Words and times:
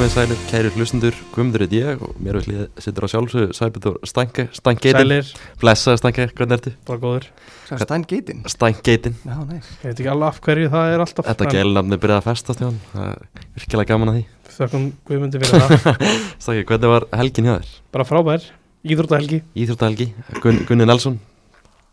komið 0.00 0.12
sælir, 0.14 0.38
kæri 0.48 0.68
hlustundur, 0.72 1.16
Guðmundur 1.34 1.60
heit 1.66 1.74
ég 1.76 1.98
og 2.00 2.14
mér 2.24 2.38
við 2.38 2.46
hlýðið 2.46 2.78
sittur 2.80 3.04
á 3.04 3.08
sjálfsögðu 3.12 3.56
Sæbjörn 3.58 4.06
Stænke, 4.08 4.46
Stænkeitin, 4.56 4.96
Sælir, 4.96 5.32
blessaði 5.60 6.00
Stænke, 6.00 6.26
hvernig 6.38 6.56
ertu? 6.56 6.72
bara 6.88 7.02
góður. 7.02 7.26
Sæður 7.68 7.82
Stein 7.84 8.06
Geitin 8.08 8.40
Stænkeitin, 8.48 9.18
Já, 9.28 9.36
nei 9.44 9.58
Ég 9.60 9.84
veit 9.84 10.00
ekki 10.00 10.08
alveg 10.14 10.30
af 10.30 10.40
hverju 10.46 10.72
það 10.72 10.94
er 10.94 11.04
alltaf 11.04 11.28
þetta 11.28 11.44
en 11.50 11.52
gælnafni 11.58 12.00
byrjaði 12.00 12.22
að 12.22 12.28
festast 12.30 12.64
hjá 12.64 12.68
hann, 12.70 12.80
það 12.94 13.12
er 13.12 13.44
virkilega 13.60 13.92
gaman 13.92 14.12
að 14.14 14.16
því. 14.16 14.24
Þökkum 14.56 14.90
Guðmundi 15.10 15.44
fyrir 15.44 15.68
það. 15.68 16.04
Stænke, 16.46 16.66
hvernig 16.72 16.94
var 16.96 17.08
helgin 17.20 17.50
hjá 17.50 17.54
þér? 17.58 17.78
Bara 17.92 18.08
frábær, 18.08 18.50
íþróttahelgi. 18.88 19.42
Íþróttahelgi, 19.52 20.12
Gun, 20.40 20.64
Gunni 20.70 20.88
Nelson, 20.88 21.20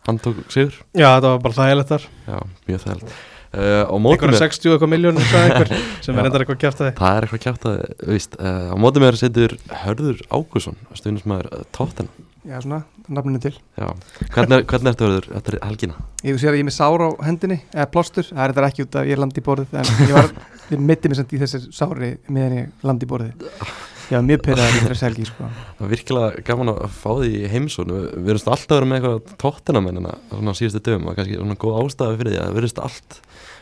hann 0.07 0.23
tók 0.23 0.45
sigur, 0.47 0.79
Já, 0.95 2.39
Uh, 3.47 3.87
Einhverja 4.11 4.33
mér, 4.33 4.41
60 4.43 4.73
eitthvað 4.75 4.91
einhver 5.47 5.69
sem 6.03 6.17
er 6.17 6.25
reyndar 6.27 6.43
eitthvað 6.43 6.57
kjæft 6.65 6.81
að 6.81 6.89
þið 6.89 6.97
það 6.99 7.17
er 7.17 7.27
eitthvað 7.27 7.43
kjátt 7.45 7.67
að, 7.69 7.77
veist, 8.11 8.33
uh, 8.41 8.71
á 8.71 8.75
mótum 8.83 9.05
mér 9.05 9.17
setur 9.19 9.55
Hörður 9.85 10.23
Ágússon, 10.35 10.75
stundismæður 10.99 11.47
uh, 11.55 11.61
Tóttina, 11.71 12.11
Já, 12.47 12.61
svona, 12.63 12.81
nafninu 13.11 13.39
til. 13.43 13.53
Já, 13.75 13.89
hvernig, 14.31 14.61
hvernig 14.71 14.91
ertu 14.93 15.03
Hörður 15.07 15.25
eftir 15.35 15.57
helgina? 15.63 15.95
Ég 16.23 16.37
sé 16.39 16.47
að 16.47 16.55
ég 16.55 16.63
er 16.63 16.67
með 16.69 16.75
sár 16.77 17.03
á 17.03 17.09
hendinni 17.27 17.57
Eða 17.73 17.87
plástur, 17.91 18.27
það 18.29 18.43
er 18.43 18.53
þetta 18.55 18.69
ekki 18.71 18.85
út 18.85 18.95
af 18.99 19.09
ég 19.09 19.19
landi 19.19 19.41
í 19.41 19.45
borðið 19.47 19.75
En 19.81 19.89
ég 20.07 20.13
var, 20.15 20.29
ég 20.71 20.85
mitti 20.91 21.11
mig 21.11 21.19
samt 21.19 21.35
í 21.35 21.41
þessi 21.41 21.59
sári 21.75 22.13
Meðan 22.31 22.55
ég 22.61 22.87
landi 22.87 23.03
í 23.03 23.11
borðið. 23.11 23.49
Já, 24.07 24.21
mjög 24.23 24.39
pyrraði 24.45 24.79
í 24.79 24.85
þess 24.85 25.03
helgi, 25.03 25.25
sko. 25.27 25.43
Það 25.51 25.81
var 25.83 25.91
virkilega 25.91 26.43
gaman 26.47 26.71
að 26.71 26.77
fá 26.95 27.09
því 27.17 27.31
í 27.35 27.49
heimsón 27.51 27.91
Við 27.91 28.29
erum 28.31 28.53
alltaf 28.53 28.71
að 28.71 28.77
vera 28.77 28.87
með 28.87 28.97
eitthvað 29.01 29.33
tóttinamennina 29.43 30.13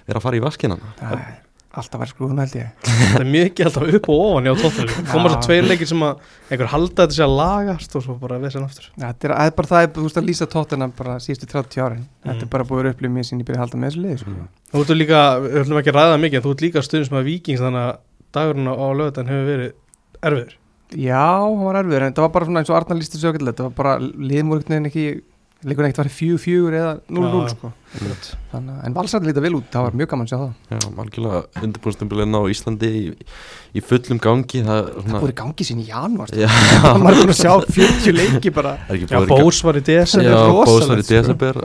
vera 0.07 0.19
að 0.21 0.27
fara 0.29 0.37
í 0.39 0.45
vaskinana 0.45 0.93
Það 0.99 1.17
er 1.19 1.41
Alltaf 1.75 1.99
verið 1.99 2.11
skrúðun 2.13 2.37
held 2.39 2.53
ég. 2.55 2.67
Það 2.87 3.15
er 3.19 3.25
mikið 3.33 3.65
alltaf 3.67 3.89
upp 3.97 4.05
og 4.13 4.19
ofan 4.25 4.45
hjá 4.47 4.53
tóttunum 4.61 5.07
Koma 5.11 5.27
svo 5.33 5.35
Já. 5.35 5.41
tveir 5.43 5.65
leikir 5.67 5.89
sem 5.89 6.03
að 6.07 6.21
einhver 6.55 6.69
halda 6.71 7.01
þetta 7.01 7.15
sé 7.17 7.23
að 7.25 7.33
lagast 7.35 7.97
og 7.99 8.05
svo 8.05 8.15
bara 8.21 8.37
vesen 8.39 8.63
aftur. 8.63 8.85
Þetta 8.95 9.27
er, 9.27 9.33
það 9.35 9.49
er 9.51 9.55
bara 9.57 9.69
það, 9.73 9.81
er, 9.83 9.89
þú 9.97 10.05
veist 10.05 10.19
að 10.21 10.29
lýsa 10.29 10.47
tóttina 10.53 10.87
bara 10.95 11.17
síðustu 11.25 11.49
30 11.51 11.83
árin. 11.83 12.05
Þetta 12.23 12.37
Mm. 12.37 12.45
er 12.47 12.51
bara 12.55 12.63
búið 12.69 12.85
að 12.87 12.93
upplifa 12.95 13.13
mér 13.17 13.27
sín 13.27 13.43
ég 13.43 13.49
byrja 13.49 13.59
að 13.59 13.63
halda 13.65 13.81
með 13.83 13.91
þessu 13.91 14.03
liði, 14.05 14.17
sko. 14.23 14.47
Þú 14.71 14.85
ert 14.85 14.95
líka, 14.95 15.19
við 15.43 15.57
höfum 15.59 15.79
ekki 15.83 15.91
að 15.91 15.99
ræða 15.99 16.21
mikið 16.23 16.39
en 16.39 16.45
þú 16.47 16.53
ert 16.55 16.63
líka 16.63 16.85
stundum 16.87 17.05
sem 17.09 17.19
að 17.19 17.27
vikings 17.27 17.59
þannig 17.65 17.83
að 17.83 17.93
dagurinn 18.39 18.71
á 18.71 18.87
lögutan 18.95 19.27
hefur 19.35 19.47
verið 19.51 19.71
erfiður. 20.31 20.55
Já, 20.95 21.27
hann 21.43 21.65
var 21.67 21.75
erfiður, 21.83 22.07
en 22.07 22.13
það 22.15 22.23
var 22.23 22.33
bara 22.39 22.45
svona 22.47 22.63
eins 22.63 22.71
og 22.71 22.77
Arnar 22.79 23.01
lísti 23.03 23.19
sögulegt, 23.19 23.59
þetta 23.59 23.67
var 23.67 23.75
bara 23.75 23.97
veginn 23.99 24.87
ekki, 24.87 25.05
leikur 25.65 25.87
ekkert 25.89 25.97
var 26.05 26.11
fjú, 26.13 26.35
fjögur 26.39 26.75
eða 26.79 26.91
0-0 27.11 27.43
Já. 27.43 27.51
sko. 27.57 27.71
Þannig, 27.99 28.71
að- 28.75 28.85
en 28.87 28.93
valsarði 28.95 29.27
líta 29.31 29.41
vel 29.43 29.55
út, 29.57 29.65
það 29.71 29.83
var 29.85 29.95
mjög 29.99 30.09
gaman 30.11 30.25
að 30.25 30.31
sjá 30.31 30.37
það. 30.39 30.51
Já, 30.71 30.79
algjörlega 31.03 31.39
undirbúinstempilinn 31.65 32.35
á 32.35 32.41
Íslandi 32.51 32.89
í, 32.95 33.03
í 33.75 33.83
fullum 33.83 34.19
gangi 34.23 34.61
Það 34.65 34.79
er 34.79 34.85
Það 35.05 35.25
í 35.29 35.35
gangi 35.41 35.63
sín 35.67 35.81
í 35.81 35.87
janúar, 35.89 36.29
Já, 36.35 36.47
það 36.47 37.01
var 37.03 37.17
búin 37.19 37.33
að 37.33 37.39
sjá 37.41 37.53
40 37.75 38.15
leiki 38.15 38.53
bara. 38.55 38.73
er 38.87 38.95
ekki 38.95 39.09
Já, 39.11 39.17
búið 39.19 39.25
í 39.25 39.39
Bós 39.43 39.59
var 39.67 39.75
í 39.75 39.83
Þetta 39.85 40.23
Já, 40.23 40.35
er 40.35 40.53
Bós 40.55 40.87
var 40.87 40.97
í 40.97 41.03
sko. 41.03 41.11
desember 41.15 41.55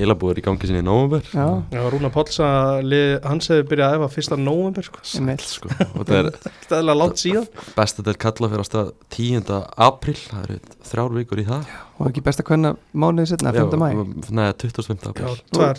Eila 0.00 0.14
búið 0.16 0.30
er 0.32 0.40
í 0.40 0.46
gangi 0.48 0.70
sinni 0.70 0.80
í 0.80 0.86
nóvember 0.86 1.24
Já, 1.34 1.46
Já, 1.76 1.82
Rúna 1.92 2.10
Páls 2.14 2.40
að 2.40 2.80
lið, 2.88 3.12
hans 3.24 3.48
hefði 3.52 3.68
byrjað 3.74 3.90
að 3.90 3.98
efa 4.00 4.08
fyrsta 4.16 4.36
nóvember 4.40 4.84
sko. 4.88 4.98
einmitt. 5.20 5.44
sko. 5.44 5.68
og 5.98 6.06
það 6.08 6.16
er 6.20 6.30
Stæðilega 6.66 6.96
langt 7.02 7.20
síðan 7.20 7.46
besta 7.76 8.02
del 8.06 8.16
kalla 8.20 8.48
fyrir 8.50 8.64
að 8.64 8.70
stað 8.70 8.92
10. 9.10 9.52
april 9.76 10.16
það 10.16 10.42
eru 10.48 10.58
þrjár 10.90 11.16
vikur 11.20 11.38
í 11.40 11.46
það 11.50 11.64
og 12.00 12.08
ekki 12.08 12.22
besta 12.24 12.42
hvernig 12.48 12.78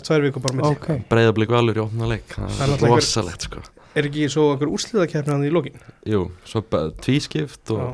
tvær, 0.00 0.02
tvær 0.06 0.24
vikur 0.26 0.42
bara 0.42 0.56
með 0.58 0.64
Ok, 0.72 0.88
Breiðablík 1.12 1.52
valur 1.52 1.76
í 1.76 1.84
opna 1.84 2.08
leik 2.08 2.26
það 2.32 2.50
Það 2.56 2.62
er 2.62 2.72
er 2.72 2.92
rosalegt 2.92 3.42
sko 3.48 3.62
Er 3.92 4.08
ekki 4.08 4.28
svo 4.32 4.44
einhver 4.54 4.72
úrsliðakefni 4.72 5.32
hann 5.32 5.44
í 5.44 5.52
lokin? 5.52 5.74
Jú, 6.08 6.30
svo 6.48 6.62
bara 6.64 6.92
tvískipt 7.04 7.72
og 7.74 7.82
Já. 7.82 7.88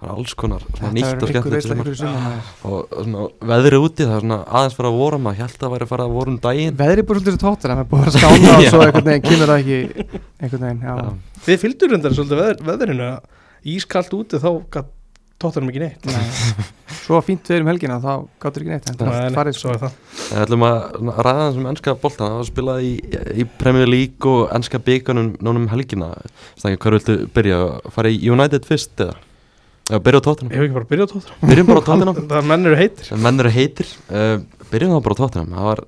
það 0.00 0.06
er 0.06 0.12
alls 0.14 0.34
konar 0.38 0.62
nýtt 0.94 1.10
er 1.10 1.16
og 1.18 1.56
sumar. 1.60 1.90
og 2.62 2.94
svona 2.94 3.24
veðrið 3.50 3.86
úti 3.88 4.06
það 4.06 4.14
er 4.14 4.20
svona 4.20 4.38
aðeins 4.46 4.76
fara 4.78 4.92
að 4.92 5.00
voru 5.00 5.18
maður 5.18 5.40
held 5.42 5.50
að 5.50 5.64
það 5.64 5.74
væri 5.74 5.82
að 5.82 5.90
fara 5.90 6.06
að 6.06 6.14
voru 6.14 6.30
um 6.30 6.38
daginn 6.46 6.78
Veðrið 6.78 7.04
búið 7.10 7.18
svolítið 7.20 7.34
svo 7.34 7.42
tóttina, 7.42 7.74
maður 7.80 7.90
búið 7.90 8.06
að 8.06 8.14
skána 8.20 8.54
og 8.54 8.64
svo 8.70 8.80
einhvern 8.86 9.10
veginn 9.10 9.26
kemur 9.26 9.50
það 9.50 9.58
ekki, 9.58 10.06
einhvern 10.40 10.64
veginn. 10.70 11.20
Þið 11.48 11.60
fylgdur 11.64 11.90
reyndar 11.90 12.14
svolítið 12.14 12.40
veð, 12.44 12.64
veðrinu 12.70 13.10
að 13.10 13.74
ískallt 13.74 14.14
úti 14.16 14.40
þá 14.40 14.50
gat 14.70 14.88
tóttunum 15.40 15.70
ekki 15.72 15.82
neitt. 15.82 16.06
Nei. 16.10 16.66
Svo 17.04 17.18
fínt 17.26 17.48
við 17.50 17.62
um 17.64 17.70
helgina, 17.70 17.96
þá 18.02 18.10
gáttur 18.42 18.62
ekki 18.64 18.72
neitt, 18.74 18.90
en 18.90 18.98
það 18.98 19.14
er 19.16 19.24
Nei, 19.24 19.36
farið, 19.38 19.56
Svo 19.58 19.72
sko. 19.72 19.88
er 19.90 20.28
það 20.28 20.42
ætlum 20.44 20.66
að 20.66 21.08
ræða 21.26 21.46
þessum 21.48 21.66
ennska 21.72 21.94
boltan 22.02 22.28
það 22.28 22.36
var 22.40 22.48
spilað 22.50 22.84
í, 22.86 22.92
í 23.40 23.46
Premier 23.58 23.90
League 23.90 24.30
og 24.30 24.52
ennska 24.54 24.78
byggunum 24.86 25.32
núna 25.42 25.62
um 25.64 25.66
helgina. 25.72 26.12
Stækja, 26.60 26.78
hver 26.84 26.96
viltu 26.98 27.16
byrja? 27.34 27.58
Fara 27.94 28.12
í 28.12 28.20
United 28.30 28.68
fyrst 28.68 29.02
eða? 29.02 29.16
Já, 29.90 29.98
byrja 29.98 30.20
á 30.22 30.26
tóttunum 30.28 30.52
Ég 30.54 30.60
hef 30.60 30.68
ekki 30.68 30.76
bara 30.76 30.86
byrjað 30.92 31.08
á 31.08 31.12
tóttunum 31.16 31.50
Byrjum 31.50 31.70
bara 31.72 31.80
á 31.82 31.86
tóttunum 31.88 32.18
Það 32.30 32.48
menn 32.52 32.68
eru 32.70 32.78
heitir. 32.78 33.08
Menn 33.24 33.42
eru 33.42 33.50
heitir. 33.56 33.88
Uh, 34.06 34.36
byrjum 34.70 34.92
þá 34.94 35.00
bara 35.08 35.16
á 35.16 35.20
tóttunum 35.24 35.56
það 35.56 35.66
var 35.70 35.82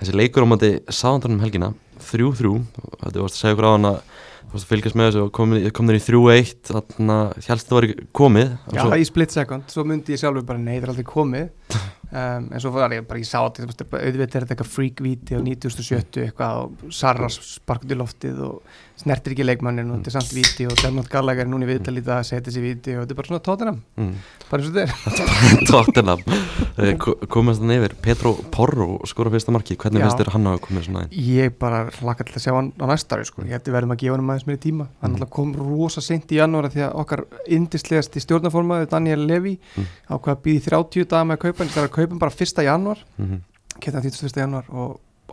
þessi 0.00 0.14
leikur 0.16 0.46
á 0.46 0.48
móti 0.48 0.70
sáðandarnum 0.88 1.42
helgina. 1.44 1.72
3-3 2.02 2.54
þetta 3.02 3.20
varst 3.20 3.36
að 3.36 3.42
segja 3.42 3.54
okkur 3.58 3.68
á 3.68 3.72
hann 3.74 3.90
að 3.90 3.98
þú 4.42 4.52
varst 4.56 4.66
að 4.66 4.74
fylgjast 4.74 4.98
með 4.98 5.08
þessu 5.08 5.24
og 5.24 5.32
komin, 5.38 5.66
komin 5.76 5.98
í 5.98 6.02
3-1 6.04 6.70
þannig 6.72 7.14
að 7.16 7.48
helst 7.48 7.70
það 7.70 7.78
var 7.78 7.88
ekki 7.88 8.06
komið. 8.20 8.52
Já, 8.72 8.82
svo, 8.82 8.98
í 8.98 9.08
split 9.08 9.34
second, 9.34 9.72
svo 9.72 9.86
myndi 9.88 10.14
ég 10.16 10.22
sjálfur 10.22 10.46
bara 10.48 10.62
nei, 10.62 10.74
það 10.76 10.86
er 10.86 10.94
aldrei 10.94 11.10
komið. 11.14 11.50
Um, 12.12 12.50
en 12.52 12.60
svo 12.60 12.68
var 12.74 12.92
ég 12.92 13.06
bara, 13.08 13.22
ég 13.22 13.24
sá 13.24 13.38
þetta 13.38 13.62
þú 13.62 13.66
veist, 13.70 13.82
auðvitað 13.88 14.34
er 14.36 14.44
þetta 14.44 14.52
eitthvað 14.52 14.68
freak-víti 14.68 15.32
á 15.32 15.40
9070 15.40 16.26
eitthvað 16.26 16.58
og 16.60 16.82
Sarra 16.92 17.30
sparkut 17.32 17.94
í 17.94 17.96
loftið 17.96 18.42
og 18.44 18.74
snertir 19.02 19.34
ekki 19.34 19.44
leikmannin 19.46 19.90
og 19.90 19.98
þetta 20.00 20.10
er 20.12 20.14
samt 20.16 20.32
víti 20.36 20.66
og 20.70 20.76
Dermot 20.82 21.08
Gallagher 21.12 21.44
er 21.44 21.50
núna 21.50 21.66
í 21.66 21.70
viðtal 21.72 21.96
í 21.98 22.04
dag 22.06 22.20
að 22.22 22.28
setja 22.30 22.46
þessi 22.48 22.62
víti 22.64 22.94
og 22.96 23.02
þetta 23.04 23.12
er 23.12 23.18
bara 23.20 23.28
svona 23.30 23.42
tóttinam, 23.48 23.78
mm, 23.98 24.14
bara 24.50 24.62
eins 24.62 24.70
og 24.70 24.76
þetta 24.76 24.86
er 24.86 25.66
tóttunum 25.72 26.22
uh, 26.32 27.26
komast 27.34 27.60
þannig 27.62 27.80
yfir 27.82 27.94
Petro 28.06 28.32
Porro 28.54 28.88
skora 29.10 29.30
fyrsta 29.34 29.52
marki 29.54 29.76
hvernig 29.76 30.00
Já. 30.02 30.06
finnst 30.08 30.22
þér 30.22 30.32
hann 30.36 30.46
að 30.52 30.60
koma 30.66 30.82
svona 30.86 31.04
inn 31.06 31.12
ég 31.36 31.56
bara 31.58 31.84
hlakka 32.00 32.24
til 32.28 32.36
að 32.38 32.44
sjá 32.46 32.52
hann 32.56 32.72
á 32.80 32.84
næsta 32.90 33.16
ári 33.18 33.24
sko. 33.28 33.42
ég 33.44 33.52
held 33.56 33.66
við 33.68 33.76
verðum 33.78 33.94
að 33.96 34.02
gefa 34.02 34.16
hann 34.16 34.30
aðeins 34.30 34.46
meiri 34.50 34.62
tíma 34.66 34.88
hann 35.02 35.12
Mm. 35.12 35.18
mm. 35.20 35.30
kom 35.30 35.52
rosa 35.54 36.00
seint 36.00 36.32
í 36.32 36.38
janúar 36.40 36.70
því 36.72 36.82
að 36.88 36.94
okkar 37.02 37.24
indislegasti 37.46 38.20
stjórnaformaður 38.24 38.88
Daniel 38.90 39.26
Levy 39.26 39.58
Mm. 39.76 39.86
ákvað 40.08 40.36
að 40.36 40.42
býði 40.44 40.60
30 40.70 41.04
daga 41.08 41.24
með 41.24 41.36
að 41.36 41.42
kaupa 41.46 41.58
hann 41.64 41.72
það 41.72 41.82
er 41.82 41.88
að 41.88 41.94
kaupa 41.96 42.10
hann 42.12 42.18
bara 42.18 42.30
1. 42.30 42.62
janúar 42.64 42.98
mm 43.18 43.26
-hmm. 43.26 43.40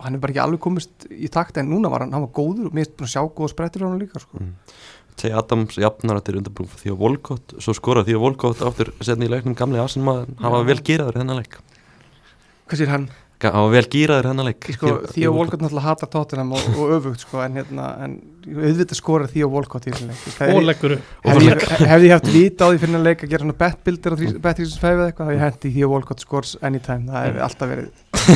og 0.00 0.04
hann 0.04 0.14
er 0.14 0.20
bara 0.20 0.32
ekki 0.32 0.42
alveg 0.42 0.60
komist 0.60 1.06
í 1.10 1.28
takt 1.30 1.56
en 1.60 1.68
núna 1.68 1.90
var 1.90 2.00
hann, 2.00 2.12
hann 2.12 2.22
var 2.24 2.32
góður 2.32 2.66
og 2.66 2.72
mér 2.74 2.88
er 2.88 2.94
búin 2.96 3.06
að 3.08 3.12
sjá 3.12 3.22
góða 3.28 3.52
sprettir 3.52 3.84
á 3.84 3.88
hann 3.88 4.00
líka 4.00 4.20
sko. 4.20 4.38
Mm. 4.40 4.54
Tei 5.20 5.30
Adams 5.36 5.76
jafnar 5.76 6.16
þetta 6.20 6.32
er 6.32 6.38
undarbrúf 6.40 6.76
því 6.80 6.90
að 6.94 6.96
Volkott, 6.96 7.54
svo 7.60 7.72
skora 7.76 8.04
því 8.06 8.14
að 8.16 8.20
Volkott 8.24 8.62
áttur 8.64 8.92
setni 9.04 9.26
í 9.28 9.32
leiknum 9.32 9.54
gamli 9.58 9.78
asinmaður 9.82 10.30
hann 10.40 10.52
var 10.52 10.64
vel 10.64 10.80
gýraður 10.80 11.18
hennar 11.20 11.36
leik 11.42 11.58
hvað 12.70 12.78
sér 12.78 12.88
hann? 12.88 13.10
Ga- 13.40 13.52
hann 13.52 13.62
var 13.66 13.70
vel 13.72 13.88
gýraður 13.88 14.26
hennar 14.30 14.44
leik 14.48 14.64
Sko, 14.72 14.94
því 15.12 15.26
að 15.28 15.36
Volkott 15.36 15.60
náttúrulega 15.60 15.84
hatar 15.90 16.08
tóttunum 16.12 16.52
og, 16.56 16.64
og 16.76 16.90
öfugt 16.96 17.20
sko, 17.20 17.40
en, 17.44 17.54
hérna, 17.60 17.86
en 18.04 18.16
auðvitað 18.48 18.96
skorar 18.96 19.28
því 19.28 19.44
að 19.44 19.50
Volkott 19.50 19.86
í 19.88 19.92
þessum 19.92 20.08
leik 20.08 20.24
hefði- 20.40 20.64
leggur 20.70 20.96
upp 20.96 21.04
hefði 21.28 22.08
ég- 22.08 22.12
haft 22.16 22.32
vita 22.32 22.64
á 22.64 22.68
því 22.72 22.78
fyrir 22.80 22.96
að 23.00 23.06
leika 23.10 23.26
að 23.26 23.30
gera 23.34 23.44
svona 23.44 23.58
bet-builder 23.60 24.12
og 24.16 24.18
bet-365 24.48 24.90
eða 24.96 25.08
eitthvað 25.10 25.28
þá 25.28 25.34
ég 25.36 25.44
hendi 25.44 25.74
því 25.76 25.84
að 25.84 25.92
Volkott 25.96 26.20
scores 26.24 26.56
anytime 26.62 27.08
það 27.12 27.28
hefði 27.28 27.44
alltaf 27.48 27.68
verið 27.74 27.90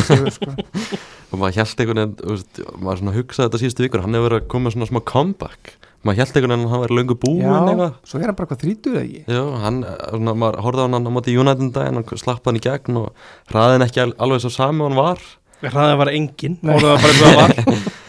sigur, 0.08 0.32
sko. 0.36 0.56
og 1.34 1.40
maður 1.42 1.58
held 1.60 1.82
einhvern 1.84 2.00
veginn 2.02 2.82
maður 2.84 3.00
svona 3.02 3.14
hugsaði 3.18 3.48
þetta 3.50 3.60
síðustu 3.64 3.84
vikur 3.88 4.04
hann 4.04 4.14
hefur 4.16 4.28
verið 4.30 4.42
að 4.44 4.48
koma 4.54 4.72
svona 4.74 4.88
smá 4.92 5.00
comeback. 5.10 5.74
Maður 6.04 6.18
held 6.20 6.34
einhvern 6.36 6.52
veginn 6.54 6.66
að 6.68 6.72
hann 6.74 6.82
væri 6.84 6.96
löngu 6.98 7.14
búinn 7.16 7.44
Já, 7.44 7.52
eitthvað. 7.64 7.94
svo 8.04 8.18
er 8.20 8.26
hann 8.28 8.36
bara 8.38 8.48
hvað 8.50 8.60
þrítur 8.64 8.96
eða 8.98 9.04
ekki? 9.04 9.22
Já, 9.34 9.42
hann, 9.64 9.78
svona, 10.10 10.34
maður 10.42 10.58
horfði 10.66 10.82
á 10.84 10.86
hann 10.94 11.08
á 11.08 11.12
móti 11.16 11.36
United 11.40 11.64
um 11.64 11.70
daginn, 11.74 11.98
hann 12.02 12.20
slapp 12.24 12.44
hann 12.50 12.58
í 12.60 12.62
gegn 12.64 12.98
og 13.00 13.24
hraðin 13.52 13.84
ekki 13.86 14.02
al- 14.04 14.16
alveg 14.26 14.42
svo 14.44 14.52
sami 14.52 14.84
og 14.84 14.90
hann 14.92 15.00
var. 15.00 15.24
Hraðið 15.64 15.96
var 16.02 16.10
engin 16.12 16.58
það 16.60 16.82
var 16.84 16.98
bara 17.00 17.08
eitthvað 17.08 17.38
var. 17.40 17.54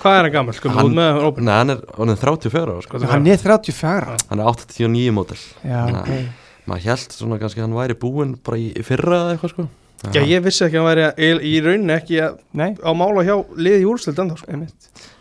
Hvað 0.06 0.18
er 0.20 0.26
hann 0.28 0.34
gammal, 0.36 0.54
sko, 0.58 0.70
Hann- 0.76 0.90
út 0.90 0.98
með 0.98 1.22
hann 1.24 1.46
Nei, 1.48 1.54
hann 1.56 1.70
er, 1.72 1.80
hann 1.96 2.12
er 2.12 2.20
34 2.20 2.74
ára 2.76 2.84
sko. 2.84 3.00
hann 3.14 3.28
er 3.32 3.40
34 3.40 4.18
hann 4.30 4.42
er 4.44 4.50
89 4.52 5.14
mótil 5.16 5.40
já, 5.64 5.80
ok. 5.88 6.12
maður 6.68 6.84
held 6.92 7.16
svona 7.16 7.40
kannski 7.40 7.64
að 7.64 7.68
hann 7.70 7.78
væri 7.80 7.96
búinn 8.04 8.36
bara 8.44 8.60
í, 8.60 8.68
í 8.76 8.84
fyrra 8.86 9.22
eða 9.24 9.38
eitthvað 9.38 9.54
sko 9.56 9.68
Já, 10.14 10.22
ég 10.22 10.44
vissi 10.46 10.66
ekki 10.68 10.78
að 10.78 10.84
hann 10.84 10.90
væri 10.92 11.06
í, 11.18 11.30
í 11.56 11.56
rauninni 11.66 11.96
ekki 11.98 12.20
að, 12.22 12.40
nei, 12.54 12.72
á 12.78 12.92
mála 12.94 13.24
hjá 13.26 13.36
liði 13.58 13.84
í 13.84 13.90
úrslit 13.90 14.20
enda, 14.22 14.36
sko. 14.38 14.52
En- 14.54 14.68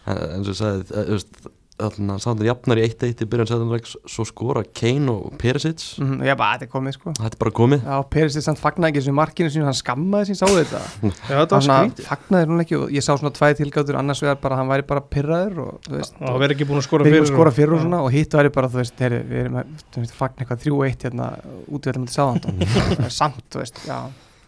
eins 0.05 0.49
og 0.49 0.55
ég 0.55 0.59
sagði, 0.61 0.88
eh, 0.91 1.05
þú 1.09 1.19
veist 1.19 1.44
þannig 1.75 2.12
að 2.15 2.21
sáðan 2.23 2.47
jafnar 2.47 2.79
í 2.79 2.82
1-1 2.87 3.23
í 3.25 3.26
byrjan 3.26 3.49
sæðanleik 3.50 3.88
svo 3.91 4.23
skora 4.29 4.61
Kane 4.79 5.11
og 5.11 5.32
Perisic. 5.41 5.82
Mm, 5.99 6.21
já, 6.23 6.37
bara 6.38 6.55
þetta 6.55 6.69
er 6.69 6.71
komið 6.71 6.94
sko. 6.94 7.15
Þetta 7.19 7.35
er 7.35 7.41
bara 7.41 7.50
komið. 7.56 7.81
Já, 7.88 7.97
Peris 8.15 8.37
er 8.38 8.44
samt 8.47 8.61
fagnaði 8.62 8.93
ekki 8.93 9.00
þessu 9.03 9.15
markinu 9.19 9.50
sínu 9.50 9.67
hann 9.67 9.75
skammaði 9.75 10.29
sín, 10.29 10.38
sáðu 10.38 10.61
þetta? 10.61 10.82
Já, 11.32 11.35
þetta 11.41 11.59
var 11.59 11.67
hann 11.67 11.91
skrítið. 11.91 12.06
fagnaði 12.12 12.47
hún 12.53 12.62
ekki 12.62 12.79
og 12.79 12.94
ég 12.94 13.03
sá 13.03 13.11
svona 13.19 13.32
tvæði 13.35 13.59
tilgátur 13.65 13.99
annars 13.99 14.23
vegar 14.23 14.38
bara 14.44 14.56
hann 14.61 14.71
væri 14.71 14.87
bara 14.87 15.03
pyrraður 15.17 15.59
og 15.65 15.81
þú 15.88 15.97
veist 15.99 16.15
og 16.23 16.38
verið 16.44 16.55
ekki 16.61 16.69
búin 16.71 16.79
að 16.79 16.87
skora 16.87 17.09
fyrir 17.11 17.25
að 17.26 17.32
skora 17.32 17.50
og- 17.50 17.59
fyrir 17.59 17.73
og 17.75 17.81
Já. 17.81 17.85
svona 17.88 18.03
og 18.06 18.12
hitt 18.15 18.31
væri 18.38 18.53
bara 18.55 18.69
þú 18.71 18.79
veist, 18.85 18.94
heyri, 19.03 19.19
við 19.35 19.41
erum 19.43 19.59
að 19.59 20.15
fagna 20.15 20.44
eitthvað 20.47 20.62
3-1 20.69 21.09
hérna 21.09 21.26
útvöldum 21.75 22.06
til 22.06 22.15
sáðandum 22.15 23.11
samt, 23.19 23.43
þú 23.50 23.65
veist, 23.65 23.82
já 23.91 23.99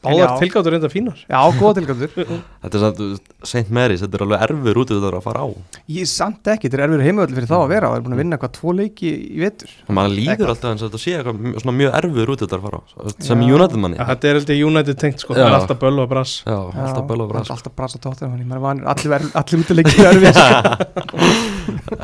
Báðar 0.06 0.32
tilgáttur 0.40 0.74
reynda 0.76 0.90
fínar. 0.92 1.18
Já, 1.26 1.40
góða 1.58 1.74
tilgöndur 1.80 2.10
Þetta 2.66 2.74
er 2.78 2.82
samt, 2.84 3.00
St. 3.46 3.70
Mary's, 3.74 4.02
þetta 4.04 4.18
er 4.18 4.24
alveg 4.26 4.44
erfur 4.46 4.80
út 4.82 4.92
að 4.96 5.16
fara 5.26 5.44
á. 5.44 5.48
Ég 5.90 6.02
er 6.06 6.10
samt 6.10 6.50
ekki, 6.52 6.68
þetta 6.70 6.78
er 6.80 6.84
erfið 6.88 7.04
heimöld 7.06 7.34
fyrir 7.36 7.48
þá 7.50 7.56
að 7.58 7.68
vera 7.74 7.90
og 7.90 7.94
það 7.94 7.98
er 8.00 8.04
búin 8.06 8.16
að 8.16 8.22
vinna 8.22 8.38
hvað 8.42 8.52
tvo 8.58 8.74
leiki 8.80 9.12
í 9.36 9.40
vetur. 9.44 9.70
Og 9.86 9.94
maður 9.98 10.14
líður 10.16 10.32
Eitthvað. 10.34 10.52
alltaf 10.54 10.70
eins 10.72 10.82
og 10.82 10.90
þetta 10.90 11.02
sé 11.04 11.14
eitthvað 11.16 11.40
mjög- 11.46 11.60
svona 11.64 11.76
mjög 11.80 11.96
erfur 12.00 12.32
út 12.36 12.44
að 12.46 12.64
fara 12.66 12.80
á. 12.80 12.82
Sem 13.26 13.44
Já. 13.46 13.54
United 13.56 13.78
manni. 13.84 13.96
Ja, 14.00 14.06
Þetta 14.10 14.28
er 14.30 14.38
heldur 14.40 14.60
United 14.70 14.98
tengt 15.02 15.20
sko, 15.24 15.34
Já. 15.34 15.38
það 15.42 15.46
er 15.50 15.58
alltaf 15.60 15.80
böll 15.84 15.98
og 16.02 16.08
brass. 16.10 16.34
Já, 16.46 16.56
alltaf 16.86 17.06
böl 17.10 17.20
og 17.26 17.30
bras 17.32 17.50
Alltaf 17.56 17.76
brasa 17.76 17.98
tóttir 18.02 18.28
manni, 18.30 18.44
maður 18.46 18.56
er 18.56 18.66
vanur, 18.66 18.88
allir, 18.92 19.10
ver- 19.14 19.30
allir 19.42 19.62
útileikir 19.62 20.10
erfið. 20.12 20.36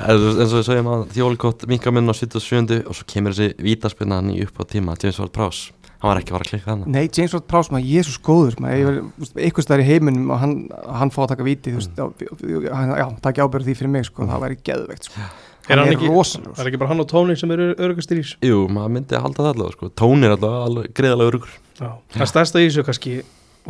Eins 0.03 0.53
og 0.53 0.59
við 0.59 0.65
segjum 0.67 0.89
að 0.93 1.03
Þjólkott 1.17 1.65
minka 1.71 1.93
minn 1.95 2.11
á 2.11 2.15
77 2.17 2.83
og 2.89 2.97
svo 2.97 3.07
kemur 3.11 3.35
þessi 3.37 3.55
vítaspinna 3.63 4.19
hann 4.21 4.31
í 4.35 4.41
upp 4.47 4.59
á 4.59 4.65
tíma 4.69 4.97
James 5.01 5.19
Ward 5.21 5.33
Prowse, 5.35 5.73
hann 6.03 6.11
var 6.11 6.21
ekki 6.21 6.33
að 6.33 6.37
fara 6.37 6.47
að 6.47 6.51
klikka 6.53 6.71
hann 6.73 6.83
Nei, 6.91 7.05
James 7.15 7.33
Ward 7.37 7.47
Prowse, 7.51 7.71
maður, 7.73 7.87
Jésús 7.93 8.19
góður 8.27 8.57
maður, 8.63 8.79
ég 8.83 8.89
var, 8.91 8.99
þú 9.07 9.23
veist, 9.25 9.37
eitthvað 9.47 9.67
stær 9.69 9.83
í 9.85 9.87
heiminum 9.87 10.33
og 10.35 10.41
hann, 10.43 10.57
hann 10.99 11.13
fá 11.15 11.21
að 11.25 11.31
taka 11.37 11.47
víti, 11.47 11.73
þú 11.73 11.79
veist, 11.79 11.95
já, 11.95 12.75
hann, 12.75 12.93
já, 12.99 13.07
taka 13.29 13.47
ábyrðu 13.47 13.69
því 13.71 13.77
fyrir 13.79 13.93
mig, 13.95 14.09
sko, 14.11 14.27
það 14.29 14.43
væri 14.49 14.59
geðveikt, 14.67 15.09
sko. 15.11 15.23
Er 15.71 15.79
hann 15.79 15.87
Hann 15.87 15.93
er 15.93 15.95
ekki- 15.95 16.09
rosalur 16.11 16.57
Það 16.57 16.65
er 16.65 16.69
ekki 16.73 16.79
bara 16.83 16.91
hann 16.91 17.01
og 17.05 17.07
Tóni 17.07 17.37
sem 17.39 17.53
eru 17.55 17.69
örugast 17.79 18.11
í 18.11 18.17
ís 18.19 18.33
Jú, 18.43 18.65
maður 18.67 18.91
myndi 18.97 19.15
að 19.15 19.23
halda 19.29 19.45
það 19.45 19.51
allavega 19.53 19.75
sko. 19.77 19.91
Tón 19.95 20.27
er 20.27 20.33
allavega 20.35 20.91
greiðalega 20.99 21.31
örugur 21.31 21.53
Það 21.79 22.27
stærsta 22.33 22.59
í 22.59 22.67
þessu 22.67 22.83
kannski 22.89 23.13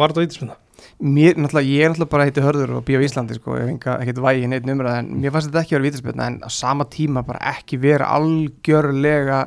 Var 0.00 0.08
þetta 0.14 0.24
vítisminna? 0.24 0.56
Mér, 1.04 1.36
náttúrulega, 1.36 1.68
ég 1.68 1.84
er 1.84 1.92
náttúrulega 1.92 2.10
bara 2.14 2.24
heiti 2.30 2.40
hörður 2.46 2.72
og 2.78 2.84
býja 2.88 2.96
á 2.96 3.04
Íslandi, 3.04 3.36
sko, 3.36 3.58
ég 3.58 3.66
hef 3.66 3.72
enga, 3.74 3.98
ekkert 4.06 4.22
vægi 4.24 4.48
neitt 4.48 4.64
numrað, 4.66 4.96
en 5.02 5.12
mér 5.20 5.34
fannst 5.36 5.50
þetta 5.50 5.62
ekki 5.66 5.76
vera 5.76 5.84
vítaspilna, 5.84 6.26
en 6.32 6.38
á 6.40 6.48
sama 6.48 6.86
tíma 6.88 7.22
bara 7.28 7.42
ekki 7.52 7.76
vera 7.82 8.08
algjörlega, 8.16 9.42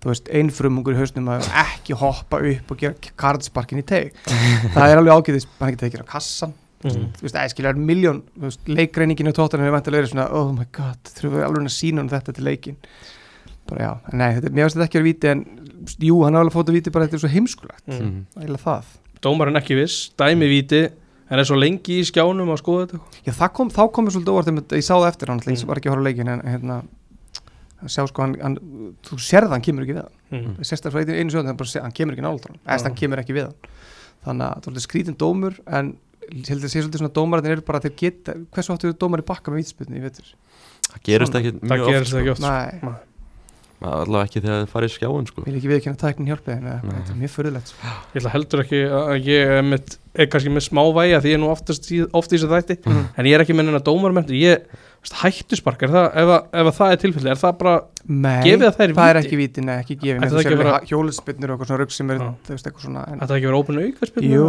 þú 0.00 0.08
veist, 0.12 0.30
einfrumungur 0.32 0.94
í 0.96 0.98
hausnum 1.00 1.28
að 1.34 1.46
ekki 1.62 1.96
hoppa 2.00 2.40
upp 2.50 2.72
og 2.72 2.80
gera 2.80 3.12
kardsparkin 3.20 3.82
í 3.82 3.86
teg. 3.86 4.12
það 4.74 4.86
er 4.94 5.00
alveg 5.02 5.12
ágæðis, 5.20 5.46
hann 5.60 5.74
getur 5.76 5.90
ekki 5.90 6.02
að 6.04 6.10
kassan, 6.16 6.56
Mm. 6.80 7.10
þú 7.12 7.26
veist, 7.26 7.34
skilja, 7.52 7.70
er 7.74 7.76
miljón, 7.76 8.22
þú 8.40 8.46
veist, 8.46 8.60
leikreininginu 8.72 9.34
tóttan 9.36 9.60
hefur 9.60 9.74
vantilega 9.74 10.00
verið 10.00 10.12
svona, 10.14 10.24
oh 10.32 10.46
my 10.56 10.64
god, 10.72 10.96
þurfum 11.12 11.34
við 11.34 11.42
alveg 11.44 11.66
að 11.68 11.74
sína 11.74 12.00
hún 12.00 12.08
þetta 12.08 12.32
til 12.38 12.44
leikin. 12.46 12.78
Bara 13.68 13.82
já, 13.84 13.90
nei, 14.16 14.30
þetta, 14.38 14.52
mér 14.56 14.64
finnst 14.64 14.78
þetta 14.78 14.86
ekki 14.86 14.96
vera 15.02 15.08
víti, 15.10 15.28
en 15.28 15.42
jú, 16.08 16.16
hann 16.24 16.38
er 16.38 16.40
alveg 16.40 16.54
fótið 16.56 16.78
víti, 16.78 16.92
bara 16.94 17.04
þetta 17.04 17.18
er 17.18 17.22
svo 17.26 17.32
heimskulegt, 17.34 17.84
Mm. 17.84 18.00
mm. 18.00 18.22
eiginlega 18.40 18.64
það. 18.64 18.88
Dómarinn 19.20 19.60
ekki 19.60 19.76
viss, 19.76 19.98
dæmi 20.16 20.48
víti 20.48 20.80
En 21.30 21.38
er 21.38 21.44
svo 21.46 21.54
lengi 21.60 22.00
í 22.00 22.06
skjánum 22.08 22.48
að 22.50 22.58
skoða 22.58 22.86
þetta 22.88 23.20
Já, 23.28 23.32
það 23.36 23.52
kom, 23.54 23.68
þá 23.70 23.82
komið 23.94 24.16
svolítið 24.16 24.32
óvart 24.32 24.48
ég 24.80 24.86
sá 24.88 24.94
það 24.96 25.08
eftir 25.12 25.28
hann, 25.30 25.42
mm. 25.44 25.60
Mm. 25.60 26.88
Ekki 27.80 27.88
að 27.88 27.94
sjá 27.96 28.04
sko 28.10 28.22
hann, 28.26 28.36
hann 28.44 28.58
þú 29.08 29.18
sérð 29.24 29.54
hann 29.56 29.64
kemur 29.64 29.86
ekki 29.86 29.96
við 29.96 30.04
hann 30.04 30.44
mm. 30.44 30.60
sérstaklega 30.60 30.92
frá 30.94 31.00
einu, 31.08 31.18
einu 31.20 31.34
sjóðan, 31.34 31.50
hann, 31.50 31.58
bara 31.60 31.72
sé- 31.72 31.82
hann 31.84 31.96
kemur 31.96 32.14
ekki 32.16 32.26
nála 32.26 32.46
hann, 32.46 32.60
hann 32.86 32.98
kemur 33.00 33.22
ekki 33.24 33.36
við 33.36 33.48
hann 33.48 33.58
þannig 34.26 34.46
að 34.46 34.64
það 34.68 34.80
er 34.80 34.86
skrítin 34.86 35.18
dómur 35.20 35.58
en 35.66 35.92
ég 36.30 36.48
held 36.52 36.62
að 36.62 36.70
sé 36.70 36.82
svolítið 36.84 37.00
svona 37.02 37.14
dómararnir 37.16 37.56
eru 37.56 37.64
bara 37.66 37.80
að 37.80 37.88
þeir 37.88 37.96
geta, 38.04 38.34
hversu 38.54 38.74
áttu 38.76 38.92
dómari 39.00 39.24
bakka 39.26 39.50
með 39.50 39.64
vítspilni, 39.64 40.02
Það 40.90 41.00
gerist 41.06 41.34
ekki 41.38 41.52
Það 41.56 41.70
mjög 41.70 41.88
gerist 41.90 42.12
oft 42.14 42.20
ekki 42.20 42.28
sko. 42.28 42.32
oft 42.34 42.42
sko. 42.42 42.50
Nei, 42.50 42.90
Nei. 42.90 42.98
Maður 43.80 44.02
Allavega 44.04 44.28
ekki 44.28 44.40
þegar 44.44 44.58
þið 44.60 44.70
farið 44.74 44.90
í 44.90 44.94
skjáin 44.98 45.26
sko. 45.30 45.42
vil 45.46 45.54
ekki 45.56 45.68
viðkynna 45.70 45.98
tæknin 46.02 46.28
Nei. 46.84 46.92
þetta 46.98 47.12
er 47.14 47.18
mjög 47.22 47.30
fyrirlegt 47.32 47.70
sko. 47.72 47.92
Ég 48.12 48.20
ætla 48.20 48.32
heldur 48.34 48.62
ekki 48.64 48.80
að 49.00 49.28
ég 49.30 49.52
er, 49.56 49.62
með, 49.64 49.94
er 50.20 50.26
kannski 50.34 50.52
með 50.52 50.64
smá 50.66 50.82
væja 50.98 51.20
því 51.24 51.30
ég 51.32 51.38
er 51.38 51.40
nú 51.40 51.48
oftast 51.48 51.88
í, 51.88 52.00
oft 52.12 52.30
í 52.30 52.36
þessu 52.36 52.50
þætti 52.52 52.76
Mhm. 52.84 53.06
en 53.16 53.24
ég 53.30 53.34
er 53.38 53.44
ekki 53.46 53.56
með 53.56 53.64
neina 53.70 53.80
dómarmentu 53.88 54.36
ég 54.36 54.66
veist, 55.00 55.14
hættuspark, 55.22 55.82
er 55.86 55.92
það, 55.94 56.06
ef, 56.22 56.32
að, 56.34 56.46
ef 56.60 56.70
að 56.70 56.76
það 56.80 56.92
er 56.94 57.00
tilfelli 57.04 57.30
er 57.32 57.40
það 57.40 57.54
bara, 57.62 57.74
Nei, 58.10 58.40
Gefið 58.44 58.66
að 58.66 58.76
það 58.76 58.84
er 58.86 58.94
það 58.98 59.10
er 59.10 59.16
víti? 59.16 59.26
ekki 59.26 59.38
víti, 59.40 59.64
nei, 59.64 59.74
ekki 59.80 59.96
gefið 60.00 60.20
með 60.20 60.34
það 60.34 60.40
ekki 60.44 60.68
að 60.70 60.88
hjóliðspinnur 60.90 61.50
og 61.50 61.56
eitthvað 61.56 61.70
svona 61.70 61.80
rugg 61.80 61.94
sem 61.96 62.10
er, 62.10 62.22
að 62.22 63.26
það 63.30 63.36
ekki 63.36 63.48
vera 63.50 63.60
ópennu 63.60 63.84
auka 63.86 64.10
Jú, 64.28 64.46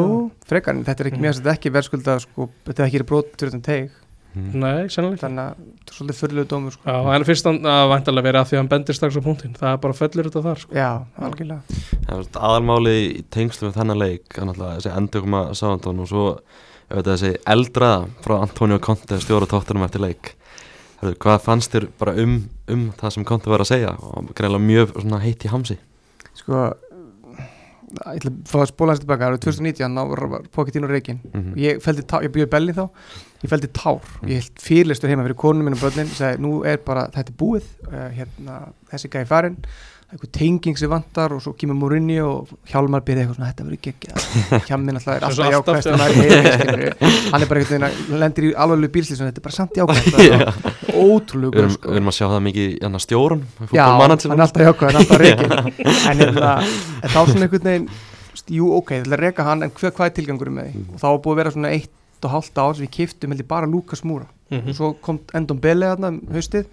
frekar, 0.52 0.76
en 0.78 0.86
þetta 0.88 1.04
er 1.06 1.12
ekki, 1.12 1.20
Mm. 1.22 1.26
mér 1.26 1.32
finnst 1.36 1.44
þetta 1.46 1.56
ekki 1.58 1.74
verðskulda, 1.76 2.16
sko, 2.26 2.50
þetta 2.68 2.84
er 2.84 2.90
ekki 2.92 3.06
brotur 3.12 3.52
utan 3.52 3.62
teig 3.68 3.92
mm. 4.36 4.50
Nei, 4.56 4.88
sennilega 4.92 5.22
þannig 5.26 5.44
að 5.44 5.62
þetta 5.62 5.92
er 5.92 5.98
svolítið 5.98 6.20
fyrirlegu 6.22 6.50
dómur 6.52 6.76
sko. 6.76 6.84
Já, 6.88 7.16
en 7.16 7.26
fyrst 7.28 7.50
að 7.52 7.86
vantarlega 7.92 8.28
verið 8.30 8.42
að 8.42 8.50
því 8.52 8.56
að 8.58 8.62
hann 8.62 8.72
bendir 8.72 8.98
strax 8.98 9.20
á 9.20 9.22
punktinn 9.28 9.56
það 9.60 9.72
er 9.76 9.82
bara 9.86 9.98
fellur 10.02 10.30
þetta 10.32 10.44
þar 10.48 10.62
sko. 10.64 10.76
já, 10.80 10.90
algjörlega 11.28 11.80
Það 12.08 12.18
er 12.18 12.44
aðalmáli 12.50 12.96
í 13.12 13.24
tengslu 13.36 13.68
með 13.70 13.80
þennan 13.82 14.02
leik 14.02 14.38
er 14.42 14.54
þessi 14.62 14.94
endurkoma 14.98 15.42
Sándón 15.60 16.02
og 16.02 16.08
svo 16.12 16.26
ég 16.92 16.96
veit, 16.98 17.08
þessi 17.12 17.34
eldraða 17.46 18.08
frá 18.24 18.38
Antonio 18.42 18.80
Conte 18.84 19.20
stjóra 19.24 19.48
tóttunum 19.52 19.84
eftir 19.88 20.02
leik 20.08 20.34
Herðu, 21.02 21.18
Hvað 21.24 21.42
fannst 21.48 21.74
þér 21.74 21.90
bara 22.00 22.14
um, 22.22 22.38
um 22.70 22.88
það 23.00 23.16
sem 23.16 23.28
Conte 23.28 23.50
var 23.52 23.64
að 23.64 23.72
segja? 23.74 23.96
Og 24.06 24.32
greinlega 24.38 24.68
mjög 24.68 24.96
svona 25.00 25.22
heitt 25.24 25.46
í 25.48 25.52
hamsi. 25.52 25.80
Sko 26.38 26.70
ég 27.92 28.22
ætla 28.22 28.32
að 28.32 28.38
fá 28.48 28.58
að 28.62 28.70
spóla 28.70 28.94
hans 28.94 29.02
tilbaka, 29.04 29.26
það 29.26 29.34
eru 29.34 29.42
2019 29.44 29.98
þá 29.98 30.02
var, 30.12 30.22
var 30.32 30.46
Pochettino 30.56 30.90
reikin 30.90 31.20
mm 31.28 31.58
ég 31.60 31.82
feldi 31.84 32.06
tá, 32.08 32.22
ég 32.24 32.32
bjöði 32.32 32.52
belli 32.54 32.76
þá. 32.78 32.84
Ég 33.42 33.52
feldi 33.52 33.70
tár, 33.76 34.12
ég 34.30 34.40
held 34.40 34.62
fyrirlistur 34.62 35.12
heima 35.12 35.26
fyrir 35.26 35.40
konum 35.42 35.66
minn 35.66 35.76
og 35.76 35.82
börnin, 35.82 36.12
sagði 36.16 36.44
nú 36.46 36.52
er 36.68 36.78
bara 36.86 37.08
þetta 37.16 37.36
búið, 37.40 37.68
uh, 37.90 38.08
hérna 38.14 38.60
þessi 38.92 39.10
gæði 39.12 39.28
farin, 39.32 39.58
eitthvað 40.12 40.32
tenging 40.36 40.78
sem 40.80 40.90
vantar 40.92 41.32
og 41.36 41.40
svo 41.44 41.54
kemur 41.56 41.78
Mourinho 41.80 42.26
og 42.28 42.50
Hjálmar 42.68 43.04
byrði 43.08 43.24
eitthvað 43.24 43.38
svona, 43.38 43.52
þetta 43.52 43.66
verður 43.68 43.82
geggjað. 43.88 44.26
Hjálminn 44.68 45.00
alltaf 45.00 45.14
er 45.16 45.36
Svo 45.36 45.46
alltaf 45.46 45.56
alltaf, 45.56 45.56
jákvæðst 45.56 45.88
já. 45.88 45.94
hann 45.94 46.76
er 46.76 46.96
hann 47.32 47.46
er 47.46 47.52
bara 47.52 47.62
einhvern 47.62 47.86
veginn 47.86 47.88
að 47.88 48.20
lendir 48.24 48.48
í 48.48 48.52
alveg 48.66 48.94
bílslýs 48.96 49.22
þetta 49.24 49.42
er 49.42 49.46
bara 49.48 49.58
samt 49.58 49.80
jákvæðst 49.80 50.16
það 50.16 50.26
er 50.28 50.44
Við 50.92 51.00
ótrúlega 51.02 51.66
erum, 51.96 52.12
að 52.12 52.18
sjá 52.18 52.26
það 52.28 52.44
mikið 52.50 52.68
í 52.68 52.78
hann 52.84 53.02
stjórun 53.06 53.46
Já, 53.72 53.84
hann 53.88 54.16
er 54.18 54.46
alltaf 54.46 54.66
jákvæð, 54.68 54.88
hann 54.88 54.96
er 54.96 55.02
alltaf 55.02 55.22
reikin 55.24 55.56
en 56.12 56.26
hérna, 56.26 56.52
en 57.02 57.16
þá 57.16 57.20
svona 57.22 57.48
einhvern 57.48 57.70
veginn 57.72 57.90
jú, 58.52 58.68
ok, 58.76 58.94
það 59.06 59.14
er 59.14 59.18
að 59.18 59.26
reka 59.26 59.48
hann 59.48 59.64
en 59.64 59.74
hver, 59.78 59.94
hvað 59.96 60.10
er 60.10 60.16
tilgangur 60.18 60.52
með 60.52 60.72
því? 60.72 60.84
Og 60.92 61.02
þá 61.02 61.08
var 61.08 61.20
búið 61.24 61.34
að 61.36 61.42
vera 61.42 61.56
svona 61.56 61.74
eitt 61.78 62.28
og 62.28 62.34
hálft 62.36 62.60
ár 62.62 62.76
sem 62.78 62.86
við 62.86 62.94
kiftum 62.98 63.38
bara 63.48 63.70
Lukas 63.70 64.04
Múra. 64.06 64.28
Mhm. 64.52 64.68
og 64.68 64.76
svo 64.76 64.92
kom 65.00 65.20
Endon 65.34 65.62
Bele 65.64 65.88
þarna 65.94 66.12
um 66.12 66.20
haustið 66.36 66.68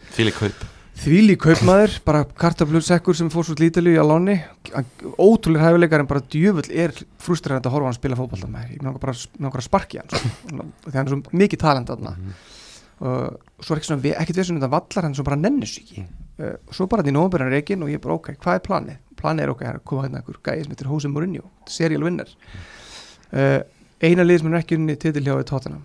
Þvílí 0.98 1.36
kaupmaður, 1.38 1.92
bara 2.02 2.24
kartablusekkur 2.42 3.14
sem 3.14 3.28
fór 3.30 3.46
svo 3.46 3.54
lítilu 3.58 3.92
í 3.94 3.98
Alóni 4.02 4.34
ótrúlega 5.22 5.68
hæfileikar 5.68 6.02
en 6.02 6.08
bara 6.10 6.22
djöfull 6.34 6.66
er 6.74 6.94
frústræðandi 7.22 7.70
að 7.70 7.74
horfa 7.76 7.90
hann 7.90 7.98
spila 7.98 8.18
fótbolta 8.18 8.48
með 8.50 8.72
ég 8.74 8.82
náttúrulega 8.82 9.04
bara 9.04 9.60
að 9.60 9.66
sparki 9.68 10.00
hann 10.00 10.10
sko. 10.10 10.30
því 10.88 10.94
hann 10.96 11.04
er 11.04 11.12
svo 11.12 11.20
mikið 11.38 11.62
talent 11.62 11.92
þarna. 11.92 12.14
Mhm. 12.18 12.32
og 12.98 13.62
svo 13.62 13.74
er 13.74 13.80
ekki 13.80 13.90
svona, 13.92 14.14
ekkert 14.24 14.40
við 14.40 14.48
svona 14.48 14.70
vallar 14.72 15.06
hann 15.06 15.14
svo 15.14 15.26
bara 15.28 15.38
nennir 15.38 15.70
sig 15.70 15.84
ekki 15.84 16.02
uh, 16.02 16.56
svo 16.74 16.88
bara 16.90 17.06
í 17.06 17.14
nómberðan 17.14 17.54
reikin 17.54 17.84
og 17.86 17.92
ég 17.92 18.02
bara 18.02 18.16
ok, 18.18 18.32
hvað 18.42 18.58
er 18.58 18.64
planið? 18.66 18.98
planið 19.18 19.44
er 19.44 19.52
ok, 19.54 19.62
það 19.62 19.70
er 19.70 19.78
að 19.78 19.86
koma 19.90 20.02
hérna 20.06 20.18
einhver 20.18 20.40
gæði 20.42 20.64
sem 20.64 20.75
heitir 20.75 20.90
Jose 20.90 21.11
Mourinho, 21.11 21.46
serial 21.66 22.02
winner. 22.06 22.34
Uh, 23.30 23.61
eina 24.02 24.26
lið 24.26 24.42
sem 24.42 24.50
er 24.50 24.58
ekki 24.61 24.78
unni 24.78 24.99
titil 24.99 25.25
hjá 25.26 25.34
uh, 25.38 25.78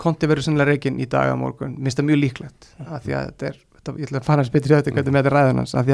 konti 0.00 0.28
verður 0.28 0.46
sennilega 0.46 0.72
reikin 0.72 1.00
í 1.00 1.06
dag 1.10 1.32
á 1.32 1.36
morgun. 1.36 1.76
Minnst 1.78 2.00
það 2.00 2.08
mjög 2.10 2.20
líklegt 2.22 2.68
af 2.86 3.04
því 3.04 3.16
að 3.18 3.28
þetta 3.30 3.48
er, 3.50 3.58
þetta, 3.76 3.94
ég 3.96 4.08
ætla 4.08 4.20
að 4.22 4.28
fara 4.28 4.42
hans 4.42 4.52
betur 4.54 4.72
í 4.72 4.76
þetta 4.78 4.94
hvernig 4.94 5.12
með 5.16 5.26
þetta 5.26 5.34
ræðan 5.36 5.60
hans 5.62 5.74
að 5.76 5.92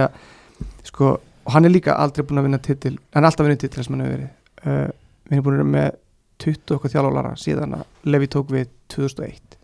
sko, 0.87 1.08
og 1.18 1.54
hann 1.56 1.66
er 1.66 1.75
líka 1.75 1.96
aldrei 1.99 2.26
búin 2.26 2.42
að 2.42 2.46
vinna 2.46 2.61
titil 2.62 2.94
er 2.94 3.26
alltaf 3.26 3.46
vinnið 3.46 3.64
titil 3.64 3.84
sem 3.84 3.96
hann 3.96 4.04
hefur 4.04 4.14
verið. 4.14 4.30
Uh, 4.62 4.88
við 5.26 5.38
erum 5.38 5.46
búin 5.46 5.56
að 5.56 5.62
vera 5.62 5.72
með 5.72 5.99
20 6.42 6.76
okkar 6.76 6.92
þjálfálara 6.92 7.32
síðan 7.38 7.76
að 7.78 8.11
Levi 8.11 8.28
tók 8.30 8.52
við 8.52 8.70
2001 8.94 9.58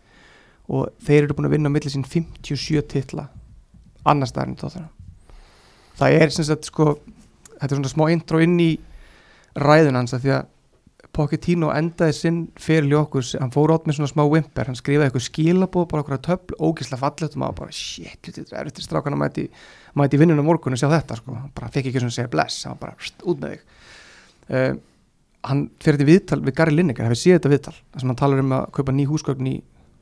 og 0.69 0.91
þeir 1.05 1.23
eru 1.23 1.37
búin 1.37 1.49
að 1.49 1.55
vinna 1.55 1.71
á 1.71 1.75
milli 1.75 1.91
sín 1.91 2.05
57 2.07 2.83
titla 2.91 3.29
annars 4.07 4.33
staðar 4.33 4.51
en 4.51 4.59
Tottenham. 4.59 4.91
Það 5.99 6.19
er 6.19 6.33
sem 6.35 6.47
sagt 6.47 6.69
sko 6.69 6.93
þetta 7.59 7.73
er 7.73 7.79
svona 7.79 7.91
smá 7.91 8.05
intro 8.13 8.41
inn 8.43 8.55
í 8.63 8.69
ræðun 9.59 9.99
hans 9.99 10.15
að 10.15 10.25
því 10.25 10.35
að 10.37 10.47
Pochettino 11.19 11.69
endaði 11.75 12.15
sinn 12.15 12.39
fyrir 12.59 12.95
okkur. 13.01 13.25
Hann 13.41 13.51
fór 13.51 13.73
átt 13.75 13.87
með 13.89 13.97
svona 13.97 14.11
smá 14.13 14.23
wimper 14.31 14.69
hann 14.69 14.77
skrifaði 14.79 15.09
eitthvað 15.09 15.25
skilabóð, 15.25 15.87
bara 15.91 16.03
okkur 16.05 16.15
að 16.15 16.25
töfl 16.29 16.59
ógislega 16.69 17.01
fallet 17.01 17.35
og 17.35 17.41
maður 17.43 17.57
bara 17.57 17.75
shit, 17.75 18.19
þetta 18.23 18.59
er 18.61 18.69
eftir 18.71 18.85
strákan 18.85 19.17
að 19.17 19.23
mæti, 19.25 19.47
mæti 19.99 20.19
vinnun 20.21 20.39
á 20.39 20.45
morgun 20.47 20.77
og 20.77 20.79
sjá 20.79 20.87
þetta 20.93 21.17
sko, 21.19 21.35
hann 21.35 21.51
bara 21.57 21.71
fekk 21.73 21.89
ekki 21.91 22.03
svona 22.03 22.13
að 22.13 22.19
segja 22.21 22.31
bless. 22.35 22.61
Hann 22.69 22.79
bara 22.79 22.95
pst, 22.99 23.25
út 23.27 23.43
með 23.43 23.57
þig. 23.57 23.65
Uh, 24.49 24.71
hann 25.49 25.65
fyrir 25.83 25.99
þetta 25.99 26.11
viðtal 26.13 26.39
við 26.45 26.57
Gary 26.61 26.77
Lineker, 26.77 27.09
það 27.09 27.15
við 27.15 27.21
séð 27.23 27.37
þetta 27.37 27.53
viðtal? 27.55 27.75
Þar 27.81 28.03
sem 28.03 28.13
hann 28.13 28.21
talar 28.23 28.43
um 28.45 28.55
að 28.55 28.65
kaupa 28.79 28.95
ný 28.95 29.07
húsgögn 29.09 29.51
í 29.51 29.57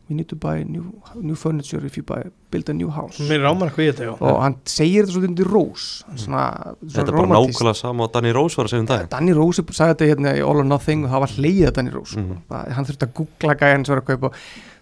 we 0.09 0.15
need 0.15 0.27
to 0.29 0.35
buy 0.35 0.63
new, 0.63 1.01
new 1.15 1.35
furniture 1.35 1.85
if 1.85 1.97
you 1.97 2.03
buy, 2.03 2.21
build 2.51 2.69
a 2.69 2.73
new 2.73 2.89
house. 2.89 3.19
Þetta, 3.19 4.07
og 4.15 4.37
hann 4.43 4.55
segir 4.67 5.03
þetta 5.03 5.15
svolítið 5.15 5.31
undir 5.33 5.49
rós. 5.51 5.87
Svona, 6.15 6.43
svona 6.79 6.93
Þetta 6.93 7.11
er 7.11 7.17
bara 7.17 7.31
nákvæmlega 7.33 7.79
sama 7.81 8.05
og 8.07 8.13
Danny 8.15 8.31
Rose 8.35 8.59
var 8.59 8.69
að 8.69 8.73
segja 8.73 8.85
um 8.85 8.89
dag 8.91 9.09
Danny 9.11 9.35
Rose 9.35 9.65
sagði 9.67 9.93
þetta 9.93 10.09
hérna 10.13 10.35
í 10.39 10.43
All 10.45 10.63
or 10.63 10.67
Nothing 10.67 11.05
og 11.05 11.13
það 11.13 11.23
var 11.25 11.35
hleyið 11.35 11.69
að 11.69 11.75
Danny 11.79 11.95
Rose. 11.95 12.15
Mm. 12.17 12.29
Mhm. 12.31 12.73
hann 12.77 12.89
þurfti 12.89 13.07
að 13.07 13.13
googla 13.19 13.57
gæjan 13.59 13.85
sem 13.85 13.95
var 13.95 14.03
að 14.03 14.09
kaupa. 14.13 14.33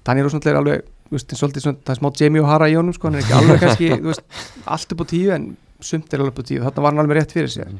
Danny 0.05 0.25
Rose 0.25 0.37
náttúrulega 0.37 0.53
er 0.55 0.61
alveg 0.61 0.89
veist, 1.15 1.37
svolítið, 1.41 1.65
svona, 1.65 1.83
það 1.85 1.95
er 1.95 2.01
smá 2.01 2.09
Jamie 2.21 2.41
O'Hara 2.45 2.69
í 2.69 2.75
honum 2.77 2.93
sko, 2.93 3.09
hann 3.09 3.17
er 3.17 3.25
ekki 3.25 3.37
alveg 3.39 3.63
kannski 3.65 3.91
veist, 4.05 4.25
allt 4.65 4.93
upp 4.93 5.01
á 5.01 5.05
tíu 5.09 5.31
en 5.33 5.51
sumt 5.81 6.13
er 6.13 6.21
alveg 6.21 6.33
upp 6.35 6.41
á 6.41 6.49
tíu. 6.49 6.61
Þarna 6.65 6.85
var 6.85 6.93
hann 6.93 7.05
alveg 7.05 7.17
rétt 7.19 7.33
fyrir 7.33 7.49
sér. 7.53 7.73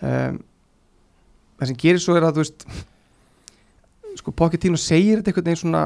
Um, 0.00 0.40
það 1.60 1.72
sem 1.72 1.80
gerir 1.84 2.00
svo 2.00 2.16
er 2.16 2.24
að 2.24 2.40
sko 4.18 4.32
Pochettino 4.34 4.78
segir 4.80 5.20
þetta 5.20 5.30
einhvern 5.30 5.50
veginn 5.50 5.60
svona 5.60 5.82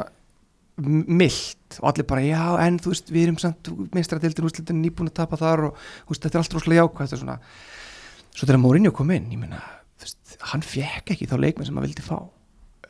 mild 0.82 1.78
og 1.80 1.88
allir 1.90 2.06
bara 2.08 2.24
já 2.24 2.44
en 2.64 2.78
þú 2.82 2.92
veist 2.92 3.10
við 3.14 3.28
erum 3.28 3.38
samt 3.38 3.70
meistradeildin 3.94 4.48
úrslitin 4.48 4.80
nýbúin 4.82 5.10
að 5.10 5.18
tapa 5.20 5.38
þar 5.38 5.68
og 5.68 5.82
veist, 6.08 6.22
þetta 6.22 6.38
er 6.38 6.42
allt 6.42 6.56
rosalega 6.56 6.84
jákvæmt 6.84 7.14
og 7.14 7.20
svona. 7.20 7.36
Svo 8.34 8.48
þegar 8.48 8.62
Mourinho 8.62 8.94
kom 8.94 9.12
inn 9.14 9.30
ég 9.30 9.38
meina 9.38 9.60
veist, 10.02 10.38
hann 10.52 10.64
fekk 10.66 11.14
ekki 11.14 11.28
þá 11.30 11.36
leikmenn 11.38 11.68
sem 11.68 11.78
hann 11.78 11.86
vildi 11.86 12.06
fá. 12.06 12.18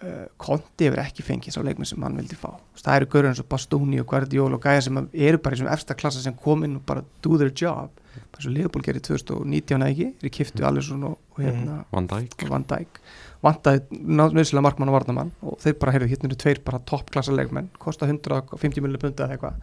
Uh, 0.05 0.25
Konti 0.41 0.89
hefur 0.89 1.01
ekki 1.05 1.25
fengið 1.25 1.59
þá 1.59 1.67
leikmenn 1.69 1.89
sem 1.89 2.07
hann 2.07 2.17
vildi 2.21 2.39
fá. 2.41 2.55
Veist, 2.73 2.87
það 2.87 2.97
eru 3.01 3.11
görður 3.13 3.31
eins 3.33 3.45
og 3.45 3.51
Bastoni 3.53 4.01
og 4.01 4.09
Guardiola 4.11 4.59
og 4.59 4.65
Gæja 4.65 4.87
sem 4.89 5.03
eru 5.05 5.41
bara 5.45 5.57
í 5.57 5.61
þessum 5.61 5.71
efsta 5.77 5.97
klassa 5.99 6.25
sem 6.25 6.35
kom 6.41 6.65
inn 6.65 6.81
og 6.81 6.87
bara 6.89 7.05
do 7.25 7.37
their 7.41 7.53
job. 7.53 7.93
Bara 8.33 8.47
svo 8.47 8.53
Leopold 8.55 8.87
gerir 8.87 9.05
2019 9.05 9.77
eða 9.77 9.93
ekki 9.93 10.11
þeir 10.23 10.35
kiftu 10.39 10.67
Alisson 10.67 11.05
og, 11.09 11.21
og 11.37 11.45
hérna 11.45 11.83
Van 11.93 12.09
Dijk. 12.11 12.37
Og 12.41 12.53
Van 12.53 12.67
Dijk 12.73 13.01
vantaði 13.45 13.83
nöðslega 13.93 14.63
markmann 14.65 14.91
og 14.93 14.97
varnamann 14.99 15.33
og 15.45 15.59
þeir 15.63 15.77
bara, 15.81 15.93
heyrðu, 15.95 16.09
hérna 16.13 16.31
eru 16.31 16.39
tveir 16.41 16.61
bara 16.65 16.81
toppklassa 16.89 17.35
leikmenn 17.37 17.69
kosta 17.83 18.07
150 18.09 18.81
miljonar 18.85 19.03
punda 19.05 19.27
eða 19.27 19.37
eitthvað 19.37 19.55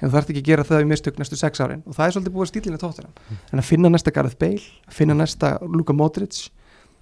en 0.00 0.10
þú 0.10 0.12
þarf 0.16 0.30
ekki 0.32 0.42
að 0.42 0.48
gera 0.50 0.64
það 0.68 0.82
í 0.84 0.88
mistök 0.90 1.18
næstu 1.20 1.36
sex 1.40 1.60
árin 1.64 1.82
og 1.86 1.94
það 1.96 2.06
er 2.06 2.14
svolítið 2.16 2.34
búið 2.36 2.50
stílinni 2.52 2.80
tóttina 2.82 3.08
en 3.52 3.62
að 3.62 3.68
finna 3.68 3.90
næsta 3.94 4.12
Gareth 4.14 4.38
Bale, 4.40 4.62
að 4.88 4.94
finna 4.98 5.14
næsta 5.18 5.52
Luka 5.62 5.92
Modric 5.96 6.40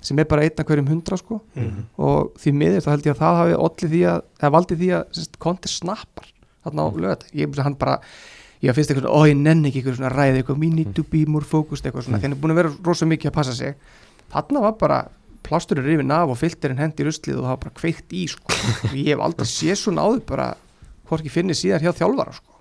sem 0.03 0.19
er 0.19 0.27
bara 0.27 0.43
einn 0.43 0.59
af 0.59 0.67
hverjum 0.67 0.89
hundra 0.91 1.17
sko 1.17 1.41
Mhm. 1.55 1.83
og 1.99 2.33
því 2.43 2.53
miður 2.59 2.85
þá 2.85 2.91
held 2.91 3.05
ég 3.07 3.15
að 3.17 3.23
það 3.23 3.37
hafi 3.41 3.57
allir 3.62 3.91
því 3.95 4.03
að, 4.12 4.23
eða 4.43 4.51
valdi 4.57 4.77
því 4.81 4.89
að 4.99 5.37
konti 5.39 5.69
snappar 5.71 6.27
þarna 6.65 6.83
á 6.83 6.89
lögat 7.05 7.23
ég 7.33 7.47
finnst 7.47 7.59
að 7.61 7.65
hann 7.69 7.75
bara, 7.79 7.97
ég 8.62 8.75
finnst 8.75 8.91
eitthvað 8.91 9.07
svona, 9.07 9.19
ó 9.19 9.21
ég 9.31 9.37
nenni 9.37 9.69
ekki 9.71 9.83
eitthvað 9.83 9.97
svona 9.99 10.12
ræði, 10.15 10.43
eitthvað. 10.43 10.59
We 10.62 10.69
need 10.71 10.95
to 10.95 11.03
be 11.03 11.25
more 11.27 11.45
focused 11.45 11.85
eitthvað 11.87 12.05
svona, 12.07 12.19
Mm. 12.19 12.23
því 12.23 12.29
hann 12.29 12.33
er 12.37 12.43
búin 12.43 12.53
að 12.55 12.61
vera 12.61 12.73
rosa 12.87 13.07
mikið 13.07 13.31
að 13.31 13.35
passa 13.35 13.53
sig. 13.55 13.75
Þarna 14.33 14.61
var 14.62 14.73
bara 14.79 14.99
plásturinn 15.47 15.87
rifin 15.89 16.11
af 16.15 16.31
og 16.33 16.39
filterinn 16.41 16.79
hendi 16.83 17.05
ruslið 17.07 17.39
og 17.41 17.45
það 17.47 17.53
var 17.55 17.61
bara 17.65 17.77
kveikt 17.81 18.15
í 18.15 18.27
sko 18.31 18.55
ég 18.95 19.13
hef 19.15 19.25
aldrei 19.27 19.49
séð 19.51 19.79
svona 19.83 20.05
áður 20.07 20.23
bara 20.29 20.47
hvorki 21.11 21.33
finni 21.33 21.57
síðar 21.59 21.83
hjá 21.85 21.93
þjálfara 21.99 22.33
sko 22.39 22.59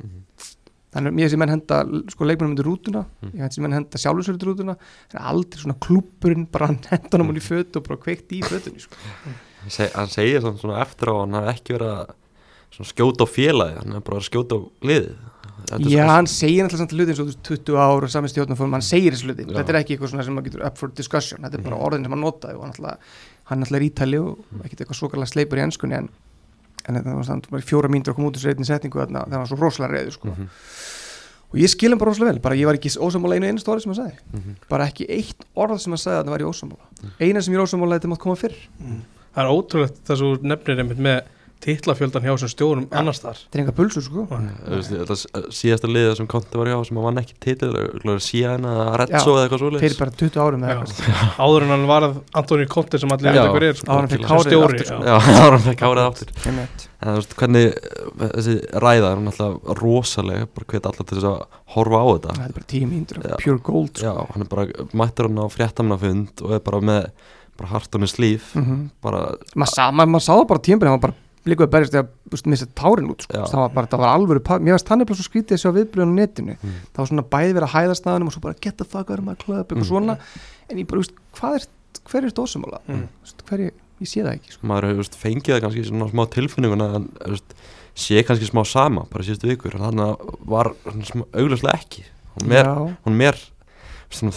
þannig 0.91 1.07
að 1.13 1.15
mér 1.21 1.29
sem 1.31 1.39
menn 1.39 1.53
henda 1.53 1.77
sko 2.11 2.25
leikmennum 2.27 2.51
undir 2.51 2.67
rútuna, 2.67 3.05
Mm. 3.21 3.29
ég 3.37 3.39
held 3.45 3.53
sem 3.55 3.63
menn 3.63 3.75
henda 3.77 3.99
sjálfsögur 4.01 4.35
undir 4.35 4.49
rútuna, 4.49 4.73
en 5.13 5.21
aldrei 5.31 5.61
svona 5.61 5.77
klúpurinn 5.79 6.47
bara 6.51 6.67
hann 6.67 6.79
henda 6.91 7.17
hann 7.21 7.37
í 7.39 7.43
fötu 7.45 7.79
og 7.79 7.85
bara 7.87 8.01
kveikt 8.01 8.33
í 8.35 8.41
fötunni 8.43 8.81
sko. 8.83 8.97
Seg- 9.71 9.93
hann 9.95 10.11
segir 10.11 10.41
samt 10.43 10.59
svona 10.59 10.81
eftir 10.83 11.07
á 11.07 11.15
að 11.15 11.21
hann 11.23 11.37
hafi 11.39 11.53
ekki 11.53 11.77
verið 11.77 11.93
að 11.95 12.11
svona 12.75 12.91
skjóta 12.91 13.23
á 13.23 13.27
félagi 13.31 13.77
hann 13.79 13.95
er 13.95 14.03
bara 14.09 14.19
að 14.19 14.27
skjóta 14.27 14.57
á 14.57 14.59
liðið 14.89 15.15
Já, 15.91 16.05
hann 16.09 16.27
segir 16.27 16.63
alltaf 16.65 16.79
samt 16.81 16.91
hluti 16.95 17.11
eins 17.13 17.19
og 17.21 17.27
þú 17.27 17.31
veist, 17.31 17.43
20 17.47 17.77
ár 17.79 18.03
og 18.07 18.09
sami 18.11 18.27
stjórnarform, 18.31 18.71
hann 18.77 18.81
segir 18.85 19.13
þessu 19.15 19.27
hluti. 19.29 19.45
Þetta 19.47 19.69
er 19.73 19.79
ekki 19.81 19.95
eitthvað 19.97 20.11
svona 20.13 20.25
sem 20.27 20.35
maður 20.35 20.47
getur 20.49 20.65
up 20.67 20.77
for 20.77 20.87
discussion 20.97 21.39
þetta 21.45 21.59
er 21.59 21.63
bara 21.65 21.75
Mhm. 21.77 21.85
orðin 21.87 22.03
sem 22.03 22.11
hann 22.11 22.21
notaði 22.25 22.55
og 22.55 22.61
hann 22.65 22.73
alltaf 22.73 22.97
hann 23.51 23.59
alltaf 23.63 23.75
er 23.79 23.85
ítali 23.89 24.19
og 24.19 24.37
ekkert 24.65 24.81
eitthvað 24.81 24.99
svokalega 25.01 25.27
sleipur 25.31 25.57
í 25.57 25.63
ennskunni 25.65 25.95
en, 25.97 26.09
en 26.87 26.95
þetta 26.95 27.51
var 27.51 27.59
í 27.61 27.67
fjóra 27.67 27.89
mínútur 27.91 28.13
að 28.13 28.15
koma 28.15 28.27
út 28.31 28.35
úr 28.39 28.43
sreitin 28.45 28.65
setningu 28.65 28.99
þarna 28.99 29.25
hann 29.27 29.39
var 29.43 29.47
svo 29.47 29.59
rosalega 29.59 29.93
reyður 29.99 30.13
sko. 30.17 30.27
Mhm, 30.31 30.47
og 31.51 31.59
ég 31.59 31.69
skil 31.69 31.89
hann 31.91 31.99
bara 31.99 32.11
rosalega 32.11 32.31
vel, 32.33 32.39
bara 32.41 32.55
ég 32.55 32.65
var 32.65 32.75
ekki 32.79 32.91
ósamála 32.97 33.35
einu 33.35 33.47
einu 33.51 33.59
stóri 33.59 33.81
sem 33.81 33.91
hann 33.93 34.01
sagði, 34.05 34.17
mhm. 34.33 34.55
bara 34.69 34.87
ekki 34.87 35.05
eitt 35.09 35.45
orð 35.55 35.79
sem 35.79 35.91
hann 35.91 35.97
sagði 36.03 36.19
að 36.19 36.25
það 36.25 36.33
var 36.35 36.39
ég 36.39 36.51
ósamála 36.51 36.85
eina 37.19 37.41
sem 37.41 37.53
ég 37.53 37.59
er 37.59 37.65
ósamála 37.67 37.99
þetta 37.99 38.09
mátt 38.11 38.19
koma 38.23 38.35
fyrr. 38.35 38.55
Það 39.31 39.43
er 39.45 39.51
ótrúlegt 39.51 39.99
þess 40.03 40.19
að 40.21 40.25
þú 40.25 40.43
nefnir 40.43 40.79
einmitt 40.83 40.99
með 40.99 41.21
titlafjöldan 41.61 42.23
hjá 42.25 42.31
þessum 42.33 42.51
stjórum 42.51 42.85
Ja. 42.91 42.99
annars 43.01 43.19
þar 43.21 43.37
þetta 43.39 43.57
er 43.57 43.61
enga 43.63 43.73
pulsur 43.77 44.03
sko 44.05 44.23
Þú 44.31 44.75
veist, 44.75 44.91
þetta 44.91 45.15
s- 45.17 45.27
síðasta 45.59 45.89
liðið 45.91 46.15
sem 46.17 46.27
Konti 46.31 46.57
var 46.57 46.67
hjá 46.71 46.77
sem 46.87 46.97
hann 46.97 47.05
vann 47.07 47.21
ekki 47.21 47.35
titil 47.45 47.71
síðan 48.25 48.65
að 48.65 48.91
Retso 49.01 49.35
eða 49.35 49.43
eitthvað 49.45 49.61
fyrir 49.61 49.77
svoleiðis 49.77 49.99
bara 50.01 50.15
20 50.21 50.41
árum 50.45 50.65
eða 50.65 50.85
eitthvað 50.85 51.39
áður 51.45 51.65
en 51.67 51.73
hann 51.75 51.85
varð 51.91 52.17
Antoni 52.41 52.67
Conte 52.71 52.99
sem 53.01 53.13
allir 53.15 53.31
veit 53.31 53.41
eitthvað 53.41 53.67
er 53.69 53.79
sko. 53.81 53.91
Áður 53.91 54.01
en 54.01 54.09
Sem 54.11 54.25
hárið 54.31 54.47
stjóri, 54.47 54.79
aftur, 54.81 54.87
sko. 54.89 55.01
já. 55.01 55.11
Já, 55.11 55.19
það 55.31 55.41
var 55.45 55.55
hann 55.57 55.65
fekk 55.69 55.83
árið 55.91 56.05
aftur 56.07 56.33
Einmitt. 56.51 56.87
En 57.01 57.09
þú 57.09 57.17
veist, 57.21 57.35
hvernig 57.41 57.67
eh, 57.71 58.31
þessi 58.35 58.55
ræða 58.85 59.11
er 59.15 59.21
náttúrulega 59.25 59.75
rosalega 59.81 60.47
bara 60.53 60.67
hvet 60.73 60.89
allar 60.91 61.07
til 61.09 61.17
þess 61.17 61.29
að 61.31 61.59
horfa 61.75 62.01
á 62.01 62.05
þetta 62.11 62.33
þetta 62.35 62.49
er 62.49 62.57
bara 62.57 62.69
10 62.73 62.89
mínútur 62.91 63.21
Já. 63.21 63.31
af 63.35 63.41
pure 63.45 63.61
gold 63.69 63.93
sko. 63.97 64.05
Já, 64.05 64.13
hann 64.33 64.45
er 64.45 64.49
bara 64.51 64.87
mættur 65.01 65.29
hann 65.29 65.41
á 65.41 65.45
fréttamnafund 65.49 66.43
og 66.45 66.53
er 66.57 66.63
bara 66.65 66.81
með 66.91 67.07
bara 67.57 67.69
hart 67.73 67.95
on 67.97 68.05
his 68.05 68.13
sleeve 68.15 68.45
mm 68.57 68.85
bara, 69.03 69.23
maður 69.57 70.21
sá, 70.21 70.31
það 70.33 70.47
bara 70.49 70.61
tímpil 70.65 70.87
hann 70.89 70.97
var 70.99 71.03
bara 71.09 71.17
líka 71.45 71.65
að 71.65 71.71
berjast 71.73 71.95
þú 71.97 72.31
veist, 72.35 72.45
missa 72.51 72.67
tárin 72.77 73.09
út 73.09 73.23
sko. 73.25 73.33
Það 73.49 73.59
var 73.63 73.69
bara, 73.75 73.87
það 73.87 73.99
var 74.03 74.11
alvöru 74.15 74.41
mér 74.61 74.77
svo 74.81 75.25
skrítið 75.25 75.55
að 75.57 75.61
sjá 75.63 75.71
viðbröðun 75.77 76.13
á 76.13 76.19
netinu 76.21 76.55
Mm. 76.61 76.75
það 76.93 76.97
var 77.01 77.07
svona 77.11 77.23
bæði 77.33 77.53
verið 77.57 77.67
að 77.67 77.75
hæða 77.75 77.95
staðanum 77.97 78.27
og 78.27 78.33
svo 78.33 78.41
bara 78.41 78.55
get 78.61 78.77
the 78.77 78.85
fuck 78.85 79.09
out 79.09 79.19
of 79.19 79.25
my 79.25 79.35
club 79.35 79.65
eitthvað 79.67 79.81
Mm. 79.81 79.89
svona 79.89 80.17
en 80.69 80.77
ég 80.77 80.87
bara, 80.87 80.99
veist, 81.01 81.13
hvað 81.33 81.55
er 81.55 81.65
hver 82.05 82.23
er 82.25 82.29
stóðsumála 82.31 82.79
Mm. 82.87 83.07
hver 83.49 83.59
er, 83.59 83.71
ég 84.01 84.07
sé 84.07 84.21
það 84.23 84.33
ekki 84.37 84.51
sko. 84.53 84.67
maður 84.67 84.87
hefur 84.91 85.17
fengið 85.17 85.53
það 85.55 85.61
kannski 85.61 85.85
svona 85.89 86.09
smá 86.11 86.23
tilfinninguna 86.29 86.95
en 86.95 87.09
veist, 87.25 87.53
sé 87.95 88.23
kannski 88.23 88.47
smá 88.49 88.63
sama 88.65 89.05
bara 89.09 89.23
síðustu 89.23 89.49
vikur 89.49 89.75
en 89.75 89.81
hann 89.81 90.15
var 90.45 90.73
augljóslega 91.33 91.73
ekki 91.75 92.03
hún 92.37 92.49
Já. 92.49 92.97
hún 93.05 93.21
er 93.21 93.35
svona, 94.11 94.31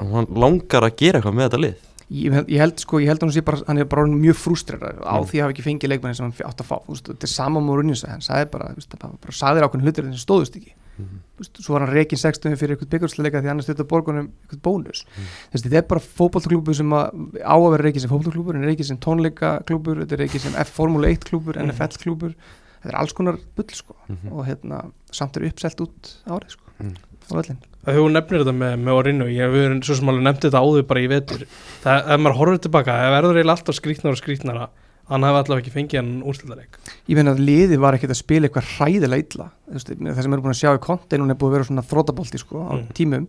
hann 0.00 0.26
langar 0.34 0.82
að 0.88 0.96
gera 0.96 1.20
eitthvað 1.20 1.34
með 1.36 1.48
þetta 1.50 1.60
lið 1.62 1.76
ég, 2.10 2.32
ég 2.48 2.58
held 2.58 2.78
sko, 2.80 2.98
ég 3.00 3.06
held 3.08 3.18
að 3.20 3.26
hann 3.28 3.32
sé 3.36 3.42
bara 3.44 3.58
hann 3.66 3.78
er 3.78 3.84
bara 3.84 4.06
mjög 4.06 4.36
frústrerar 4.40 4.96
á 5.04 5.16
Mm. 5.20 5.26
því 5.28 5.36
að 5.38 5.42
hafa 5.44 5.52
ekki 5.52 5.64
fengið 5.66 5.88
leikmenni 5.92 6.16
sem 6.16 6.24
hann 6.30 6.48
átt 6.48 6.60
að 6.62 6.68
fá 6.70 6.76
veist, 6.88 7.04
þetta 7.08 7.24
er 7.24 7.32
sama 7.34 7.60
múr 7.60 7.82
unnins 7.82 8.04
hann 8.08 8.20
sagði 8.20 8.50
bara, 8.50 8.68
það 8.74 9.02
var 9.02 9.18
bara 9.20 9.32
sagðir 9.32 9.66
ákveðin 9.68 9.84
hlutir 9.84 10.04
sem 10.08 10.22
stóðust 10.24 10.56
ekki. 10.56 10.72
Þú 10.98 11.38
veist, 11.38 11.58
svo 11.62 11.72
var 11.76 11.84
hann 11.86 11.94
reikin 11.94 12.18
60 12.18 12.56
fyrir 12.58 12.74
eitthvað 12.74 12.90
byggjöldsleika 12.90 13.42
því 13.44 13.50
annars 13.52 13.68
þetta 13.68 13.84
borgunum 13.86 14.30
eitthvað 14.48 14.62
bónus 14.66 15.04
Mm. 15.06 15.24
þessi, 15.52 15.64
þetta 15.68 15.76
er 15.78 15.82
bara 15.92 16.00
fótballklúbur 16.00 16.74
sem 16.74 16.90
að, 16.90 17.06
á 17.44 17.54
að 17.54 17.70
vera 17.76 17.82
reikin 17.86 18.00
sem 18.00 18.10
fótballklúbur 18.10 18.54
en 18.56 18.64
reikin 18.64 18.84
sem 18.88 18.98
tónleikaklúbur 18.98 20.00
þetta 20.02 20.12
er 20.12 20.18
reikin 20.24 20.40
sem 20.40 20.54
F 20.58 20.70
Formule 20.74 21.06
1 21.12 21.24
klúbur, 21.28 21.54
Mhm. 21.54 21.70
NFL 21.70 21.98
klúbur 22.02 22.34
þetta 22.82 22.88
er 22.90 22.96
alls 22.98 23.12
konar 23.12 23.38
bull 23.54 23.68
sko 23.70 23.94
Mhm. 24.08 24.32
og 24.32 24.46
hérna, 24.46 24.90
samt 25.12 25.36
er 25.36 25.42
uppselt 25.46 25.76
út 25.80 26.14
árið 26.26 26.50
sko 26.56 26.64
Mm. 26.82 26.94
Á 27.32 27.34
völlin 27.38 27.60
Það 27.88 27.96
hefur 27.96 28.10
nefnir 28.12 28.42
þetta 28.42 28.52
með, 28.58 28.74
með 28.84 28.98
Orinu 28.98 29.26
ég 29.32 29.54
erum 29.62 29.78
svo 29.86 29.94
sem 29.96 30.10
alveg 30.12 30.24
nefnt 30.26 30.44
þetta 30.44 30.60
áður 30.60 30.82
bara 30.90 31.00
í 31.00 31.06
vetur. 31.08 31.44
Það, 31.80 32.02
ef 32.12 32.20
maður 32.20 32.36
horfður 32.36 32.60
tilbaka, 32.66 32.96
það 33.00 33.14
verður 33.14 33.38
eiginlega 33.38 33.54
alltaf 33.56 33.78
skrýtnar 33.78 34.12
og 34.12 34.20
skrýtnara 34.20 34.66
hann 35.08 35.24
hefði 35.24 35.40
allavega 35.40 35.62
ekki 35.62 35.72
fengið 35.72 35.98
hann 36.02 36.10
úrslitaðleik 36.28 36.78
ég 37.08 37.16
finn 37.16 37.30
að 37.32 37.38
liðið 37.40 37.80
var 37.80 37.96
ekkert 37.96 38.12
að 38.12 38.18
spila 38.20 38.48
eitthvað 38.48 38.72
hræðilega 38.74 39.24
illa. 39.24 39.46
Þú 39.72 39.96
það 40.04 40.20
sem 40.26 40.34
er 40.36 40.42
búin 40.44 40.52
að 40.52 40.58
sjá 40.60 40.72
í 40.74 40.82
kontin 40.84 41.24
hún 41.24 41.32
er 41.32 41.38
búin 41.40 41.48
að 41.48 41.56
vera 41.56 41.68
svona 41.70 41.84
þrótabolti 41.88 42.40
sko 42.42 42.64
á 42.68 42.72
Mm. 42.76 42.88
tímum. 42.98 43.24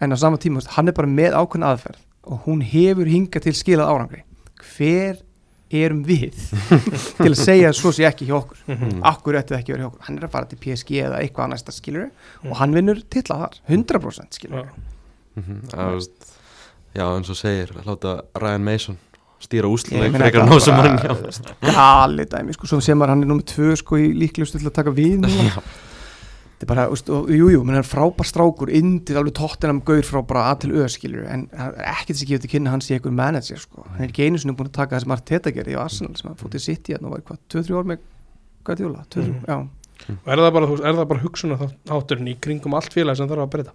En 0.00 0.14
á 0.14 0.16
sama 0.16 0.38
þú 0.38 0.54
veist, 0.54 0.70
hann 0.76 0.88
er 0.88 0.94
bara 0.94 1.08
með 1.10 1.34
ákveðna 1.34 1.72
aðferð 1.74 2.00
og 2.30 2.44
hún 2.46 2.62
hefur 2.62 3.10
hingað 3.10 3.42
til 3.48 3.52
skilað 3.58 3.90
árangri. 3.90 4.22
Hver 4.62 5.16
erum 5.70 6.02
við 6.04 6.34
til 7.18 7.30
að 7.32 7.38
segja 7.40 7.70
að 7.70 7.78
svo 7.80 7.92
sé 7.96 8.04
ekki 8.08 8.26
hjá 8.28 8.36
okkur 8.40 8.58
Mm. 8.68 9.00
akkur 9.04 9.34
ætti 9.38 9.54
það 9.54 9.60
ekki 9.62 9.72
verið 9.74 9.84
hjá 9.84 9.88
okkur 9.92 10.04
hann 10.08 10.18
er 10.18 10.24
að 10.26 10.30
fara 10.34 10.46
til 10.50 10.58
PSG 10.58 10.90
eða 11.04 11.20
eitthvað 11.22 11.44
það 11.68 11.76
skilur 11.78 12.06
Mm. 12.10 12.50
og 12.50 12.56
hann 12.60 12.74
vinnur 12.74 13.00
titla 13.10 13.36
þar, 13.44 13.58
100% 13.68 14.38
skilur 14.38 14.64
Já. 14.64 14.70
Mhm, 15.36 15.60
það, 15.70 15.80
þú 15.88 15.94
veist, 15.98 16.28
já 16.94 17.04
eins 17.16 17.30
og 17.30 17.36
segir 17.36 17.72
láta 17.84 18.12
Ryan 18.38 18.64
Mason 18.64 18.98
stýra 19.44 19.68
meina, 20.12 20.24
frekar 20.24 20.46
ná 20.48 20.60
sem 20.62 20.74
hann 20.74 20.96
gali 21.60 22.24
dæmi 22.24 22.54
sko, 22.54 22.66
sem 22.80 22.80
hann 23.00 23.22
er 23.24 23.28
nummið 23.28 23.48
tvö 23.50 23.74
sko 23.76 23.96
í 24.00 24.12
líklegustu 24.14 24.58
til 24.62 24.68
að 24.70 24.76
taka 24.78 24.90
við. 24.94 25.26
þetta 26.54 26.66
er 26.66 26.70
bara, 26.70 26.86
úst, 26.94 27.10
og, 27.10 27.28
jú, 27.34 27.50
jú, 27.50 27.62
menn 27.66 27.80
er 27.80 27.86
frábær 27.86 28.28
strákur 28.28 28.70
indið 28.70 29.20
alveg 29.20 29.36
tóttinam 29.38 29.82
gaur 29.84 30.06
frá 30.06 30.20
bara 30.24 30.46
að 30.52 30.64
til 30.64 30.72
öð 30.78 30.88
skilur, 30.94 31.26
en 31.28 31.46
það 31.52 31.78
er 31.82 31.92
ekkert 31.94 32.20
sem 32.20 32.30
gefur 32.30 32.44
til 32.44 32.52
kynna 32.54 32.70
að 32.70 32.76
hann 32.76 32.84
sé 32.86 32.98
einhver 32.98 33.16
manager, 33.18 33.62
sko, 33.62 33.86
hann 33.90 34.04
er 34.06 34.12
ekki 34.12 34.28
einu 34.28 34.38
sinni 34.40 34.56
búin 34.56 34.70
að 34.70 34.76
taka 34.78 34.96
það 34.96 35.06
sem 35.06 35.16
Arteta 35.16 35.54
gerði 35.54 35.78
á 35.78 35.82
Arsenal 35.84 36.18
sem 36.20 36.30
hann 36.30 36.60
sitt 36.62 36.90
í 36.90 36.96
hann 36.96 37.08
og 37.08 37.16
var 37.16 37.24
hvað, 37.26 37.40
2-3 37.54 37.78
ár 37.80 37.88
með 37.90 38.04
Guardiola, 38.64 39.04
2-3, 39.10 39.26
Mhm. 39.34 39.44
já. 39.48 39.68
Og 40.04 40.28
er 40.28 40.40
það 40.42 40.52
bara, 40.52 40.66
þú 40.66 40.74
veist, 40.74 40.84
er 40.84 40.96
það 40.98 41.08
bara 41.08 41.22
hugsunarhátturinn 41.22 42.28
í 42.28 42.34
kringum 42.42 42.74
allt 42.76 42.92
félag 42.92 43.16
sem 43.16 43.28
þarf 43.28 43.44
að 43.44 43.52
breyta? 43.54 43.72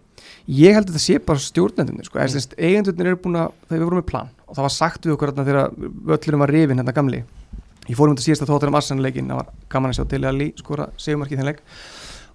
Ég 0.47 0.75
held 0.75 0.89
að 0.89 0.93
þetta 0.93 1.01
sé 1.05 1.17
bara 1.25 1.39
stjórnendunir 1.39 2.05
sko, 2.05 2.19
mm. 2.19 2.53
eigendurnir 2.59 3.07
eru 3.07 3.19
búin 3.23 3.39
að, 3.39 3.53
þegar 3.69 3.79
við 3.79 3.87
vorum 3.87 4.01
með 4.01 4.09
plan 4.11 4.29
og 4.45 4.55
það 4.55 4.65
var 4.67 4.75
sagt 4.75 5.07
við 5.07 5.15
okkur 5.15 5.33
þegar 5.39 5.71
völlurum 6.11 6.43
var 6.43 6.53
rifin 6.53 6.77
hérna 6.77 6.93
gamli. 6.93 7.23
Ég 7.89 7.97
fórum 7.97 8.13
þetta 8.13 8.27
síðasta 8.27 8.49
þóttir 8.49 8.69
um 8.69 8.77
Arsenal-leikin 8.77 9.31
það 9.31 9.39
var 9.39 9.49
gaman 9.69 9.91
að 9.91 9.97
sjá 9.97 10.09
til 10.11 10.21
að 10.21 10.37
lí 10.37 10.47
skora 10.59 10.89
segumarki 10.97 11.33
í 11.33 11.39
þenn 11.39 11.49
leik 11.49 11.63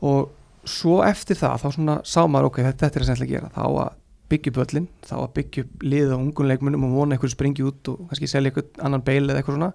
og 0.00 0.32
svo 0.68 1.02
eftir 1.04 1.38
það 1.38 1.60
þá 1.60 1.68
svona 1.76 1.98
sá 2.08 2.22
maður 2.30 2.50
ok, 2.50 2.62
þetta, 2.68 2.86
þetta 2.86 2.98
er 2.98 3.04
að 3.04 3.10
sennlega 3.10 3.34
gera. 3.34 3.50
Þá 3.54 3.64
að 3.66 4.00
byggja 4.32 4.50
upp 4.50 4.60
völlin, 4.62 4.88
þá 5.04 5.14
að 5.18 5.28
byggja 5.38 5.64
upp 5.64 5.84
liðið 5.84 6.14
á 6.16 6.18
ungun 6.18 6.50
leikmunum 6.50 6.86
og 6.88 6.96
vona 6.96 7.16
einhverju 7.16 7.34
springi 7.34 7.66
út 7.68 7.92
og 7.92 8.06
kannski 8.08 8.30
selja 8.30 8.50
einhvern 8.50 8.86
annan 8.88 9.04
beil 9.04 9.24
eða 9.26 9.40
eitthvað 9.40 9.58
svona. 9.58 9.72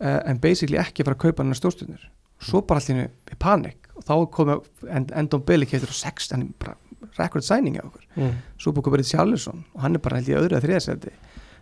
Uh, 0.00 0.20
en 0.30 0.40
basically 0.40 0.78
ekki 0.80 1.04
fara 1.04 1.18
að 1.18 1.24
kaupa 1.26 1.44
hann 1.44 1.58
stjórnstjórnir. 1.58 2.06
Svo 2.40 2.62
bara 2.64 2.80
allir 2.80 3.10
í 3.10 3.40
panik. 3.42 3.90
Og 3.98 4.06
þá 4.06 4.14
komið 4.32 4.62
end, 4.88 5.10
Endon 5.18 5.42
Bailey 5.44 5.68
keftur 5.68 5.92
á 5.92 5.96
6 5.98 6.30
hann 6.32 6.46
er 6.46 6.54
bara 6.62 6.78
record 7.18 7.44
signing 7.44 7.76
á 7.76 7.84
okkur. 7.84 8.06
Mm. 8.16 8.38
svo 8.60 8.72
búið 8.76 8.94
bara 8.94 9.08
Sjálfsson 9.10 9.64
og 9.74 9.82
hann 9.82 9.96
er 9.96 10.02
bara 10.04 10.20
held 10.20 10.30
ég 10.30 10.40
öðru 10.40 10.56
að 10.56 10.66
þriðasendi 10.66 11.12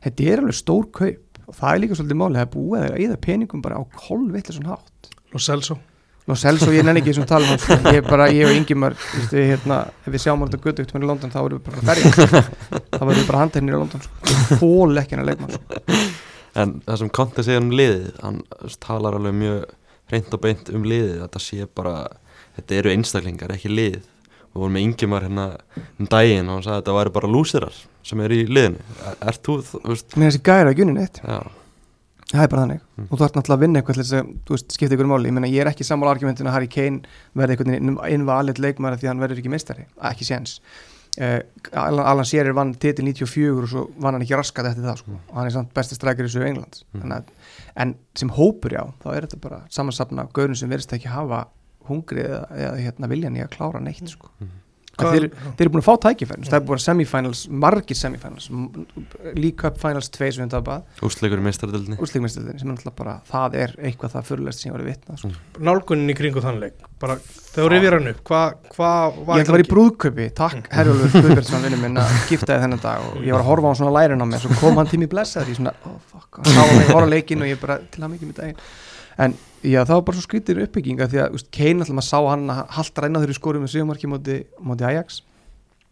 þetta 0.05 0.29
er 0.29 0.43
alveg 0.43 0.59
stór 0.59 0.89
kaup. 0.95 1.25
Og 1.49 1.57
það 1.57 1.71
er 1.73 1.81
líka 1.81 1.97
svolítið 1.97 2.19
máli 2.21 2.37
það 2.37 2.45
er 2.45 2.51
búið 2.53 2.83
að 2.85 2.97
eða 3.07 3.21
peningum 3.25 3.63
bara 3.65 3.81
á 3.81 3.83
kolvittlega 3.97 4.69
hátt. 4.69 5.15
Og 5.33 5.41
Celso 6.37 6.67
Ló 6.67 6.69
Selso 6.69 6.73
ég 6.77 6.85
nenni 6.85 7.01
ekki 7.01 7.13
þessum 7.15 7.27
tala 7.31 7.45
um 7.47 7.51
hann, 7.55 7.63
sko. 7.63 7.79
ég 7.89 8.01
er 8.03 8.07
bara, 8.09 8.27
ég 8.35 8.45
og 8.51 8.53
Ingimar 8.59 8.97
við, 9.31 9.47
hérna, 9.55 9.79
ef 10.05 10.13
við 10.13 10.21
sjáum 10.27 10.45
þetta 10.45 10.61
götu 10.67 10.85
eftir 10.85 11.01
í 11.01 11.09
London 11.09 11.33
þá 11.33 11.39
erum 11.45 11.59
við 11.59 11.65
bara 11.71 11.87
ferja 11.89 12.13
þá 12.13 13.01
verðum 13.01 13.19
við 13.23 13.27
bara 13.31 13.43
handhennir 13.45 13.75
í 13.77 13.81
London 13.81 14.05
sko. 14.05 14.37
fól 14.61 15.01
ekki 15.03 15.17
hann 15.17 15.25
að 15.25 15.31
leikmann 15.33 15.57
sko. 15.57 15.99
en 16.59 16.77
það 16.87 17.01
sem 17.03 17.11
Conte 17.21 17.45
segir 17.47 17.63
um 17.65 17.71
liðið 17.73 18.07
hann 18.25 18.43
talar 18.85 19.17
alveg 19.19 19.37
mjög 19.41 19.65
reynd 20.13 20.37
og 20.39 20.41
beint 20.45 20.71
um 20.75 20.87
liðið 20.89 21.19
þetta 21.25 21.43
sé 21.45 21.67
bara, 21.79 21.95
þetta 22.59 22.79
eru 22.83 22.93
einstaklingar 22.97 23.53
ekki 23.57 23.73
lið 23.73 23.99
við 24.01 24.57
vorum 24.63 24.75
með 24.79 24.87
Ingimar 24.89 25.27
hérna 25.29 25.47
um 26.01 26.09
daginn 26.11 26.49
og 26.49 26.59
hann 26.59 26.65
sagði 26.67 26.77
að 26.77 26.83
þetta 26.83 26.99
væri 26.99 27.15
bara 27.19 27.29
lúsirar 27.33 27.81
sem 28.09 28.21
er 28.25 28.33
í 28.35 28.43
liðinu 28.49 28.81
Er- 29.07 29.19
Ert 29.33 29.43
þú, 29.45 29.59
þú 29.69 29.83
veist, 29.93 30.17
Mér 30.17 30.31
þessi 30.33 30.41
gæri 30.49 30.73
að 30.73 30.79
gunni 30.81 30.95
neitt 30.97 31.21
já, 31.21 31.39
Það 32.29 32.43
er 32.45 32.49
bara 32.53 32.63
þannig 32.67 32.81
Mm. 32.99 33.07
og 33.11 33.19
þú 33.19 33.25
ert 33.25 33.37
náttúrulega 33.39 33.57
að 33.57 33.63
vinna 33.65 33.81
eitthvað 33.81 33.95
til 33.95 34.03
þess 34.03 34.17
að 34.19 34.29
veist, 34.51 34.73
skipta 34.75 34.95
ykkur 34.99 35.09
máli, 35.09 35.29
ég 35.31 35.33
meina 35.39 35.49
ég 35.49 35.61
er 35.63 35.69
ekki 35.71 35.85
sammála 35.87 36.11
argumentinu 36.13 36.51
að 36.51 36.57
Harry 36.59 36.69
Kane 36.69 37.01
verði 37.39 37.55
einhvern 37.57 37.73
veginn 37.73 37.99
innvalið 38.19 38.59
leikmæri 38.61 38.99
því 39.01 39.07
að 39.07 39.13
hann 39.15 39.23
verður 39.23 39.39
ekki 39.41 39.53
meistari, 39.55 39.87
ekki 40.11 40.27
séns 40.29 40.59
uh, 41.23 41.41
Alan, 41.73 42.25
Shearer 42.29 42.53
vann 42.59 42.75
titil 42.75 43.07
94 43.09 43.63
og 43.63 43.69
svo 43.73 43.87
vann 43.97 44.19
hann 44.19 44.27
ekki 44.27 44.37
raskat 44.37 44.69
eftir 44.75 44.85
það 44.85 44.99
sko. 45.01 45.17
og 45.31 45.35
hann 45.41 45.47
er 45.49 45.55
samt 45.57 45.73
besti 45.75 45.97
strækir 45.97 46.29
í 46.29 46.35
sögu 46.35 46.51
Englands 46.51 46.85
Mm. 46.93 47.13
að, 47.17 47.25
en 47.77 47.95
sem 48.15 48.29
hópur 48.37 48.71
já 48.77 48.85
þá 49.01 49.09
er 49.17 49.27
þetta 49.27 49.41
bara 49.41 49.63
samansapna 49.71 50.23
af 50.27 50.33
gaurin 50.37 50.57
sem 50.59 50.69
verðist 50.69 50.93
ekki 50.93 51.09
hafa 51.09 51.47
hungri 51.89 52.27
eða, 52.29 52.45
eða 52.53 52.77
hérna, 52.85 53.09
viljan 53.09 53.37
í 53.39 53.41
að 53.47 53.55
klára 53.57 53.81
neitt 53.81 54.05
sko. 54.13 54.29
Hvað- 54.99 55.15
þeir, 55.15 55.27
þeir 55.59 55.65
eru 55.67 55.73
búin 55.75 55.83
að 55.83 55.89
fá 55.89 55.95
tækifærin. 56.05 56.47
Það 56.49 56.59
er 56.59 56.65
búin 56.69 56.79
að 56.81 56.85
semifinals, 56.89 57.43
margir 57.49 57.97
semifinals. 57.99 58.49
League 59.39 59.57
Cup 59.59 59.79
Finals 59.79 60.09
2 60.15 60.31
sem 60.35 60.45
við 60.45 60.53
tapað 60.57 60.83
úrstleikur 61.07 61.39
í 61.41 61.45
meistardildinni 61.47 61.99
úrslíkmestildin 62.03 62.59
sem 62.59 62.69
er 62.71 62.75
náttúrulega 62.75 62.97
bara 62.99 63.15
það 63.29 63.57
er 63.63 63.75
eitthvað 63.79 64.15
það 64.17 64.27
fyrirlest 64.29 64.63
sem 64.63 64.71
ég 64.71 64.75
var 64.77 64.83
að 64.85 64.91
vitna 64.91 65.17
sko. 65.21 65.31
nálgunin 65.69 66.11
í 66.13 66.17
kringu 66.19 66.43
þannig 66.45 66.73
bara 66.99 67.17
þú 67.55 67.69
rifir 67.73 67.97
hann 67.99 68.11
upp 68.13 68.23
hvað 68.27 68.57
hva 68.75 68.91
ég 69.39 69.45
ætla 69.45 69.55
að 69.55 69.57
vera 69.59 69.67
í 69.67 69.71
brúðköpi, 69.73 70.27
takk 70.39 70.71
Herjólfur 70.75 71.15
Guðbjörnsson 71.23 71.67
vinnu 71.67 71.81
minn 71.83 72.01
að 72.03 72.15
gifta 72.31 72.53
þið 72.55 72.65
þennan 72.67 72.83
dag. 72.83 73.07
Og 73.13 73.23
ég 73.27 73.33
var 73.37 73.43
að 73.45 73.49
horfa 73.53 73.67
á 73.67 73.69
hann 73.71 73.79
svona 73.83 73.95
lærin 73.99 74.23
á 74.23 74.27
mig 74.27 74.43
svo 74.43 74.57
kom 74.59 74.81
hann 74.81 74.91
tími 74.91 75.09
blessaður. 75.11 75.53
Í 75.53 75.59
svona 75.59 75.75
oh 75.87 75.99
fuck, 76.11 76.41
og 76.43 76.47
sá 76.51 76.59
hann 76.63 76.83
að 76.83 76.93
horfa 76.93 77.07
á 77.07 77.15
leikinn 77.15 77.43
og 77.45 77.51
ég 77.51 77.61
bara 77.63 77.79
til 77.91 78.03
hann 78.03 78.13
mikið 78.15 78.33
með 78.33 78.41
daginn. 78.43 78.61
En 79.19 79.35
já 79.63 79.81
það 79.83 79.95
var 79.97 80.05
bara 80.07 80.19
svo 80.19 80.25
skrítir 80.27 80.61
uppbygginga 80.63 81.09
því 81.11 81.21
að 81.25 81.43
Kane 81.55 81.83
alltaf 81.83 81.97
maður 81.99 82.09
sá 82.09 82.19
hann 82.29 82.53
að 82.55 82.63
halda 82.77 83.05
reyna 83.05 83.23
þegar 83.23 83.35
í 83.35 83.39
skóru 83.39 83.63
með 83.63 83.73
sigumarki 83.75 84.11
móti 84.13 84.87
Ajax. 84.89 85.23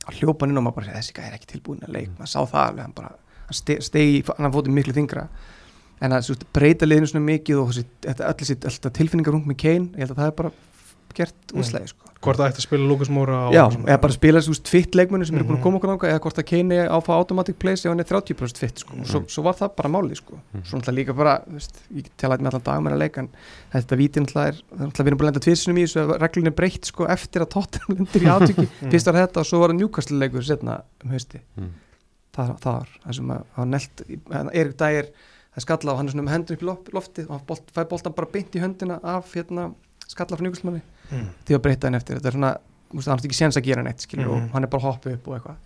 Og 0.06 0.14
hljópa 0.20 0.44
hann 0.44 0.52
inn 0.54 0.60
og 0.60 0.66
maður 0.68 0.76
bara 0.80 0.96
þessi 1.00 1.16
gæði 1.16 1.30
er 1.32 1.36
ekki 1.40 1.50
tilbúin 1.50 1.82
að 1.82 1.94
leik 1.96 2.12
maður 2.14 2.30
sá 2.30 2.40
það 2.46 2.62
alveg, 2.62 2.82
hann 2.86 2.96
bara 2.96 3.12
hann 3.46 3.58
ste- 3.58 3.80
stegi, 3.82 4.20
hann 4.38 4.52
fótið 4.54 4.76
miklu 4.76 4.94
þingra 4.94 5.26
en 6.04 6.12
að 6.12 6.44
breyta 6.54 6.86
liðinu 6.86 7.08
svona 7.10 7.24
mikið 7.26 7.60
og 7.62 7.70
þessi, 7.72 7.84
þetta, 8.04 8.30
allir 8.30 8.48
sitt, 8.50 8.66
tilfinningarung 9.00 9.46
með 9.48 9.58
Kane 9.64 9.88
ég 9.96 10.04
held 10.04 10.14
að 10.14 10.20
það 10.20 10.30
er 10.30 10.36
bara 10.42 10.52
gert 11.14 11.34
Mm. 11.52 11.60
úslæði 11.62 11.88
sko. 11.88 12.02
hvort 12.26 12.36
það 12.40 12.48
ætti 12.50 12.58
að 12.58 12.66
spila 12.66 12.86
Lukas 12.88 13.08
Móra 13.08 13.52
Já, 13.52 13.68
eða 13.70 14.00
bara 14.00 14.12
spila 14.12 14.40
þessu 14.40 14.66
fitt 14.66 14.94
leikmennu 14.94 15.24
sem 15.26 15.36
eru 15.36 15.44
búin 15.44 15.56
Mhm. 15.56 15.60
að 15.60 15.62
koma 15.62 15.78
okkur 15.78 15.90
ánga 15.94 16.08
eða 16.10 16.20
hvort 16.20 16.38
að 16.38 16.46
Kane 16.46 16.78
á 16.88 16.96
að 16.96 17.04
fá 17.06 17.12
automatic 17.14 17.58
place 17.58 17.84
ef 17.86 17.90
hann 17.92 18.00
er 18.00 18.04
30% 18.04 18.56
fitt 18.58 18.78
sko. 18.78 18.94
og 18.98 19.06
svo, 19.06 19.20
svo 19.28 19.42
var 19.44 19.54
það 19.54 19.76
bara 19.76 19.88
máli 19.88 20.16
sko. 20.16 20.40
svo 20.64 20.78
náttúrulega 20.80 20.94
líka 21.06 21.14
bara, 21.16 21.40
veist, 21.52 21.74
ég 21.94 22.06
tala 22.16 22.36
með 22.38 22.46
allan 22.46 22.62
dag 22.64 22.80
með 22.82 22.92
að 22.92 22.98
leika 22.98 23.18
en 23.18 23.28
þetta 23.72 23.96
víti 23.96 24.20
náttúrulega 24.20 24.48
er 24.48 24.54
það 24.54 24.80
er 24.80 24.86
náttúrulega 24.86 25.04
við 25.04 25.06
erum 25.06 25.18
búin 25.18 25.28
að 25.28 25.32
lenda 25.32 25.44
tvisinum 25.46 25.78
í 25.78 25.82
þessu 25.86 26.00
að 26.02 26.18
reglunni 26.20 26.50
breytt 26.56 26.84
sko, 26.86 27.06
eftir 27.06 27.40
að 27.42 27.48
Tottenham 27.50 27.90
lendir 27.96 28.22
í 28.22 28.26
átöki 28.26 28.68
fyrst 28.90 29.06
var 29.06 29.14
þetta 29.26 29.36
og 29.40 29.46
svo 29.46 29.58
var 29.60 29.68
það 29.70 29.78
Newcastle 29.78 30.18
leikur 30.18 30.42
setna 30.42 30.82
um 31.04 31.10
hausti 31.10 31.40
Mm. 31.56 31.70
það, 32.34 32.58
það 32.60 32.72
var, 32.72 32.88
það 33.06 33.14
sem 33.14 33.28
að 33.30 33.44
hann 33.56 33.70
nelt 33.70 34.02
Erik 34.52 34.76
Dægir, 34.76 35.06
það 35.54 35.60
skalla 35.62 35.92
á 35.92 35.96
hann 35.96 36.06
er 36.08 36.12
svona 36.12 36.26
með 36.26 36.34
hendur 36.34 36.52
upp 36.56 36.62
í 36.62 36.66
loft- 36.66 36.92
loftið 36.92 37.24
og 37.30 37.38
hann 37.38 37.46
bolt, 37.46 37.66
fæ 37.72 37.84
boltan 37.88 38.12
bara 38.14 38.26
beint 38.32 38.50
í 38.56 38.60
höndina 38.60 38.98
af 39.04 39.32
hérna, 39.32 39.74
skalla 40.08 40.36
frá 40.36 40.42
Newcastle 40.42 40.82
Mm. 41.10 41.28
því 41.46 41.54
að 41.54 41.62
breyta 41.62 41.86
henni 41.86 41.98
eftir. 42.00 42.16
Þetta 42.18 42.26
er 42.32 42.36
svona, 42.36 42.52
hann 42.96 43.18
er 43.18 43.26
ekki 43.28 43.36
séns 43.38 43.56
að 43.60 43.62
gera 43.68 43.82
neitt 43.86 44.00
skilur, 44.02 44.26
Mhm. 44.26 44.44
og 44.48 44.50
hann 44.52 44.64
er 44.64 44.68
bara 44.72 44.82
hoppa 44.82 45.10
upp 45.12 45.28
og 45.28 45.34
eitthvað. 45.36 45.56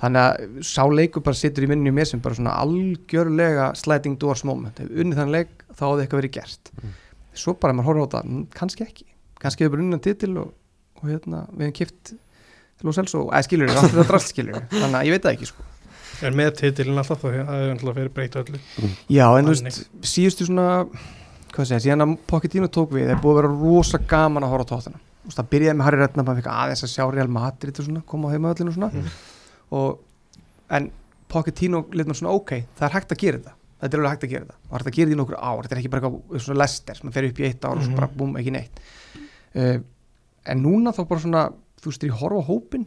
Þannig 0.00 0.20
að 0.24 0.62
sá 0.64 0.82
leikur 0.88 1.22
bara 1.22 1.34
situr 1.36 1.64
í 1.64 1.68
minninu 1.68 1.92
mér 1.92 2.06
sem 2.06 2.20
bara 2.20 2.34
svona 2.34 2.54
algjörlega 2.56 3.76
sliding 3.76 4.16
doors 4.18 4.44
moment, 4.44 4.80
ef 4.80 4.88
unnið 4.88 5.14
þann 5.20 5.30
leik 5.34 5.48
þá 5.76 5.82
hafði 5.84 6.06
eitthvað 6.06 6.22
verið 6.22 6.32
gert. 6.32 6.70
Mhm. 6.82 6.90
svo 7.32 7.52
bara 7.60 7.72
maður 7.72 7.84
horfður 7.84 8.06
á 8.06 8.08
þetta, 8.10 8.24
mm, 8.26 8.46
kannski 8.54 8.82
ekki. 8.86 9.04
Kannski 9.40 9.64
hefur 9.64 9.76
bara 9.76 9.82
unnið 9.82 10.00
titil 10.02 10.36
og, 10.38 10.52
og 10.96 11.04
hérna, 11.08 11.46
við 11.54 11.60
hefum 11.68 11.72
kipt 11.78 12.14
Los 12.82 12.96
Elso, 12.98 13.28
eða 13.30 13.44
skilur 13.44 13.68
við, 13.68 13.76
allt 13.76 13.92
þetta 13.92 14.08
drast 14.08 14.28
skilur. 14.32 14.54
Þannig 14.70 14.96
að 14.98 15.04
ég 15.06 15.10
veit 15.14 15.22
það 15.22 15.36
ekki 15.36 15.46
sko. 15.46 15.62
En 16.22 16.34
með 16.34 16.50
titilin 16.56 16.98
alltaf 16.98 17.20
það 17.22 17.32
hefur 17.36 17.70
alltaf 17.76 17.94
verið 17.94 18.12
breyta 18.14 18.42
öllu. 18.42 18.58
Já, 19.08 19.38
en 19.38 19.44
þú 19.46 19.54
veist, 19.54 19.88
síðustu 20.02 20.46
svona 20.48 20.88
hvað 21.60 21.68
segja, 21.70 21.82
síðan 21.86 22.04
að 22.06 22.16
Pochettino 22.30 22.68
tók 22.72 22.90
við 22.96 23.06
það 23.08 23.14
er 23.16 23.22
búið 23.22 23.36
að 23.36 23.40
vera 23.40 23.52
rosa 23.60 23.98
gaman 24.10 24.46
að 24.46 24.52
horfa 24.54 24.74
á 24.74 24.80
Þú 25.20 25.28
veist, 25.28 25.36
það 25.36 25.48
byrjaði 25.52 25.76
með 25.76 25.84
Harry 25.84 25.98
Redknapp, 26.00 26.28
hann 26.30 26.38
fikk 26.40 26.46
aðeins 26.50 26.82
að 26.86 26.90
sjá 26.94 27.04
Real 27.12 27.28
Madrid 27.28 27.78
og 27.80 27.84
svona, 27.86 28.02
koma 28.08 28.28
á 28.28 28.32
heimavöllinu 28.32 28.70
og 28.72 28.76
svona. 28.78 28.88
Mhm. 28.90 29.10
og, 29.70 29.98
en 30.70 30.90
Pochettino 31.30 31.82
lit 31.92 32.06
maður 32.08 32.18
svona, 32.22 32.32
ok, 32.40 32.52
það 32.78 32.86
er 32.88 32.94
hægt 32.96 33.12
að 33.12 33.20
gera 33.20 33.38
þetta. 33.38 33.52
Þetta 33.80 33.94
er 33.96 34.00
alveg 34.00 34.10
hægt 34.14 34.24
að 34.24 34.30
gera 34.32 34.44
þetta, 34.44 34.56
og 34.70 34.72
hægt 34.78 34.88
að 34.90 34.96
gera 34.96 35.06
þetta 35.10 35.14
í 35.14 35.20
nokkur 35.20 35.36
ár. 35.40 35.60
Þetta 35.62 35.74
er 35.76 35.80
ekki 35.80 35.90
bara 35.92 36.00
eitthvað 36.08 36.40
svona 36.46 36.58
lester 36.60 36.94
sem 36.98 37.12
fer 37.12 37.28
upp 37.28 37.38
í 37.40 37.44
eitt 37.46 37.64
ár 37.64 37.76
og 37.76 37.82
svo 37.84 37.90
Mhm. 37.90 37.96
bara 38.00 38.08
búm, 38.16 38.32
ekki 38.40 38.52
neitt. 38.56 38.80
Uh, 39.54 39.78
en 40.46 40.62
núna 40.64 40.92
þá 40.96 41.04
bara 41.08 41.20
svona 41.20 41.52
þú 41.80 41.92
ég 42.08 42.18
horfa 42.20 42.42
hópin 42.48 42.86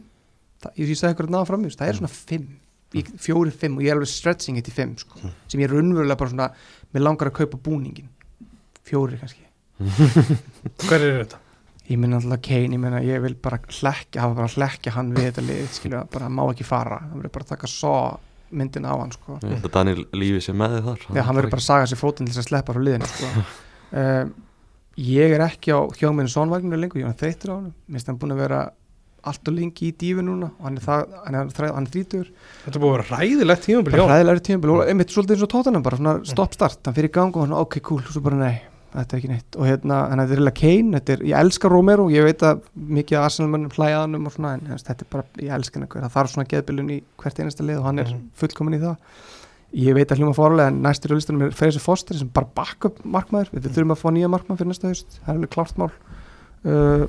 það, 0.62 0.72
ég, 0.76 0.86
sagði 0.98 1.14
eitthvað 1.14 1.30
náða 1.34 1.46
fram 1.46 1.62
í 1.62 1.66
þessu, 1.70 1.78
það 1.80 1.88
er 1.88 1.98
svona 1.98 2.12
fimm. 2.14 2.48
Í- 2.94 3.18
fjórir, 3.18 3.52
fimm 3.52 3.76
og 3.76 3.82
ég 3.82 3.90
er 3.90 3.96
alveg 3.96 4.06
stretching 4.08 4.56
þetta 4.56 4.70
í 4.70 4.72
fimm 4.74 4.96
sko, 4.98 5.18
sem 5.48 5.60
ég 5.60 5.64
er 5.66 5.74
raunverulega 5.74 6.16
bara 6.18 6.30
svona 6.30 6.50
mér 6.94 7.02
langar 7.02 7.26
að 7.30 7.34
kaupa 7.40 7.58
búningin 7.58 8.06
fjórir 8.86 9.22
kannski. 9.22 9.42
Hver 10.88 11.00
er 11.00 11.18
þetta? 11.24 11.40
ég 11.84 11.98
minna 12.00 12.16
alltaf 12.16 12.40
Kane, 12.44 12.72
ég 12.72 12.80
minna 12.80 13.00
ég 13.04 13.20
vil 13.20 13.34
bara 13.44 13.58
hlekja, 13.60 14.22
hafa 14.22 14.38
bara 14.38 14.52
hlekja 14.54 14.94
hann 14.94 15.10
við 15.12 15.26
þetta 15.28 15.44
lið, 15.44 15.66
skilja, 15.74 16.04
bara 16.12 16.30
má 16.32 16.44
ekki 16.46 16.64
fara. 16.64 17.02
Hann 17.02 17.18
verður 17.18 17.34
bara 17.34 17.44
að 17.44 17.52
taka 17.52 17.68
svo 17.68 17.96
myndin 18.54 18.86
á 18.88 18.94
hann 18.94 19.12
sko. 19.12 19.36
Held 19.42 19.66
að 19.68 19.74
Daniel 19.74 20.06
lífi 20.16 20.46
sér 20.46 20.56
með 20.56 20.78
þið 20.78 20.88
þar 20.88 21.04
Já, 21.18 21.22
hann 21.26 21.38
verður 21.38 21.54
bara 21.56 21.64
að 21.64 21.68
saga 21.68 21.90
sér 21.90 22.00
fótinn 22.00 22.28
til 22.28 22.34
þess 22.34 22.44
að 22.44 22.48
sleppa 22.48 22.76
frá 22.76 22.84
liðinu 22.86 23.10
sko. 23.10 23.44
um, 24.00 24.32
ég 25.10 25.34
er 25.36 25.44
ekki 25.44 25.74
á 25.74 25.80
hjóminu 25.98 26.32
Sónvagninu 26.32 26.80
lengur, 26.80 27.02
ég 27.02 27.10
var 27.10 27.18
þreytur 27.20 27.52
á 27.52 27.54
hann 27.58 27.70
minnst 27.90 28.08
hann 28.08 28.20
búin 28.20 28.34
að 28.36 28.42
vera 28.44 28.62
allt 29.24 29.48
og 29.48 29.56
lengi 29.56 29.88
í 29.88 29.94
dífi 29.96 30.22
núna 30.22 30.50
og 30.52 30.68
hann 30.68 30.76
er, 30.78 30.84
það, 30.84 31.14
hann 31.24 31.38
er, 31.38 31.68
hann 31.72 31.86
er 31.88 31.92
þrítur 31.94 32.26
þetta 32.66 32.76
er 32.76 32.82
búið 32.82 32.92
að 32.92 32.98
vera 32.98 33.18
ræðilegt 33.22 33.64
tímabil 33.64 33.94
bara 33.94 34.02
hjá 34.02 34.10
hræðilegri 34.12 34.44
tímabil 34.48 34.72
og 34.74 34.82
einmitt 34.84 35.14
svolítið 35.14 35.36
eins 35.38 35.46
og 35.46 35.50
tóttanum 35.54 35.84
bara 35.86 35.98
svona 36.00 36.14
stopp 36.28 36.56
start, 36.56 36.82
hann 36.84 36.96
fyrir 36.98 37.08
í 37.08 37.14
gang 37.14 37.32
og 37.32 37.46
hann 37.46 37.56
ok 37.56 37.78
cool, 37.88 38.02
og 38.04 38.12
svo 38.12 38.22
bara 38.26 38.40
nei, 38.42 38.52
þetta 38.94 39.14
er 39.16 39.20
ekki 39.20 39.30
neitt. 39.30 39.56
Og 39.58 39.66
hérna, 39.68 39.98
þetta 40.22 40.34
er 40.36 40.40
reyna 40.40 40.54
Kane, 40.60 40.94
þetta 40.98 41.14
er, 41.14 41.22
ég 41.30 41.38
elska 41.40 41.70
Romero, 41.72 42.06
ég 42.12 42.26
veit 42.26 42.44
að 42.46 42.60
mikið 42.94 43.18
af 43.18 43.28
Arsenalmönnum 43.28 43.74
hlæðanum 43.74 44.28
og 44.28 44.34
svona, 44.36 44.52
en 44.54 44.68
þess, 44.70 44.86
þetta 44.88 45.06
er 45.06 45.10
bara, 45.14 45.26
ég 45.42 45.54
elska 45.58 45.80
hann 45.80 45.88
það 46.04 46.14
þarf 46.14 46.32
svona 46.34 46.50
geðbylun 46.52 46.92
í 46.94 46.98
hvert 47.22 47.40
einasta 47.42 47.66
lið 47.66 47.80
og 47.80 47.88
hann 47.88 47.98
er 48.04 48.12
Mhm. 48.12 48.22
fullkomin 48.42 48.78
í 48.78 48.82
það. 48.84 48.96
Ég 49.74 49.94
veit 49.94 50.12
að 50.14 50.20
hljóma 50.22 50.36
fórlega 50.38 50.70
en 50.70 50.82
næstur 50.82 51.10
á 51.10 51.18
listanum 51.18 51.42
er 51.42 51.50
Freysi 51.50 51.80
Foster 51.82 52.14
sem 52.14 52.28
bara 52.28 52.46
backup 52.54 53.02
markmaður, 53.04 53.50
við 53.50 53.74
þurfum 53.74 53.90
að 53.96 54.02
fá 54.04 54.08
nýja 54.14 54.30
markmaður 54.30 54.58
fyrir 54.62 54.70
næsta 54.70 54.86
haust, 54.92 55.18
það 55.24 55.28
er 55.28 55.34
alveg 55.34 55.50
klárt 55.50 55.78
mál. 55.78 55.90
Uh, 56.64 57.06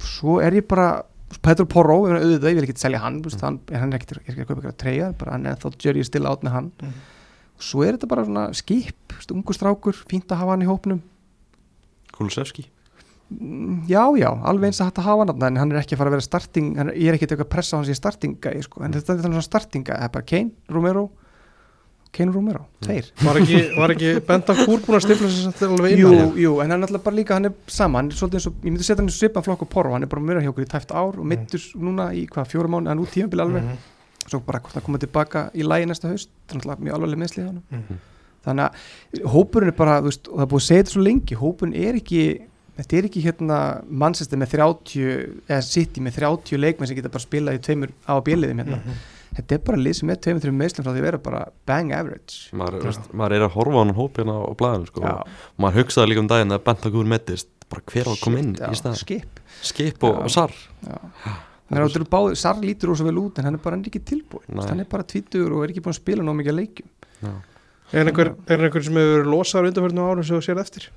svo 0.00 0.40
er 0.40 0.56
ég 0.56 0.66
bara 0.66 1.04
ég 2.08 2.10
meina, 2.10 2.24
auðvitað, 2.24 2.50
ég 2.50 2.58
vil 2.58 2.64
ekki 2.64 2.80
selja 2.80 2.98
hann, 3.04 3.20
mm. 3.20 3.38
hann, 3.78 3.92
er 3.92 3.98
ekki, 4.00 4.16
er 4.16 4.22
ekki 4.24 4.42
að 4.42 4.48
kaupa 4.48 4.60
eitthvað 4.62 4.80
treyja, 4.80 5.12
bara 5.18 5.36
hann 5.36 5.46
er 5.46 5.60
þá 5.60 5.68
Er 7.60 7.68
svo 7.68 7.84
er 7.84 7.96
þetta 7.96 8.08
bara 8.08 8.24
svona 8.24 8.48
skip, 8.56 8.96
veist, 9.12 9.32
ungu 9.36 9.56
strákur 9.56 9.96
fínt 10.08 10.32
að 10.32 10.40
hafa 10.40 10.54
hann 10.56 10.64
í 10.64 10.68
hópnum. 10.70 11.00
Kulusevski? 12.16 12.64
Mm, 13.30 13.84
já, 13.86 14.02
já, 14.18 14.26
alveg 14.50 14.72
eins 14.72 14.80
að 14.82 14.88
hægt 14.88 14.98
að 14.98 15.06
hafa 15.06 15.26
hann 15.28 15.44
en 15.46 15.58
hann 15.60 15.72
er 15.72 15.78
ekki 15.84 15.94
að 15.94 16.00
fara 16.00 16.10
að 16.10 16.14
vera 16.16 16.24
starting 16.24 16.70
hann, 16.80 16.88
ég 16.98 17.12
er 17.12 17.14
ekki 17.18 17.28
að 17.36 17.44
pressa 17.52 17.76
á 17.76 17.78
hans 17.78 17.90
í 17.92 17.94
startinga 17.94 18.54
sko, 18.66 18.82
en 18.82 18.96
þetta 18.96 19.14
er 19.14 19.20
svona 19.22 19.42
startinga, 19.46 19.98
það 20.00 20.06
er 20.08 20.14
bara 20.16 20.26
Kane, 20.26 20.50
Romero 20.74 21.04
Kane 22.10 22.32
og 22.32 22.40
Romero, 22.40 22.64
tveir 22.82 23.12
var 23.22 23.38
ekki, 23.38 23.60
var 23.76 23.94
ekki 23.94 24.10
Bentan 24.26 24.64
Kúr 24.64 24.82
búin 24.82 24.98
að 24.98 25.04
stifla 25.04 25.30
sér 25.30 25.46
samt 25.46 25.62
alveg 25.68 25.94
inn 25.94 26.02
Jú, 26.02 26.10
jú, 26.42 26.56
en 26.64 26.74
hann 26.74 26.82
er 26.82 26.88
alltaf 26.90 27.06
bara 27.06 27.18
líka, 27.20 27.38
hann 27.38 27.52
er 27.52 27.54
sama 27.70 28.00
hann 28.02 28.10
er 28.10 28.18
svolítið 28.18 28.40
eins 28.40 28.48
og, 28.50 28.58
ég 28.58 28.72
myndi 28.72 28.88
setja 28.88 28.98
hann 28.98 29.12
í 29.12 29.14
svipan 29.14 29.46
flokk 29.46 29.62
og 29.62 29.70
porro 29.76 29.94
hann 29.94 30.02
er 30.08 30.10
bara 30.10 30.26
mér 30.26 30.42
hjá 30.42 30.50
okkur 30.50 30.66
í 30.66 30.70
tæft 30.74 30.90
ár 30.90 31.22
og 31.22 31.30
mittur 31.30 31.62
núna 31.78 32.10
í 32.10 32.26
hvað, 32.26 32.50
fjóra 32.50 32.72
mánu, 32.74 32.90
hann 32.90 33.04
út 33.04 33.14
tímabil 33.14 33.44
alveg. 33.46 33.62
Mhm. 33.62 33.99
Svo 34.30 34.40
bara 34.46 34.60
hvort 34.62 34.76
hann 34.78 34.86
koma 34.86 34.98
tilbaka 35.02 35.44
í 35.54 35.66
lægi 35.66 35.88
næsta 35.90 36.08
haust 36.12 36.30
það 36.48 36.54
er 36.54 36.60
náttúrulega 36.60 36.86
mjög 36.86 36.96
alvarleg 36.98 37.22
meðslið 37.24 37.46
hann 37.50 37.62
Mhm. 37.70 37.98
þannig 38.46 38.64
að 38.70 39.24
hópurinn 39.34 39.68
er 39.68 39.76
bara, 39.76 40.00
veist, 40.00 40.28
og 40.28 40.38
það 40.38 40.46
er 40.46 40.50
búið 40.54 40.62
að 40.62 40.68
segja 40.70 40.82
þetta 40.82 40.94
svo 40.96 41.02
lengi 41.04 41.36
hópurinn 41.36 41.76
er 41.76 41.94
ekki, 42.00 42.22
þetta 42.80 42.96
er 42.98 43.08
ekki 43.10 43.22
hérna 43.26 43.58
mannsestir 43.90 44.38
með 44.40 44.52
30 44.56 45.42
eða 45.48 45.62
City 45.66 46.00
með 46.00 46.14
30 46.22 46.56
leikmenn 46.62 46.88
sem 46.88 46.96
geta 46.96 47.10
bara 47.12 47.26
spilað 47.26 47.58
í 47.58 47.64
tveimur 47.66 47.90
á 48.08 48.12
að 48.16 48.24
bjöliðum 48.30 48.62
hérna. 48.64 48.78
Mhm. 48.80 48.94
þetta 49.36 49.54
er 49.54 49.58
bara 49.58 49.78
lið 49.78 49.94
sem 49.94 50.10
er 50.10 50.16
tveimur, 50.16 50.40
þreimur 50.42 50.58
meðslum 50.64 50.84
frá 50.84 50.90
því 50.94 50.98
að 50.98 51.06
vera 51.06 51.18
bara 51.18 51.42
bang 51.66 51.92
average. 51.92 52.48
Maður, 52.52 52.82
veist, 52.82 53.12
maður 53.14 53.32
er 53.36 53.44
að 53.46 53.52
horfa 53.54 53.76
á 53.78 53.82
hann 53.84 53.94
hópina 53.94 54.32
á 54.40 54.50
blæðinu 54.58 54.86
sko. 54.88 55.00
Já, 55.04 55.14
og 55.20 55.58
maður 55.62 55.84
hugsaði 55.84 56.08
líka 56.10 56.18
um 56.24 56.26
daginn 56.32 56.50
að 56.56 56.64
Bentancur 56.64 57.06
mettist 57.06 57.46
bara 57.70 57.82
hver 57.92 58.04
að 58.10 58.20
koma 58.24 58.38
inn 58.40 58.56
skip. 58.96 59.38
Skip 59.62 60.02
og, 60.02 60.24
og 60.24 60.30
sar 60.30 60.50
Já. 60.82 60.96
Þannig 61.70 61.84
að 61.84 61.86
þetta 61.86 62.00
eru 62.00 62.10
báðir, 62.10 62.38
Sar 62.40 62.56
lítur 62.64 62.90
rosa 62.90 63.04
vel 63.06 63.18
út 63.20 63.36
en 63.38 63.46
hann 63.46 63.54
er 63.54 63.62
bara 63.62 63.76
ekki 63.78 64.00
tilbúin 64.02 64.48
Nei. 64.50 64.64
hann 64.66 64.82
er 64.82 64.88
bara 64.90 65.06
tvítur 65.06 65.52
og 65.54 65.62
er 65.62 65.70
ekki 65.70 65.84
búin 65.84 65.94
að 65.94 66.00
spila 66.00 66.24
nóg 66.26 66.40
mikið 66.40 66.50
að 66.50 66.58
leikjum. 66.58 66.88
Já. 67.20 67.30
er 67.92 68.10
einhver, 68.10 68.32
er 68.50 68.64
einhver 68.66 68.84
sem 68.86 68.98
hefur 68.98 69.30
losaður 69.30 69.70
undanförnum 69.70 70.08
árum 70.10 70.26
sem 70.26 70.34
þú 70.34 70.42
sér 70.48 70.62
eftir? 70.64 70.88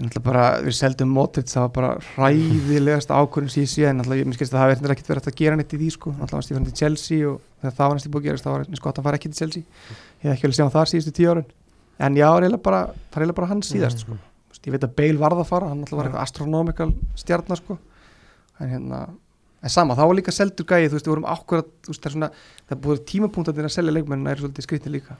Ég 0.00 0.06
náttúrulega 0.06 0.24
bara, 0.24 0.44
við 0.64 0.76
seldum 0.76 1.10
Modric 1.12 1.48
það 1.48 1.64
var 1.64 1.72
bara 1.76 1.88
hræðilegast 2.10 3.10
ákvörðin 3.12 3.52
sem 3.52 3.64
ég 3.64 3.72
sé 3.72 3.88
en 3.88 3.98
náttúrulega, 4.00 4.20
ég 4.20 4.28
minnst 4.28 4.44
að 4.44 4.56
það 4.56 4.70
verður 4.74 4.94
ekkert 4.94 5.10
verið 5.12 5.28
að 5.30 5.36
gera 5.40 5.58
neitt 5.60 5.74
í 5.76 5.80
því 5.80 5.88
sko, 5.96 6.12
náttúrulega 6.16 6.38
var 6.40 6.46
Stífan 6.46 6.68
til 6.68 6.76
Chelsea 6.80 7.28
og 7.28 7.40
þegar 7.60 7.74
það 7.76 7.90
var 7.90 7.98
næst 7.98 8.08
í 8.08 8.12
búið 8.14 8.22
að 8.22 8.28
gerast, 8.30 8.46
það 8.46 8.54
var 8.56 8.64
eins 8.64 8.80
gott 8.80 8.92
að 8.94 9.00
hann 9.00 9.08
fara 9.10 9.20
ekki 9.20 9.32
til 9.32 9.40
Chelsea. 9.42 9.64
Ég 10.20 10.24
hef 10.24 10.32
ekki 10.38 10.46
vel 10.46 10.52
að 10.52 10.56
sjá 10.56 10.64
hann 10.64 10.74
þar 10.76 10.90
síðustu 10.92 11.12
tíu 11.16 11.30
árun 11.34 11.50
en 12.00 12.16
já, 12.16 12.26
það 12.30 12.38
er 12.38 12.46
eiginlega 12.46 12.64
bara, 12.64 12.80
það 13.12 13.50
hann 13.50 13.62
síðast 13.68 14.04
sko. 14.06 14.16
Þú 14.16 14.54
veist, 14.54 14.64
ég 14.64 14.74
veit 14.74 14.86
að 14.88 14.96
Bale 14.96 15.20
varð 15.20 15.42
að 15.44 15.50
fara, 15.52 15.68
hann 15.68 15.82
náttúrulega 15.82 16.00
var 16.00 16.08
eitthvað 16.08 16.24
astronomical 16.24 16.94
stjarnar 17.20 17.60
sko. 17.60 17.76
En 18.60 18.72
hérna, 18.72 19.02
en 19.62 19.68
sama, 19.68 19.94
þá 19.94 20.02
var 20.08 20.16
líka 20.16 20.32
seldur 20.32 20.64
gæði, 20.66 20.88
þú 20.90 20.96
veist, 20.98 21.06
við 21.06 21.14
vorum 21.14 21.28
akkurat 21.28 21.66
þú 21.84 21.92
veist, 21.92 22.00
það 22.02 22.10
er 22.10 22.14
svona, 22.16 22.30
það 22.66 22.76
er 22.76 22.82
búið 22.86 23.04
tímapunktarnir 23.12 23.68
að 23.68 23.74
selja 23.76 23.92
leikmenn 23.96 24.26
er 24.30 24.36
svolítið 24.40 24.66
skrítið 24.68 24.94
líka 24.96 25.16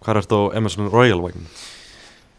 Hvað 0.00 0.10
er 0.16 0.20
þetta 0.24 0.40
á 0.40 0.44
Emerson 0.60 0.90
Royal 0.92 1.20
vagn? 1.24 1.46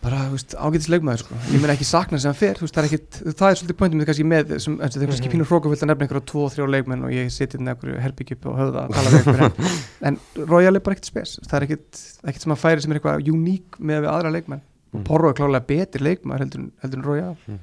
bara, 0.01 0.17
þú 0.25 0.33
veist, 0.33 0.53
ágætis 0.57 0.87
leikmaður 0.89 1.19
sko. 1.21 1.35
ég 1.53 1.59
meina 1.61 1.73
ekki 1.75 1.85
sakna 1.85 2.17
sem 2.17 2.31
hann 2.31 2.37
fer, 2.39 2.55
þú 2.57 2.65
veist, 2.65 2.73
það 2.73 2.81
er 2.81 2.87
ekkit 2.89 3.17
það 3.37 3.51
er 3.51 3.57
svolítið 3.59 3.77
pointum 3.77 3.99
með 4.01 4.07
kannski 4.09 4.23
með, 4.25 4.53
sem, 4.63 4.77
það 4.81 4.97
er 4.97 5.11
kannski 5.11 5.27
Mhm. 5.29 5.33
pínur 5.35 5.49
hrókafullt 5.51 5.83
að 5.85 5.89
nefna 5.91 6.05
einhverja 6.07 6.25
tvo, 6.31 6.45
þrjá 6.49 6.65
leikmenn 6.73 7.03
og 7.05 7.11
ég 7.13 7.29
siti 7.29 7.57
inn 7.59 7.69
einhverju 7.69 7.99
herbyggjum 8.01 8.47
og 8.49 8.57
höfða 8.57 8.81
að 8.87 8.95
tala 8.97 9.09
við 9.13 9.19
einhverju 9.21 9.69
en, 10.09 10.17
en 10.41 10.47
Royal 10.49 10.75
er 10.75 10.79
bara 10.81 10.95
ekkit 10.97 11.05
spes 11.11 11.35
það 11.45 11.53
er 11.59 11.67
ekkit, 11.67 12.01
ekkit 12.25 12.41
sem 12.41 12.49
hann 12.55 12.61
færi 12.63 12.81
sem 12.81 12.91
er 12.91 12.97
eitthvað 12.97 13.29
uník 13.29 13.77
með 13.77 14.01
við 14.07 14.09
aðra 14.15 14.33
leikmenn 14.33 14.61
Mm. 14.91 15.05
Porro 15.07 15.29
er 15.29 15.35
klálega 15.37 15.63
betri 15.69 16.01
leikmaður 16.03 16.41
heldur, 16.43 16.63
en- 16.83 17.03
Royal 17.05 17.37
Mm. 17.47 17.59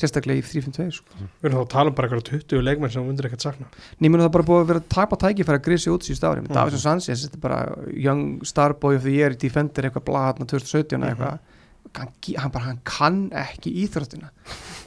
Sérstaklega 0.00 0.40
í 0.40 0.44
3-5-2 0.46 0.86
sko. 0.96 1.18
Við 1.42 1.48
erum 1.50 1.58
þá 1.60 1.64
að 1.64 1.70
tala 1.74 1.90
um 1.92 1.94
bara 1.98 2.08
eitthvað 2.08 2.40
20 2.48 2.62
leikmenn 2.64 2.90
sem 2.94 3.02
þú 3.02 3.06
myndir 3.10 3.28
ekkert 3.28 3.44
sakna 3.46 3.66
nýmur 4.00 4.22
það 4.24 4.32
bara 4.36 4.48
búið 4.50 4.62
að 4.64 4.70
vera 4.72 4.80
að 4.82 4.88
tapa 4.96 5.16
tækifæri 5.20 5.60
að 5.60 5.64
grísi 5.68 5.92
út 5.92 6.06
síðust 6.08 6.24
ári, 6.26 6.40
Mhm. 6.40 6.48
mm. 6.50 6.54
Davison 6.54 6.80
Sanchez 6.84 7.26
þetta 7.28 7.36
er 7.36 7.44
bara 7.44 7.60
young 7.94 8.40
starboy 8.44 8.96
of 8.96 9.02
the 9.02 9.12
year 9.12 9.30
defender 9.34 9.82
eitthvað 9.90 10.04
blaðna 10.08 10.46
2017 10.46 11.00
Mhm. 11.00 11.08
eitthvað 11.10 11.38
hann, 11.96 12.08
ge- 12.22 12.36
hann, 12.38 12.50
bara, 12.50 12.64
hann 12.64 12.80
kann 12.84 13.30
ekki 13.30 13.72
íþróttina 13.86 14.30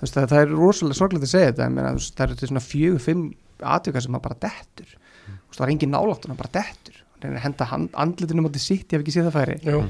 veist, 0.02 0.14
það, 0.16 0.28
það 0.30 0.42
er 0.42 0.48
rosalega 0.56 0.96
sorglega 0.96 1.26
að 1.28 1.34
segja 1.36 1.52
þetta 1.52 1.70
meina, 1.72 1.94
veist, 1.94 2.16
það 2.16 2.24
eru 2.30 2.36
til 2.36 2.48
svona 2.48 2.64
fjögur, 2.64 3.02
fimm 3.02 3.34
atvika 3.62 4.02
sem 4.02 4.12
hann 4.14 4.22
bara 4.22 4.36
dettur 4.40 4.88
Þú 5.24 5.50
veist, 5.50 5.58
það 5.60 5.60
var 5.60 5.70
engin 5.74 5.92
nálátt 5.92 6.26
hann 6.28 6.38
bara 6.38 6.50
dettur 6.54 6.96
hann 6.96 7.22
reynir 7.24 7.40
að 7.40 7.44
henda 7.44 7.90
andlitinu 7.94 8.42
mútið 8.48 8.60
sitt, 8.64 8.88
ég 8.88 8.98
hef 9.00 9.04
ekki 9.04 9.14
séð 9.18 9.28
það 9.32 9.36
færi 9.40 9.58
Jú, 9.64 9.82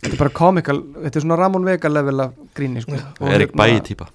þetta 0.00 0.12
er 0.14 0.18
bara 0.18 0.30
komikal, 0.30 0.80
þetta 1.04 1.16
er 1.16 1.20
svona 1.26 1.36
Ramon 1.38 1.64
Vega 1.64 1.88
level 1.92 2.20
af 2.20 2.32
gríni 2.54 2.80
sko. 2.80 2.96
Og 3.20 3.28
Erik 3.28 3.52
hérna- 3.52 3.56
Bæi 3.60 3.80
típa 3.84 4.08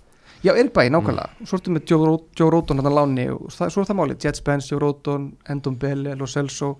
Já, 0.43 0.52
Erik 0.54 0.74
Bæi, 0.76 0.89
nákvæmlega. 0.93 1.30
Svo 1.48 1.58
ertu 1.58 1.71
með 1.74 1.88
Joe, 1.89 2.50
Róton 2.54 2.78
hann 2.82 2.89
að 2.91 2.98
láni 3.00 3.26
og 3.34 3.48
það, 3.54 3.71
svo 3.74 3.82
er 3.82 3.88
það 3.89 3.98
málið, 4.02 4.19
Jet 4.26 4.38
Spence, 4.41 4.69
Joe 4.71 4.80
Róton 4.84 5.30
Endon 5.50 5.78
Belle, 5.82 6.15
Lo 6.19 6.28
Celso. 6.30 6.76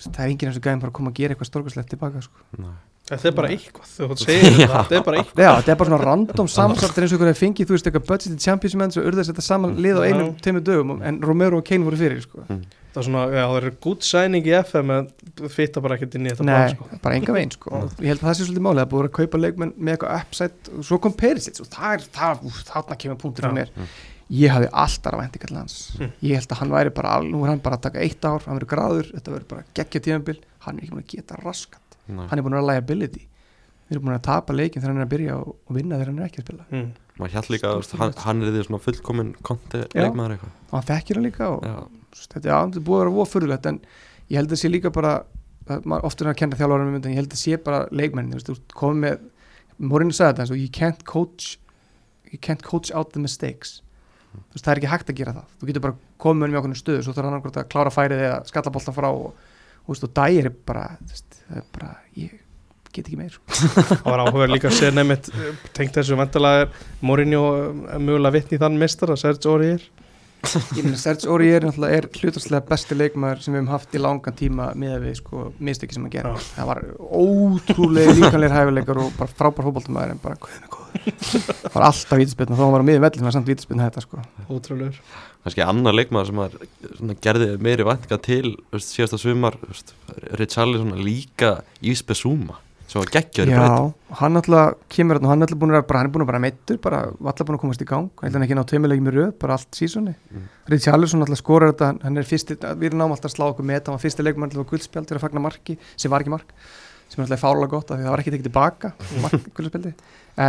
Það 0.00 0.20
er 0.24 0.30
enginn 0.32 0.48
eins 0.52 0.60
og 0.60 0.64
gæðin 0.64 0.80
bara 0.80 0.92
að 0.92 0.96
koma 1.00 1.10
að 1.12 1.18
gera 1.20 1.34
eitthvað 1.34 1.50
stórkvæslegt 1.50 1.90
tilbaka 1.92 2.22
sko. 2.24 2.44
þetta 3.10 3.26
er 3.28 3.34
bara 3.36 3.48
eitthvað 3.50 3.88
Þú 3.90 4.16
segir 4.22 4.54
þetta, 4.60 4.82
þetta 4.84 4.96
er 5.00 5.04
bara 5.08 5.18
eitthvað. 5.20 5.42
Já, 5.44 5.50
þetta 5.58 5.72
er 5.74 5.78
bara 5.82 5.90
svona 5.90 6.04
random 6.04 6.48
samsattir 6.58 7.04
eins 7.04 7.12
og 7.12 7.18
einhverja 7.18 7.40
fengið, 7.40 7.66
þú 7.68 7.74
veist, 7.76 7.88
eitthvað 7.90 8.06
budgeted 8.12 8.44
championship 8.44 9.02
og 9.02 9.08
urðast 9.10 9.32
þetta 9.34 9.44
saman 9.44 9.74
lið 9.82 9.98
á 9.98 10.02
einum, 10.06 10.30
Já. 10.30 10.40
tveimur 10.46 10.64
dögum 10.70 10.94
en 11.02 11.20
Romero 11.26 11.58
og 11.60 11.66
Kane 11.68 11.84
voru 11.84 11.98
fyrir 12.00 12.22
sko. 12.24 12.46
Það 12.90 13.00
er 13.00 13.06
svona, 13.06 13.20
já, 13.30 13.42
það 13.46 13.56
er 13.60 13.74
gútt 13.86 14.02
sæning 14.06 14.46
í 14.50 14.54
FM 14.64 14.90
en 14.96 15.08
það 15.38 15.52
fitta 15.54 15.80
bara 15.84 15.94
ekkert 15.98 16.14
inn 16.18 16.26
í 16.26 16.30
þetta 16.32 16.46
Nei, 16.48 16.54
plan, 16.56 16.72
sko. 16.74 16.98
bara 17.04 17.14
enga 17.20 17.34
veginn 17.36 17.52
sko. 17.54 17.70
ég 18.02 18.08
held 18.10 18.18
að 18.20 18.24
það 18.26 18.34
sé 18.40 18.46
svolítið 18.48 18.64
málið, 18.66 18.80
er 18.82 18.88
búið 18.90 19.04
að 19.06 19.12
kaupa 19.20 19.38
leikmenn 19.44 19.74
með 19.78 19.92
eitthvað 19.94 20.16
upside 20.24 20.74
og 20.78 20.86
svo 20.88 20.98
kom 21.04 21.12
Perisic 21.20 21.60
og 21.62 21.68
það 21.70 21.94
er, 21.98 22.06
það, 22.18 22.42
úf, 22.50 22.58
þarna 22.72 22.96
kemur 23.04 23.20
punktur 23.22 23.46
Já. 23.46 23.50
á 23.50 23.56
mér 23.60 23.70
ég 24.30 24.52
hafði 24.54 24.68
alltaf 24.82 25.14
að 25.14 25.20
vænti 25.22 25.42
kall 25.42 25.56
hans 25.60 25.76
Mm. 26.00 26.10
ég 26.22 26.34
held 26.38 26.50
að 26.54 26.58
hann 26.64 26.70
væri 26.74 26.90
bara, 26.94 27.14
nú 27.22 27.44
er 27.44 27.48
hann 27.50 27.62
bara 27.62 27.76
að 27.78 27.82
taka 27.86 27.98
eitt 28.02 28.24
ár 28.26 28.42
hann 28.46 28.58
verður 28.58 28.70
gráður, 28.74 29.08
þetta 29.14 29.32
verður 29.34 29.48
bara 29.54 29.64
geggja 29.74 30.00
tímabil 30.06 30.36
hann 30.66 30.78
er 30.78 30.82
ekki 30.84 30.92
búin 30.94 31.02
að 31.04 31.14
geta 31.14 31.38
raskat 31.44 31.96
Nei. 32.08 32.26
hann 32.26 32.38
er 32.38 32.42
búin 32.46 32.54
að 32.54 32.62
vera 32.62 32.74
liability 32.74 33.22
við 33.90 33.96
erum 33.96 34.04
búin 34.06 34.14
að 34.18 34.22
tapa 34.26 34.54
leikin 34.54 34.82
þegar 34.82 34.92
hann 34.94 35.02
er 35.02 35.06
að 35.06 35.14
byrja 35.14 35.34
og, 35.38 35.56
og 35.66 35.74
vinna 35.78 35.94
þegar 35.98 36.10
hann 36.12 36.18
er 36.22 36.26
ekki 36.30 36.42
að 36.42 36.46
spila 36.46 36.66
Mm. 36.70 36.90
Maður 37.20 37.32
hjælt 37.34 37.50
líka, 37.52 37.70
veist, 37.76 37.92
hann, 38.00 38.14
hann 38.24 38.42
er 38.46 38.52
því 38.54 38.62
svona 38.68 38.80
fullkomin 38.86 39.32
konti 39.44 39.82
leikmaður 39.94 40.36
eitthvað 40.38 40.52
og 40.70 40.76
hann 40.78 40.86
þekkir 40.90 41.18
hann 41.18 41.26
líka 41.26 41.48
og 41.50 41.64
Já, 41.66 41.74
þetta, 42.16 42.60
er 42.60 42.86
búið 42.86 42.96
að 42.96 43.04
vera 43.04 43.24
ofurðulegt 43.24 43.68
en 43.70 43.80
ég 44.30 44.40
held 44.40 44.54
að 44.54 44.62
sé 44.62 44.70
líka 44.70 44.92
bara 44.94 45.20
ofta 46.02 46.24
er 46.24 46.32
að 46.32 46.38
kenna 46.40 46.58
þjálfvarum 46.58 46.96
en 46.98 47.10
ég 47.12 47.20
held 47.20 47.34
að 47.34 47.42
sé 47.42 47.58
bara 47.62 47.84
leikmenn, 47.94 48.30
þú 48.32 48.38
veist, 48.38 48.48
þú 48.48 48.56
veist, 48.56 48.74
komið 48.80 49.04
með 49.04 49.28
Morinni 49.90 50.16
sagði 50.16 50.32
þetta 50.32 50.44
eins 50.44 50.52
og 50.54 50.60
you 50.60 50.72
can't 50.74 51.04
coach 51.08 51.54
you 52.30 52.38
can't 52.38 52.62
coach 52.62 52.92
out 52.94 53.12
the 53.14 53.22
mistakes. 53.22 53.80
Þú 54.30 54.54
veist, 54.54 54.64
það 54.64 54.72
er 54.72 54.80
ekki 54.80 54.90
hægt 54.92 55.10
að 55.10 55.18
gera 55.20 55.34
það. 55.38 55.54
Þú 55.58 55.70
getur 55.70 55.84
bara 55.86 55.96
komið 56.22 56.52
með 56.52 56.60
okkur 56.60 56.78
stöðu 56.78 57.06
svo 57.06 57.14
þarf 57.14 57.26
hann 57.26 57.32
annarkvæmt 57.34 57.58
að 57.62 57.70
klára 57.72 57.94
færið 57.94 58.22
eða 58.26 58.36
skalla 58.50 58.74
boltan 58.76 58.96
frá 58.96 59.08
og, 59.10 59.32
og, 59.86 60.04
og 60.06 60.20
er 60.28 60.50
bara 60.68 60.84
veist, 61.00 61.40
það 61.48 61.62
er 61.62 61.66
bara, 61.74 61.90
ég 62.18 62.36
get 62.90 63.06
ekki 63.06 63.18
meir. 63.18 63.38
Það 63.90 64.06
var 64.06 64.22
áhugaður 64.24 64.52
líka 64.52 64.70
að 64.70 64.76
segja 64.78 64.94
nefnitt 64.94 65.30
tengt 65.76 65.94
þessu 65.94 66.18
vandalega 66.18 66.64
er 66.64 66.72
Mourinho 67.06 67.42
eh, 67.56 67.98
mögulega 68.02 68.34
vitni 68.34 68.58
í 68.58 68.62
þann 68.62 68.78
mistar 68.80 69.12
að 69.14 69.20
Serge 69.22 69.50
Aurier 69.50 69.84
Serge 70.44 71.28
Aurier 71.28 71.66
er 71.68 72.06
hlutarslega 72.08 72.64
besti 72.68 72.96
leikmaður 72.96 73.42
sem 73.44 73.54
við 73.54 73.60
hefum 73.60 73.72
haft 73.74 73.94
í 73.94 74.00
langan 74.00 74.36
tíma 74.36 74.70
með 74.78 74.96
við 75.04 75.16
sko 75.20 75.46
mistöki 75.60 75.96
sem 75.96 76.06
að 76.08 76.14
gera 76.16 76.32
Já. 76.34 76.46
það 76.56 76.70
var 76.70 76.80
ótrúlega 77.20 78.14
líkanleir 78.16 78.54
hæfileikar 78.54 79.02
og 79.02 79.10
bara 79.18 79.34
frábær 79.40 79.68
fótboltamæður 79.68 80.14
en 80.14 80.22
bara 80.22 80.38
mig 80.40 80.70
góður 80.72 80.80
það 80.90 81.74
var 81.74 81.86
alltaf 81.90 82.22
vítaspilna 82.22 82.56
þó 82.58 82.64
hann 82.64 82.74
var 82.74 82.84
á 82.84 82.88
miðum 82.88 83.04
vellin 83.06 83.28
var 83.28 83.36
samt 83.36 83.50
vítaspilna 83.50 83.90
þetta 83.90 84.04
sko. 84.06 84.22
Ótrúlegur. 84.50 84.96
Kannski 85.44 85.64
annar 85.64 85.96
leikmaður 85.96 86.30
sem 86.30 86.42
að 86.44 86.56
svona, 86.96 87.18
gerði 87.26 87.52
meiri 87.62 87.86
væntinga 87.88 88.18
til 88.24 88.56
síðasta 88.80 89.20
sumar 89.20 89.56
Richarlison 90.40 90.98
líka 91.04 91.60
Ísbe 91.84 92.16
Zuma 92.18 92.58
sem 92.90 92.98
var 92.98 93.10
geggjaður 93.14 93.50
í 93.50 93.54
breytum 93.54 93.90
Já, 93.90 94.16
hann 94.20 94.38
alltaf 94.40 94.72
kemur 94.90 95.20
hann 95.22 95.44
er 95.44 95.46
alltaf 95.46 95.60
búin 95.62 95.74
að, 95.78 95.84
bara, 95.86 96.00
hann 96.02 96.08
er 96.08 96.14
búin 96.16 96.24
að 96.24 96.30
bara 96.32 96.40
meittur 96.42 96.80
bara 96.82 97.00
alltaf 97.14 97.46
búin 97.46 97.58
að 97.58 97.62
komast 97.62 97.84
í 97.84 97.86
gang. 97.86 98.08
Hann 98.24 98.38
er 98.40 98.46
ekki 98.48 98.56
ná 98.58 98.62
tveimilegum 98.66 99.10
í 99.10 99.14
röð, 99.14 99.30
bara 99.38 99.54
allt 99.56 99.78
sísoni. 99.78 100.14
Mm. 100.34 100.48
Richarlison 100.74 101.22
alltaf 101.22 101.38
skorar 101.38 101.70
þetta 101.72 101.92
hann 102.02 102.18
er 102.18 102.26
fyrsti, 102.26 102.56
við 102.82 102.88
erum 102.90 103.04
alltaf 103.06 103.30
að 103.30 103.36
slá 103.36 103.46
okkur 103.52 103.68
með 103.70 103.82
hann 103.86 103.94
var 103.96 104.02
fyrsti 104.02 104.26
leikmann 104.26 104.50
til 104.50 104.60
að 104.64 104.68
guldspjald 104.72 105.06
til 105.10 105.16
að 105.20 105.24
fagna 105.24 105.44
marki 105.46 105.78
sem 105.94 106.10
var 106.10 106.24
ekki 106.26 106.34
mark, 106.34 106.50
sem 107.10 107.22
er 107.22 107.28
alltaf 107.28 107.44
fálega 107.46 107.72
gott 107.76 107.90
af 107.94 108.00
því 108.00 108.08
það 108.08 108.14
var 108.16 108.24
ekki 108.24 108.34
tekið 108.36 108.48
tilbaka 108.50 108.92
mark 109.22 109.48
guldspjaldi 109.60 109.94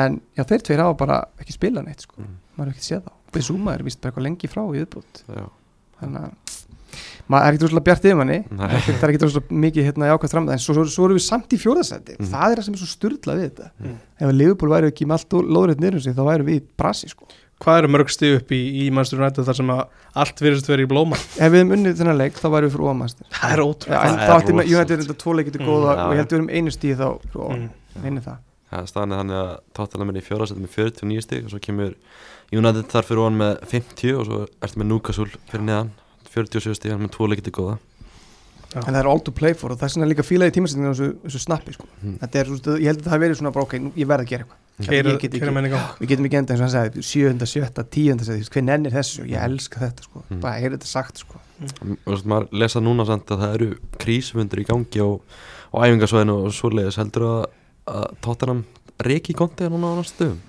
en 0.02 0.20
já, 0.38 0.44
þeir 0.50 0.66
tveir 0.66 0.84
hafa 0.86 0.98
bara 1.06 1.22
ekki 1.42 1.56
spilað 1.60 1.88
neitt 1.88 2.06
sko, 2.08 2.18
Mm. 2.22 2.36
maður 2.58 2.74
hefur 2.74 2.82
ekki 2.82 2.90
séð 2.90 3.06
þá. 3.06 3.14
Bezuma 3.32 3.74
er 3.78 3.86
vist 3.86 4.02
bara 4.02 4.12
eitthvað 4.12 4.26
lengi 4.28 4.50
frá 4.52 4.62
í 4.76 4.82
Já. 4.82 5.46
þannig 6.02 6.26
að 6.26 6.61
maður 7.32 7.48
er 7.48 7.52
ekkert 7.56 7.66
rosalega 7.68 7.86
bjart 7.90 8.08
yfir 8.10 8.18
manni? 8.22 8.40
Það 8.52 8.74
er 8.76 9.12
ekkert 9.12 9.26
rosalega 9.28 9.60
mikið 9.66 9.88
hérna 9.90 10.10
jákvæmt 10.12 10.34
fram 10.36 10.50
en 10.56 10.62
svo, 10.64 10.76
svo, 10.78 10.86
svo 10.96 11.06
erum 11.08 11.18
við 11.20 11.26
samt 11.28 11.54
í 11.56 11.60
fjóðarsæti 11.62 12.18
Mhm. 12.20 12.32
það 12.34 12.48
er 12.52 12.58
það 12.62 12.66
sem 12.68 12.74
er 12.78 12.82
svo 12.84 12.90
styrlað 12.96 13.40
við 13.42 13.48
þetta. 13.52 13.70
Mm. 13.82 13.96
ef 14.22 14.28
að 14.32 14.38
Liverpool 14.42 14.70
væri 14.76 14.92
ekki 14.92 15.08
með 15.08 15.18
allt 15.18 15.38
lóðrætt 15.56 15.80
niður 15.86 16.02
sig 16.04 16.14
þá 16.18 16.24
væri 16.32 16.44
við 16.52 16.60
í 16.60 16.64
brasi 16.78 17.10
sko. 17.14 17.26
Hvað 17.62 17.78
eru 17.78 17.90
mörg 17.94 18.10
stig 18.10 18.36
upp 18.40 18.50
í, 18.58 18.58
í 18.82 18.86
Manchester 18.90 19.20
United 19.22 19.46
þar 19.46 19.54
sem 19.60 19.68
að 19.70 19.82
allt 20.18 20.40
virðist 20.42 20.66
verið 20.66 20.88
í 20.88 20.90
blóma? 20.90 21.16
Ef 21.38 21.52
við 21.54 21.60
hefum 21.62 21.74
unnið 21.78 22.00
þennan 22.00 22.18
leik 22.18 22.34
þá 22.42 22.48
væri 22.50 22.66
við 22.66 22.74
fyrir 22.74 22.90
ómastir 22.90 23.26
Það 23.38 23.52
er 23.54 23.62
ótrúlega 23.62 24.02
en 24.02 24.16
Það 24.18 24.26
þá 24.26 24.34
er 24.34 24.46
til 24.48 24.56
Mm, 25.62 25.68
góða 25.70 25.92
já, 25.94 26.02
og 26.02 26.10
ég 26.10 26.18
já. 26.18 26.22
held 26.22 26.32
við 26.32 26.38
erum 26.40 26.50
einu 26.58 26.72
stíð 26.74 26.98
þá 26.98 27.08
fyrir 27.22 27.44
mm. 27.54 27.70
mm. 28.02 28.06
einu 28.10 28.22
það. 28.26 28.38
Ja, 28.72 28.82
staðan 28.90 29.12
er 29.14 29.18
þannig 29.22 29.38
að 29.44 29.52
Tottenham 29.78 30.10
er 30.10 30.18
í 30.18 30.26
fjóraðsætti 36.32 36.62
með 36.62 36.72
49 36.72 36.72
stig 36.72 36.72
og 36.72 36.72
svo 36.72 36.72
kemur 36.72 36.72
United 36.72 36.72
þar 36.72 36.72
fyrir 36.72 36.72
hann 36.72 36.72
með 36.72 36.72
50 36.72 36.72
og 36.72 36.72
svo 36.72 36.72
ertu 36.72 36.72
með 36.72 36.72
Newcastle 36.72 36.72
fyrir 36.72 36.72
neðan 36.72 36.72
47 36.72 36.80
stig, 36.80 36.92
hann 36.92 37.02
með 37.02 37.14
tvo 37.16 37.32
leikiti 37.32 37.52
góða 37.52 37.78
Já. 38.72 38.80
en 38.80 38.94
það 38.96 39.02
er 39.02 39.08
all 39.12 39.20
to 39.20 39.32
play 39.36 39.54
for 39.54 39.72
og 39.72 39.80
það 39.80 39.84
er 39.84 39.94
svona 39.96 40.08
líka 40.08 40.24
fílaði 40.24 40.54
tímasetningin 40.56 40.94
þessu, 40.96 41.08
þessu 41.26 41.40
snappi 41.44 41.74
sko. 41.76 41.88
Mm. 42.02 42.18
þetta 42.22 42.40
er, 42.40 42.52
svona, 42.52 42.76
ég 42.80 42.88
held 42.88 43.00
að 43.02 43.06
það 43.06 43.12
hafi 43.12 43.24
verið 43.26 43.40
svona 43.42 43.52
bara 43.52 43.66
ok, 43.68 43.74
nú- 43.84 43.96
ég 44.00 44.08
verð 44.08 44.24
að 44.24 44.30
gera 44.32 44.46
eitthvað 44.46 44.60
gang 45.74 46.00
við 46.00 46.08
getum 46.12 46.28
ekki 46.30 46.40
enda 46.40 46.54
eins 46.54 46.62
og 46.62 46.66
hann 46.66 46.74
sagði 46.74 47.04
sjöunda, 47.04 47.48
sjötta, 47.52 47.84
tíunda 47.84 48.24
seti, 48.26 48.48
hver 48.48 48.64
nennir 48.64 48.96
þessu, 48.96 49.26
ég 49.28 49.44
elska 49.44 49.82
þetta 49.84 50.08
sko. 50.08 50.24
Mm. 50.30 50.40
bara 50.40 50.62
heyrðu 50.62 50.80
þetta 50.80 50.90
sagt 50.90 51.22
sko. 51.22 51.42
og 51.62 51.84
þú 51.84 52.14
veist, 52.16 52.26
maður 52.32 52.48
lesa 52.64 52.80
núna 52.82 53.06
samt 53.06 53.28
að 53.36 53.44
það 53.44 53.58
eru 53.60 53.70
krísumundur 54.02 54.64
í 54.64 54.68
gangi 54.72 55.04
á 55.04 55.10
æfingasvæðinu 55.76 56.38
og 56.48 56.56
svoleiðis 56.56 56.98
heldur 57.02 57.28
að, 57.28 57.44
að 57.92 58.08
Tottenham 58.24 58.64
reiki 59.04 59.36
í 59.36 59.38
konti 59.38 59.68
núna 59.68 59.94
á 59.94 60.00
næstu 60.00 60.16
stöðum 60.16 60.40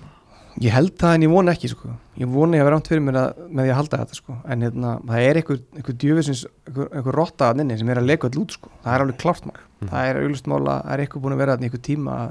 ég 0.61 0.71
held 0.75 0.93
það 1.01 1.15
en 1.17 1.23
ég 1.25 1.31
vona 1.33 1.53
ekki 1.55 1.69
sko. 1.71 1.89
ég 2.21 2.29
vona 2.29 2.57
ég 2.57 2.61
að 2.61 2.67
vera 2.69 2.77
ámt 2.77 2.87
fyrir 2.91 3.01
mér 3.01 3.17
að, 3.23 3.41
með 3.49 3.63
því 3.65 3.71
að 3.73 3.77
halda 3.79 3.99
þetta 4.03 4.15
sko. 4.19 4.35
en 4.53 4.61
hérna, 4.67 4.91
það 5.09 5.27
er 5.29 5.39
einhver, 5.41 5.61
einhver 5.77 5.95
djöfisins 6.03 6.43
einhver, 6.67 6.89
einhver 6.93 7.17
rotta 7.17 7.49
að 7.49 7.57
nynni 7.61 7.77
sem 7.79 7.89
er 7.89 8.01
að 8.03 8.09
leka 8.11 8.29
all 8.29 8.41
út 8.43 8.51
sko. 8.57 8.69
það 8.83 8.93
er 8.95 9.05
alveg 9.07 9.17
klárt 9.23 9.45
mál 9.49 9.61
Mm. 9.83 9.89
það 9.91 10.07
er 10.09 10.17
auglust 10.23 10.45
mál 10.47 10.61
að 10.63 10.77
það 10.85 10.91
er 10.93 11.01
eitthvað 11.03 11.21
búin 11.25 11.33
að 11.33 11.39
vera 11.43 11.55
í 11.57 11.63
einhver 11.67 11.81
tíma 11.83 12.11
að 12.21 12.29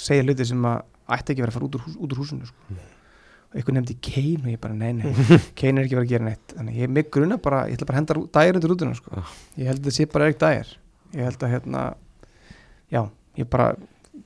segja 0.00 0.22
hluti 0.24 0.44
sem 0.48 0.62
að 0.64 0.78
ætti 1.16 1.32
ekki 1.34 1.42
að 1.42 1.44
vera 1.44 1.52
að 1.52 1.56
fara 1.58 1.66
út 1.66 1.74
úr, 1.76 1.82
hús, 1.84 1.96
út 2.00 2.14
úr 2.14 2.20
húsinu 2.22 2.46
sko. 2.48 2.76
og 3.50 3.58
einhver 3.60 3.74
nefndi 3.76 3.96
Kane 4.06 4.40
og 4.40 4.48
ég 4.54 4.60
bara 4.62 4.74
nei, 4.74 4.92
nei, 4.96 5.12
Kane 5.58 5.82
er 5.82 5.84
ekki 5.84 5.96
að 5.96 6.00
vera 6.00 6.06
að 6.06 6.12
gera 6.14 6.24
neitt 6.30 6.54
þannig 6.56 6.78
ég 6.80 6.88
mig 6.96 7.10
gruna 7.12 7.36
bara, 7.36 7.66
ég 7.68 7.76
ætla 7.76 7.86
bara 7.90 7.98
að 7.98 8.00
henda 8.00 8.16
dæjar 8.38 8.56
undir 8.60 8.72
útuna 8.76 8.96
sko. 8.96 9.10
Já. 9.12 9.22
ég 9.60 9.68
held 9.68 9.78
að 9.82 9.84
þetta 9.84 9.96
sé 9.98 10.06
bara 10.14 10.30
Erik 10.30 10.40
dæjar 10.40 10.72
ég 11.12 11.28
held 11.28 11.44
að 11.44 11.52
hérna 11.56 11.82
já, 12.96 13.02
ég 13.36 13.50
bara 13.52 13.68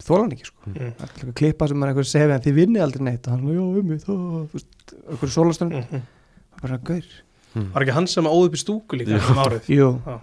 þóla 0.07 0.23
hann 0.25 0.33
ekki 0.37 0.47
sko. 0.49 0.63
mm. 0.67 0.77
það 0.79 1.05
er 1.05 1.11
eitthvað 1.15 1.35
klippa 1.41 1.69
sem 1.71 1.83
er 1.83 1.91
eitthvað 1.93 2.07
að 2.07 2.11
segja 2.15 2.35
en 2.37 2.45
þið 2.47 2.55
vinni 2.61 2.81
aldrei 2.85 3.05
neitt 3.09 3.27
og 3.29 3.35
hann, 3.35 3.51
já, 3.53 3.61
um 3.61 3.87
mig, 3.91 4.01
það 4.07 4.65
eitthvað 5.13 5.35
sólastunum, 5.37 5.85
Mm. 5.91 6.03
bara 6.63 6.79
gaur 6.79 7.07
Var 7.51 7.83
ekki 7.83 7.95
hann 7.97 8.07
sem 8.07 8.25
áður 8.31 8.47
upp 8.47 8.55
í 8.55 8.61
stúku 8.63 8.97
líka 9.01 9.17
um 9.19 9.39
árið 9.43 9.67
jú, 9.75 9.87
Já. 10.07 10.19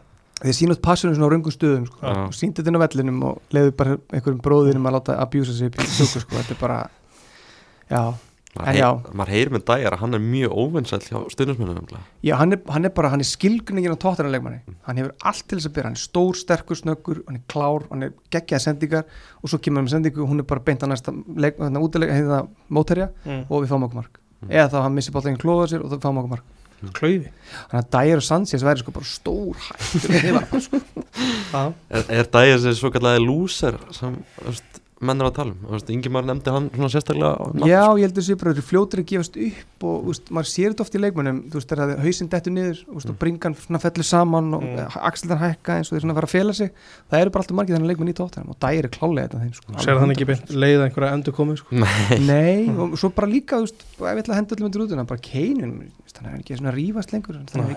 þið 0.45 0.53
sínast 0.61 0.81
passunum 0.85 1.15
svona 1.17 1.27
á 1.27 1.33
röngum 1.33 1.51
stöðum 1.51 1.87
sko. 1.89 1.97
Já. 1.99 2.13
og 2.27 2.33
síndi 2.37 2.61
þetta 2.61 2.71
inn 2.71 2.79
á 2.79 2.83
vellinum 2.85 3.23
og 3.27 3.41
leiði 3.51 3.73
bara 3.75 3.97
einhverjum 4.13 4.39
bróðinum 4.45 4.87
að 4.87 4.95
láta 4.95 5.17
abjúsa 5.19 5.51
sig 5.57 5.67
upp 5.67 5.75
í 5.81 5.87
stúku 5.91 6.21
sko. 6.23 6.35
þetta 6.37 6.55
er 6.55 6.61
bara 6.61 6.77
já, 7.91 8.01
maður, 8.57 9.31
heyr, 9.33 9.51
með 9.53 9.63
dæjar 9.69 9.95
að 9.95 10.01
hann 10.03 10.17
er 10.17 10.23
mjög 10.23 10.55
óvinnsæll 10.61 10.99
hjá 11.05 11.17
stundismennum 11.33 11.87
já 12.25 12.33
hann, 12.39 12.55
er, 12.55 12.61
hann 12.73 12.89
er 12.89 12.93
bara 12.97 13.11
hann 13.13 13.23
er 13.23 13.29
skilgruningin 13.29 13.95
á 13.95 14.03
tóttarleikmanni 14.03 14.75
hann 14.87 15.01
hefur 15.01 15.15
allt 15.31 15.47
til 15.47 15.59
þess 15.59 15.69
að 15.69 15.75
byrja, 15.77 15.89
hann 15.89 15.97
er 15.97 16.03
stór, 16.03 16.39
sterkur, 16.39 16.81
snöggur 16.81 17.23
hann 17.27 17.39
er 17.39 17.45
klár, 17.51 17.87
hann 17.91 18.09
er 18.09 18.13
geggjaði 18.33 18.65
sendingar 18.67 19.07
og 19.41 19.51
svo 19.51 19.61
kemur 19.61 19.81
hann 19.81 19.89
með 19.89 19.95
sendingu 19.97 20.23
og 20.25 20.31
hún 20.33 20.43
er 20.43 20.49
bara 20.49 20.65
beint 20.67 20.85
að 20.85 20.93
næsta 20.93 21.15
leik, 21.15 21.59
hérna, 21.61 21.83
hérna, 22.11 22.43
móterja 22.69 23.09
mm. 23.25 23.43
og 23.47 23.65
við 23.65 23.73
fáum 23.73 23.87
okkur 23.87 24.01
mark. 24.03 24.21
Mm. 24.37 24.53
eða 24.53 24.69
þá 24.73 24.79
hann 24.83 24.97
missi 24.97 25.13
bóltengin 25.13 25.41
klóða 25.41 25.71
sér 25.71 25.85
og 25.85 25.93
þá 25.93 25.99
fáum 26.03 26.21
okkur 26.21 26.35
mark. 26.35 26.53
Klauði 26.93 27.31
þannig 27.71 27.79
að 27.79 27.87
Dyer 27.95 28.19
og 28.21 28.25
Sanchez 28.27 28.65
væri 28.65 28.83
sko 28.83 28.93
bara 28.93 29.07
stór 29.09 29.63
hættur 29.65 30.61
sko. 30.61 30.81
Já, 31.53 31.73
Er, 31.89 32.03
er 32.19 32.27
Dæja 32.29 32.59
menn 35.01 35.21
er 35.21 35.27
að 35.29 35.35
tala 35.37 35.53
um 35.53 35.59
Þú 35.67 35.73
veist, 35.75 35.89
Ingimar 35.93 36.25
nefndi 36.25 36.53
hann 36.53 36.67
svona 36.73 36.89
sérstaklega 36.93 37.47
nafn, 37.53 37.67
Já, 37.69 37.81
ég 37.99 38.05
heldur 38.07 38.25
sér 38.25 38.39
bara 38.41 38.53
að 38.55 38.61
fljótir 38.65 39.01
að 39.03 39.07
gefast 39.11 39.37
upp 39.47 39.85
og 39.87 39.97
þú 40.01 40.11
veist, 40.13 40.31
maður 40.33 40.49
sér 40.51 40.73
þetta 40.73 40.85
oft 40.85 40.97
í 40.97 41.01
leikmönnum 41.03 41.41
þú 41.51 41.59
veist, 41.59 41.69
þegar 41.71 42.01
hausinn 42.05 42.31
dettur 42.33 42.55
niður 42.55 42.79
þú 42.81 42.95
veist, 42.97 43.11
og 43.11 43.19
bringan 43.21 43.57
svona 43.61 43.81
fellur 43.83 44.07
saman 44.07 44.47
og 44.57 44.65
Mm. 44.67 44.73
mm. 44.73 44.97
axlirnar 45.07 45.41
hækka 45.43 45.77
eins 45.77 45.91
og 45.91 45.95
þeir 45.97 46.03
svona 46.05 46.17
fara 46.17 46.27
að 46.27 46.33
fela 46.33 46.53
sig 46.57 46.71
það 47.11 47.21
eru 47.21 47.33
bara 47.35 47.43
alltaf 47.45 47.57
margir 47.59 47.77
þannig 47.77 47.91
leikmenn 47.91 48.11
í 48.11 48.17
tóttunum 48.17 48.49
og 48.51 48.57
er 48.81 48.89
klálega 48.89 49.27
þetta 49.27 49.41
þeim 49.43 49.53
sko. 49.53 49.67
sér 49.85 50.01
þannig 50.01 50.17
ekki 50.17 50.27
beint 50.31 50.49
leið 50.57 50.83
einhverja 50.87 51.13
endur 51.13 51.37
komið 51.37 51.61
sko. 51.61 51.77
Nei, 51.77 52.17
Nei, 52.25 52.59
og 52.81 52.97
svo 52.97 53.11
bara 53.13 53.29
líka, 53.29 53.61
þú 53.61 53.67
veist, 53.67 53.85
ef 53.97 54.01
ég 54.01 54.21
ætla 54.23 54.33
að 54.33 54.39
henda 54.41 54.57
útuna, 54.87 55.07
bara 55.07 55.21
keinin, 55.23 55.73
þannig 56.09 56.33
er 56.33 56.41
ekki 56.41 56.57
svona 56.57 56.73
að 56.73 56.79
rífast 56.81 57.13
lengur, 57.13 57.39
þannig 57.53 57.69
er 57.69 57.75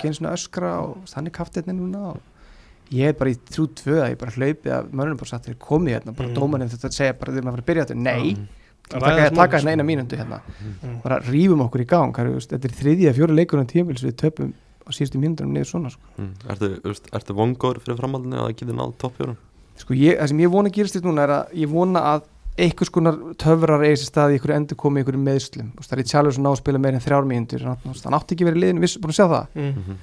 ég 2.92 3.06
er 3.08 3.12
bara 3.18 3.30
í 3.30 3.36
þrjú 3.50 3.66
tvö 3.80 3.96
að 4.02 4.10
ég 4.14 4.18
bara 4.18 4.30
hlaupið 4.34 4.72
að 4.76 4.88
mönnum 4.90 5.16
bara 5.20 5.30
satt 5.30 5.44
þeir 5.46 5.58
komið 5.58 5.94
hérna, 5.98 6.14
bara 6.16 6.28
Mm. 6.28 6.34
dómarinn 6.34 6.68
þetta 6.72 6.88
að 6.88 6.96
segja 6.98 7.18
bara 7.18 7.32
þegar 7.32 7.44
maður 7.46 7.60
fyrir 7.60 7.62
að 7.62 7.70
byrja 7.70 7.84
þetta, 7.86 7.96
nei, 7.96 8.34
Mm. 8.34 8.48
Taka, 8.90 9.30
taka 9.30 9.58
sko. 9.58 9.66
hérna 9.68 9.70
eina 9.70 9.84
mínundu 9.86 10.16
hérna, 10.18 10.40
Mm. 10.82 11.02
bara 11.02 11.20
rífum 11.20 11.60
okkur 11.62 11.80
í 11.80 11.86
gang, 11.86 12.18
er, 12.18 12.26
veist, 12.34 12.50
þetta 12.50 12.64
er 12.64 12.74
þriðja 12.74 13.14
fjóra 13.14 13.34
leikur 13.36 13.60
á 13.62 13.64
tímils 13.64 14.02
við 14.02 14.16
töpum 14.18 14.52
á 14.82 14.90
síðustu 14.90 15.18
mínundunum 15.20 15.52
niður 15.54 15.70
svona, 15.70 15.90
sko. 15.90 16.00
Mm. 16.18 16.32
Ertu, 16.48 17.06
ertu 17.12 17.34
vongóður 17.38 17.78
fyrir 17.84 17.96
framhaldinu 18.00 18.34
að 18.34 18.48
það 18.50 18.56
geti 18.56 18.72
náð 18.74 18.94
toppjórum? 18.98 19.36
sko 19.76 19.94
ég, 19.94 20.18
það 20.18 20.28
sem 20.28 20.38
ég 20.38 20.50
vona 20.50 20.68
að 20.68 20.72
gerast 20.74 20.94
þetta 20.96 21.06
núna 21.08 21.22
er 21.22 21.28
að 21.30 21.54
ég 21.54 21.68
vona 21.70 22.00
að 22.00 22.22
einhvers 22.58 22.90
konar 22.90 23.14
töfrar 23.38 23.80
eigi 23.80 23.96
sér 24.02 24.10
stað 24.10 24.32
í 24.34 24.38
einhverju 24.38 24.56
endur 24.58 24.76
komið 24.76 24.98
einhverju 25.04 25.22
meðslum, 25.24 25.70
veist, 25.78 25.88
það 25.88 25.96
er 25.96 26.02
í 26.02 26.08
tjálfur 26.10 26.34
sem 26.34 26.42
ná 26.44 26.50
að 26.50 26.56
spila 26.58 26.78
meira 26.78 26.94
en 26.98 27.00
þrjár 27.06 27.24
mínundur, 27.30 27.62
hann 27.62 27.78
hann 27.86 28.18
átti 28.18 28.34
ekki 28.34 28.44
verið 28.44 28.58
í 28.58 28.62
liðinu, 28.66 28.80
viss, 28.80 28.98
búin 28.98 29.14
að 29.14 29.18
sjá 29.20 29.26
það 29.30 29.46
Mm. 29.54 29.74
Mhm. 29.78 29.96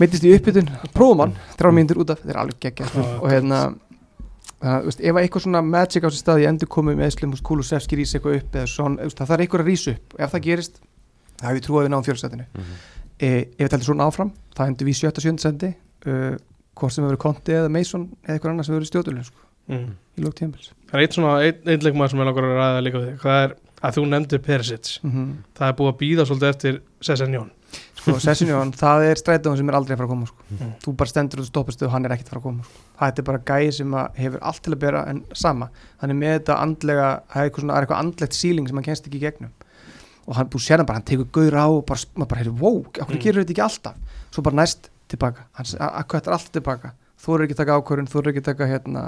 Meittist 0.00 0.24
í 0.26 0.32
uppbytun, 0.36 0.68
prófum 0.94 1.20
hann 1.24 1.34
þrjár 1.58 1.74
mínútur 1.76 2.00
út 2.04 2.10
af, 2.14 2.22
þetta 2.22 2.34
er 2.34 2.40
alveg 2.42 2.60
geggja 2.64 2.88
Já, 2.90 3.02
og 3.20 3.28
hérna 3.30 3.58
þannig 4.64 4.78
að, 4.78 4.86
veist, 4.88 5.00
ef 5.04 5.18
eitthvað 5.20 5.44
svona 5.44 5.60
magic 5.66 6.04
á 6.04 6.08
sér 6.08 6.20
stað 6.22 6.42
í 6.42 6.48
endur 6.48 6.70
komið 6.72 6.96
með 7.00 7.10
Eslum, 7.10 7.34
Kulusevski 7.44 7.98
rís 8.00 8.14
eitthvað 8.16 8.38
upp 8.40 8.56
eða 8.56 8.70
svona, 8.70 9.08
það 9.12 9.30
þarf 9.30 9.44
eitthvað 9.44 9.64
að 9.64 9.68
rís 9.70 9.84
upp. 9.92 10.16
Ef 10.18 10.32
það 10.34 10.44
gerist, 10.48 10.80
það 11.40 11.48
hef 11.50 11.58
ég 11.60 11.64
trúið 11.66 11.84
við 11.86 11.92
náum 11.94 12.06
fjölsætinu. 12.06 12.46
Mhm. 12.54 12.74
e, 13.20 13.28
ef 13.54 13.62
við 13.62 13.70
teltum 13.70 13.86
svona 13.86 14.06
áfram 14.10 14.30
það 14.56 14.70
endur 14.72 14.86
við 14.88 14.96
sjötta 14.98 15.22
sjönd 15.22 15.40
sendi 15.42 15.68
uh, 16.10 16.34
hvort 16.74 16.92
sem 16.92 17.04
hefur 17.04 17.16
Conte 17.22 17.52
eða 17.54 17.70
Mason 17.70 18.08
eða 18.24 18.34
eitthvað 18.34 18.50
annars 18.50 18.66
sem 18.66 18.74
hefur 18.74 18.90
stjóðuleg 18.90 19.24
sko, 19.28 19.40
Mm. 19.64 19.94
í 20.18 20.20
lók 20.20 20.34
tímpils 20.36 20.72
Það 20.90 20.98
er 20.98 21.02
eitt 21.06 21.14
svona, 21.16 21.34
einn 21.40 21.68
ein 21.72 21.80
leikmaður 21.80 22.10
sem 22.10 22.18
mm 28.04 28.12
sko, 28.14 28.20
Sessinjón, 28.20 28.72
það 28.76 29.02
er 29.08 29.16
strætóðan 29.20 29.56
sem 29.60 29.68
er 29.70 29.76
aldrei 29.78 29.94
að 29.94 29.98
fara 30.00 30.06
að 30.08 30.12
koma 30.14 30.26
sko. 30.28 30.44
Mm. 30.50 30.72
þú 30.84 30.92
bara 31.00 31.08
stendur 31.10 31.40
og 31.40 31.46
stoppast 31.48 31.82
og 31.86 31.90
hann 31.94 32.04
er 32.04 32.12
ekkert 32.14 32.28
að 32.28 32.34
fara 32.34 32.40
að 32.40 32.46
koma 32.48 32.64
sko. 32.64 32.82
það 33.00 33.18
er 33.18 33.26
bara 33.28 33.38
gæði 33.50 33.72
sem 33.78 33.94
að 33.94 34.18
hefur 34.22 34.42
allt 34.50 34.62
til 34.62 34.72
að 34.74 34.80
bera 34.84 35.04
en 35.10 35.22
sama, 35.34 35.68
hann 36.02 36.10
er 36.10 36.18
með 36.20 36.32
þetta 36.38 36.56
andlega 36.62 37.06
það 37.32 37.40
er 37.40 37.48
eitthvað, 37.48 37.60
svona, 37.64 37.74
er 37.78 37.86
eitthvað 37.86 38.02
andlegt 38.04 38.34
síling 38.38 38.68
sem 38.68 38.76
hann 38.80 38.84
kennst 38.88 39.06
ekki 39.08 39.20
í 39.20 39.24
gegnum 39.24 39.52
og 40.26 40.36
hann 40.38 40.48
búið 40.52 40.64
sér 40.66 40.78
hann 40.82 40.86
bara, 40.88 40.98
hann 41.00 41.08
tekur 41.08 41.28
gauður 41.32 41.56
á 41.60 41.66
og 41.68 41.84
bara, 41.88 42.00
maður 42.16 42.30
bara 42.34 42.40
heyrður, 42.44 42.60
wow, 42.60 42.78
okkur 42.84 43.04
Mm. 43.04 43.16
mm. 43.16 43.24
gerur 43.24 43.44
þetta 43.44 43.54
ekki 43.56 43.64
alltaf 43.64 43.96
svo 44.34 44.42
bara 44.42 44.56
næst 44.60 44.90
tilbaka, 45.08 45.46
hann 45.56 45.66
akkvættar 46.04 46.32
alltaf 46.36 46.52
tilbaka 46.52 46.92
þú 47.24 47.34
eru 47.38 47.44
ekki 47.48 47.54
að 47.56 47.62
taka 47.64 47.76
ákvörðun, 47.80 48.08
þú 48.12 48.18
eru 48.20 48.30
ekki 48.34 48.42
að 48.44 48.48
taka 48.52 48.68
hérna, 48.68 49.02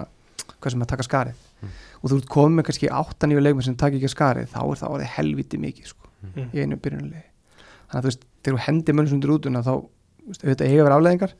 hvað 0.61 0.71
sem 0.73 0.83
að 0.83 0.93
taka 0.95 1.03
skarið 1.09 1.43
Mm. 1.57 1.71
og 2.05 2.11
þú 2.11 2.17
ert 2.21 2.29
komið 2.29 2.55
með 2.59 2.65
kannski 2.69 2.89
áttan 2.93 3.33
í 3.33 3.37
leikmenn 3.41 3.65
sem 3.65 3.75
taka 3.81 3.97
ekki 3.97 4.11
skarið, 4.13 4.51
þá 4.53 4.61
er 4.61 4.77
það 4.77 4.91
orðið 4.93 5.13
helviti 5.17 5.57
mikið 5.59 5.87
sko 5.89 6.05
Mm. 6.37 6.51
í 6.53 6.61
einu 6.61 6.77
byrjunulegi 6.77 7.25
þannig 7.87 7.99
að 7.99 8.07
þú 8.07 8.11
veist, 8.11 8.25
þegar 8.43 8.57
þú 8.59 8.65
hendir 8.67 8.97
mönnum 8.99 9.17
undir 9.19 9.35
útuna 9.37 9.63
þá, 9.67 9.75
auðvitað 10.27 10.67
eiga 10.71 10.87
verið 10.87 10.97
afleðingar 10.97 11.37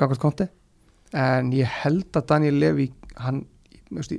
gangast 0.00 0.22
konti 0.22 0.48
en 1.12 1.52
ég 1.52 1.78
held 1.82 2.16
að 2.16 2.26
Daniel 2.32 2.58
Levy 2.62 2.88
hann, 3.20 3.42
veist, 3.92 4.12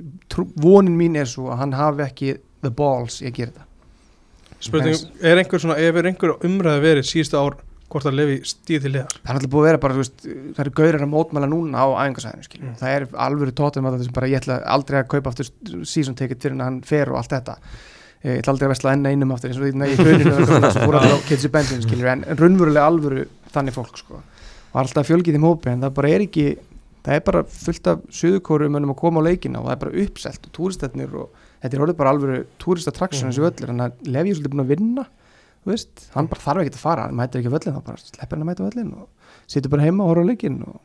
vonin 0.62 0.96
mín 0.98 1.16
er 1.18 1.26
svo 1.30 1.50
að 1.50 1.62
hann 1.64 1.76
hafi 1.78 2.04
ekki 2.06 2.34
the 2.64 2.70
balls 2.70 3.20
í 3.22 3.28
að 3.28 3.38
gera 3.40 3.52
þetta. 3.54 3.70
Spurning, 4.64 5.00
er 5.20 5.40
einhver 5.42 5.60
svona, 5.60 5.74
ef 5.82 5.96
er 6.00 6.06
einhver 6.08 6.36
umræði 6.46 6.84
verið 6.86 7.08
síðustu 7.10 7.36
ár 7.36 7.56
hvort 7.92 8.06
að 8.08 8.16
lefi 8.16 8.36
stíð 8.48 8.86
til 8.86 8.92
liðar 8.94 9.12
það 9.18 9.28
er 9.28 9.36
alltaf 9.36 9.50
búið 9.52 9.60
að 9.64 9.68
vera 9.68 9.80
bara, 9.82 9.96
veist, 9.98 10.22
það 10.24 10.62
eru 10.64 10.72
gaurir 10.78 11.02
að 11.04 11.10
mótmæla 11.12 11.48
núna 11.50 11.82
á 11.84 11.86
æfingasæðinu, 12.06 12.46
skiljum 12.46 12.70
Mm. 12.70 12.78
það 12.80 12.94
er 12.94 13.04
alvöru 13.26 13.52
tóttum 13.54 13.86
að 13.86 13.98
það 13.98 14.06
sem 14.06 14.14
bara 14.16 14.30
ég 14.30 14.40
ætla 14.40 14.56
aldrei 14.74 14.96
að 15.02 15.10
kaupa 15.12 15.30
aftur 15.34 15.50
season 15.84 16.16
ticket 16.18 16.40
fyrir 16.42 16.62
hann 16.64 16.80
fer 16.82 17.12
og 17.12 17.18
allt 17.20 17.34
þetta 17.34 17.58
ég 18.24 18.40
ætla 18.40 18.54
aldrei 18.54 18.68
að 18.68 18.74
vesla 18.74 18.92
enn 18.96 19.08
einum 19.10 19.32
aftur 19.34 19.50
eins 19.52 19.58
og 19.60 19.66
því 19.66 19.88
í 19.88 19.96
hruninu 19.98 20.46
sem 20.72 20.86
fór 20.86 20.98
allir 21.00 21.16
á 21.16 21.26
Kids 21.28 21.44
í 21.44 21.50
Bendin 21.52 21.82
skiljum 21.84 22.12
en, 22.12 22.22
en 22.28 22.40
raunverulega 22.40 22.86
alvöru 22.88 23.26
þannig 23.52 23.76
fólk 23.76 23.98
sko. 24.00 24.20
Og 24.72 24.78
alltaf 24.80 25.10
fjölgið 25.10 25.36
þeim 25.36 25.48
hópi 25.48 25.72
en 25.74 25.84
það 25.84 25.98
bara 25.98 26.12
er 26.14 26.24
ekki 26.24 26.46
það 27.04 27.18
er 27.18 27.24
bara 27.26 27.42
fullt 27.52 27.90
af 27.92 28.06
suðukórum 28.16 28.78
að 28.80 28.94
koma 29.00 29.20
á 29.20 29.26
leikina 29.28 29.60
og 29.60 29.68
það 29.68 29.74
er 29.74 29.82
bara 29.82 30.04
uppselt 30.04 30.48
og 30.48 30.54
túristetnir 30.56 31.18
og 31.20 31.42
þetta 31.60 31.76
er 31.76 31.84
orðið 31.84 32.00
bara 32.00 32.14
alvöru 32.14 32.38
túristattraksjón 32.64 33.28
eins 33.28 33.40
og 33.42 33.50
öllir 33.50 33.74
en 33.74 33.84
að 33.84 34.08
Levi 34.08 34.32
er 34.32 34.38
svolítið 34.38 34.54
búin 34.54 34.64
að 34.64 34.72
vinna 34.72 35.04
veist, 35.68 36.08
hann 36.14 36.28
bara 36.30 36.44
þarf 36.44 36.64
ekki 36.64 36.74
að 36.74 36.80
fara 36.80 37.06
hann 37.06 37.18
mætir 37.18 37.40
ekki 37.40 37.52
völlin, 37.52 37.76
þá 37.76 37.86
bara 37.86 38.00
sleppir 38.00 38.36
hann 38.36 38.44
að 38.44 38.50
mæta 38.50 38.66
völlin 38.66 38.90
og 38.96 39.36
situr 39.52 39.72
bara 39.72 39.84
heima 39.84 40.04
og 40.04 40.12
horfa 40.12 40.24
á 40.24 40.30
leikin 40.30 40.58
og 40.64 40.80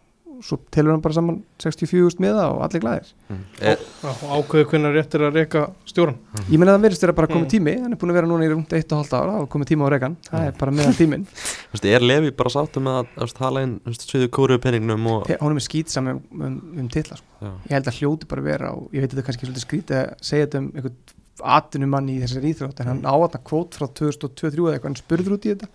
svo 0.46 0.58
telur 0.74 0.94
hann 0.96 1.02
bara 1.04 1.14
saman 1.18 1.42
64.000 1.62 2.22
miða 2.24 2.46
og 2.54 2.62
allir 2.68 2.82
glæðir 2.84 3.10
Mm. 3.30 3.42
Er, 3.62 3.78
og 4.10 4.22
ákveðu 4.40 4.66
hvernig 4.72 4.94
rétt 4.96 5.14
er 5.14 5.24
að 5.28 5.36
reyka 5.38 5.62
stjóran 5.86 6.16
ég 6.50 6.58
meina 6.58 6.74
það 6.74 6.86
verðist 6.88 7.04
vera 7.06 7.14
bara 7.20 7.28
komið 7.30 7.46
Mm. 7.46 7.52
tími 7.54 7.74
hann 7.84 7.94
er 7.94 8.00
búin 8.02 8.10
að 8.14 8.18
vera 8.18 8.30
núna 8.32 8.48
í 8.48 8.50
rúmt 8.50 8.74
1,5 8.74 9.14
ára 9.20 9.36
og 9.44 9.50
komið 9.54 9.70
tíma 9.70 9.86
á 9.86 9.90
regan, 9.94 10.16
það 10.26 10.48
er 10.48 10.56
bara 10.58 10.72
meðan 10.72 10.98
tíminn. 10.98 11.26
Þú 11.70 11.76
veist, 11.78 11.86
er 11.86 12.02
Levi 12.10 12.32
bara 12.32 12.50
sáttu 12.50 12.82
með 12.82 13.06
að 13.22 13.36
hala 13.44 13.62
inn 13.68 13.76
þú 13.86 13.94
veist, 13.94 14.08
söðu 14.10 14.30
kóru 14.34 14.58
penningnum 14.64 15.06
og 15.14 15.28
Te- 15.30 15.38
hún 15.44 15.54
er 15.54 15.60
með 15.60 15.68
skýtsam 15.70 16.10
um, 16.16 16.22
um, 16.42 16.58
um 16.82 16.90
titla 16.90 17.20
sko. 17.22 17.54
ég 17.70 17.76
held 17.78 17.92
að 17.94 18.00
hljóti 18.02 18.28
bara 18.34 18.42
vera 18.50 18.72
og 18.74 18.90
ég 18.94 19.02
veit 19.06 19.12
að 19.14 19.20
þetta 19.20 19.22
er 19.22 19.30
kannski 19.30 19.46
svolítið 19.46 19.68
skrítið 19.68 19.98
að 20.02 20.14
segja 20.26 20.48
þetta 20.48 20.64
um 20.64 20.72
einhvern 20.74 20.98
atvinnumann 21.40 22.10
í 22.12 22.18
þessari 22.20 22.50
íþrótt 22.52 22.82
en 22.84 22.90
hann 22.90 23.06
á 23.08 23.16
að 23.16 23.38
kvót 23.48 23.78
frá 23.78 23.86
2023 23.96 24.60
eða 24.60 24.74
eitthvað, 24.76 24.90
hann 24.90 24.98
spurður 25.00 25.36
út 25.38 25.46
í 25.48 25.54
þetta 25.54 25.70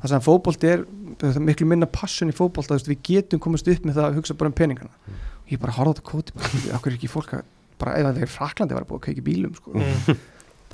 það 0.00 0.12
sem 0.12 0.20
að 0.20 0.26
fótbolt 0.26 0.66
er 0.66 0.84
það 1.20 1.38
er 1.40 1.46
miklu 1.46 1.68
minna 1.68 1.88
passion 1.90 2.32
í 2.32 2.36
veist, 2.36 2.88
við 2.88 3.00
getum 3.06 3.42
komast 3.42 3.68
upp 3.68 3.86
með 3.86 3.98
það 3.98 4.06
að 4.08 4.20
hugsa 4.20 4.36
bara 4.40 4.52
um 4.52 4.56
peningana. 4.56 5.16
Og 5.44 5.54
ég 5.54 5.60
bara 5.60 5.76
horfði 5.76 5.90
á 5.90 5.94
þetta 5.98 6.10
kvóti 6.10 6.36
bara, 6.36 6.60
okkur 6.78 6.92
er 6.92 6.98
ekki 6.98 7.10
fólk 7.10 7.34
að 7.36 7.48
bara 7.80 7.96
það 8.04 8.22
er 8.24 8.30
fraklandi 8.30 8.76
var 8.76 8.86
að 8.86 8.90
búið 8.90 9.00
að 9.00 9.04
kveiki 9.08 9.26
bílum 9.26 9.56
sko. 9.56 9.74
mm. 9.74 10.20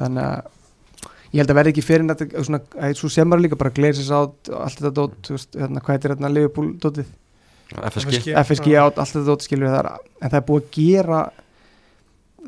þannig 0.00 0.26
að 0.26 0.52
ég 1.32 1.40
held 1.42 1.52
að 1.52 1.58
verði 1.60 1.72
ekki 1.74 1.84
fyrir 1.84 2.04
en 2.04 2.12
þetta 2.12 2.44
svona, 2.48 2.60
að 2.80 2.98
svo 3.00 3.10
sem 3.12 3.28
maður 3.28 3.44
líka 3.44 3.60
bara 3.60 3.74
gleysis 3.76 4.10
át 4.10 4.50
og 4.52 4.58
allt 4.62 4.80
þetta 4.80 4.92
dót, 4.98 5.16
þú 5.26 5.36
veist, 5.36 5.58
hérna, 5.58 5.82
hvað 5.82 5.96
heitir 5.96 6.14
hérna 6.14 6.32
Liverpool 6.32 6.68
dótið? 6.82 7.14
FSG 7.90 8.34
FSG 8.42 8.76
át, 8.78 9.00
allt 9.02 9.14
þetta 9.14 9.26
dót 9.26 9.46
skilur 9.46 9.72
það 9.72 9.90
en 9.96 10.30
það 10.30 10.38
er 10.38 10.46
búið 10.50 10.66
að 10.66 10.76
gera 10.76 11.22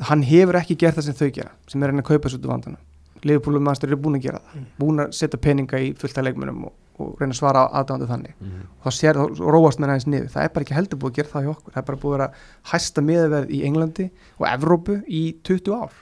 hann 0.09 0.23
hefur 0.27 0.61
ekki 0.61 0.79
gert 0.79 0.99
það 0.99 1.09
sem 1.09 1.19
þau 1.19 1.31
gera 1.41 1.55
sem 1.71 1.83
er 1.83 1.95
að 1.95 2.07
kaupa 2.07 2.29
þessu 2.29 2.39
út 2.39 2.47
úr 2.47 2.55
vandana 2.55 2.83
Og 3.27 3.49
Manchester 3.61 3.89
eru 3.89 3.97
búin 4.03 4.19
að 4.19 4.23
gera 4.29 4.39
það. 4.41 4.55
Mm. 4.61 4.67
búin 4.79 5.01
að 5.05 5.13
setja 5.19 5.39
peninga 5.43 5.79
í 5.83 5.89
fullta 5.99 6.23
leikmunum 6.23 6.65
og, 6.69 6.73
og 6.99 7.21
reyna 7.21 7.33
að 7.35 7.39
svara 7.41 7.65
aðdándu 7.81 8.07
þannig. 8.11 8.35
Mhm. 8.41 8.67
og 8.79 8.85
þá 8.87 8.97
sér 8.99 9.15
þá 9.19 9.41
róast 9.55 9.79
með 9.83 9.89
aðeins 9.95 10.07
niður. 10.07 10.29
Það 10.35 10.43
er 10.45 10.53
bara 10.55 10.65
ekki 10.67 10.75
heldur 10.79 10.99
búið 10.99 11.11
að 11.11 11.17
gera 11.19 11.29
það 11.33 11.43
hjá 11.47 11.51
okkur. 11.55 11.73
Það 11.73 11.83
er 11.83 11.89
bara 11.91 12.03
búið 12.05 12.25
að 12.27 12.45
hæsta 12.73 13.03
miðaverð 13.09 13.51
í 13.51 13.63
Englandi 13.67 14.11
og 14.39 14.47
Evrópu 14.53 14.99
í 15.09 15.23
20 15.43 15.75
ár. 15.79 15.93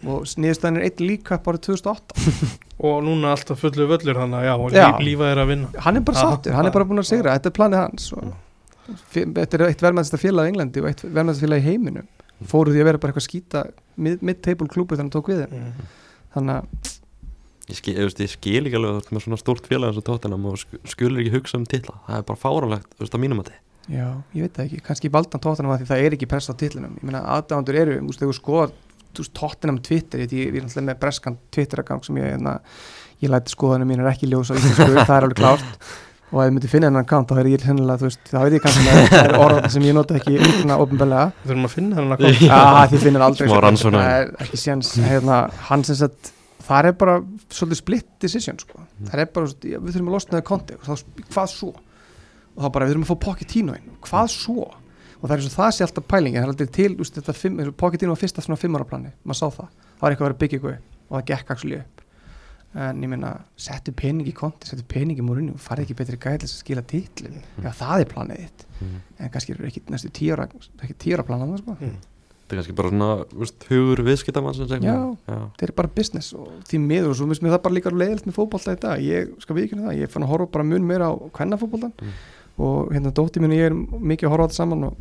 Og 0.00 0.24
niðurstæðin 0.40 0.78
er 0.80 0.86
einn 0.88 1.02
líka 1.04 1.36
árið 1.44 1.60
2008 1.66 2.14
og 2.88 3.02
núna 3.04 3.34
alltaf 3.34 3.58
fullu 3.60 3.84
völlur 3.90 4.16
þannig 4.16 4.38
að 4.38 4.46
já, 4.48 4.52
og 4.56 4.72
Já. 4.72 4.86
lí, 4.96 5.10
lífa 5.10 5.26
er 5.28 5.40
að 5.42 5.50
vinna. 5.50 5.68
Hann 5.84 5.96
er 6.00 6.00
bara 6.08 6.16
sattur, 6.22 6.54
hann 6.56 6.64
er 6.70 6.72
bara 6.72 6.86
búin 6.88 7.02
að 7.02 7.10
sigra. 7.10 7.34
Þetta 7.36 7.50
er 7.52 7.56
planið 7.58 7.82
hans. 7.82 8.06
Og 8.16 9.02
fi- 9.12 9.26
þetta 9.28 9.58
er 9.58 9.64
eitt 9.68 9.82
verðmæðasta 9.84 10.16
félag 10.22 10.48
í 10.48 10.52
Englandi 10.54 10.80
og 10.80 10.88
eitt 10.88 11.02
verðmæðasta 11.04 11.44
félag 11.44 11.60
í 11.60 11.66
heiminum. 11.68 12.08
Fóru 12.48 12.72
því 12.72 12.80
að 12.80 12.88
vera 12.88 12.98
bara 13.02 13.12
eitthvað 13.12 13.26
skýta 13.28 13.62
mid-table 14.00 14.70
klúbu 14.72 14.96
þannig 14.96 15.02
að 15.02 15.04
hann 15.04 15.12
tók 15.12 15.28
við 15.28 15.42
þeim. 15.44 15.52
Mm. 15.60 15.90
Þannig 16.34 16.60
að 16.60 16.90
ég 17.70 17.78
skil, 17.78 17.96
ég, 17.96 18.30
skil 18.34 18.62
ekki 18.66 18.78
alveg 18.80 19.10
með 19.14 19.24
svona 19.26 19.40
stórt 19.40 19.68
félag 19.70 19.90
eins 19.92 20.00
og 20.00 20.06
tóttunum 20.08 20.46
og 20.50 20.58
sk- 20.58 20.80
skulur 20.90 21.22
ekki 21.22 21.34
hugsa 21.36 21.58
um 21.60 21.66
titla. 21.70 21.96
Það 22.08 22.16
er 22.18 22.28
bara 22.30 22.42
fáralegt, 22.42 22.88
þú 22.96 23.04
veist, 23.04 23.14
á 23.14 23.22
mínum 23.22 23.42
að 23.44 23.52
já, 23.90 24.06
ég 24.36 24.44
veit 24.46 24.54
það 24.54 24.64
ekki, 24.66 24.80
kannski 24.86 25.10
valdan 25.10 25.42
tóttunum 25.42 25.72
að 25.74 25.82
því 25.82 25.90
það 25.90 26.04
er 26.06 26.16
ekki 26.16 26.30
press 26.30 26.50
á 26.50 26.54
titlinum. 26.54 26.96
Ég 27.00 27.06
meina 27.08 27.22
aðdándur 27.36 27.78
eru, 27.80 27.98
þú 28.00 28.10
veist, 28.10 28.22
þegar 28.22 28.72
þú 29.10 29.24
veist, 29.24 29.34
tóttunum 29.34 29.80
Twitter, 29.82 30.22
ég, 30.24 30.34
ég, 30.34 30.54
er 30.54 30.66
alltaf 30.66 30.84
með 30.86 31.00
breskan 31.02 31.38
Twitter-agang 31.54 32.04
sem 32.06 32.20
ég, 32.20 32.28
hérna, 32.34 32.58
ég 33.22 33.32
læti 33.32 33.54
skoðanum 33.54 33.90
mín 33.90 34.02
er 34.04 34.10
ekki 34.12 34.28
ljós 34.30 34.52
á 34.52 34.54
íslensku 34.54 34.86
það 35.08 35.16
er 35.16 35.26
alveg 35.26 35.40
klárt 35.40 35.88
og 36.30 36.40
ef 36.40 36.46
ég 36.46 36.52
myndi 36.54 36.68
finna 36.70 36.86
hennan 36.90 37.06
kant 37.10 37.30
þá 37.30 37.38
er 37.42 37.48
ég 37.50 37.64
hennilega, 37.66 37.98
þú 38.00 38.06
veist, 38.06 38.20
þá 38.30 38.38
veit 38.44 38.54
ég 38.54 38.62
kannski 38.64 38.84
að 38.86 38.98
það 39.10 39.24
er 39.28 39.36
orð 39.44 39.64
sem 39.74 39.86
ég 39.88 39.96
nota 39.96 40.18
ekki 40.20 40.36
svona 40.46 40.76
ofinbellega 40.84 41.24
við 41.40 41.50
þurfum 41.50 41.68
að 41.68 41.72
finna 41.74 41.96
hann 41.98 42.14
að 42.14 42.20
koma 42.22 42.50
Já, 42.50 42.90
þið 42.92 43.04
finnir 43.06 43.24
aldrei 43.26 43.48
Smá 43.48 43.56
sko. 43.56 43.62
er 44.14 44.30
ekki 44.46 44.60
séns 44.62 44.90
hérna, 45.10 45.38
hann 45.70 45.84
sem 45.88 45.98
sagt 45.98 46.32
það 46.70 46.90
er 46.90 46.98
bara 47.00 47.16
svolítið 47.50 47.80
split 47.82 48.06
decision 48.22 48.58
sko. 48.62 48.84
það 49.10 49.24
er 49.24 49.32
bara, 49.34 49.46
við 49.64 49.90
þurfum 49.96 50.10
að 50.12 50.16
losna 50.18 50.36
það 50.38 50.44
konti 50.52 50.76
og 50.78 50.84
þá, 50.86 50.92
sp- 51.02 51.24
hvað 51.34 51.50
svo? 51.56 51.72
Og 52.56 52.62
þá 52.64 52.68
bara 52.76 52.86
við 52.86 52.92
þurfum 52.94 53.06
að 53.06 53.10
fá 53.10 53.24
Pochettino 53.26 53.74
inn, 53.78 53.90
hvað 54.06 54.28
svo? 54.34 54.68
Og 55.20 55.24
það 55.28 55.34
er 55.34 55.40
eins 55.42 55.50
og 55.50 55.56
það 55.58 55.72
sé 55.76 55.84
alltaf 55.86 56.06
pælingi 56.10 56.38
það 56.38 56.46
er 56.46 56.52
aldrei 56.54 56.70
til, 56.78 56.92
þú 56.94 57.02
veist, 57.04 57.18
þetta 57.18 57.34
fimm, 57.36 57.58
Pochettino 57.80 58.14
var 58.14 58.20
fyrsta 58.22 58.44
svona 58.44 58.60
fimmara 58.60 58.86
plani, 58.88 59.10
maður 59.24 59.40
sá 59.40 59.46
það, 59.58 59.72
það 59.98 60.04
var 60.06 60.14
eitthvað 60.14 60.26
að 60.26 60.30
vera 60.30 60.40
byggja 60.44 60.60
ykkur 60.60 60.78
og 61.10 61.16
það 61.18 61.26
gekk 61.32 61.99
en 62.74 63.00
ég 63.02 63.08
meina, 63.10 63.40
settu 63.56 63.92
pening 63.92 64.28
í 64.28 64.32
konti 64.32 64.66
settu 64.70 64.84
pening 64.86 65.18
í 65.18 65.22
múrinu, 65.26 65.56
farið 65.58 65.88
ekki 65.88 65.96
betri 65.98 66.16
gæðlis 66.22 66.52
að 66.54 66.60
skila 66.62 66.82
titlu, 66.86 67.30
já 67.62 67.70
það 67.72 68.00
er 68.00 68.04
planið 68.14 68.36
þitt 68.44 68.66
Mm. 68.80 69.00
en 69.18 69.28
kannski 69.28 69.52
eru 69.52 69.66
ekki 69.66 69.80
næstu 69.90 70.08
tíu 70.10 70.32
ára 70.32 70.46
ekki 70.82 70.94
tíu 70.96 71.12
ára 71.16 71.22
planað 71.26 71.50
það 71.50 71.58
sko 71.58 71.76
Mm. 71.80 71.96
Þetta 72.50 72.56
er 72.56 72.56
kannski 72.64 72.74
bara 72.74 72.88
svona 72.90 73.24
veist, 73.38 73.64
hugur 73.68 74.00
viðskiptamann 74.02 74.54
sem 74.54 74.66
Já. 74.66 74.94
já. 75.28 75.50
þetta 75.58 75.62
er 75.68 75.72
bara 75.76 75.88
business 75.94 76.32
og 76.34 76.48
því 76.64 76.78
miður 76.80 77.10
og 77.10 77.16
svo 77.16 77.26
finnst 77.28 77.42
mér 77.42 77.52
það 77.54 77.62
bara 77.62 77.74
líka 77.74 77.90
leiðilt 77.90 78.24
með 78.26 78.34
fótbolta 78.38 78.72
í 78.72 78.80
dag 78.80 78.98
ég 79.00 79.28
skal 79.42 79.54
við 79.56 79.64
ekki 79.68 79.78
það, 79.82 79.98
ég 80.00 80.08
fann 80.10 80.22
að 80.24 80.28
horfa 80.32 80.50
bara 80.50 80.64
mun 80.64 80.86
meira 80.86 81.10
á 81.10 81.14
kvennafótboltan 81.30 81.92
Mm. 82.00 82.12
og 82.58 82.90
hérna 82.92 83.12
dóttir 83.12 83.40
minni 83.42 83.56
ég 83.58 83.66
er 83.70 83.74
mikið 83.74 84.26
að 84.26 84.30
horfa 84.30 84.42
á 84.42 84.48
þetta 84.48 84.54
saman 84.62 84.84
og 84.84 84.96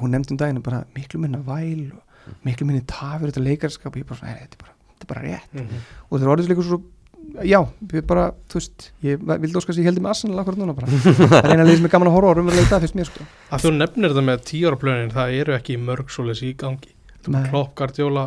hún 0.00 0.10
nefndi 0.10 0.30
um 0.32 0.36
daginn 0.36 0.60
bara 0.62 0.84
miklu 0.96 1.20
minna 1.20 1.38
væl 1.38 1.92
og 1.92 2.02
miklu 2.44 2.66
minni 2.66 2.80
tafur 2.82 3.30
þetta 3.30 3.44
leikarskap 3.44 3.94
og 3.94 4.02
ég 4.02 4.06
bara, 4.06 4.18
svona, 4.18 4.32
"Nei, 4.34 4.40
þetta 4.42 4.56
er 5.00 5.06
bara, 5.06 5.22
rétt 5.22 5.54
Mhm. 5.54 5.78
og 6.10 6.20
þeir 6.20 6.28
orðið 6.36 6.48
líka 6.48 6.62
svo 6.62 6.82
já, 7.44 7.60
við 7.92 8.06
bara, 8.06 8.24
þú 8.50 8.60
veist 8.60 8.86
ég 9.04 9.22
vildi 9.26 9.58
óskast 9.60 9.78
að 9.78 9.82
ég 9.82 9.88
heldur 9.90 10.04
með 10.06 10.12
Arsenal 10.14 10.40
akkurat 10.42 10.58
núna 10.62 10.74
bara. 10.76 10.86
Það 10.88 11.38
er 11.40 11.52
eina 11.54 11.64
leið 11.68 11.76
sem 11.80 11.88
er 11.88 11.94
gaman 11.94 12.08
að 12.10 12.16
horfa 12.18 12.30
á 12.30 12.36
raunverulega 12.38 12.66
í 12.66 12.70
dag 12.70 12.82
fyrst 12.84 12.98
mér 12.98 13.10
sko. 13.10 13.26
Að 13.50 13.64
þú 13.64 13.72
nefnir 13.78 14.12
þetta 14.14 14.26
með 14.30 14.44
tíara 14.50 14.80
plönin 14.80 15.14
það 15.14 15.38
eru 15.40 15.56
ekki 15.58 15.78
mörg 15.82 16.12
svoleiðis 16.14 16.44
í 16.48 16.52
gangi. 16.60 16.92
Klopp, 17.24 17.74
Guardiola 17.78 18.26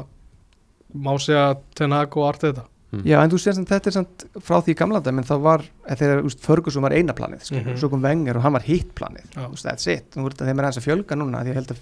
má 0.97 1.13
segja 1.21 1.51
Ten 1.77 1.91
Hag 1.93 2.15
og 2.17 2.27
allt 2.31 2.41
þetta 2.47 2.65
Já, 3.03 3.17
en 3.19 3.29
þú 3.29 3.37
sér 3.43 3.53
sem 3.57 3.65
þetta 3.67 3.89
er 3.91 3.93
samt 3.97 4.23
frá 4.47 4.61
því 4.63 4.73
gamla 4.79 5.01
dag, 5.03 5.11
menn 5.13 5.25
það 5.27 5.41
var, 5.43 5.63
eða 5.91 5.97
þegar 5.99 6.21
úst, 6.29 6.39
Ferguson 6.39 6.85
var 6.85 6.93
eina 6.95 7.11
planið, 7.13 7.43
mm 7.51 7.57
Mhm. 7.65 7.75
svo 7.81 7.89
kom 7.91 8.01
Wenger 8.01 8.37
og 8.39 8.43
hann 8.45 8.53
var 8.55 8.63
hitt 8.63 8.93
planið, 8.95 9.25
Já. 9.35 9.43
þú 9.43 9.51
veist, 9.51 9.65
that's 9.67 9.87
it. 9.91 10.15
Nú 10.15 10.23
er 10.25 10.31
þetta 10.31 10.47
þeim 10.47 10.59
er 10.61 10.63
aðeins 10.69 10.79
að 10.79 10.85
fjölga 10.87 11.17
núna, 11.19 11.41
því 11.43 11.51
ég 11.51 11.57
held 11.59 11.73
að 11.75 11.81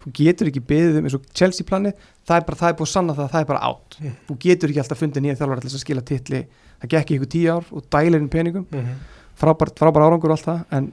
að 0.00 0.06
þú 0.06 0.12
getur 0.20 0.48
ekki 0.50 0.62
beðið 0.70 0.98
um 1.00 1.04
eins 1.10 1.16
og 1.18 1.24
Chelsea 1.36 1.66
planið 1.68 1.92
það 2.26 2.36
er 2.40 2.46
bara, 2.48 2.56
það 2.62 2.68
er 2.72 2.78
búið 2.80 2.88
að 2.88 2.92
sanna 2.94 3.14
það, 3.18 3.30
það 3.34 3.40
er 3.44 3.48
bara 3.52 3.64
átt 3.70 3.98
Mm. 4.00 4.14
þú 4.30 4.36
getur 4.40 4.70
ekki 4.72 4.80
alltaf 4.80 4.98
fundið 5.02 5.22
nýja 5.26 5.36
þjálfara 5.36 5.60
til 5.60 5.68
þess 5.70 5.76
að 5.76 5.84
skila 5.84 6.02
titli, 6.08 6.40
það 6.80 6.88
gekk 6.94 7.10
í 7.10 7.16
ykkur 7.18 7.30
tíu 7.34 7.50
ár 7.52 7.66
og 7.76 7.84
dælir 7.92 8.20
inn 8.22 8.28
peningum, 8.32 8.66
frábær, 9.40 9.72
frábær 9.76 10.06
árangur 10.08 10.32
og 10.32 10.38
allt 10.38 10.46
það, 10.48 10.62
en 10.78 10.86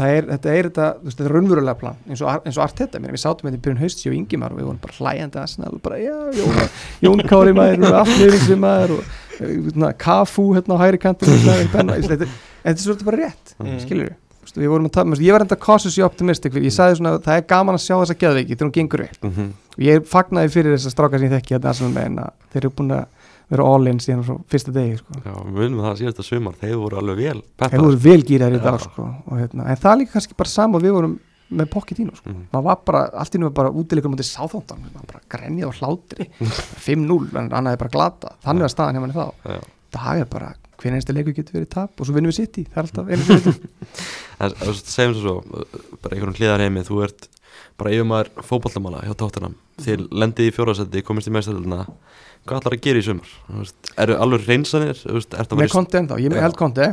það 0.00 0.12
er, 0.16 0.26
þetta 0.30 0.52
er 0.58 0.68
þetta, 0.68 0.84
þú 1.00 1.08
veist, 1.08 1.16
þetta 1.18 1.28
er 1.30 1.34
raunverulega 1.36 1.78
plan 1.80 1.96
eins 2.08 2.20
og, 2.24 2.44
eins 2.46 2.58
og 2.60 2.64
Arteta, 2.66 3.00
mér, 3.02 3.14
við 3.16 3.22
sátum 3.24 3.48
þetta 3.48 3.58
í 3.58 3.62
byrjun 3.64 3.80
haust 3.80 4.04
og 4.06 4.14
Ingimar 4.16 4.52
og 4.54 4.60
við 4.60 4.68
vorum 4.68 4.80
bara 4.84 4.96
hlæjandi 4.98 5.40
Arsenal 5.40 5.72
og 5.76 5.82
bara, 5.84 5.98
já, 6.00 6.14
Jón, 6.38 6.60
Jón 7.04 7.24
Kári 7.32 7.52
maður 7.56 7.84
og 7.88 7.98
allt 8.00 8.14
neyringsvið 8.20 8.60
maður 8.62 8.94
og 8.96 9.02
eh, 9.40 9.50
hérna, 9.56 9.90
Kafu 10.04 10.46
hérna 10.56 10.76
á 10.76 10.82
hægri 10.84 11.00
kantin 11.02 11.28
en 11.34 11.72
þetta 11.74 12.28
er 12.64 12.80
svolítið 12.84 13.08
bara 13.10 13.22
rétt 13.26 13.54
Mm. 13.60 13.76
skilur 13.82 14.06
við, 14.08 14.14
við 14.56 14.68
vorum 14.72 14.88
að 14.90 15.20
ég 15.22 15.32
var 15.32 15.44
enda 15.44 15.56
cautiously 15.56 16.02
optimistic, 16.06 16.54
ég 16.54 16.72
sagði 16.74 16.98
svona 17.00 17.18
það 17.22 17.36
er 17.36 17.46
gaman 17.50 17.74
að 17.78 17.84
sjá 17.86 17.94
þessa 18.00 18.18
geðveiki 18.22 18.56
þegar 18.56 18.66
hún 18.68 18.76
gengur 18.78 19.04
upp 19.06 19.24
Mhm. 19.30 19.52
og 19.76 19.84
ég 19.86 20.06
fagnaði 20.06 20.50
fyrir 20.50 20.74
þessa 20.76 20.90
strákar 20.94 21.18
sem 21.20 21.28
ég 21.30 21.36
þekki 21.38 21.56
að 21.58 21.68
Arsenal 21.70 21.92
með 21.94 22.04
en 22.06 22.16
að 22.24 22.30
þeir 22.52 22.62
eru 22.64 22.70
búin 22.70 22.90
að 22.96 23.06
vera 23.50 23.64
all 23.66 23.86
in 23.90 23.98
síðan 23.98 24.22
frá 24.24 24.36
fyrsta 24.48 24.70
degi 24.72 24.96
sko. 24.98 25.12
Já, 25.26 25.32
við 25.42 25.56
munum 25.70 25.80
það 25.82 25.96
síðasta 25.98 26.22
sumar, 26.22 26.52
þeir 26.60 26.76
voru 26.78 26.96
alveg 27.00 27.16
vel 27.16 27.40
þeir 27.40 27.56
peppaðir. 27.58 27.80
voru 27.82 27.96
vel 28.04 28.22
gýrar 28.22 28.54
í 28.54 28.62
dag 28.62 28.80
sko, 28.80 29.02
og, 29.26 29.38
hérna, 29.38 29.66
en 29.66 29.76
það 29.76 29.90
er 29.92 29.98
líka 30.04 30.12
kannski 30.12 30.36
bara 30.36 30.48
sama 30.48 30.76
og 30.78 30.82
við 30.84 30.92
vorum 30.94 31.18
með 31.50 31.66
Pochettino 31.72 32.12
sko. 32.14 32.30
Mhm. 32.30 32.44
maður 32.52 32.62
var 32.62 32.78
bara, 32.86 33.00
allt 33.18 33.34
í 33.34 33.38
nú 33.42 33.50
bara 33.50 33.70
útileikur 33.74 34.12
mútið 34.14 34.28
sáþóndan, 34.30 34.78
maður 34.94 35.06
bara 35.10 35.20
grenjað 35.28 35.66
og 35.66 35.74
hlátri 35.80 36.28
5-0, 36.86 37.36
en 37.36 37.50
annað 37.50 37.72
er 37.72 37.76
bara 37.82 37.90
glata 37.90 38.32
þannig 38.44 38.60
var 38.60 38.68
staðan 38.70 38.94
Já. 39.44 39.60
það 39.90 40.20
er 40.20 40.24
bara, 40.30 40.54
hver 40.80 40.96
einstu 40.96 41.14
leikur 41.16 41.36
getur 41.36 41.58
verið 41.60 41.70
tap 41.74 42.00
og 42.00 42.08
svo 42.08 42.16
vinnum 42.16 42.32
við 42.32 42.38
sitt 42.40 42.58
í, 42.60 42.64
það 42.70 42.78
er 42.80 42.86
alltaf 42.88 43.10
einu 43.10 43.26
fyrir 43.28 43.58
þú 44.60 44.70
veist, 44.70 44.92
segjum 44.94 45.18
svo 45.20 45.34
bara 46.00 46.16
einhvern 46.16 46.36
hlýðar 46.38 46.64
heimi, 46.64 46.84
þú 46.86 47.02
ert 47.06 47.28
bara 47.80 47.92
yfirmaður 47.96 48.30
fótballamála 48.44 49.02
hjá 49.08 49.14
tóttunum, 49.20 49.54
þið 49.80 50.06
lendið 50.22 50.50
í 50.50 50.54
fjórasetti, 50.56 51.02
komist 51.06 51.28
í 51.30 51.32
meðstæðuna, 51.34 51.84
hvað 52.48 52.60
ætlar 52.60 52.76
að 52.76 52.82
gera 52.84 53.00
í 53.00 53.04
veist, 53.60 53.90
eru 54.00 54.16
alveg 54.20 54.46
reynsanir? 54.48 55.00
Með 55.60 55.72
konti 55.74 56.00
ennþá, 56.00 56.18
ég 56.24 56.36
held 56.40 56.56
konti 56.60 56.88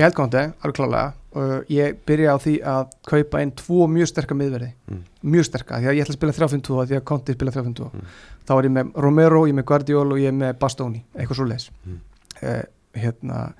ég 0.00 0.06
held 0.06 0.18
konti, 0.18 0.44
alveg 0.62 0.76
klálega 0.78 1.06
og 1.36 1.66
ég 1.70 1.98
byrja 2.08 2.32
á 2.32 2.36
því 2.40 2.54
að 2.64 2.94
kaupa 3.10 3.42
inn 3.44 3.50
tvo 3.58 3.86
mjög 3.92 4.08
sterka 4.12 4.34
miðverði, 4.38 4.70
Mm. 4.86 5.02
mjög 5.34 5.44
sterka 5.50 5.80
því 5.82 5.88
að 5.90 5.96
ég 5.98 6.06
ætla 6.06 6.14
að 6.14 6.18
spila 6.20 6.32
3-5-2 6.38 6.86
því 6.86 6.96
að 6.96 7.04
konti 7.10 7.34
spila 7.36 7.50
3-5-2 7.52 7.90
Mm. 7.92 8.06
þá 8.46 8.52
er 8.56 8.64
ég 8.68 8.72
með 8.76 8.92
Romero, 9.04 9.42
ég 9.46 9.52
er 9.52 9.58
með 9.60 9.66
Guardiol 9.68 10.12
og 10.12 10.18
ég 10.22 10.28
er 10.30 10.38
með 10.38 10.58
Bastoni, 10.58 11.02
eitthvað 11.14 11.36
svo 11.36 11.46
leis 11.50 11.70
Mm. 11.84 12.00
uh, 12.42 12.62
hérna 12.96 13.52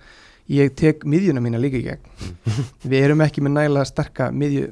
ég 0.49 0.75
tek 0.79 1.05
miðjuna 1.09 1.41
mína 1.43 1.59
líka 1.59 1.79
í 1.81 1.87
gegn. 1.87 2.35
Við 2.87 3.01
erum 3.03 3.23
ekki 3.25 3.43
með 3.43 3.57
nægilega 3.57 3.89
sterka 3.89 4.29
miðju. 4.33 4.69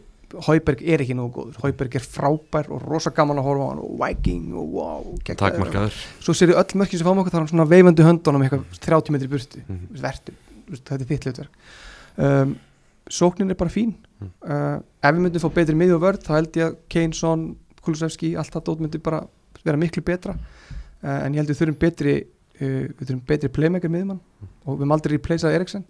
Hauberg 0.48 0.80
er 0.82 1.02
ekki 1.04 1.14
nógu 1.14 1.30
góður. 1.36 1.58
Hauberg 1.62 1.94
er 1.94 2.02
frábær 2.10 2.66
og 2.74 2.82
rosa 2.82 3.10
gaman 3.14 3.38
að 3.38 3.46
horfa 3.46 3.66
á 3.66 3.70
hann 3.70 3.82
og 3.84 3.92
Viking 4.00 4.54
og 4.58 4.72
wow. 4.74 5.04
Takmarkaður. 5.30 5.94
svo 6.24 6.34
ég 6.34 6.54
öll 6.58 6.78
mörkin 6.80 6.98
sem 6.98 7.06
fáum 7.06 7.20
okkur 7.22 7.34
er 7.36 7.38
hann 7.44 7.50
svona 7.52 7.66
veifandi 7.70 8.02
höndunum 8.02 8.42
eitthvað 8.42 8.64
30 8.82 9.14
metri 9.14 9.28
burti 9.30 9.62
Mhm. 9.68 9.84
vertu, 10.02 10.32
þetta 10.70 10.94
er 10.98 11.06
þitt 11.12 11.24
hlutverk. 11.28 11.48
Um, 12.16 12.56
sóknin 13.10 13.50
er 13.50 13.54
bara 13.54 13.70
fín. 13.70 13.94
Mm. 14.20 14.30
uh, 14.42 14.78
ef 15.02 15.14
við 15.14 15.22
myndum 15.22 15.42
fá 15.42 15.50
betri 15.54 15.74
miðju 15.78 15.94
og 15.98 16.02
vörð 16.02 16.22
þá 16.26 16.34
held 16.34 16.52
ég 16.58 16.66
að 16.66 16.76
Keyneson, 16.88 17.56
Kulusevski 17.84 18.34
allt 18.38 18.50
það 18.54 18.64
dót 18.64 18.80
myndi 18.80 18.98
bara 19.02 19.22
vera 19.64 19.76
miklu 19.76 20.02
betra. 20.02 20.34
Uh, 21.02 21.26
en 21.26 21.34
ég 21.34 21.42
held 21.42 21.50
við 21.50 21.58
þurfum 21.62 21.78
betri 21.78 22.14
uh, 22.60 22.86
við 22.94 23.04
þurfum 23.08 23.24
betri 23.28 23.48
playmaker 23.52 23.92
miðjumann 23.92 24.20
og 24.64 24.70
við 24.74 24.80
höfum 24.84 24.94
aldrei 24.96 25.16
replaceað 25.18 25.56
Eriksen. 25.58 25.84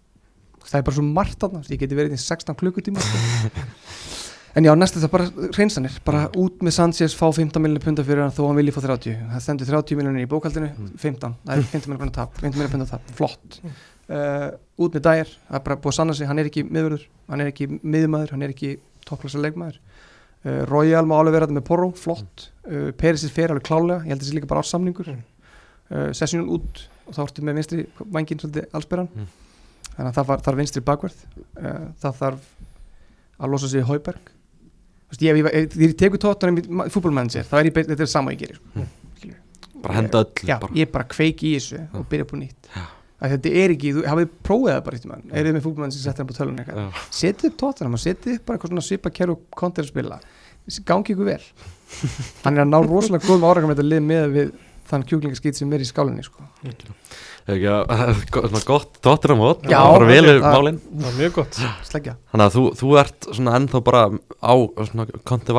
Það 0.64 0.78
er 0.80 0.84
bara 0.86 0.96
svo 0.96 1.04
margt 1.04 1.40
þarna, 1.44 1.60
ég 1.68 1.80
geti 1.82 1.96
verið 1.98 2.14
í 2.16 2.20
16 2.24 2.56
klukkutíma 2.56 3.02
sko. 3.04 3.50
en 4.56 4.64
já, 4.68 4.70
næst 4.78 4.94
þetta 4.96 5.10
bara 5.12 5.48
reynsanir, 5.58 5.96
bara 6.06 6.22
út 6.40 6.62
með 6.64 6.76
Sanchez 6.78 7.16
fá 7.18 7.26
15 7.26 7.60
miljonir 7.60 7.82
punta 7.84 8.04
fyrir 8.06 8.22
hann 8.24 8.32
þó 8.32 8.46
hann 8.48 8.56
vilji 8.60 8.72
fá 8.72 8.78
30 8.84 9.18
það 9.32 9.42
stendur 9.44 9.68
30 9.72 9.98
miljonir 10.00 10.24
í 10.24 10.30
bókaldinu 10.30 10.70
Mm. 10.74 10.92
15, 11.02 11.34
það 11.44 11.58
er 11.58 11.66
15 11.74 11.90
miljonir 11.92 12.14
tap 12.16 12.38
15 12.40 12.54
miljonir 12.54 12.72
punta 12.76 12.86
tap, 12.94 13.12
flott. 13.18 13.58
Uh, 14.04 14.54
út 14.84 14.94
með 14.96 15.04
Dyer, 15.08 15.34
það 15.50 15.58
er 15.58 15.64
bara 15.66 15.76
búið 15.80 15.92
að 15.92 15.98
sanna 15.98 16.14
sig 16.16 16.28
hann 16.28 16.40
er 16.42 16.48
ekki 16.50 16.64
miðvörður, 16.68 17.04
hann 17.32 17.40
er 17.44 17.50
ekki 17.52 17.68
miðmaður 17.82 18.32
hann 18.34 18.42
er 18.46 18.52
ekki 18.54 18.72
topplasa 19.08 19.40
leikmaður. 19.44 19.78
Uh, 20.44 20.62
Royal 20.68 21.04
má 21.08 21.14
alveg 21.18 21.36
vera 21.38 21.46
þetta 21.48 21.56
með 21.58 21.66
Porro, 21.68 21.90
flott. 21.96 22.48
Uh, 22.68 22.88
Peris 23.00 23.24
er 23.28 23.32
fyrir 23.36 23.52
alveg 23.54 23.64
klálega, 23.68 24.00
ég 24.04 24.12
held 24.12 24.20
að 24.20 24.24
það 24.26 24.30
sé 24.32 24.36
líka 24.40 24.50
bara 24.54 24.64
ársamningur 24.64 25.12
Mm. 25.12 25.22
Uh, 25.90 26.10
Sessionun 26.16 26.48
út 26.56 26.84
og 27.04 27.16
þá 27.16 27.20
ertu 27.26 27.44
með 27.44 27.58
vinstri 27.60 27.86
vangin 28.14 28.40
svolítið 28.40 28.68
allsperran 28.78 29.10
Mm. 29.14 29.26
þannig 29.94 30.08
að 30.10 30.16
það 30.16 30.28
var, 30.30 30.40
þarf 30.46 30.58
vinstri 30.62 30.80
bakverð 30.88 31.18
uh, 31.60 31.84
það 32.02 32.16
þarf 32.22 32.46
að 33.44 33.50
losa 33.52 33.68
sig 33.70 33.82
í 33.84 33.88
Hauberg 33.90 34.30
Þú 35.14 35.14
veist, 35.14 35.22
ég, 35.22 35.68
því 35.76 35.88
tekur 36.00 36.18
tóttunum 36.22 36.56
í 36.58 36.90
fútbolmanager 36.90 37.44
þá 37.46 37.52
er 37.60 37.68
ég, 37.68 37.74
þetta 37.76 38.02
er 38.02 38.08
sama 38.10 38.32
ég 38.34 38.40
gerir. 38.40 38.56
Skilurðu. 39.20 39.76
Bara 39.84 39.94
henda 39.98 40.22
öll. 40.24 40.32
já, 40.48 40.56
bara. 40.62 40.72
ég 40.74 40.90
bara 40.90 41.04
kveiki 41.12 41.50
í 41.52 41.58
þessu 41.60 41.82
og 41.94 42.06
byrja 42.10 42.24
upp 42.26 42.32
á 42.34 42.36
nýtt 42.40 42.70
Já. 42.72 42.82
að 43.20 43.34
þetta 43.34 43.52
er 43.60 43.74
ekki, 43.76 43.92
þú 43.94 44.04
hafið 44.10 44.32
prófið 44.48 44.72
það 44.72 44.80
bara 44.88 44.98
eitthvað, 44.98 45.22
er 45.38 45.46
þið 45.46 45.54
með 45.58 45.64
fútbolmanager 45.68 45.98
sem 46.00 46.06
settir 46.08 46.24
hann 46.24 46.30
på 46.32 46.38
tölun 46.40 46.58
setið 47.20 47.50
upp 47.52 47.58
tóttunum 47.62 47.94
og 47.98 48.02
setið 48.02 48.38
upp 48.40 48.46
bara 48.48 48.56
eitthvað 48.58 48.72
svona 48.74 48.86
svipa 48.88 49.12
kæru 49.20 49.36
kontir 49.60 49.84
að 49.84 49.92
spila 49.92 50.18
gangi 50.88 51.14
ykkur 51.14 51.28
vel 51.28 51.44
hann 52.48 52.56
er 52.58 52.64
að 52.64 52.72
ná 52.72 52.78
rosalega 52.88 53.28
góðum 53.28 53.46
árangum 53.50 53.70
með 53.70 53.76
þetta 53.78 53.90
lið 53.92 54.04
með 54.08 54.26
við 54.34 54.52
þann 54.90 55.04
kjúklingaskýt 55.08 55.58
sem 55.58 55.72
er 55.76 55.82
í 55.84 55.88
skálinni 55.88 56.24
sko. 56.26 56.44
Ekki 57.44 57.68
að, 57.68 57.92
svona 58.32 58.62
gott 58.68 58.98
tóttir 59.04 59.34
á 59.34 59.36
mót, 59.36 59.66
Já, 59.68 59.76
það- 59.76 59.94
í 60.40 60.54
málinn. 60.56 60.78
það 60.96 61.08
er 61.10 61.18
mjög 61.20 61.34
gott 61.36 61.58
sleggja 61.90 62.14
Þannig 62.32 62.46
að 62.46 62.54
þú, 62.56 62.62
þú 62.80 62.90
ert 63.02 63.28
svona 63.36 63.56
ennþá 63.58 63.80
bara 63.84 64.02
á 64.40 64.54
svona 64.88 65.06
konti 65.28 65.56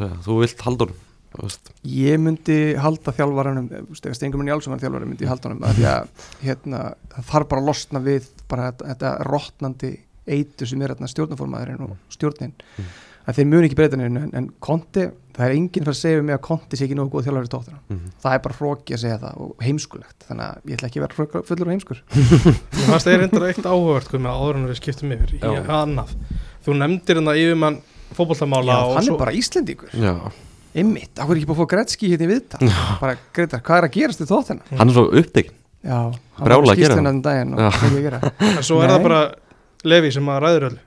segja, 0.00 0.20
þú 0.24 0.38
vilt 0.40 0.64
halda 0.66 0.86
honum. 0.88 1.06
þú 1.30 1.44
veist. 1.46 1.68
Ég 1.86 2.16
myndi 2.24 2.58
halda 2.80 3.12
þjálfaranum 3.14 3.68
Stengur 4.16 4.40
minn 4.40 4.48
Jálsson 4.50 4.72
var 4.74 4.80
þjálfaranum 4.82 5.12
myndi 5.12 5.26
ég 5.28 5.30
halda 5.30 5.50
honum 5.50 5.62
af 5.68 5.76
því 5.76 5.84
að 5.92 6.08
hérna, 6.48 6.80
það 7.12 7.28
þarf 7.34 7.50
bara 7.52 7.60
að 7.62 7.68
losna 7.68 8.02
við 8.08 8.26
bara 8.50 8.70
þetta, 8.72 8.88
þetta 8.94 9.12
rottnandi 9.28 9.92
eitur 10.30 10.66
sem 10.72 10.82
er 10.82 10.94
hérna, 10.94 11.08
stjórnaformaðurinn 11.12 11.84
og 11.86 11.94
stjórnin 12.16 12.56
Mm. 12.80 12.88
að 13.28 13.36
þeir 13.38 13.46
muni 13.52 13.68
ekki 13.68 13.76
breyta 13.78 13.98
en, 14.00 14.30
en 14.34 14.48
Konti, 14.58 15.04
það 15.40 15.46
er 15.48 15.54
enginn 15.56 15.84
fyrir 15.86 15.94
að 15.94 15.98
segja 16.00 16.22
mig 16.26 16.34
að 16.36 16.42
Konti 16.46 16.76
sé 16.78 16.84
ekki 16.86 16.96
nógu 16.98 17.10
góð 17.14 17.26
þjálfari 17.28 17.50
tóttina 17.54 17.78
Mhm. 17.88 18.10
það 18.22 18.34
er 18.36 18.42
bara 18.44 18.56
hróki 18.60 18.94
að 18.96 19.00
segja 19.04 19.18
það 19.22 19.40
og 19.40 19.64
heimskulegt. 19.64 20.18
Þannig 20.28 20.44
að 20.46 20.68
ég 20.70 20.76
ætla 20.76 20.88
ekki 20.90 21.00
að 21.00 21.06
vera 21.06 21.42
fullur 21.48 21.66
og 21.66 21.72
heimskur. 21.74 22.02
Mér 22.76 22.86
fannst 22.90 23.06
það 23.08 23.14
er 23.14 23.20
reyndar 23.24 23.46
eitt 23.48 23.64
áhugavert 23.70 24.12
með 24.20 24.30
áður 24.36 24.60
en 24.60 24.68
við 24.70 24.78
skiptum 24.82 25.14
yfir 25.16 25.34
í 25.34 25.40
Já. 25.40 25.64
annað. 25.80 26.14
Þú 26.66 26.76
nefndir 26.76 27.16
hérna 27.20 27.34
yfirmann 27.40 27.80
fótbolltamála 28.14 28.72
Já, 28.76 28.84
og 28.84 28.94
hann 28.98 29.06
svo- 29.08 29.14
er 29.16 29.22
bara 29.24 29.32
Íslendingur. 29.32 29.90
Já, 29.96 30.14
Einmitt, 30.70 31.18
af 31.18 31.26
hverju 31.26 31.40
ekki 31.42 31.48
búið 31.50 31.56
að 31.56 31.62
fá 31.64 31.70
Gretzky 31.72 32.10
hérna 32.12 32.26
í 32.26 32.30
viðtal? 32.30 32.68
Bara 33.00 33.16
Gretar, 33.34 33.60
hvað 33.66 33.78
er 33.80 33.86
að 33.88 33.94
gerast 33.96 34.20
í 34.22 34.26
tóttina? 34.30 34.62
hann 34.78 34.88
er 34.88 34.94
svo 34.94 35.06
upptekinn. 35.18 35.56
Já, 35.82 35.96
hann 36.36 36.46
að 36.46 36.76
gera 36.76 36.76
skýrst 36.76 36.96
hennan 37.00 37.22
daginn 37.24 37.54
og 37.54 37.58
er 38.04 38.16
að 38.20 38.26
en 38.44 38.62
svo 38.62 38.82
er 38.84 38.90
það 38.92 38.98
Nei. 39.00 39.06
bara 39.08 39.20
Levi 39.88 40.10
sem 40.12 40.26
að 40.28 40.42
ræður 40.44 40.66
öllu 40.68 40.78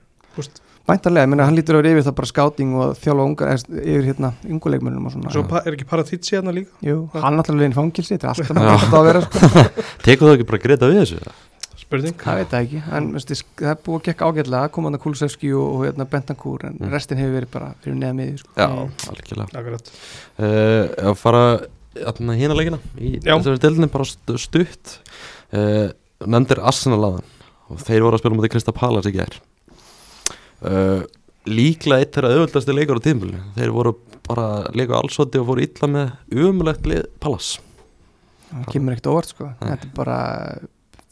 Úst, 0.84 0.90
Væntanlega, 0.90 1.26
minna, 1.32 1.44
hann 1.48 1.56
lítur 1.56 1.78
að 1.78 1.82
vera 1.82 1.94
yfir 1.94 2.04
það 2.04 2.14
bara 2.18 2.28
skáting 2.28 2.74
og 2.76 2.90
þjálfa 3.00 3.24
ungar, 3.24 3.48
eða 3.54 3.80
yfir 3.80 4.04
hérna 4.10 4.30
unguleikmönnum 4.44 5.06
og 5.08 5.12
svona. 5.14 5.30
Svo 5.32 5.42
pa- 5.48 5.62
er 5.64 5.72
ekki 5.78 5.86
Paratizzi 5.88 6.36
hérna 6.36 6.52
líka 6.52 6.68
Jú, 6.84 7.08
hann 7.14 7.38
náttúrulega 7.38 7.70
inn 7.70 7.76
fangilsi, 7.76 8.18
þetta 8.18 8.24
er 8.24 8.32
alltaf 8.34 8.50
þetta 8.50 8.92
á 8.92 8.98
að 9.00 9.06
vera, 9.08 9.22
sko. 9.24 9.64
Tekur 10.04 10.28
þú 10.28 10.34
ekki 10.36 10.46
bara 10.50 10.60
greita 10.66 10.90
við 10.92 10.98
þessu? 11.00 11.32
Spurning 11.84 12.14
Það 12.20 12.36
veit 12.40 12.50
það 12.52 12.66
ekki, 12.66 12.82
en 12.98 13.08
veistu, 13.16 13.38
það 13.60 13.70
er 13.72 13.80
búið 13.86 13.96
að 13.96 14.04
gekka 14.10 14.28
ágætlega, 14.28 14.68
kom 14.76 14.84
hann 14.88 14.98
að 14.98 15.02
Kulusevski 15.06 15.52
og, 15.56 15.64
og 15.78 15.86
hérna 15.88 16.06
Bentancur, 16.12 16.66
en 16.68 16.76
Mm. 16.80 16.92
restin 16.92 17.18
hefur 17.20 17.34
verið 17.38 17.50
bara 17.56 17.70
fyrir 17.84 17.96
neða 18.02 18.14
miði, 18.20 18.36
sko. 18.44 18.52
Já, 18.60 18.68
Mm. 18.68 18.92
algjörlega. 19.08 19.48
Akkurat 19.60 19.90
Uh, 20.34 20.84
að 21.08 21.16
fara 21.16 21.42
hérna 21.94 22.54
leikina 22.58 22.78
í 22.98 23.20
þessari 23.22 23.60
deildinni 23.62 23.88
bara 23.92 24.04
stu- 24.04 24.36
stutt 24.42 24.98
uh, 25.54 25.88
nefndir 26.26 26.58
Arsenal 26.60 26.98
aðan 27.06 27.24
og 27.70 27.78
þeir 27.86 28.02
voru 28.02 28.16
að 28.18 28.22
spila 28.24 28.34
mútið 28.36 28.50
Krista 28.50 28.72
Pallas 28.74 29.06
í 29.06 29.12
gær 29.14 29.36
uh, 30.62 31.04
líklega 31.50 32.04
eitt 32.04 32.16
þeirra 32.16 32.32
auðvöldasti 32.34 32.76
leikur 32.76 33.00
á 33.00 33.06
tímulinu 33.06 33.42
þeir 33.56 33.74
voru 33.74 33.94
bara 34.24 34.44
að 34.62 34.78
leika 34.80 35.00
allsóti 35.00 35.40
og 35.40 35.48
fóru 35.50 35.64
illa 35.66 35.90
með 35.90 36.38
umulegt 36.44 36.86
lið 36.88 37.02
Pallas. 37.20 37.56
Það 38.54 38.70
kemur 38.72 38.94
ekkert 38.94 39.10
óvart 39.10 39.32
sko. 39.32 39.50
Þetta 39.60 39.88
er 39.88 39.92
bara 39.96 40.18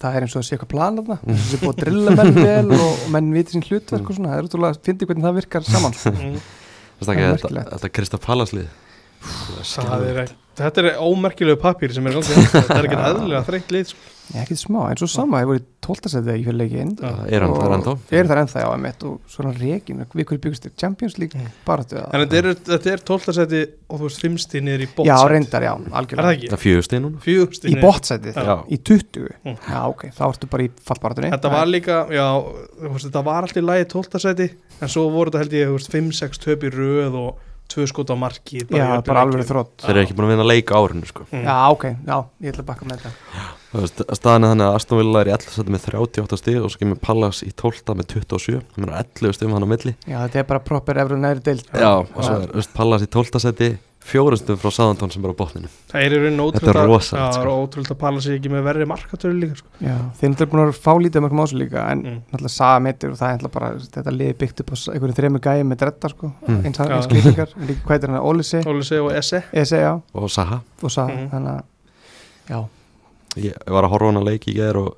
það 0.02 0.16
er 0.16 0.26
eins 0.26 0.34
og 0.34 0.40
að 0.40 0.46
sé 0.46 0.56
eitthvað 0.56 0.72
plan 0.72 0.98
þarna. 0.98 1.18
Þess 1.26 1.42
að 1.42 1.50
sé 1.50 1.60
búið 1.62 1.72
að 1.72 1.82
drilla 1.82 2.14
menn 2.18 2.38
vel 2.38 2.74
og, 2.86 3.04
menn 3.14 3.32
viti 3.36 3.56
sín 3.56 3.66
hlutverk 3.66 4.08
og 4.08 4.18
svona. 4.18 4.32
Það 4.32 4.40
er 4.40 4.48
útrúlega 4.48 4.76
að 4.76 4.88
fyndi 4.88 5.08
hvernig 5.10 5.26
það 5.26 5.38
virkar 5.40 5.68
saman 5.68 5.98
sko. 5.98 6.14
Mm. 6.16 6.38
Það 7.02 7.12
er 7.12 7.20
þetta, 7.20 7.36
merkilegt. 7.36 7.72
þetta 7.74 7.92
Krista 7.98 8.22
Pallas 8.22 8.54
lið 8.54 8.70
Það 9.22 10.06
er, 10.10 10.32
þetta 10.58 10.82
er 10.84 10.96
ómerkilegu 11.00 11.60
pappír 11.62 11.92
sem 11.94 12.06
er 12.10 12.16
gangi 12.18 12.34
þetta 12.52 12.78
er 12.80 12.88
ekki 12.88 12.98
eðlilega 12.98 13.46
þreytt 13.46 13.70
lið 13.76 13.92
sko. 13.92 14.08
Nei, 14.32 14.38
ekkert 14.46 14.60
smá, 14.62 14.78
eins 14.88 15.02
og 15.02 15.10
sama, 15.10 15.40
það 15.42 15.48
voru 15.50 15.58
í 15.58 15.62
tóltasætið 15.82 16.28
ekki 16.32 16.44
fyrir 16.46 16.56
leikin 16.60 16.92
Já. 16.94 17.08
er 17.36 17.42
hann 17.42 17.52
þar 17.58 17.72
ennþá 17.74 17.92
er 18.16 18.28
það 18.30 18.38
ennþá, 18.42 18.60
já, 18.62 18.68
emitt 18.78 19.02
og 19.08 19.16
svona 19.28 19.50
rekin, 19.58 19.98
við 20.14 20.24
hverju 20.30 20.42
byggust 20.46 20.64
þér 20.68 20.74
Champions 20.80 21.16
League 21.18 21.36
Mm. 21.42 21.48
bara 21.66 21.82
til 21.84 21.98
en 21.98 22.22
þetta 22.22 22.38
er, 22.38 22.48
þetta 22.70 22.92
er 22.92 23.02
12. 23.10 23.34
seti 23.36 23.60
og 23.90 23.98
þú 23.98 24.04
veist 24.06 24.22
5 24.22 24.38
stíð 24.46 24.62
niður 24.68 24.84
í 24.86 24.86
já, 24.86 24.94
bótsæti 24.96 25.32
reyndar, 25.34 25.62
já, 25.66 25.72
er 25.74 25.82
það 25.82 25.98
algjörlega 26.00 26.32
ekki? 26.36 26.48
það 26.48 26.56
er 26.58 26.62
fjögust 26.62 26.92
í 26.96 27.02
núna 27.02 27.18
4 27.26 27.46
stíð 27.58 27.68
í 27.74 27.82
bótsætið, 27.82 28.34
Já. 28.38 28.56
í 28.62 28.78
20 28.78 29.28
Mm. 29.42 29.56
já, 29.68 29.80
ok, 29.90 30.02
þá 30.16 30.22
ertu 30.30 30.46
bara 30.54 30.62
í 30.62 30.70
fallbaratunni 30.86 31.32
Þetta 31.34 31.50
var 31.52 31.66
líka, 31.66 31.96
já, 32.14 32.28
þú 32.78 32.92
veist, 32.94 33.06
þetta 33.10 33.24
var 33.26 33.42
alltaf 33.42 33.58
í 37.72 37.80
lagi 37.80 37.80
12. 37.80 37.80
seti 37.80 37.80
en 37.80 37.80
svo 37.80 37.80
voru 37.80 37.80
þetta 37.80 37.80
held 37.80 37.80
ég, 37.80 37.80
þú 37.80 37.80
veist, 37.80 37.80
5-6 37.80 37.80
töp 37.80 37.80
í 37.80 37.80
röð 37.80 37.80
og 37.80 37.80
2 37.80 37.88
skot 37.92 38.12
á 38.12 38.16
marki 38.22 38.62
já, 38.62 38.86
bara 39.08 39.24
alveg 39.26 39.48
þrótt 39.48 39.86
þeir 39.86 39.96
eru 39.96 40.04
ekki 40.04 40.16
búin 40.18 40.28
að 40.28 40.34
vinna 40.34 40.46
leik 40.52 40.72
á 40.72 40.76
árinu 40.82 41.08
sko. 41.08 41.26
Mm. 41.30 41.44
já, 41.48 41.56
ok, 41.72 41.84
já, 42.06 42.16
ég 42.42 42.54
ætla 42.54 42.64
að 42.64 42.70
bakka 42.72 42.88
með 42.88 43.02
þetta 43.02 43.61
staðan 43.72 44.44
er 44.44 44.50
þannig 44.52 44.66
að 44.68 44.74
Aston 44.76 44.98
Villa 45.00 45.20
er 45.22 45.30
í 45.30 45.34
11 45.36 45.54
seti 45.56 45.72
með 45.72 45.86
38 45.92 46.36
stig 46.42 46.58
og 46.60 46.70
svo 46.74 46.78
kemur 46.82 46.98
Pallas 47.00 47.42
í 47.46 47.52
12 47.56 47.94
með 47.96 48.10
27 48.12 48.58
það 48.60 48.82
meina 48.84 48.98
11 49.00 49.32
stigum 49.38 49.54
hann 49.56 49.64
á 49.64 49.72
milli. 49.72 49.94
Já, 50.04 50.18
þetta 50.26 50.38
er 50.42 50.50
bara 50.50 50.60
proper 50.60 51.00
efru 51.04 51.16
næri 51.16 51.40
deild. 51.46 51.64
Já, 51.72 51.92
og 52.04 52.20
svo 52.20 52.34
er 52.42 52.52
veist, 52.52 52.74
Pallas 52.76 53.02
í 53.02 53.08
12 53.08 53.40
seti 53.46 53.70
fjórustum 54.02 54.56
frá 54.58 54.66
Sáðantón 54.74 55.12
sem 55.14 55.22
er 55.22 55.30
á 55.30 55.36
botninu 55.38 55.68
Það 55.92 56.02
er 56.02 56.10
Þetta 56.18 56.70
er 56.72 56.78
að, 56.80 56.88
rosalegt, 56.90 57.22
já, 57.22 57.22
það 57.22 57.36
sko. 57.36 57.42
er 57.42 57.50
ótrúld 57.54 57.90
að 57.94 57.98
pala 58.00 58.18
sig 58.24 58.34
ekki 58.40 58.50
með 58.50 58.64
verri 58.66 58.86
markatölu 58.90 59.36
líka 59.38 59.54
sko. 59.60 59.68
já, 59.78 59.94
þeir 60.18 60.26
eru 60.34 60.46
búin 60.50 60.62
að 60.64 60.72
fá 60.82 60.92
lítið 60.98 61.22
mörgum 61.22 61.42
ásum 61.44 61.58
líka 61.62 61.84
en 61.92 62.02
Mm. 62.02 62.18
náttúrulega 62.32 62.50
saga 62.50 62.80
meittir 62.82 63.10
og 63.14 63.16
það 63.20 63.30
er 63.30 63.38
náttúrulega 63.38 63.54
bara 63.54 63.68
þetta 63.78 64.10
liði 64.18 64.34
byggt 64.42 64.60
upp 64.64 64.70
á 64.72 64.76
einhverjum 64.90 65.18
þremur 65.20 65.40
gæði 65.46 65.62
með 65.70 65.78
dretta 65.84 66.08
sko, 66.10 66.32
Mm. 66.48 66.60
eins, 66.66 66.80
en 66.80 66.88
líka 67.22 67.46
hvað 67.86 67.94
er 67.94 68.00
Ég 73.40 73.56
var 73.64 73.86
að 73.86 73.94
horfa 73.94 74.08
á 74.08 74.10
hana 74.12 74.24
leik 74.26 74.48
í 74.50 74.56
gær 74.56 74.78
og 74.80 74.90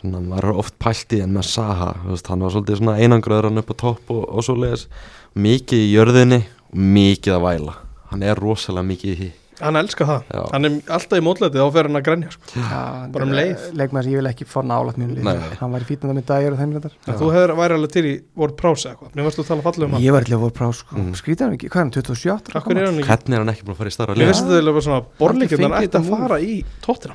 svona, 0.00 0.20
maður 0.20 0.50
er 0.50 0.58
oft 0.64 0.76
pælt 0.82 1.14
í 1.16 1.22
en 1.24 1.32
með 1.36 1.48
Saha 1.48 1.92
veist, 2.04 2.28
hann 2.28 2.44
var 2.44 2.52
svolítið 2.52 2.82
svona 2.82 2.98
einangröður 3.00 3.48
hann 3.48 3.62
upp 3.62 3.72
á 3.72 3.76
topp 3.84 4.12
og, 4.12 4.26
og 4.28 4.44
svo 4.44 4.58
leiðis 4.58 4.88
mikið 5.34 5.86
í 5.86 5.94
jörðinni 5.94 6.42
og 6.44 6.84
mikið 6.98 7.38
að 7.38 7.46
væla. 7.48 7.78
Hann 8.10 8.26
er 8.26 8.38
rosalega 8.40 8.90
mikið 8.90 9.14
í 9.14 9.16
því 9.22 9.30
Hann 9.60 9.76
elskar 9.78 10.06
það, 10.08 10.22
Já. 10.34 10.40
hann 10.52 10.64
er 10.66 10.72
alltaf 10.96 11.18
í 11.18 11.22
mótlætið 11.22 11.60
þá 11.62 11.68
fer 11.76 11.86
hann 11.88 11.98
að 12.00 12.04
grenja 12.08 12.30
sko. 12.34 12.42
já 12.58 12.80
Bara 13.14 13.24
um 13.24 13.30
leið. 13.38 13.58
leikmaður 13.78 14.04
sem 14.08 14.12
ég 14.14 14.18
vil 14.18 14.30
ekki 14.32 14.44
fá 14.50 14.58
nálat 14.66 14.96
mjög 14.98 15.10
leið, 15.14 15.42
hann 15.60 15.70
var 15.74 15.80
í 15.80 15.86
fítnum 15.86 16.10
það 16.10 16.16
með 16.18 16.26
dagir 16.30 16.50
og 16.50 16.58
þeim 16.58 16.72
reyndar. 16.74 16.94
Þú 17.06 17.26
hefur 17.34 17.50
væri 17.60 17.72
alveg 17.78 17.90
til 17.94 18.04
í 18.10 18.14
Word 18.34 18.54
Prowse 18.58 18.82
eða 18.88 18.92
eitthvað. 18.96 19.10
Mér 19.14 19.22
varst 19.28 19.38
þú 19.38 19.42
að 19.44 19.50
tala 19.52 19.62
fallið 19.68 19.84
um 19.86 19.92
hann. 19.94 20.02
Ég 20.04 20.12
var 20.16 20.22
ekki 20.26 20.34
að 20.34 20.42
voru 20.44 20.54
prá 20.58 20.68
sko, 20.74 20.92
Mm. 20.94 21.12
skrítið 21.14 21.44
hann 21.46 21.54
ekki, 21.54 21.68
hvað 21.70 21.78
er 21.78 21.84
hann, 21.84 21.94
27 21.94 22.30
ára? 22.34 22.40
Akkur 22.58 22.74
er 22.74 22.86
hann 22.86 22.98
ekki? 22.98 23.08
Hvernig 23.08 23.34
er 23.34 23.38
hann 23.44 23.52
ekki 23.54 23.64
búin 23.64 23.74
að 23.74 23.78
fara 23.78 23.90
í 23.90 23.94
starra 23.94 24.12
Mér 24.14 24.18
lið? 24.18 24.26
finnst 24.34 24.42
þetta 24.44 24.54
eiginlega 24.58 24.74
bara 24.74 24.86
svona 24.88 25.02
Borlíkjum 25.22 25.58
fengið 25.62 25.78
ætti 25.84 25.96
að 25.98 26.06
fara 26.10 26.36
í 26.42 26.64
tóttina 26.82 27.14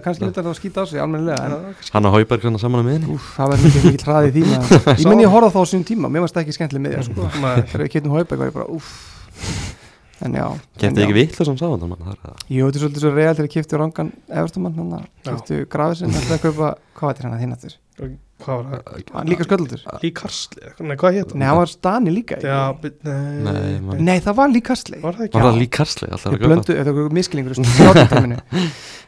kannski 0.04 0.22
myndi 0.26 0.38
hann 0.42 0.50
að 0.50 0.58
skýta 0.58 0.82
á 0.82 0.84
sig 0.86 0.98
en 10.24 10.36
ég 10.36 10.40
ég 10.40 10.40
ég 10.40 10.44
já, 10.44 10.60
Kæfti 10.80 11.04
ekki 11.04 11.16
vitlu 11.16 11.46
sem 11.48 11.58
er 12.14 12.20
það 12.22 12.44
Jú, 12.48 12.68
þetta 12.68 12.78
er 12.78 12.84
svolítið 12.84 13.04
svo 13.04 13.14
real 13.16 13.34
þegar 13.34 13.50
kiptu 13.56 13.80
rangan 13.80 14.12
Evertumann, 14.28 14.78
hann 14.80 15.08
kiptu 15.26 15.58
grafið 15.72 16.06
ætlaði 16.22 16.38
að 16.38 16.46
kaupa, 16.46 16.70
hvað 16.96 17.10
var 17.10 17.18
þetta 17.18 17.28
hann 17.28 17.36
að 17.36 17.44
þinn 17.44 17.58
aftur? 17.58 17.76
Hvað 18.44 18.58
var 18.60 18.82
það? 18.84 19.28
Líka 19.30 19.44
sköldur 19.46 19.84
Lík 20.02 20.14
Karsli 20.18 20.72
Nei, 20.84 20.96
hvað 21.00 21.14
hétt 21.16 21.30
Nei, 21.40 21.46
hann 21.48 21.56
var 21.56 21.70
Stani 21.72 22.12
líka 22.12 22.36
Já, 22.44 22.58
nei, 22.76 23.14
Nei, 23.46 23.96
Nei, 24.04 24.18
það 24.20 24.36
var 24.36 24.50
líka 24.52 24.74
Karsley 24.74 25.00
Var 25.00 25.16
það 25.16 25.24
ekki? 25.26 25.38
var 25.40 25.46
það 25.48 25.60
lík 25.62 25.72
Karsli 25.78 26.08
alltaf 26.10 26.26
Þeir 26.26 26.36
að 26.36 26.42
kaupa 26.42 26.50
blöndu, 26.52 26.76
þetta 26.76 26.94
var 26.98 27.16
miskilingur 27.16 27.56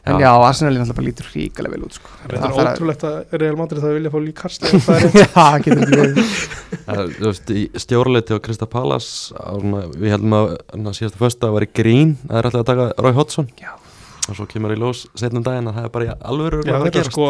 En 0.09 0.15
Já. 0.15 0.21
já, 0.23 0.31
Arsenal 0.47 0.73
er 0.73 0.79
náttúrulega 0.81 0.97
bara 0.97 1.07
lítur 1.11 1.27
ríkilega 1.35 1.73
vel 1.75 1.83
út 1.85 1.97
sko. 1.99 2.09
Það 2.23 2.31
er 2.33 2.39
Það 2.39 2.69
ótrúlegt 2.71 3.03
að 3.05 3.33
Real 3.43 3.57
Madrid 3.59 3.83
það 3.83 3.97
vilja 3.99 4.13
fá 4.15 4.19
Lík 4.25 4.37
Karsli 4.39 4.71
ef 4.79 4.87
það 4.87 5.03
er 5.03 5.17
Já, 5.19 5.27
það 5.35 5.57
getur 5.67 5.83
ekki 5.85 5.99
verið. 5.99 6.23
Eh, 6.89 7.03
Þú 7.19 7.27
veist, 7.27 7.51
í 7.53 7.63
stjóraleiti 7.83 8.33
á 8.33 8.39
Krista 8.41 8.65
Pallas 8.71 9.09
við 9.99 10.15
heldum 10.15 10.37
að 10.39 10.47
na, 10.81 10.95
síðasta 10.97 11.21
fösta 11.21 11.51
var 11.53 11.67
í 11.67 11.69
grín 11.77 12.15
að 12.25 12.31
það 12.31 12.39
er 12.41 12.49
alltaf 12.49 12.63
að 12.63 12.69
taka 12.71 12.87
Rói 13.05 13.13
Hodson 13.19 13.51
Já. 13.61 13.75
Og 14.29 14.37
svo 14.39 14.47
kemur 14.51 14.75
í 14.75 14.79
ljós 14.79 15.07
setnum 15.19 15.45
daginn 15.47 15.71
að 15.71 15.79
það 15.79 15.89
er 15.89 15.93
bara 15.97 16.07
í 16.09 16.13
alvöru 16.33 16.61
Já, 16.63 16.75
að 16.77 16.85
þetta 16.87 16.89
er 16.89 16.97
gerast. 16.99 17.13
sko 17.13 17.29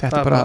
Þetta 0.00 0.20
er 0.20 0.28
bara, 0.28 0.42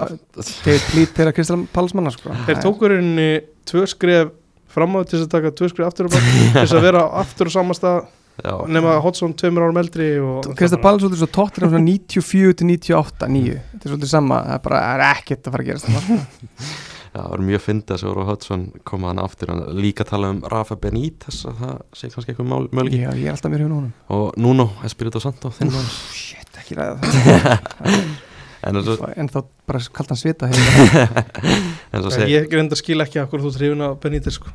þeir 0.51 0.85
plít 0.91 1.13
þeirra 1.17 1.33
Kristján 1.35 1.65
Pálsmanna 1.75 2.13
sko. 2.15 2.35
Þeir 2.47 2.61
tókur 2.63 2.95
henni 2.97 3.27
tvö 3.71 3.83
skref 3.91 4.31
fram 4.71 4.95
á 4.95 4.99
til 5.03 5.17
þess 5.19 5.27
að 5.27 5.33
taka 5.35 5.51
tvö 5.59 5.69
skref 5.73 5.89
aftur 5.91 6.07
og 6.07 6.15
bak 6.15 6.27
til 6.31 6.49
þess 6.61 6.75
að 6.79 6.85
vera 6.87 7.05
aftur 7.23 7.51
á 7.51 7.55
sama 7.57 7.75
stað 7.77 8.01
Já, 8.41 8.53
nema 8.71 8.93
Hodson 9.03 9.33
tveimur 9.37 9.67
árum 9.67 9.77
eldri 9.81 10.07
og 10.23 10.47
Kristján 10.57 10.81
Pálsmanna 10.81 11.17
er 11.17 11.21
svo 11.23 11.31
tóttir 11.35 11.67
á 11.67 11.69
94 11.75 12.55
til 12.61 12.71
98, 12.71 13.27
9 13.27 13.57
Þetta 13.73 13.83
er 13.83 13.91
svolítið 13.91 14.13
sama, 14.15 14.39
það 14.47 14.55
er 14.55 14.63
bara 14.69 14.79
er 14.95 15.03
ekkert 15.11 15.45
að 15.49 15.57
fara 15.57 15.65
að 15.65 15.69
gerast 15.73 16.89
það 17.11 17.27
var 17.33 17.43
mjög 17.49 17.63
fyndið 17.65 17.93
að 17.95 18.01
svo 18.01 18.13
Rói 18.15 18.25
Hodson 18.29 18.65
koma 18.87 19.11
hann 19.11 19.21
aftur. 19.23 19.51
En 19.51 19.63
líka 19.81 20.05
tala 20.07 20.31
um 20.31 20.41
Rafa 20.51 20.77
Benítez 20.79 21.41
að 21.49 21.59
það 21.59 21.77
sé 21.99 22.09
kannski 22.13 22.33
eitthvað 22.33 22.51
möguleik 22.71 22.95
Já, 22.95 23.09
ég 23.11 23.27
er 23.27 23.35
alltaf 23.35 23.51
mér 23.51 23.65
hjá 23.65 23.69
núna 23.71 23.91
og 24.15 24.39
Nuno 24.39 24.69
Espirito 24.87 25.21
Santo 25.23 25.51
Shit, 25.51 26.51
ekki 26.61 26.79
ræða 26.79 26.99
það. 27.01 28.03
En 28.61 28.77
og, 28.77 28.89
En 29.17 29.25
þá 29.25 29.39
bara 29.65 29.79
kallt 29.89 30.11
hann 30.13 30.19
svita 30.21 30.45
og 31.97 32.17
Ég, 32.29 32.45
reynda 32.51 32.75
að 32.77 32.81
skila 32.83 33.07
ekki 33.07 33.23
okkur 33.23 33.41
þú 33.41 33.53
trefin 33.55 33.81
að 33.87 33.95
Benítez 34.03 34.37
sko. 34.37 34.53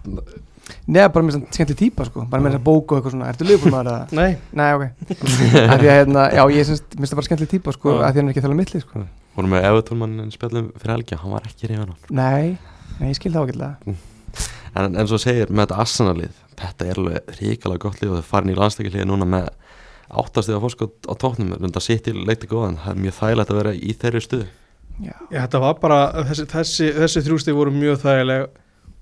Nei, 0.87 1.03
bara 1.11 1.25
með 1.27 1.37
svona 1.37 1.51
skemmtileg 1.57 1.81
típa 1.81 2.07
sko. 2.07 2.23
Bara 2.31 2.45
með 2.45 2.55
þess 2.55 2.61
að 2.61 2.67
bóku 2.69 2.95
og 2.95 3.01
eitthvað 3.01 3.17
svona. 3.17 3.33
Ertu 3.33 3.49
liðbúlmaður 3.49 3.91
eða? 3.93 4.07
Nei, 4.19 4.39
Nei, 4.55 4.69
ok. 4.77 4.85
Af 5.11 5.77
því 5.83 5.91
að 5.91 5.91
hérna, 5.91 6.27
já, 6.39 6.43
ég 6.55 6.69
syns, 6.71 6.85
minnst 6.95 7.13
það 7.13 7.21
bara 7.21 7.29
skemmtileg 7.29 7.53
típa 7.57 7.75
sko. 7.75 7.97
Af 7.99 8.15
því 8.15 8.23
hann 8.23 8.31
er 8.31 8.35
ekki 8.37 8.43
að 8.45 8.47
tala 8.49 8.61
mittli 8.63 8.83
sko 8.85 9.07
vorum 9.37 9.53
með 9.53 9.69
Evertón 9.71 10.01
mann 10.03 10.33
spjallum 10.35 10.73
fyrir 10.81 10.97
helgi 10.97 11.21
hann 11.21 11.35
var 11.37 11.47
ekki 11.49 11.71
reyðan 11.71 11.93
hann 11.95 12.19
Nei, 12.19 12.57
nei, 12.99 13.09
ég 13.11 13.19
skil 13.19 13.35
það 13.35 13.51
ágætlega. 13.51 13.97
En 14.77 14.99
eins 15.01 15.13
og 15.15 15.23
segir 15.23 15.53
með 15.53 15.67
þetta 15.67 15.81
Arsenal-lið 15.85 16.43
þetta 16.61 16.89
er 16.89 17.01
alveg 17.01 17.37
ríkala 17.41 17.79
gott 17.81 18.01
lið 18.01 18.13
og 18.13 18.21
þau 18.21 18.31
farin 18.31 18.53
í 18.53 18.57
landstakilið 18.57 19.09
núna 19.09 19.29
með 19.29 19.49
áttastið 20.07 20.59
á 20.59 20.65
fórskot 20.65 21.09
á 21.11 21.13
tóknum 21.19 21.57
runda 21.57 21.83
sitt 21.83 22.09
í 22.09 22.15
leikti 22.15 22.49
góðan 22.51 22.79
það 22.83 22.93
er 22.93 23.01
mjög 23.05 23.17
þægilegt 23.19 23.53
að 23.53 23.61
vera 23.61 23.75
í 23.75 23.97
þeirri 24.01 24.23
stuðu 24.25 24.47
Já, 25.05 25.13
þetta 25.29 25.61
var 25.61 25.75
bara, 25.83 25.99
þessi, 26.31 26.47
þessi, 26.49 26.87
þessi 26.97 27.23
þrjústi 27.27 27.55
voru 27.57 27.73
mjög 27.75 27.99
þægileg 28.05 28.47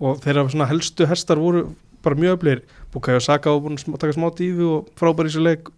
og 0.02 0.22
þeirra 0.24 0.46
svona 0.50 0.66
helstu 0.70 1.06
hestar 1.06 1.38
voru 1.38 1.68
bara 2.04 2.18
mjög 2.18 2.38
öflir 2.38 2.62
Bukayo 2.94 3.20
Saka 3.22 3.52
var 3.54 3.62
búin 3.62 3.78
að 3.78 4.00
taka 4.02 4.16
smá 4.16 4.26
dífu 4.34 4.70
og 4.78 4.88
frábær 4.98 5.28
í 5.28 5.30
þessu 5.30 5.44
leik 5.44 5.70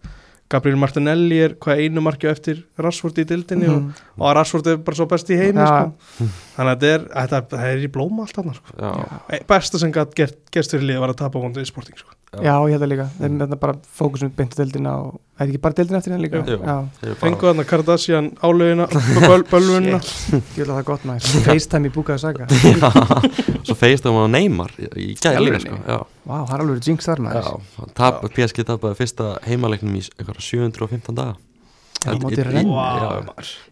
Gabriel 0.49 0.77
Martinelli 0.79 1.41
er 1.43 1.55
hvað 1.59 1.81
einu 1.83 1.99
markju 2.05 2.29
eftir 2.31 2.61
Rashford 2.79 3.17
í 3.19 3.25
dildinni 3.27 3.67
Mhm. 3.67 3.89
og, 4.17 4.21
og 4.23 4.35
Rashford 4.37 4.67
er 4.71 4.77
bara 4.77 4.95
svo 4.95 5.05
best 5.11 5.27
í 5.29 5.35
heimi 5.39 5.59
Já. 5.59 5.67
sko. 5.67 6.27
þannig 6.57 6.71
að 6.71 6.77
þetta 6.77 6.93
er, 6.93 7.07
þetta, 7.27 7.41
það 7.57 7.71
er 7.73 7.83
í 7.83 7.89
blóma 7.91 8.23
allt 8.23 8.37
annars 8.43 8.61
sko. 8.61 8.77
já, 8.79 8.91
já. 8.95 9.19
E- 9.35 9.43
besta 9.47 9.79
sem 9.79 9.91
gætt 9.91 10.15
gert, 10.15 10.37
gerst 10.51 10.71
fyrir 10.71 10.87
liða 10.87 10.99
var 11.03 11.09
að 11.11 11.17
tapa 11.25 11.39
vondu 11.43 11.59
í 11.59 11.67
sporting 11.67 11.97
sko. 11.99 12.13
Já, 12.43 12.53
ég 12.67 12.73
held 12.75 12.81
það 12.83 12.89
líka 12.91 13.05
Þeir 13.17 13.29
með 13.31 13.43
þetta 13.47 13.59
bara 13.59 13.73
fókusum 13.97 14.31
beint 14.35 14.51
á 14.51 14.57
deildina 14.59 14.91
og 14.99 15.19
Það 15.37 15.43
er 15.45 15.51
ekki 15.53 15.61
bara 15.61 15.73
deildina 15.77 15.97
eftir 16.01 16.11
hann 16.11 16.21
líka 16.25 16.39
Jú. 16.43 16.57
Já, 16.59 16.75
þeir 16.99 17.07
eru 17.07 17.15
fengu 17.21 17.47
þarna 17.47 17.65
Kardashian 17.69 18.27
álögina 18.43 18.87
böl, 19.27 19.43
bölvunna 19.53 19.99
ég 20.01 20.57
vil 20.57 20.65
að 20.65 20.73
það 20.73 20.79
er 20.81 20.87
gott 20.89 21.05
maður 21.07 21.43
FaceTime 21.47 21.87
í 21.87 21.93
búkaðu 21.95 22.19
saga 22.19 22.47
svo 23.63 23.75
það 23.79 24.19
á 24.27 24.31
Neymar 24.35 24.71
í, 24.79 24.87
í 24.97 25.07
líka 25.15 25.37
alvörinni? 25.39 25.71
sko. 25.71 25.79
já, 25.87 25.99
Vá, 26.27 26.41
það 26.43 26.53
er 26.57 26.63
alveg 26.65 26.87
jinx 26.89 27.05
þar 27.07 27.21
maður. 27.23 27.45
Já, 27.47 27.85
tap, 27.95 28.17
PSG 28.35 28.65
tapaði 28.67 28.97
fyrsta 28.99 29.27
heimaleiknum 29.47 29.93
í 29.95 30.01
eitthvað 30.03 30.41
715 30.43 31.15
daga. 31.15 31.35
Já, 32.03 32.11
á 32.11 32.19
móti 32.19 32.35
Í- 32.35 32.41
í- 32.41 32.43
Rennes. 32.45 32.65
já, 32.67 33.07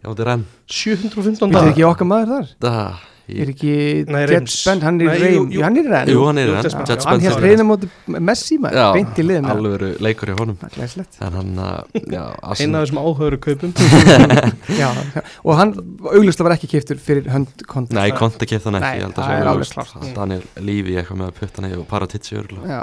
já, 0.02 0.06
á 0.06 0.08
móti 0.10 0.26
renn 0.26 0.46
715 0.66 1.36
Býttu 1.36 1.52
dagar 1.54 1.74
ekki 1.74 1.84
okkar 1.86 2.08
maður 2.10 2.32
þar? 2.32 2.48
það, 2.66 3.04
er 3.26 3.50
ekki 3.52 3.72
Jet. 4.06 4.50
Spence, 4.54 4.86
hann 4.86 5.00
er 5.02 5.16
reym 5.20 5.48
jú. 5.50 5.62
hann 5.66 5.78
er 5.82 5.88
reym 5.90 6.10
Jú, 6.14 6.26
hann 6.28 6.38
er 6.38 6.50
já. 6.52 6.56
hann 6.62 6.70
Spence 6.70 7.26
hér 7.26 7.34
er- 7.36 7.42
reyna 7.42 7.64
móti 7.66 7.90
Messi 8.08 8.58
beint 8.62 9.18
í 9.18 9.26
liðin 9.26 9.48
alveg 9.50 9.74
verið 9.80 10.02
leikur 10.06 10.30
í 10.30 10.36
honum. 10.38 10.58
Glæslegt 10.76 11.18
en 11.26 11.34
hann 11.40 11.54
að, 11.58 12.02
já, 12.14 12.24
eina 12.62 12.82
af 12.82 12.86
þessum 12.86 13.02
áhöru 13.02 13.40
kaupum. 13.42 13.74
Og 15.46 15.56
hann 15.60 15.74
auglustlega 16.06 16.48
var 16.50 16.56
ekki 16.58 16.70
keiftur 16.76 17.00
fyrir 17.02 17.30
hönd 17.34 17.66
konti 17.70 17.96
Nei, 17.98 18.10
Konti 18.16 18.48
kefði 18.50 18.70
hann 18.72 18.80
ekki, 18.82 19.00
ég 19.00 19.08
held 19.08 19.16
að 19.16 19.22
það 19.22 19.26
sé 19.26 19.36
er 19.36 19.50
alveg 19.50 19.54
augljóst. 19.56 19.76
klárt. 19.76 19.96
að 20.02 20.14
Daniel 20.20 20.46
Lífi 20.70 20.96
eitthvað 21.00 21.20
með 21.22 21.32
að 21.32 21.40
putta 21.40 21.62
hann 21.66 21.76
og 21.80 21.88
Paratici 21.90 22.38
örgulega 22.40 22.78
Já, 22.78 22.82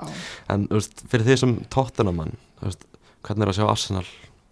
en 0.55 0.67
fyrir 1.13 1.27
því 1.29 1.39
sem 1.43 1.55
tóttunamann 1.73 2.35
hvernig 3.23 3.47
er 3.47 3.53
að 3.53 3.59
sjá 3.61 3.67
Arsenal 3.71 4.07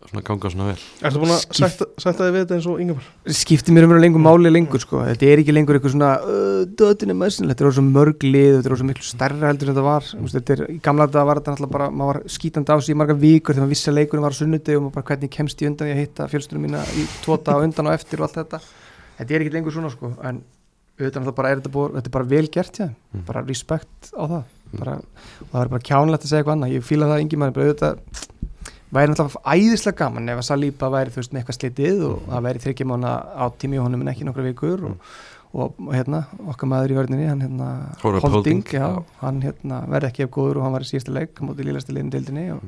svona 0.08 0.22
ganga 0.24 0.50
svona 0.50 0.66
vel 0.70 0.82
Ertu 1.04 1.20
búin 1.20 1.32
að 1.34 1.42
Skip- 1.44 1.82
sætta 2.00 2.24
þig 2.24 2.32
við 2.34 2.40
þetta 2.40 2.56
eins 2.56 2.68
og 2.70 2.80
Ingemar? 2.80 3.08
skipti 3.36 3.74
mér 3.74 3.86
um 3.86 3.92
að 3.94 4.02
lengur 4.04 4.22
máli 4.24 4.52
lengur 4.52 4.80
sko. 4.80 5.02
þetta 5.04 5.26
er 5.28 5.42
ekki 5.42 5.54
lengur 5.54 5.76
eitthvað 5.76 5.94
svona 5.94 6.12
uh, 6.24 6.62
dötin 6.80 7.12
er 7.12 7.18
messin, 7.20 7.48
þetta 7.50 7.66
er 7.66 7.76
svo 7.76 7.84
mörg 7.84 8.24
lið 8.24 8.56
þetta 8.56 8.70
er 8.70 8.80
svo 8.80 8.88
miklu 8.88 9.04
stærra 9.06 9.50
heldur 9.50 9.68
en 9.68 9.74
þetta 9.74 9.84
var 9.86 10.06
mm. 10.16 10.30
þetta 10.34 10.54
er, 10.56 10.62
í 10.72 10.78
gamla 10.80 11.08
þetta 11.08 11.24
var 11.28 11.40
þetta 11.40 11.54
náttúrulega 11.54 11.74
bara 11.76 11.90
maður 11.90 12.20
var 12.20 12.32
skítandi 12.36 12.72
á 12.72 12.76
sig 12.80 12.94
í 12.94 13.00
marga 13.00 13.18
vikur 13.20 13.54
þegar 13.54 13.66
maður 13.66 13.74
vissi 13.76 13.90
að 13.92 13.98
leikurinn 14.00 14.24
var 14.24 14.36
á 14.36 14.40
sunnundi 14.40 14.78
og 14.78 14.86
maður 14.86 14.96
bara 14.96 15.08
hvernig 15.10 15.34
kemst 15.36 15.60
ég 15.60 15.72
undan 15.72 15.90
ég 15.90 15.98
að 15.98 16.02
hitta 16.06 16.30
fjölstunum 16.32 16.64
mína 16.64 16.86
í 16.96 17.04
tóta 17.26 17.58
og 17.58 17.66
undan 17.68 17.90
og 17.90 17.98
eftir 17.98 18.22
og 18.22 18.30
allt 18.30 18.40
þetta 18.40 18.62
þetta 19.20 19.36
er 19.36 19.44
ekki 19.44 19.54
lengur 19.58 19.76
svona 19.76 19.92
sko 19.92 20.14
en 20.24 20.40
auðvitað 21.00 21.36
bara 21.36 21.52
er 21.52 21.60
þetta, 21.60 21.72
búið, 21.72 21.94
þetta 21.96 22.10
er 22.10 22.16
bara 22.16 22.28
vel 22.28 22.48
gert 22.52 22.80
já. 22.80 22.88
Mm. 22.88 23.22
bara 23.28 23.44
respekt 23.46 24.10
á 24.12 24.22
það 24.24 24.42
bara, 24.80 24.96
og 25.00 25.52
það 25.52 25.62
er 25.62 25.72
bara 25.72 25.86
kjánlegt 25.88 26.24
að 26.24 26.30
segja 26.30 26.42
eitthvað 26.42 26.56
annað 26.58 26.74
ég 26.76 26.84
fíla 26.86 27.08
það 27.10 27.22
yngi 27.24 27.40
maður, 27.40 27.56
bara 27.56 27.70
auðvitað 27.70 28.28
væri 28.94 29.10
náttúrulega 29.12 29.54
æðislega 29.54 29.98
gaman 30.04 30.28
ef 30.32 30.38
að 30.42 30.46
Salíba 30.50 30.88
væri 30.94 31.10
þú 31.14 31.20
veist 31.20 31.32
með 31.34 31.40
eitthvað 31.42 31.58
slitið 31.60 32.00
og 32.08 32.22
það 32.30 32.46
væri 32.48 32.62
þryggja 32.64 32.86
mánu 32.90 33.10
á 33.10 33.44
tími 33.62 33.78
og 33.80 33.84
honum 33.86 34.00
en 34.04 34.12
ekki 34.14 34.26
nokkra 34.26 34.46
vikur 34.48 34.84
og, 34.88 35.10
og, 35.54 35.74
og 35.86 35.92
hérna 35.94 36.22
okkar 36.50 36.70
maður 36.72 36.94
í 36.94 36.96
vörðinni 36.98 37.28
hann 37.30 37.44
hérna 37.44 37.68
Holding, 38.02 38.30
Holding, 38.34 38.64
já, 38.74 38.88
hann 39.22 39.42
hérna 39.44 39.82
verði 39.90 40.10
ekki 40.10 40.24
ef 40.26 40.32
góður 40.34 40.60
og 40.60 40.66
hann 40.66 40.74
var 40.78 40.86
í 40.86 40.90
síðasta 40.90 41.14
leik 41.14 41.38
á 41.38 41.42
móti 41.46 41.66
lílasti 41.68 41.94
liðin 41.96 42.10
deildinni 42.16 42.48
og, 42.56 42.64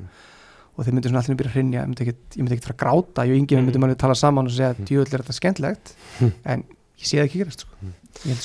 Mm. 0.72 0.78
og 0.80 0.86
þeir 0.86 0.94
myndu 0.96 1.10
svona 1.10 1.20
allir 1.20 1.36
byrja 1.36 1.50
að 1.50 1.56
hrinja 1.58 1.80
ég 1.82 1.88
myndi 1.90 2.04
myndi 2.40 2.54
ekkit 2.56 2.64
fara 2.64 2.74
að 2.76 2.82
gráta 2.82 3.24
ég 3.28 3.34
og 3.34 3.40
yngi 3.42 3.56
myndum 3.60 3.84
alveg 3.84 3.98
tala 4.00 4.14
saman 4.16 4.46
og 4.48 4.54
segja 4.54 4.70
að 4.72 4.78
djúvöld 4.88 5.12
er 5.18 5.20
þetta 5.26 5.34
skemmtlegt 5.36 5.90
Mm. 6.22 6.30
en 6.46 6.62
ég 6.96 7.04
sé 7.10 7.18
það 7.18 7.26
ekki 7.26 7.38
gerast 7.42 7.60
sko. 7.66 7.74
Ég 8.22 8.30
held 8.32 8.40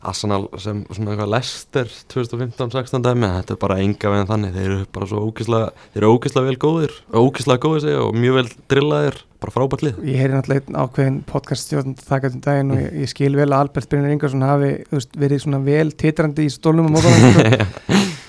þetta 0.00 0.10
Arsenal 0.10 0.48
sem 0.58 0.84
svona 0.88 1.12
eitthvað 1.12 1.32
Lester 1.34 1.90
2015-16 2.12 3.02
dæmi, 3.04 3.26
en 3.26 3.34
þetta 3.40 3.54
er 3.54 3.60
bara 3.60 3.80
enga 3.80 4.12
veginn 4.12 4.28
þannig, 4.30 4.54
þeir 4.54 4.68
eru 4.70 4.86
bara 4.94 5.08
svo 5.10 5.24
ógislega 5.26 5.72
þeir 5.92 6.02
eru 6.02 6.12
ógislega 6.14 6.46
vel 6.46 6.60
góðir, 6.64 6.94
ógislega 7.12 7.64
góðir 7.64 7.84
sig 7.84 7.98
og 8.00 8.16
mjög 8.16 8.38
vel 8.38 8.46
drillaðir, 8.72 9.18
bara 9.40 9.54
frábært 9.54 9.84
lið. 9.84 10.00
Ég 10.08 10.20
heyri 10.20 10.36
náttúrulega 10.36 10.64
einn 10.64 10.80
ákveðin 10.80 11.18
podcaststjórn 11.28 11.96
þakka 12.00 12.32
um 12.32 12.44
daginn 12.46 12.74
og 12.74 12.80
ég, 12.84 12.96
ég 13.04 13.12
skil 13.12 13.36
vel 13.36 13.50
að 13.50 13.58
Albert 13.58 13.92
Brynjar 13.92 14.16
Ingarsson 14.16 14.46
hafi 14.46 14.72
veist, 14.90 15.12
verið 15.20 15.44
svona 15.44 15.62
vel 15.68 15.92
titrandi 16.00 16.48
í 16.48 16.52
stólnum 16.52 16.90
og 16.90 16.96
mótanum 16.96 17.68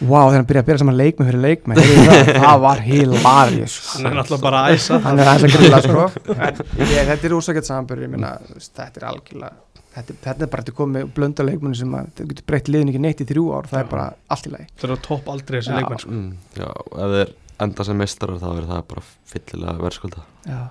wow, 0.01 0.27
þegar 0.27 0.39
hann 0.39 0.47
byrjaði 0.49 0.63
að 0.63 0.69
bera 0.71 0.81
saman 0.81 0.97
leikmenn 0.97 1.29
fyrir 1.29 1.43
leikmenn 1.45 1.81
heyrðu 1.81 2.05
það, 2.07 2.31
það 2.41 2.63
var 2.65 2.85
hilarious. 2.87 3.75
Hann 3.95 4.07
er 4.09 4.15
náttúrulega 4.17 4.45
bara 4.47 4.63
að 4.63 4.77
æsa 4.77 5.01
hann 5.05 5.21
er 5.21 5.33
að 5.33 5.49
grilla 5.55 5.83
sko. 5.85 6.07
En 6.41 6.63
ég, 6.89 7.11
þetta 7.11 7.29
er 7.29 7.35
ég 8.07 8.15
minna, 8.15 8.33
þetta 9.91 10.07
þetta, 10.13 10.23
þetta 10.27 10.45
er 10.47 10.51
bara 10.55 10.65
að 10.67 10.73
koma 10.77 10.97
með 10.99 11.11
blönda 11.17 11.45
leikmenn 11.47 11.75
sem 11.77 11.95
að 11.97 12.09
þetta 12.11 12.27
getur 12.31 12.47
breytt 12.51 12.71
liðin 12.71 12.91
ekki 12.93 13.03
neitt 13.05 13.21
í 13.23 13.27
þrjú 13.31 13.45
ár 13.57 13.69
það 13.71 13.83
er 13.83 13.89
bara 13.91 14.05
allt 14.35 14.47
í 14.47 14.53
lagi. 14.55 14.67
Það 14.79 14.87
er 14.89 14.95
á 14.95 14.99
topp 15.07 15.31
aldrei 15.35 15.57
þessi 15.59 15.77
leikmenn 15.77 16.03
sko. 16.03 16.11
mm, 16.11 16.31
Já, 16.61 16.69
ef 17.05 17.15
þeir 17.17 17.33
enda 17.61 17.85
sem 17.85 17.99
meistarar 18.01 18.39
þá 18.41 18.47
er 18.55 18.69
það 18.71 18.83
bara 18.91 19.03
fyllilega 19.31 19.85
verðskulda. 19.85 20.23
Já, 20.47 20.61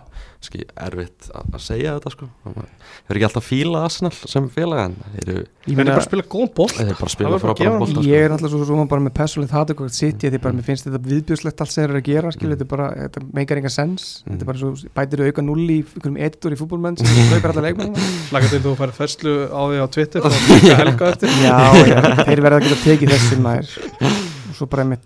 Ski, 0.41 0.62
erfitt 0.80 1.26
að 1.36 1.51
að 1.53 1.61
segja 1.61 1.91
þetta 1.99 2.11
sko 2.14 2.26
Þeir 2.41 3.11
eru 3.12 3.18
ekki 3.18 3.26
alltaf 3.26 3.45
fíla 3.45 3.80
Arsenal 3.84 4.11
sem 4.16 4.47
félag 4.55 4.78
en 4.86 4.95
þeir 5.12 5.26
eru, 5.34 5.43
bara 5.76 5.97
að 6.01 6.07
spila 6.07 6.24
góðan 6.32 6.53
ból 6.57 6.68
þeir 6.70 6.80
eru 6.86 6.95
bara 6.97 6.97
að 6.97 7.11
Það 7.11 7.12
spila 7.12 7.32
var 7.34 7.43
bara 7.43 7.53
að 7.53 7.61
gefa 7.61 7.80
bólta 7.82 8.05
ég 8.07 8.07
sko. 8.07 8.14
er 8.24 8.34
alltaf 8.36 8.53
svo, 8.55 8.61
svo 8.70 8.86
bara 8.95 9.05
með 9.05 9.14
personlegt 9.18 9.53
hata 9.59 9.76
hvort 9.76 9.93
sitt 9.99 10.24
ég 10.24 10.38
bara 10.41 10.57
mér 10.57 10.64
finnst 10.70 10.88
þetta 10.88 11.03
viðbjöðslegt 11.11 11.61
allt 11.61 11.74
sem 11.74 11.82
þeir 11.84 11.93
eru 11.93 12.01
að 12.01 12.09
gera 12.09 12.32
skil, 12.32 12.49
Mm. 12.49 12.55
þetta 12.57 12.64
er 12.64 12.70
bara, 12.72 12.88
þetta 13.05 13.24
meikar 13.36 13.61
enga 13.61 13.74
sens 13.76 14.07
Mm. 14.24 14.32
þetta 14.32 14.41
er 14.41 14.51
bara 14.51 14.62
svo, 14.64 14.72
bætir 14.97 15.24
auka 15.28 15.43
null 15.45 15.68
í 15.68 15.78
einhverjum 15.84 16.18
editor 16.24 16.57
í 16.57 16.61
fútbolmenn 16.62 16.97
sem 16.97 17.07
hlaupar 17.34 17.53
alla 17.53 17.66
leikmenn 17.68 17.95
Laka 18.32 18.49
til 18.49 18.64
þú 18.64 18.74
færð 18.80 18.97
ferslu 18.97 19.36
á 19.53 19.61
því 19.68 19.76
á 19.84 19.86
Twitter 19.93 20.24
og 20.24 20.32
helga 20.80 21.12
eftir 21.12 21.28
já, 21.45 21.57
já, 21.84 22.01
þeir 22.24 22.41
verða 22.49 22.57
að 22.57 22.64
geta 22.70 22.82
tekið 22.88 23.12
þessu 23.12 23.41
maður 23.45 23.76
og 24.01 24.57
svo 24.57 24.66
bara 24.72 24.88
með, 24.88 25.05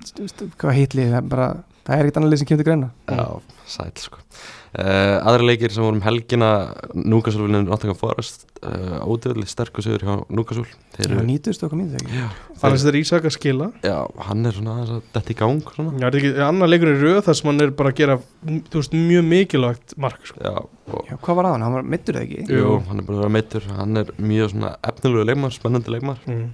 hvað 0.62 0.78
það 1.10 1.18
er 1.18 1.28
bara, 1.34 1.48
það 1.84 1.94
er 1.96 2.04
ekkert 2.04 2.20
annað 2.20 2.34
lið 2.34 2.42
sem 2.42 2.50
kemur 2.50 2.62
til 2.62 2.68
greina 2.70 2.90
Já, 3.08 3.26
sæl 3.68 3.90
sko 4.00 4.20
uh, 4.20 5.18
Aðra 5.28 5.46
leikir 5.48 5.74
sem 5.74 5.84
vorum 5.84 6.02
helgina 6.04 6.50
Núkasúlunum 6.96 7.66
Nottingham 7.68 7.98
Forest 7.98 8.46
uh, 8.62 9.04
Ódöðli 9.04 9.46
sterkur 9.50 9.84
sigur 9.84 10.04
hjá 10.04 10.14
Núkasúl 10.32 10.66
Þeir 10.96 11.08
eru, 11.10 11.24
nýtust 11.28 11.64
okkar 11.66 11.80
mín 11.80 11.90
þegar 11.92 12.14
já, 12.14 12.26
Þannig 12.60 12.78
að 12.78 12.84
þetta 12.84 12.92
er 12.92 12.98
Ísak 13.00 13.28
að 13.28 13.34
skila 13.36 13.68
já, 13.84 13.96
hann 14.28 14.48
er 14.48 14.56
svona 14.56 14.76
aðeins 14.76 14.94
að 14.94 15.08
detta 15.16 15.34
í 15.34 15.38
gang 15.40 15.72
svona. 15.74 15.94
Já, 16.00 16.06
er 16.08 16.18
ekki 16.20 16.32
annar 16.46 16.70
leikur 16.70 16.92
í 16.92 16.96
röð 17.00 17.20
þar 17.26 17.38
sem 17.40 17.50
hann 17.50 17.64
er 17.64 17.74
bara 17.80 17.92
að 17.92 17.98
gera 18.00 18.18
þú 18.44 18.80
veist, 18.80 18.94
mjög 18.94 19.26
mikilvægt 19.32 19.96
mark 20.00 20.28
sko. 20.30 20.40
Já, 20.44 20.54
og 20.64 21.10
Já, 21.10 21.16
hvað 21.26 21.40
var 21.40 21.48
að 21.48 21.56
hann? 21.56 21.66
Hann 21.66 21.76
var 21.78 21.90
mittur 21.94 22.20
eða 22.20 22.28
ekki? 22.28 22.46
Jú, 22.54 22.76
hann 22.88 23.02
er 23.02 23.08
búin 23.08 23.18
að 23.18 23.24
vera 23.24 23.34
meittur, 23.34 23.68
hann 23.80 24.00
er 24.00 24.14
mjög 24.30 24.54
svona 24.54 24.72
efnilegu 24.92 25.26
leikmar, 25.28 25.56
spennandi 25.58 25.94
leikmar 25.96 26.22
mm. 26.30 26.46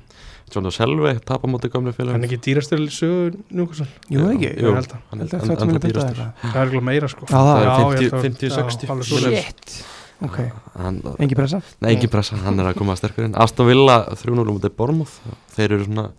John 0.51 0.71
Selvi, 0.75 1.13
tapamóti 1.29 1.71
gamle 1.73 1.93
félag 1.97 2.17
Hann 2.17 2.25
er 2.27 2.31
ekki 2.31 2.41
dýrastur 2.49 2.83
í 2.83 2.89
sögu 2.95 3.39
Njúkasal 3.55 3.87
Jú, 4.11 4.25
ekki? 4.33 4.51
Ég 4.51 4.67
held 4.67 4.91
að 4.91 4.99
Hann 5.13 5.23
Held 5.25 5.35
er 5.35 5.41
að 5.41 5.73
betta 5.73 5.87
dýrastur 5.87 6.11
eitthvað 6.11 6.51
Það 6.53 6.61
er 6.63 6.71
ekki 6.73 6.83
meira 6.91 7.11
sko 7.13 7.29
Já, 7.31 7.39
það 7.39 7.61
er 7.61 7.67
Já, 7.67 7.73
er 7.73 7.81
ég 7.81 7.87
50, 7.87 8.03
held 8.03 8.13
að- 8.13 8.27
50 8.27 8.51
já, 8.51 8.55
60 8.61 8.93
alveg 8.95 9.11
svoleiðis. 9.11 9.45
Shit 9.47 9.81
Ok, 10.21 10.37
Hann, 10.77 10.97
engi 11.25 11.37
pressa? 11.39 11.63
nei, 11.81 11.95
engin 11.95 12.11
pressa, 12.13 12.37
hann 12.45 12.59
er 12.61 12.67
að 12.69 12.75
koma 12.77 12.93
sterkur 12.99 13.25
inn 13.25 13.37
Aston 13.41 13.71
Villa 13.71 13.95
3-0 14.21 14.45
mútið 14.53 14.75
Bormóð 14.77 15.15
Þeir 15.57 15.77
eru 15.79 15.87
svona, 15.87 16.11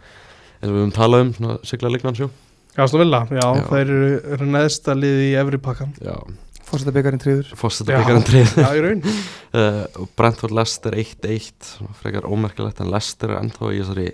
eins 0.57 0.71
og 0.71 0.73
við 0.73 0.79
höfum 0.81 0.93
talað 0.95 1.25
um 1.27 1.33
svona 1.37 1.57
sigla 1.69 1.91
leikmannsjó 1.93 2.29
Já, 2.73 2.81
Aston 2.87 3.03
Villa, 3.03 3.19
já, 3.29 3.45
þeir 3.69 3.91
eru, 4.33 4.47
neðsta 4.55 4.95
liði 4.97 5.27
í 5.29 5.35
efri 5.43 5.59
pakkan 5.61 5.93
Já, 6.01 6.15
Fórseta 6.71 6.93
byggarinn 6.95 7.19
tríður 7.21 7.49
fórseta 7.59 7.91
Já. 7.93 7.99
byggarinn 8.01 8.25
trið 8.25 8.51
Já, 8.63 8.67
í 8.79 8.81
raun 8.87 9.01
uh, 9.05 10.05
Brentford 10.17 10.53
Leicester 10.55 10.95
1-1 10.97 11.51
svona 11.75 11.93
frekar 12.01 12.25
ómerkilegt 12.31 12.79
en 12.81 12.89
Leicester 12.93 13.35
er 13.35 13.41
ennþá 13.43 13.69
í 13.75 13.81
þessari 13.83 14.05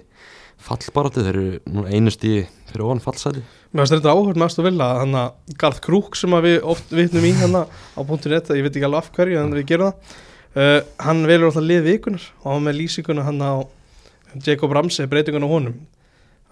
fallbarátti 0.64 1.26
þeir 1.26 1.36
eru 1.36 1.74
nú 1.74 1.86
einu 1.88 2.14
stíði 2.14 2.46
fyrir 2.72 2.86
ofan 2.88 3.04
fallsæti 3.04 3.44
Mér 3.74 3.84
finnst 3.84 3.98
þetta 3.98 4.14
áhört 4.16 4.40
með 4.40 4.48
Aston 4.48 4.66
Villa 4.66 4.88
Þannig 5.02 5.20
að 5.22 5.58
Garth 5.62 5.82
Krúk 5.84 6.16
sem 6.18 6.34
að 6.34 6.48
við 6.48 6.70
oft 6.74 6.94
vitnum 6.96 7.28
í 7.28 7.34
hérna 7.36 7.66
á 7.68 8.00
.net 8.02 8.54
Ég 8.56 8.64
veit 8.66 8.72
ekki 8.72 8.88
alveg 8.88 9.04
af 9.04 9.12
hverju 9.18 9.42
en 9.42 9.54
við 9.58 9.68
gerum 9.74 9.92
það 9.92 10.16
uh, 10.56 10.80
Hann 11.04 11.26
velur 11.28 11.52
alltaf 11.52 11.68
lið 11.68 11.84
vikunar 11.92 12.30
og 12.44 12.48
hann 12.54 12.66
með 12.68 12.80
lýsinguna 12.80 13.28
hann 13.28 13.44
á 13.44 13.54
Jacob 14.44 14.74
Ramsey 14.76 15.08
breytingun 15.10 15.46
á 15.46 15.50
honum 15.52 15.78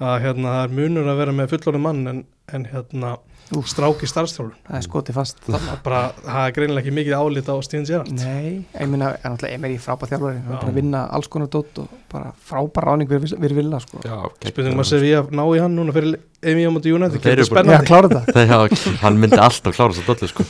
að 0.02 0.18
hérna 0.26 0.52
það 0.52 0.66
er 0.66 0.76
munur 0.76 1.08
að 1.08 1.20
vera 1.22 1.34
með 1.36 1.52
fullorðin 1.54 1.84
mann 1.86 2.08
en, 2.12 2.22
en 2.52 2.68
hérna. 2.68 3.16
Stráki 3.70 4.08
starfstjálfur 4.10 4.56
Það 4.66 4.78
er 4.80 4.86
skotið 4.86 5.18
fast 5.20 5.42
það 5.46 5.66
er 5.72 5.82
bara, 5.86 6.00
það 6.26 6.48
er 6.48 6.54
greinilega 6.56 6.82
ekki 6.82 6.94
mikið 6.98 7.16
álit 7.20 7.50
á 7.52 7.56
Steven 7.66 7.86
Gerrard 7.86 8.12
Nei, 8.18 8.48
ég 8.74 8.90
meina, 8.90 9.12
en 9.22 9.36
náttúrulega 9.36 9.58
Emery 9.60 9.76
frábæð 9.82 10.14
þjálfari 10.14 10.40
Hann 10.40 10.50
er 10.50 10.56
Já. 10.56 10.62
bara 10.64 10.72
að 10.74 10.80
vinna 10.80 11.02
alls 11.18 11.30
konar 11.36 11.52
dótt 11.54 11.82
og 11.84 11.92
bara 12.12 12.32
frábær 12.50 12.88
ráning 12.90 13.12
við, 13.12 13.28
við 13.44 13.56
vilja 13.60 13.82
sko 13.84 14.02
Já, 14.06 14.16
spurningum 14.50 14.82
að 14.82 14.90
segja 14.90 15.22
ná 15.30 15.44
í 15.46 15.62
hann 15.62 15.78
núna 15.78 15.96
fyrir 15.96 16.18
Emi 16.46 16.66
á 16.66 16.72
Þeir 16.74 16.90
getur 16.90 17.06
eru 17.06 17.20
bara- 17.22 17.38
Já, 17.38 17.50
spennandi 17.52 17.90
klára 17.90 18.10
þetta 18.16 18.36
Það, 18.36 18.50
já, 18.54 18.96
hann 19.04 19.20
myndi 19.22 19.42
alltaf 19.42 19.78
klára 19.78 19.94
þess 19.96 20.04
að 20.04 20.10
dollu 20.14 20.32
sko. 20.34 20.48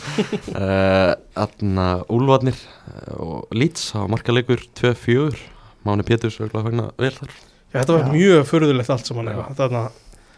uh, 0.55 1.11
Þarna 1.35 1.89
Úlfarnir 2.15 2.61
uh, 2.61 3.19
og 3.19 3.55
Leeds 3.55 3.89
á 3.95 4.07
markaleikur 4.11 4.63
2-4 4.79 5.43
Máni 5.85 6.07
Péturs 6.07 6.39
auðvitað 6.39 6.69
fagna 6.69 6.87
vel 6.99 7.11
þar 7.19 7.35
Já, 7.75 7.81
þetta 7.81 7.95
var 7.97 8.03
Já. 8.05 8.11
mjög 8.15 8.45
förðulegt 8.47 8.91
allt 8.93 9.09
saman 9.09 9.27
Já. 9.27 9.35
eitthvað. 9.35 9.87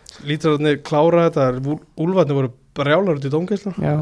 Þarna 0.08 0.30
lítrarnir 0.32 0.82
klára 0.86 1.28
þetta, 1.30 1.78
úlfarnir 1.98 2.38
voru 2.38 2.52
brjálar 2.78 3.18
út 3.20 3.26
í 3.28 3.32
dómgæsla. 3.34 3.74
Já, 3.82 3.96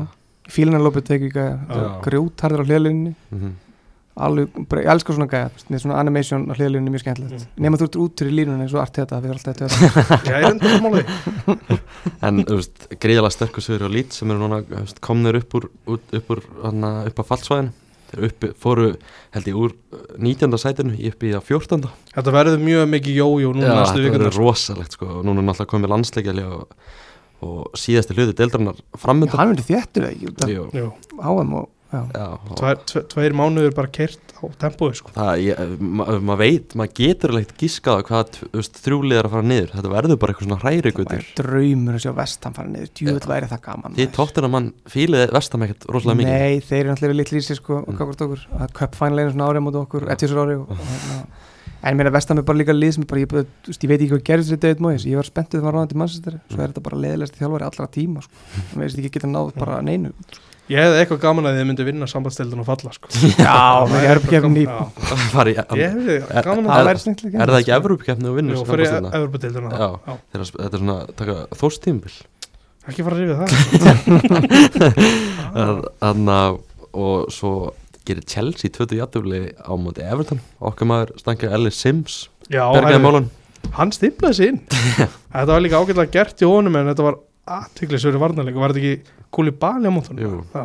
fílunar 0.51 0.83
lópið 0.85 1.07
tekið 1.11 1.35
gæja 1.35 1.53
Já. 1.69 1.85
Grjótharður 2.05 2.65
á 2.65 2.67
hliðlinni 2.69 3.13
mm 3.15 3.39
-hmm. 3.39 3.53
Alveg, 4.15 4.47
bara, 4.69 4.81
ég 4.81 4.91
elskar 4.93 5.15
svona 5.15 5.27
gæja 5.27 5.79
svona 5.79 5.97
animation 5.99 6.45
á 6.47 6.53
hliðlinni 6.55 6.89
mjög 6.89 7.03
skemmtilegt 7.03 7.47
Mm. 7.55 7.63
Nefn 7.63 7.75
að 7.75 7.79
þú 7.81 7.85
ert 7.85 7.95
út 7.95 8.19
fyrir 8.19 8.31
línunni 8.31 8.63
eins 8.63 8.73
og 8.73 8.81
art 8.81 8.95
þetta 8.95 9.19
Við 9.21 9.29
erum 9.29 9.39
alltaf 9.39 9.55
þetta 9.55 10.27
Já, 10.29 10.35
ég 10.39 10.45
er 10.45 10.51
enda 10.51 10.67
því. 10.95 11.79
En 12.27 12.43
þú 12.45 12.55
veist, 12.55 12.87
greiðalega 12.99 13.35
sterkur 13.35 13.61
sigur 13.61 13.87
á 13.87 13.89
Leeds 13.91 14.15
sem 14.15 14.31
eru 14.31 14.39
núna 14.39 14.61
þú 14.63 14.79
veist, 14.79 15.01
komnir 15.01 15.35
upp 15.35 15.55
úr, 15.55 15.69
út, 15.87 16.13
upp, 16.13 16.29
úr 16.29 16.41
upp 16.63 17.19
að 17.19 17.27
fallsvæðinu 17.27 17.71
Þeir 18.11 18.27
uppi, 18.29 18.49
fóru 18.61 18.87
held 19.35 19.47
ég 19.49 19.57
úr 19.59 19.73
uh, 19.73 20.03
19. 20.21 20.57
sætinu 20.61 20.93
í 20.97 21.09
upp 21.11 21.25
í 21.25 21.31
að 21.35 21.47
14. 21.49 21.87
Þetta 22.15 22.33
verður 22.35 22.61
mjög 22.63 22.85
mikið 22.93 23.19
jójó 23.21 23.53
núna 23.55 23.71
Já, 23.71 23.75
næstu 23.81 23.97
þetta 23.97 24.05
vikunar. 24.05 24.25
verður 24.29 24.39
rosalegt 24.43 24.97
sko 24.97 25.09
og 25.19 25.25
núna 25.27 25.41
er 25.43 25.47
náttúrulega 25.49 25.71
komið 25.73 25.93
landsleikjali 25.95 26.45
og, 26.49 26.75
og 27.45 27.79
síðasti 27.81 28.17
hluti 28.17 28.37
deildarinnar 28.39 28.79
Já, 28.81 28.85
framöndan 29.05 29.41
Hann 29.41 29.53
verður 29.55 29.69
þéttur 29.71 30.05
eða 30.07 30.13
ekki 30.15 30.31
út 30.31 30.45
af 30.45 31.25
HM 31.25 31.55
og 31.61 31.71
já. 31.95 32.01
Já, 32.19 32.27
og 32.35 32.55
Tvær, 32.59 32.79
tve, 32.91 33.01
tveir 33.13 33.35
mánuður 33.39 33.75
bara 33.77 33.91
kert 33.95 34.33
á 34.35 34.45
tempói 34.61 34.91
sko. 34.99 35.11
það, 35.15 35.31
ég, 35.45 35.75
ma- 35.79 36.05
maður 36.19 36.39
veit, 36.43 36.75
maður 36.75 36.93
getur 36.99 37.33
leikt 37.37 37.53
gískað 37.61 37.97
á 37.97 38.07
hvað 38.09 38.31
þú 38.35 38.49
veist, 38.59 38.81
þrjúlið 38.85 39.19
er 39.21 39.29
að 39.29 39.35
fara 39.35 39.47
niður 39.51 39.71
þetta 39.77 39.93
verður 39.95 40.19
bara 40.25 40.33
eitthvað 40.35 40.47
svona 40.49 40.59
hræri 40.65 40.91
það 40.95 41.15
er 41.15 41.29
draumur 41.39 41.97
að 41.99 42.03
sjá 42.05 42.13
vestam 42.19 42.57
fara 42.59 42.73
niður 42.75 42.91
djúvel 42.99 43.29
væri 43.31 43.51
það 43.55 43.63
gaman 43.69 43.95
maður. 43.95 44.13
tóttir 44.19 44.43
að 44.49 44.53
mann 44.57 44.69
fílið 44.95 45.25
vestam 45.39 45.65
ekkert 45.65 45.89
rosalega 45.95 46.19
mikið 46.21 46.35
Nei, 46.35 46.59
þeir 46.67 46.79
eru 46.83 46.91
náttúrulega 46.93 47.19
litli 47.23 47.39
í 47.41 47.47
sig 47.47 47.57
sko, 47.61 47.81
Mm. 47.85 47.95
mm. 47.95 48.15
okkur, 48.19 48.45
að 48.59 48.75
cupfænleinu 48.81 49.31
svona 49.35 49.49
árið 49.51 49.65
mot 49.69 49.75
okkur, 49.85 50.07
ettisur 50.11 50.41
ári 50.45 50.55
og, 50.59 50.69
og, 50.71 50.77
hérna. 50.91 51.17
en 51.85 51.97
mér 51.99 52.07
er 52.09 52.13
vestam 52.15 52.39
er 52.41 52.45
bara 52.47 52.57
líka 52.57 52.73
lið 52.73 52.93
sem 52.95 53.03
bara, 53.05 53.21
ég, 53.21 53.29
bara, 53.29 53.45
veist, 53.67 53.83
ég 53.83 53.89
veit 53.91 54.01
ekki 54.01 54.11
hvað 54.15 54.23
gerðist 54.29 54.53
við 54.55 54.59
David 54.63 54.79
Moyes, 54.81 55.05
ég 55.05 55.15
var 55.19 55.27
spenntuð 55.27 55.59
þegar 55.61 55.67
var 55.69 55.75
ráðandi 55.79 55.99
mannsistir 56.01 56.37
svo 56.49 56.59
er 56.63 56.71
þetta 56.73 56.83
bara 56.87 56.97
leðilegst 57.03 57.37
þjálfari 57.39 57.67
allra 57.69 57.87
tíma 57.93 58.23
sko. 58.25 58.33
Það 60.65 60.73
Ég 60.73 60.79
hefði 60.81 60.97
eitthvað 61.03 61.19
gaman 61.25 61.45
að 61.49 61.53
þið 61.59 61.65
myndi 61.69 61.83
vinna 61.85 62.07
sambandstildin 62.09 62.61
og 62.63 62.67
falla 62.69 62.91
sko. 62.95 63.05
Já, 63.47 63.85
það 63.85 64.01
er. 64.09 64.19
Fari, 65.33 65.53
Ég 65.77 65.89
hefði 65.95 66.15
Er- 66.25 66.47
gaman 66.49 66.65
það 66.65 66.75
að 66.79 66.87
væri 66.89 66.99
snilllega 67.05 67.37
Er 67.37 67.47
það 67.53 67.59
ekki 67.61 67.73
vinnur 68.39 68.55
Jú, 68.55 68.59
sem 68.61 68.67
fyrir 68.71 68.87
framboðsdeildina? 68.89 69.09
Evropadeildina 69.19 69.69
Já. 69.69 69.89
Já. 69.93 70.13
Þegar 70.33 70.45
sp- 70.49 70.59
Þetta 70.65 70.75
er 70.75 70.81
svona, 70.85 70.97
taka 71.21 71.35
þórstímbil 71.61 72.15
Ekki 72.85 73.01
fara 73.05 73.15
að 73.15 73.21
rifja 73.21 73.35
það 73.41 73.49
Þannig 76.01 76.35
að 76.35 76.53
og 76.95 77.25
svo 77.35 77.49
gerir 78.07 78.23
Chelsea 78.29 78.69
20 78.71 78.99
jættufli 79.01 79.39
á 79.59 79.73
móti 79.75 80.03
Everton 80.05 80.39
okkar 80.63 80.87
maður 80.87 81.09
stangið 81.19 81.55
Ellis 81.57 81.79
Sims 81.81 82.13
Já, 82.47 82.61
bergaði 82.71 83.01
málun 83.03 83.25
hann 83.75 83.91
stimplaði 83.95 84.37
sig 84.37 84.51
inn 84.53 84.59
Þetta 85.35 85.49
var 85.49 85.63
líka 85.65 85.81
ágætlega 85.81 86.13
gert 86.13 86.43
í 86.45 86.47
honum 86.47 86.77
en 86.79 86.87
þetta 86.91 87.03
var 87.09 87.17
aðtöklisverið 87.45 88.21
varnarleik 88.23 88.55
Var 88.61 88.73
þetta 88.73 88.81
ekki 88.81 89.13
kúli 89.35 89.51
bali 89.51 89.89
á 89.89 89.93
mótunum? 89.93 90.21
Jú. 90.23 90.41
Já, 90.55 90.63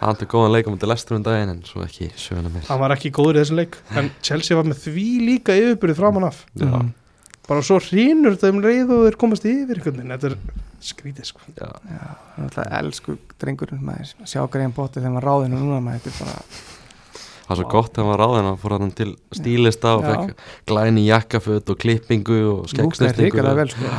hann 0.00 0.18
til 0.20 0.28
góðan 0.30 0.52
leik 0.54 0.68
á 0.68 0.72
móti 0.72 0.88
Lestur 0.88 1.18
um 1.18 1.24
daginn 1.26 1.50
en 1.56 1.62
svo 1.66 1.82
ekki 1.84 2.08
söguna 2.16 2.52
mér. 2.54 2.64
Hann 2.68 2.80
var 2.82 2.94
ekki 2.96 3.10
góður 3.14 3.38
í 3.38 3.42
þessum 3.42 3.58
leik 3.62 3.78
En 3.98 4.10
Chelsea 4.22 4.56
var 4.58 4.68
með 4.70 4.82
því 4.86 5.06
líka 5.26 5.56
yfirbyrðið 5.58 6.00
framan 6.02 6.28
af. 6.30 6.44
Já, 6.56 6.66
Mm. 6.72 6.92
Bara 7.48 7.62
svo 7.66 7.80
hrínur 7.82 8.36
þetta 8.36 8.52
um 8.54 8.60
leið 8.62 8.90
og 8.94 9.00
þeir 9.08 9.16
komast 9.18 9.44
yfir 9.50 9.80
einhvern 9.80 9.96
veginn. 9.98 10.12
Þetta 10.14 10.28
er 10.30 10.36
skrítið 10.86 11.26
sko. 11.26 11.40
Já, 11.58 11.66
Já, 11.90 12.04
það 12.38 12.38
er 12.38 12.44
alltaf 12.46 12.76
elsku 12.78 13.14
drengurinn 13.42 13.82
maður, 13.82 14.12
sjá 14.30 14.44
grein 14.54 14.72
bóti 14.76 15.00
þegar 15.02 15.10
maður 15.16 15.26
ráðinu 15.26 15.58
núna 15.58 15.80
maður, 15.82 16.04
þetta 16.06 16.12
er 16.12 16.20
bara 16.22 16.36
það 17.42 17.50
var 17.50 17.58
svo 17.58 17.66
gott 17.74 17.90
þegar 17.92 18.06
hann 18.06 18.12
var 18.12 18.22
ráðin 18.22 18.48
að 18.52 18.60
fór 18.62 18.74
hann 18.78 18.94
til 19.02 19.08
stílista 19.34 19.96
og 19.98 20.06
fekk 20.06 20.46
glæni 20.70 21.04
jakkaföt 21.08 21.74
og 21.74 21.80
klippingu 21.82 22.38
og 22.54 22.70
skeggsnestingu 22.70 23.26
hrikalega 23.26 23.58
vel 23.58 23.74
sko. 23.74 23.90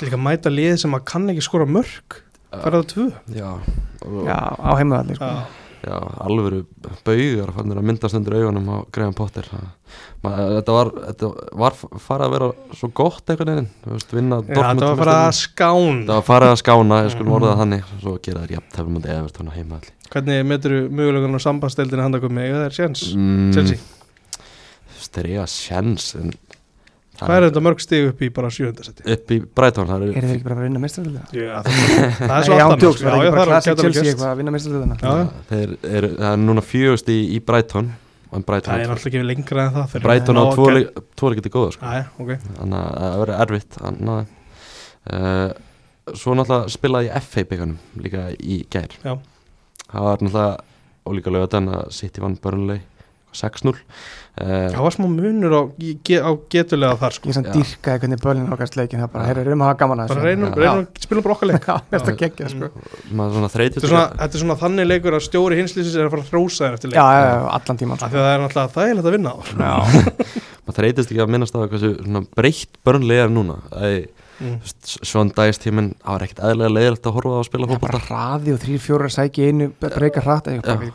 Líka 0.00 0.18
mæta 0.18 0.50
lið 0.50 0.76
sem 0.82 0.94
að 0.96 1.04
kann 1.12 1.28
ekki 1.30 1.42
skora 1.44 1.66
mörg 1.68 2.20
Færða 2.52 2.82
tvö? 2.84 3.04
Já, 3.32 3.48
og, 4.04 4.16
Já, 4.28 4.36
á 4.60 4.70
heimaðalli 4.76 5.14
sko. 5.16 5.28
Já, 5.82 5.96
alvöru 6.22 6.60
baugar 7.02 7.50
fannir 7.56 7.78
að 7.80 7.86
myndast 7.88 8.14
undir 8.14 8.36
augunum 8.38 8.68
á 8.70 8.76
Graham 8.94 9.14
Potter. 9.18 9.48
Það, 9.50 9.64
ma, 10.22 10.30
þetta, 10.58 10.74
var, 10.76 10.90
þetta 11.08 11.30
var 11.58 11.74
farið 12.04 12.26
að 12.28 12.34
vera 12.36 12.50
svo 12.78 12.90
gott 13.00 13.32
einhvern 13.32 13.50
veginn 13.50 13.70
þú 13.82 13.94
veist, 13.96 14.12
vinna 14.14 14.38
Já 14.46 14.52
þetta 14.52 14.68
var 14.68 14.92
að 14.92 15.00
fara 15.02 15.16
að 15.24 15.32
skán 15.40 15.98
Það 16.06 16.12
var 16.20 16.28
farið 16.28 16.52
að 16.52 16.60
skána, 16.62 17.00
ég 17.08 17.16
Mhm. 17.18 17.32
orða 17.38 17.50
það 17.54 17.60
þannig. 17.64 17.88
Svo 18.04 18.14
gera 18.22 18.44
þær 18.44 18.54
jafn 18.58 18.70
tefnum 18.76 18.94
mútið 18.98 19.16
Evertón 19.16 19.50
að 19.50 19.56
heima 19.58 19.80
allir 19.80 19.92
Hvernig 20.12 20.46
metur 20.52 20.70
þú 20.76 20.80
mögulegan 21.00 21.34
á 21.34 21.40
sambandstildinu 21.48 22.02
handa 22.04 22.20
komið? 22.20 22.46
Eða 22.52 22.60
það 22.62 22.68
er 22.68 22.78
séns? 22.78 23.02
mm, 23.16 23.52
Chelsea? 23.56 23.78
Þeir 25.12 25.26
eiga 25.32 25.46
sjens 25.50 26.14
en 26.20 26.30
Hvað 27.20 27.34
er 27.36 27.44
þetta 27.46 27.60
mörg 27.62 27.82
stig 27.84 28.06
upp 28.08 28.22
í 28.24 28.28
bara 28.34 28.48
sjöfundasetti? 28.50 29.04
Upp 29.14 29.32
í 29.34 29.36
Brighton, 29.58 29.86
það 29.90 30.04
Er 30.16 30.24
þeir 30.26 30.36
ekki 30.36 30.46
bara 30.46 30.56
að 30.56 30.64
vinna 30.66 30.80
mestraröldina? 30.82 31.24
Já, 31.36 31.58
það, 31.66 32.36
er 32.38 32.46
svo 32.46 32.56
bara 33.36 33.44
það 33.44 33.58
er 33.58 33.66
gæti 33.66 33.72
alveg 33.72 33.82
Chelsea 33.82 34.06
eitthvað 34.12 34.30
að 34.32 34.40
vinna 34.40 34.54
eru, 35.98 36.10
það 36.16 36.30
er 36.32 36.40
núna 36.46 36.64
fjögust 36.66 37.12
í, 37.12 37.18
í 37.36 37.40
Brighton. 37.46 37.90
En 38.32 38.40
Það 38.40 38.46
Brighton, 38.48 38.72
er 38.80 38.88
náttúrulega 38.88 39.10
ekki 39.12 39.28
lengra 39.28 39.66
en 39.68 39.74
það 39.76 39.96
Brighton 40.06 40.38
á 40.40 40.42
ná 40.42 40.42
að 40.48 40.54
tvo 40.56 40.64
ge- 40.70 40.74
leik- 40.78 41.02
tvo 41.20 41.30
leikið 41.32 41.46
til 41.46 41.52
góða 41.58 41.74
sko. 41.76 41.90
Þannig 42.56 42.78
að 42.80 42.96
það 43.02 43.18
verður 43.22 43.42
erfitt 43.44 43.76
að 43.82 44.00
ná 44.08 44.12
þeim. 44.16 44.32
Uh, 45.12 45.50
Svo 46.18 46.32
náttúrulega 46.34 46.72
spilaði 46.74 47.10
ég 47.12 47.26
FA 47.28 47.44
byggunum 47.52 47.76
líka 48.02 48.24
í 48.42 48.56
gær. 48.72 48.96
Já. 49.04 49.12
Það 49.92 50.06
var 50.08 50.24
náttúrulega 50.24 50.56
ólíka 51.12 51.34
lögatan 51.36 51.68
að 51.76 51.92
City 51.94 52.24
vann 52.24 52.34
börnulegi 52.42 52.82
6-0 53.36 53.70
uh, 53.70 53.78
Það 54.32 54.78
var 54.80 54.94
smá 54.94 55.04
munur 55.12 55.52
á, 55.52 55.62
á 55.68 56.30
getulega 56.48 56.96
þar 57.02 57.14
sko. 57.18 57.28
Ég 57.28 57.36
sem 57.36 57.44
Já. 57.44 57.52
dýrkaði 57.52 58.00
hvernig 58.00 58.20
bölin 58.22 58.46
okkast 58.54 58.78
leikin 58.78 59.02
það 59.02 59.10
bara, 59.12 59.26
heyrðu, 59.28 59.42
erum 59.52 59.64
að 59.64 59.68
hafa 59.68 59.78
gaman 59.82 60.00
að 60.00 60.08
þessu. 60.08 60.22
Reynum, 60.24 60.54
reynum 60.56 60.86
spila 61.04 61.24
bara 61.26 61.36
okkar 61.36 61.50
leik 61.50 61.66
sko. 62.54 62.70
Svona 63.12 63.50
Þetta 63.52 63.82
er 63.82 63.92
svona, 63.92 64.06
þetta 64.22 64.38
er 64.38 64.42
svona 64.44 64.56
þannig 64.62 64.88
leikur 64.88 65.18
að 65.18 65.26
stjóri 65.26 65.58
hinslýsins 65.60 65.98
er 65.98 66.08
að 66.08 66.14
fara 66.16 66.24
að 66.24 66.32
hrósa 66.32 66.64
þér 66.64 66.78
eftir 66.78 66.92
leik. 66.92 66.96
Já, 66.96 67.04
já, 67.12 67.28
já, 67.28 67.44
allan 67.58 67.82
tíman 67.82 67.98
Af 67.98 68.00
sko. 68.00 68.08
því 68.08 68.22
að 68.22 68.24
það 68.24 68.32
er 68.32 68.42
náttúrulega 68.46 68.74
þægilegt 68.78 69.10
að 69.10 69.16
vinna 69.18 69.34
á. 69.36 69.38
Já, 69.52 69.74
maður 70.64 70.78
þreytist 70.80 71.12
ekki 71.12 71.22
að 71.26 71.32
minnast 71.36 71.52
á 71.52 71.60
hversu 71.68 71.92
breytt 72.40 72.82
börnlega 72.88 73.28
er 73.28 73.36
núna. 73.36 73.58
Æ, 73.76 74.08
Mm. 74.40 74.56
Svon 75.06 75.28
dæst 75.36 75.60
tíminn, 75.62 75.90
það 76.02 76.14
var 76.16 76.22
ekkert 76.24 76.40
eðlega 76.48 76.70
leiðilegt 76.72 77.04
að 77.06 77.12
horfa 77.18 77.34
á 77.36 77.38
að 77.38 77.44
spila 77.46 77.66
er 77.66 77.68
bara 77.68 77.78
fótbolta 77.78 78.06
hraði 78.08 78.54
og 78.54 78.62
þrýr 78.62 78.80
fjórar 78.82 79.12
sæki 79.12 79.42
í 79.44 79.50
einu 79.52 79.66
breyka 79.78 80.22
hratt, 80.24 80.48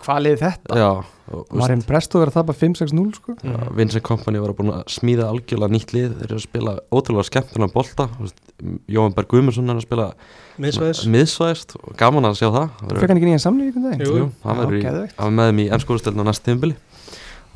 hvað 0.03 0.19
liði 0.25 0.39
þetta 0.41 0.79
Já, 0.81 0.87
og, 0.97 1.37
og 1.45 1.53
Marin 1.61 1.83
Presto 1.87 2.19
er 2.23 2.31
að 2.31 2.37
tapa 2.39 2.55
5-6-0 2.57 3.05
sko 3.15 3.35
Mhm. 3.37 3.69
Vincent 3.77 4.03
Kompany 4.03 4.41
var 4.43 4.55
búin 4.57 4.73
að 4.73 4.83
smíða 4.91 5.29
algjörlega 5.29 5.71
nýtt 5.77 5.93
lið 5.95 6.17
þeir 6.17 6.25
eru 6.31 6.39
að 6.41 6.43
spila 6.47 6.73
ótrúlega 6.91 7.29
skemmtunar 7.29 7.71
bolta 7.71 8.09
Jóhann 8.89 9.13
Berg 9.15 9.27
Guðmundsson 9.31 9.69
er 9.69 9.77
að 9.79 9.85
spila 9.85 10.09
Miðsvæðis 10.57 11.05
miðsvæðist 11.13 11.75
og 11.77 11.95
gaman 12.01 12.25
að 12.25 12.39
sjá 12.41 12.49
það 12.49 12.67
Það 12.67 12.87
verður- 12.89 12.99
Fekk 13.05 13.09
hann 13.13 13.21
ekki 13.21 13.29
nýjan 13.31 13.45
samlík 13.45 13.75
um 13.77 13.83
daginn? 13.87 14.01
Jú. 14.01 14.17
Jú, 14.17 14.29
hann 14.43 14.57
í- 14.57 14.83
var 15.15 15.31
með 15.37 15.51
þeim 15.51 15.61
í 15.61 15.69
ennskólustelinu 15.77 16.25
á 16.25 16.27
næst 16.31 16.43
tímbili 16.43 16.75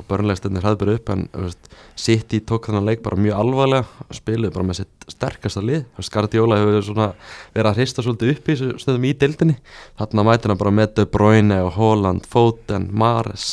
og 0.02 0.08
börnlegstelnir 0.10 0.66
hafði 0.66 0.80
bara 0.82 0.96
upp 0.98 1.12
en 1.14 1.24
veist, 1.32 1.70
City 1.98 2.42
tók 2.44 2.68
þannig 2.68 2.88
leik 2.88 3.04
bara 3.06 3.20
mjög 3.20 3.38
alvarlega 3.38 4.06
og 4.06 4.18
spiluði 4.18 4.52
bara 4.56 4.68
með 4.68 4.80
sitt 4.82 5.08
sterkasta 5.12 5.62
lið. 5.64 5.86
Guardiola 6.12 6.58
hefur 6.60 6.86
svona 6.90 7.08
verið 7.54 7.70
að 7.70 7.80
hrista 7.80 8.04
svolítið 8.04 8.34
upp 8.34 8.52
í 8.52 8.58
stöðum 8.60 9.08
í 9.08 9.14
deildinni. 9.22 9.56
Þarna 10.00 10.26
mætir 10.28 10.52
hann 10.52 10.60
bara 10.60 10.76
með 10.82 10.94
De 10.98 11.08
Bruyne 11.16 11.62
og 11.64 11.74
Holland, 11.78 12.28
Foden, 12.28 12.90
Mares 12.92 13.48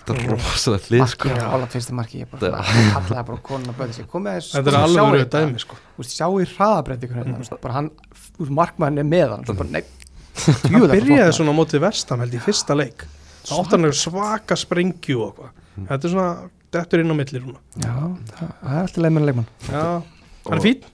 þetta 0.00 0.14
er 0.16 0.30
rosalegt 0.30 0.90
lið 0.92 1.06
sko. 1.12 1.30
Markið, 1.30 1.46
Holland 1.52 1.74
fyrsta 1.74 1.96
markið, 1.96 2.22
ég 2.22 2.30
bara 2.32 2.62
kallaði 2.64 3.24
bara 3.30 3.40
konuna 3.46 3.74
böði 3.76 3.96
sér, 3.96 4.08
komið 4.10 4.36
þessu 4.38 4.56
Þetta 4.56 4.72
er 4.72 4.78
alveg 4.80 5.14
verið 5.14 5.30
dæmi 5.34 5.62
sko. 5.62 5.78
Sjá 6.06 6.26
í 6.30 6.46
hérna, 7.14 7.38
veist, 7.40 8.50
markmann 8.60 9.00
er 9.00 9.08
með 9.08 9.34
hann, 9.34 9.46
svo 9.48 9.56
bara, 9.58 9.74
nei. 9.78 9.84
Hann 10.40 10.86
byrjaði 10.88 11.32
svona 11.36 11.52
á 11.52 11.58
móti 11.58 11.80
vestam 11.82 12.22
held 12.24 12.36
í 12.36 12.42
fyrsta 12.42 12.76
leik. 12.78 13.04
Það 13.44 13.62
átti 13.62 13.76
hann 13.76 13.96
svaka 14.00 14.58
sprengju 14.58 15.20
og 15.20 15.30
eitthvað 15.30 15.59
Þetta 15.88 16.08
er 16.08 16.14
svona, 16.14 16.50
dettur 16.76 17.02
inn 17.04 17.14
á 17.14 17.16
milli 17.16 17.42
núna. 17.44 17.60
Maður. 17.76 17.86
Já, 17.86 18.34
það 18.36 18.52
það 18.60 18.76
er 18.76 18.82
alltaf 18.84 19.04
leið 19.04 19.16
með 19.16 19.28
leikmann. 19.30 19.50
Já, 19.70 19.84
hann 20.46 20.58
er 20.58 20.66
fín 20.66 20.84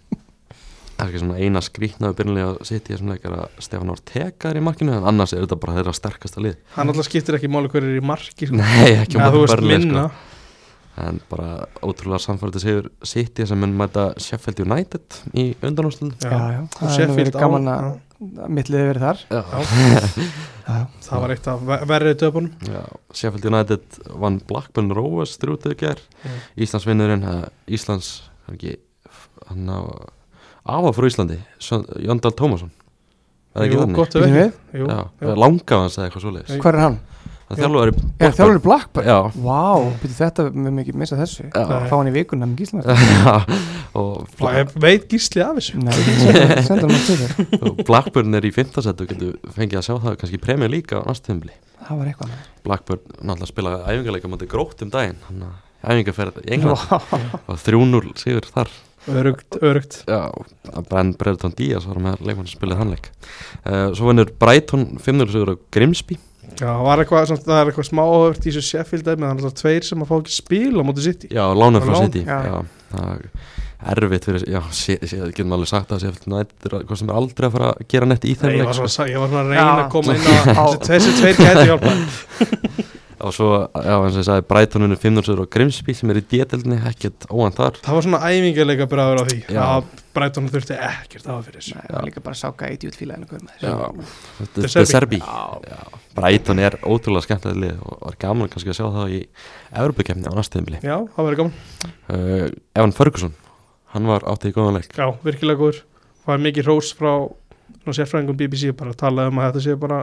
það 0.97 1.05
er 1.05 1.11
ekki 1.11 1.21
svona 1.21 1.41
eina 1.43 1.61
skrýtnaðu 1.65 2.17
byrjunlega 2.17 2.53
að 2.55 2.61
City 2.71 2.95
er 2.95 3.01
svona 3.01 3.17
leikar 3.17 3.35
að 3.37 3.59
Stefán 3.67 3.93
Ortega 3.93 4.51
er 4.51 4.59
í 4.59 4.63
markinu 4.65 4.95
en 4.97 5.09
annars 5.11 5.35
er 5.37 5.45
þetta 5.45 5.59
bara 5.61 5.75
þeirra 5.77 5.93
sterkasta 5.97 6.45
lið. 6.45 6.57
Hann 6.73 6.93
alltaf 6.93 7.09
skiptir 7.09 7.37
ekki 7.37 7.51
máli 7.53 7.71
hverju 7.73 7.91
er 7.91 7.99
í 8.01 8.05
marki 8.05 8.49
sko. 8.49 8.57
Nei, 8.57 8.95
ekki 9.03 9.21
Eða 9.21 9.43
um 9.45 10.09
en 10.97 11.19
bara 11.31 11.67
ótrúlega 11.85 12.23
samfærdi 12.25 12.61
sigur 12.63 12.87
City 13.05 13.45
sem 13.47 13.59
mun 13.61 13.75
mæta 13.77 14.09
Sheffield 14.23 14.63
United 14.65 15.19
í 15.37 15.51
undanústlun 15.63 16.15
Já, 16.23 16.31
já, 16.31 16.61
Og 16.65 16.89
það 16.89 17.01
er 17.05 17.15
verið 17.19 17.37
á- 17.37 17.41
gaman 17.43 17.69
að 17.73 17.89
mittliði 18.49 18.87
verið 18.91 19.05
þar 19.05 19.19
já. 19.29 19.43
Já, 20.67 20.77
Það 21.07 21.21
var 21.23 21.33
eitt 21.35 21.47
af 21.53 21.61
ver- 21.69 21.85
verri 21.93 22.15
döpunum 22.19 22.53
Já, 22.67 22.81
Sheffield 23.13 23.45
United 23.53 23.99
vann 24.25 24.41
Blackburn 24.49 24.89
Rovers 24.97 25.37
þrjútið 25.43 25.77
ger 25.85 26.01
Mm. 26.27 26.39
Íslands 26.65 26.87
vinnurinn 26.89 27.27
Íslands 27.69 28.09
hann 29.47 29.69
á 29.71 29.79
afa 30.67 30.91
frá 30.97 31.07
Íslandi 31.07 31.37
Jóndal 32.03 32.33
Tómasson 32.35 32.73
er 33.57 33.69
Jú, 33.71 33.85
gott 33.95 34.17
ef 34.17 34.25
Býtum 34.25 34.33
ekki 34.33 34.41
við? 34.41 34.57
Jú, 34.81 34.87
Já, 34.91 34.99
jú. 35.23 35.37
langa 35.41 35.77
hans 35.81 35.95
eða 35.97 36.09
eitthvað 36.11 36.25
svoleiðis. 36.27 36.57
Hvað 36.61 36.75
er 36.75 36.81
hann? 36.83 36.99
Það 37.47 37.61
þjálfur 37.63 37.91
þjálfur 38.37 38.61
Blackburn? 38.65 39.07
Já, 39.07 39.19
Vá, 39.45 39.61
byrju 40.03 40.17
þetta 40.19 40.47
með 40.51 40.73
mikið 40.81 40.97
missa 40.99 41.19
þessu. 41.21 41.45
Já, 41.47 41.67
Fá 41.87 41.93
hann 41.95 42.09
í 42.11 42.15
vikuna 42.17 42.49
með 42.51 42.63
gísla. 42.65 42.97
Veit 44.83 45.07
gísli 45.13 45.45
af 45.45 45.61
þessu? 45.61 45.79
Nei, 45.79 45.95
senda- 46.67 46.89
hann 46.91 47.05
þér. 47.07 47.37
Og 47.61 47.85
Blackburn 47.87 48.35
er 48.37 48.49
í 48.49 48.51
fimmtasett 48.55 48.99
og 49.05 49.13
getur 49.13 49.37
fengið 49.55 49.79
að 49.79 49.87
sjá 49.87 49.95
það 50.03 50.19
kannski 50.23 50.41
premjör 50.43 50.75
líka 50.75 50.99
á 50.99 51.07
næstu 51.07 51.31
tímabili. 51.31 51.55
Það 51.87 52.01
var 52.01 52.11
eitthvað. 52.11 52.35
Blackburn 52.67 53.07
náttúrulega 53.23 53.53
spila 53.53 53.77
æfingarleika 53.87 54.33
mútið 54.33 54.51
grótt 54.51 54.83
um 54.83 54.91
daginn 54.91 55.23
hann 55.29 55.47
að 55.47 55.63
æfingarferð 55.87 56.43
í 56.43 56.51
England 56.57 56.83
og 57.47 57.63
3-0 57.63 58.15
sigur 58.19 58.51
þar. 58.51 58.75
Örugt, 59.07 59.55
örugt 59.63 60.01
Já, 60.11 60.33
Ben 60.91 61.13
Brereton 61.15 61.53
Díaz 61.55 61.85
var 61.87 62.01
með 62.03 62.25
leikmann 62.27 62.49
sem 62.51 62.57
spilaði 62.59 62.81
hann 62.81 62.89
leik 62.91 63.05
uh, 63.63 63.93
Svo 63.95 64.09
vinnur 64.09 64.33
Brighton 64.41 64.97
5-0 64.99 65.29
sigur 65.31 65.53
á 65.55 65.57
Grimsby 65.77 66.17
Já, 66.57 66.71
var 66.87 67.03
eitthvað, 67.03 67.27
samt, 67.33 67.45
það 67.45 67.59
er 67.61 67.71
eitthvað 67.73 67.89
smá 67.91 68.03
áhört 68.07 68.47
í 68.47 68.49
þessu 68.55 68.65
Sheffield 68.71 69.05
dæmi, 69.07 69.27
þannig 69.27 69.43
að 69.43 69.47
það 69.47 69.53
er 69.53 69.61
tveir 69.61 69.87
sem 69.91 70.03
að 70.05 70.09
fá 70.11 70.17
ekki 70.23 70.35
spil 70.37 70.73
á 70.81 70.83
móti 70.89 71.05
sitt 71.05 71.27
Já, 71.29 71.45
lánuð 71.59 71.87
frá 71.89 71.95
City 72.07 72.23
já. 72.25 72.39
Já, 72.47 72.57
það 72.95 73.27
erfitt 73.93 74.25
fyrir, 74.27 74.45
já, 74.49 74.61
sé, 74.73 74.97
sé, 75.05 75.19
getum 75.37 75.53
alveg 75.53 75.69
sagt 75.69 75.93
að 75.93 76.07
Sheffield 76.07 76.31
United 76.33 76.69
er 76.71 76.87
hvað 76.89 77.01
sem 77.03 77.11
er 77.13 77.19
aldrei 77.21 77.47
að 77.51 77.57
fara 77.59 77.69
að 77.75 77.83
gera 77.93 78.09
neitt 78.09 78.25
í 78.25 78.33
Nei, 78.33 78.39
þeim 78.41 78.51
ég, 78.55 78.57
leik 78.63 78.71
var 78.71 78.79
sko. 78.79 78.89
svona, 78.97 79.11
ég 79.13 79.21
var 79.21 79.33
svona 79.33 79.43
að 79.43 79.51
reyna 79.53 79.67
Já. 79.67 79.75
að 79.83 79.91
koma 79.93 80.17
inn 80.17 80.25
á 80.57 80.67
þessi 80.89 81.17
tveir 81.21 81.43
gæti 81.45 81.67
hjálpa 81.69 81.93
og 83.17 83.33
svo, 83.33 83.47
já, 83.73 83.95
eins 83.97 84.17
og 84.17 84.21
ég 84.21 84.27
sagði 84.27 84.45
Brightoninu 84.51 84.97
500 85.01 85.41
og 85.41 85.49
Grimsby 85.53 85.95
sem 85.97 86.11
er 86.13 86.19
í 86.21 86.23
D-delni 86.29 86.77
ekkert 86.91 87.25
óan 87.33 87.55
þar. 87.57 87.79
Það 87.85 87.97
var 87.97 88.05
svona 88.07 88.21
æfingarleika 88.29 88.87
bræður 88.91 89.23
á 89.23 89.25
því 89.31 89.39
Já. 89.47 89.61
að 89.65 89.87
Brighton 90.17 90.51
þurfti 90.53 90.77
ekkert 90.89 91.31
að 91.33 91.41
fyrir 91.47 91.63
þessu. 91.63 91.77
Nei, 91.77 91.87
það 91.87 91.97
var 91.97 92.07
líka 92.11 92.23
bara 92.27 92.39
sáka 92.41 92.69
eitt 92.69 92.85
að 92.85 92.99
Já, 93.63 93.73
þetta 94.41 94.83
er 94.83 94.91
Serbi. 94.91 95.23
Brighton 96.17 96.63
er 96.67 96.77
ótrúlega 96.85 97.25
skemmtilega 97.25 97.63
lið 97.65 97.81
og 97.89 98.05
var 98.05 98.21
gaman 98.27 98.53
kannski 98.53 98.73
að 98.73 98.79
sjá 98.81 98.87
það 98.99 99.17
í 99.17 99.23
Evropakefni 99.73 100.29
á 100.29 100.37
næstuðinbili 100.37 100.83
Já, 100.85 100.97
það 101.17 101.29
verður 101.29 101.41
gaman. 101.43 101.57
Uh, 102.09 102.47
Evan 102.77 102.95
Ferguson, 102.97 103.35
hann 103.95 104.09
var 104.13 104.25
áttið 104.29 104.53
í 104.53 104.57
góðan 104.57 104.79
leik. 104.81 104.93
Já, 104.93 105.09
virkilega 105.25 105.61
góður. 105.63 105.83
Það 106.27 106.37
er 106.37 106.47
mikið 106.51 106.71
rós 106.71 106.93
frá 106.97 107.13
svona 107.81 107.97
sérfræðingum 108.01 108.39
BBC 108.41 108.73
bara 108.77 108.93
að 108.93 109.01
tala 109.05 109.29
um 109.31 109.41
að 109.41 109.53
þetta 109.53 109.65
sé 109.67 109.77
bara 109.79 110.01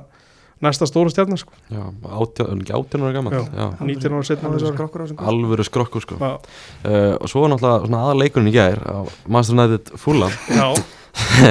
næsta 0.63 0.87
stóra 0.89 1.11
stjarnar 1.11 1.39
sko. 1.41 1.55
Já, 1.71 1.83
átján, 2.07 2.61
ekki 2.63 2.75
átján 2.77 3.07
ára. 3.07 3.43
Já. 3.53 3.65
19 3.79 4.15
ára 4.15 4.27
setna 4.27 4.51
ári. 4.51 4.69
skrokkur 4.73 5.05
alvöru 5.17 5.65
skrokkur 5.67 6.05
sko. 6.05 6.19
Já, 6.19 6.37
uh, 6.85 7.15
og 7.19 7.31
svo 7.31 7.43
var 7.43 7.53
náttúrulega 7.53 7.87
svona 7.87 8.03
aðal 8.05 8.21
leikurinn 8.23 8.51
í 8.51 8.55
gær 8.55 8.79
á 8.83 8.99
Master 9.27 9.57
United 9.57 9.91
Fulham. 9.99 10.31
Já, 10.49 10.67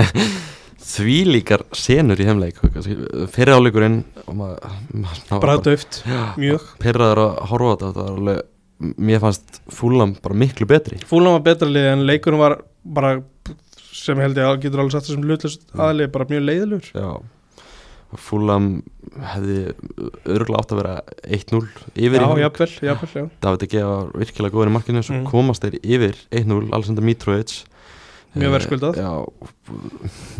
því 0.93 1.19
líkar 1.31 1.67
senur 1.77 2.21
í 2.21 2.29
heimleik 2.29 2.59
fyrir 3.33 3.55
áleikurinn 3.57 4.03
bara 5.31 5.59
döft 5.63 6.03
mjög. 6.41 6.65
pyrraður 6.83 7.23
að 7.27 7.37
horfa 7.53 7.77
á 7.77 7.81
þetta 7.85 8.09
alveg, 8.15 8.41
mér 8.97 9.23
fannst 9.23 9.61
Fulham 9.73 10.17
bara 10.23 10.39
miklu 10.45 10.69
betri. 10.69 11.01
Fúlan 11.09 11.39
var 11.39 11.47
betra 11.53 11.71
lið 11.71 11.93
en 11.93 12.07
leikurinn 12.09 12.43
var 12.43 12.59
bara 12.83 13.21
sem 13.93 14.19
ég 14.19 14.27
held 14.27 14.41
ég 14.41 14.49
að 14.49 14.59
getur 14.65 14.83
alveg 14.83 14.97
satt 14.97 15.07
þessum 15.07 15.29
hlutlust 15.29 15.65
aðlið 15.77 16.13
bara 16.17 16.29
mjög 16.33 16.45
leiðilegur. 16.49 16.91
Já 16.97 17.09
Fulham 18.21 18.83
hefði 19.33 19.57
örgulega 20.27 20.61
átt 20.63 20.73
að 20.75 20.81
vera 20.83 20.95
1-0 21.25 21.61
yfir 21.97 22.21
Já, 22.21 22.29
jafnvel, 22.43 22.71
jafnvel, 22.89 23.11
já 23.23 23.29
David 23.45 23.63
Egea 23.67 23.87
var 23.89 24.11
virkilega 24.23 24.55
góður 24.57 24.71
í 24.71 24.75
markinu 24.77 25.03
svo 25.05 25.19
Mm. 25.21 25.27
komast 25.31 25.63
þeir 25.65 25.79
yfir 25.83 26.17
1-0 26.31 26.73
Alexander 26.73 27.05
Mitrovic 27.05 27.65
Mjög 28.33 28.49
Eh, 28.49 28.53
verðskuldað. 28.55 29.01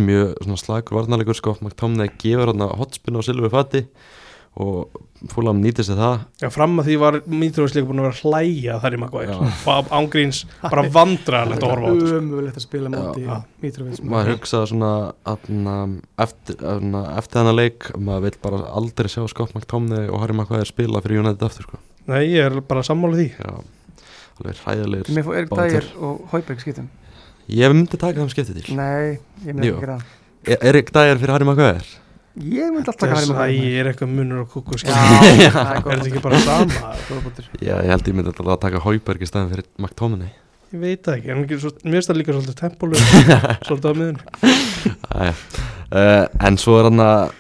Mjög 0.01 0.31
svona 0.41 0.57
slagur 0.61 0.97
varnarleikur 0.97 1.37
sko 1.37 1.57
McTominay 1.61 2.09
gefur 2.19 2.49
hann 2.53 2.65
hotspinn 2.81 3.19
á 3.19 3.23
Silvi 3.25 3.51
Fati 3.53 3.83
og 4.57 4.89
Fulham 5.31 5.61
nýtir 5.63 5.87
sér 5.87 5.99
það 6.01 6.15
Já, 6.43 6.49
fram 6.51 6.73
að 6.83 6.89
því 6.89 6.95
var 6.99 7.17
Mitrovic 7.31 7.75
líka 7.77 7.87
búin 7.89 8.01
að 8.03 8.07
vera 8.09 8.17
að 8.17 8.23
hlæja 8.27 8.79
þar 8.83 8.97
í 8.97 9.01
Maguire 9.03 9.37
ángríns 9.99 10.41
bara 10.73 10.85
vandræðalegt 10.97 11.63
að 11.63 11.71
horfa 11.73 11.87
á 11.87 11.93
þetta 11.93 12.09
sko. 12.09 12.17
Ömulegt 12.23 12.59
að 12.59 12.65
spila 12.67 12.93
móti 12.95 13.23
Já. 13.27 13.37
Mitrovic 13.63 14.01
maður 14.15 14.31
hugsaði 14.35 14.71
svona 14.73 14.91
atna, 15.35 15.77
eftir, 16.27 16.59
atna, 16.73 17.03
eftir 17.21 17.39
þennan 17.39 17.59
leik 17.61 17.89
maður 17.99 18.27
vil 18.27 18.35
bara 18.49 18.63
aldrei 18.83 19.11
sjá 19.15 19.23
Scott 19.31 19.55
McTominay 19.55 20.09
og 20.11 20.25
Harry 20.25 20.37
Maguire 20.41 20.67
spila 20.67 21.05
fyrir 21.05 21.23
United 21.23 21.47
aftur 21.47 21.69
sko. 21.69 21.81
Nei, 22.11 22.25
ég 22.33 22.49
er 22.51 22.59
bara 22.67 22.83
sammála 22.83 23.21
því 23.21 23.29
Já, 23.37 23.63
alveg 24.43 24.65
hræðilegir 24.65 25.15
Mér 25.15 25.29
fór 25.29 25.39
Erik. 25.39 25.55
Dægir 25.55 25.89
og 26.03 26.27
Hauberg 26.35 26.65
skiptum 26.67 26.91
Ég 27.53 27.71
myndi 27.75 27.99
taka 27.99 28.19
þeim 28.19 28.31
skiptið 28.35 28.59
til 28.65 28.77
Nei, 28.79 29.19
ég 29.47 29.55
myndi 29.55 29.71
ekki 29.71 29.91
það 29.93 30.53
Er 30.53 30.65
Erik 30.73 30.91
Dyer 30.95 31.21
fyrir 31.23 31.37
Harry 31.37 31.47
Maguire? 31.47 31.85
Ég 32.33 32.71
myndi 32.73 32.89
alltaf 32.89 32.97
taka 33.03 33.17
Þess 33.19 33.29
Harry 33.29 33.33
að 33.33 33.39
Maguire 33.39 33.73
ég 33.73 33.81
er 33.83 33.89
eitthvað 33.91 34.13
munur 34.17 34.39
á 34.41 34.47
kúku 34.49 34.79
Já, 34.79 34.81
skil. 34.81 34.93
það 35.53 35.73
er 35.77 35.83
þetta 35.85 36.07
ekki 36.09 36.23
bara 36.25 36.39
sama? 36.41 36.93
Já, 37.61 37.75
ég 37.77 37.91
held 37.93 38.07
ég 38.09 38.15
myndi 38.17 38.31
alltaf 38.33 38.49
að 38.55 38.61
taka 38.63 38.81
Hauberg 38.87 39.21
í 39.21 39.29
staðin 39.29 39.51
fyrir 39.53 39.67
McTominay. 39.83 40.31
Ég 40.73 40.81
veit 40.81 41.03
það 41.05 41.19
ekki, 41.19 41.29
en 41.35 41.43
ekki 41.45 41.59
svo- 41.61 41.75
mér 41.85 41.99
finnst 41.99 42.09
það 42.09 42.19
líka 42.23 42.33
svolítið 42.39 42.57
tempólu 42.63 42.97
svolítið 43.69 43.91
á 43.93 43.95
miðun. 44.01 44.21
Uh, 45.93 46.25
en 46.49 46.57
svo 46.57 46.79
er 46.81 46.89
hann 46.89 47.03
að 47.05 47.35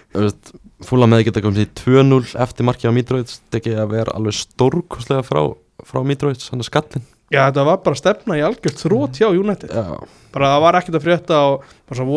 fúla 0.84 1.06
með 1.08 1.24
geta 1.30 1.40
komið 1.40 1.62
sér 1.62 1.72
2-0 2.04 2.36
eftir 2.44 2.66
markið 2.68 2.92
á 2.92 2.96
Mitrovic 2.98 3.32
þetta 3.32 3.60
ekki 3.62 3.72
að 3.80 3.92
vera 3.94 4.12
alveg 4.18 4.36
stórkostlega 4.36 5.24
frá, 5.24 5.40
frá 5.88 6.02
Mitrovic, 6.04 6.44
hann 6.52 6.60
er 6.60 6.68
skallin 6.68 7.06
Já, 7.32 7.46
þetta 7.48 7.64
var 7.64 7.78
bara 7.80 7.96
stefna 7.96 8.36
í 8.36 8.42
algjört 8.44 8.82
þrótt 8.82 9.16
hjá 9.22 9.30
United. 9.32 9.72
Já, 9.72 9.96
bara 10.34 10.50
það 10.52 10.64
var 10.66 10.76
ekkert 10.82 10.98
að 10.98 11.06
frétta 11.06 11.38
og 11.48 11.62
bara 11.88 11.96
svo 11.96 12.08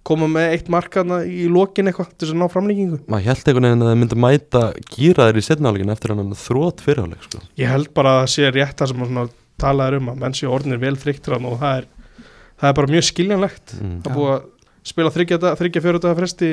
að 0.00 0.06
koma 0.08 0.26
með 0.32 0.54
eitt 0.54 0.70
markaðna 0.72 1.20
í 1.28 1.44
lokin 1.52 1.90
eitthvað 1.90 2.12
til 2.14 2.24
þess 2.26 2.34
að 2.34 2.40
ná 2.40 2.46
framlíkingu 2.50 2.98
maður 3.10 3.26
held 3.28 3.50
einhvern 3.50 3.66
veginn 3.68 3.84
að 3.84 3.90
það 3.90 4.00
myndi 4.00 4.18
mæta 4.24 4.62
gýraðir 4.94 5.40
í 5.40 5.44
setnálegin 5.44 5.92
eftir 5.92 6.14
hann 6.14 6.34
þrótt 6.40 6.84
fyrirháleik 6.84 7.26
sko. 7.26 7.42
Ég 7.60 7.70
held 7.70 7.92
bara 7.94 8.14
að 8.16 8.20
það 8.22 8.32
sé 8.34 8.50
rétt 8.56 8.80
það 8.80 8.92
sem 8.94 9.20
að 9.20 9.32
talaður 9.60 9.98
um 10.00 10.10
að 10.14 10.20
menn 10.24 10.36
sé 10.36 10.48
orðinir 10.48 10.80
vel 10.80 10.96
hann 10.96 11.48
og 11.50 11.58
það 11.60 11.82
er, 11.82 11.88
það 12.60 12.68
er 12.70 12.76
bara 12.80 12.92
mjög 12.96 13.08
skiljanlegt 13.10 13.74
mm. 13.76 13.96
að 14.06 14.14
búa 14.16 14.36
að 14.38 14.46
spila 14.90 15.12
þryggja, 15.12 15.38
daga 16.00 16.16
fresti 16.16 16.52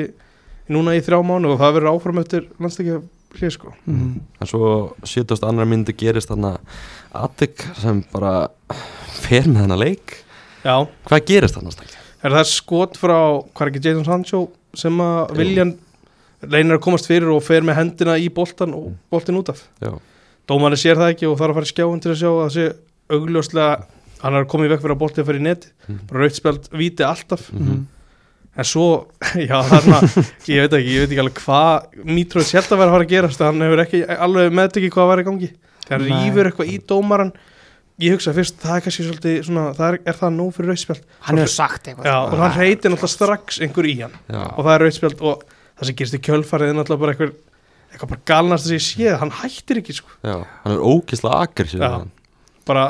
núna 0.68 0.96
í 0.96 1.04
þrjá 1.04 1.22
mánu 1.24 1.54
og 1.54 1.60
það 1.62 1.78
verður 1.78 1.94
áfram 1.94 2.20
eftir 2.20 2.48
landstekja 2.60 3.00
hlið 3.38 3.54
sko 3.54 3.72
Mhm. 3.84 4.20
en 4.40 4.46
svo 4.46 4.94
70. 5.04 5.44
annar 5.48 5.68
myndi 5.68 5.94
gerist 5.96 6.28
hann 6.28 6.44
að 6.44 6.58
Attic 7.12 7.64
sem 7.80 8.04
bara 8.12 8.48
fer 9.22 9.48
með 9.48 9.64
hennar 9.64 9.80
leik 9.80 10.24
Já, 10.64 10.86
hvað 11.08 11.26
gerist 11.28 11.56
hann 11.56 11.68
að 11.70 11.78
er 12.24 12.34
það 12.34 12.48
skot 12.50 12.96
frá, 12.98 13.16
hvað 13.54 13.64
er 13.66 13.70
ekki 13.72 13.82
Jadon 13.88 14.06
Sancho 14.08 14.40
sem 14.74 14.98
að 15.04 15.36
Viljan 15.38 15.74
reynir 16.42 16.78
að 16.78 16.82
komast 16.84 17.08
fyrir 17.10 17.30
og 17.34 17.42
fer 17.42 17.62
með 17.66 17.78
hendina 17.80 18.16
í 18.18 18.28
boltan 18.30 18.74
og 18.78 18.92
boltin 19.10 19.38
út 19.40 19.48
af? 19.52 19.64
Já, 19.82 19.92
Dómarni 20.48 20.78
sér 20.80 20.96
það 21.00 21.12
ekki 21.14 21.26
og 21.28 21.36
þarf 21.40 21.52
að 21.52 21.58
fara 21.58 21.68
í 21.68 21.72
skjáin 21.74 22.02
til 22.02 22.12
að 22.14 22.20
sjá 22.22 22.28
að 22.30 22.40
það 22.44 22.52
sé 22.56 22.66
augljóslega 23.18 23.68
hann 24.22 24.34
er 24.38 24.46
komið 24.50 24.72
vekk 24.74 24.82
fyrir 24.84 24.94
að 24.96 25.02
boltið 25.04 25.26
fyrir 25.30 25.44
neti 25.44 25.68
Mm. 25.88 26.00
bara 26.10 26.20
rautspjald 26.24 26.66
víti 26.76 27.04
alltaf. 27.06 27.46
Mhm. 27.52 27.86
en 28.58 28.64
svo, 28.66 29.06
já 29.48 29.56
það 29.62 29.82
svona 29.84 30.00
ég 30.50 30.60
veit 30.64 30.72
ekki, 30.76 30.90
ég 30.92 31.00
veit 31.04 31.12
ekki 31.14 31.20
alveg 31.22 31.38
hvað 31.44 32.04
Mitrovic 32.04 32.50
held 32.52 32.66
að 32.74 32.78
vera 32.82 32.88
að 32.90 32.94
fara 32.96 33.04
að 33.06 33.12
gerast. 33.12 33.38
Hann 33.46 33.62
hefur 33.64 33.82
ekki 33.84 34.00
alveg 34.18 34.52
meðtekið 34.58 34.92
hvað 34.92 35.08
var 35.12 35.22
í 35.22 35.26
gangi. 35.28 35.50
Nei. 35.88 35.98
rýfur 36.02 36.50
eitthvað 36.50 36.68
í 36.74 36.78
dómaran 36.90 37.30
ég 37.98 38.14
hugsa 38.14 38.32
fyrst, 38.36 38.58
það 38.62 38.76
er 38.76 38.84
kannski 38.86 39.04
svolítið 39.06 39.38
svona, 39.48 39.64
það 39.76 39.88
er, 39.88 39.98
er 40.06 40.18
það 40.20 40.34
nóg 40.38 40.50
fyrir 40.56 40.70
rautspjald 40.72 41.04
Hann 41.26 41.40
hefur 41.42 41.52
sagt 41.54 41.88
eitthvað. 41.90 42.08
Já, 42.08 42.16
og 42.22 42.42
hann 42.42 42.56
reytir 42.58 42.92
náttúrulega 42.94 43.14
strax 43.14 43.60
einhver 43.64 43.88
í 43.90 43.94
hann. 44.04 44.16
Já, 44.30 44.42
og 44.46 44.60
það 44.62 44.72
er 44.74 44.84
rautspjald 44.86 45.24
og 45.30 45.44
það 45.48 45.90
sem 45.90 45.98
gerist 45.98 46.18
í 46.18 46.22
kjölfarið 46.28 46.72
er 46.72 46.78
náttúrulega 46.78 47.04
bara 47.04 47.14
eitthvað 47.16 47.36
eitthvað 47.88 48.10
bara 48.12 48.24
galnast 48.28 48.68
að 48.68 48.76
ég 48.76 48.84
sé 48.84 49.14
hann 49.22 49.32
hættir 49.40 49.80
ekki 49.80 49.96
sko. 49.96 50.10
Já 50.26 50.36
hann 50.64 50.74
er 50.74 50.82
ógislega 50.84 51.68
Já. 51.80 51.90
bara, 52.68 52.84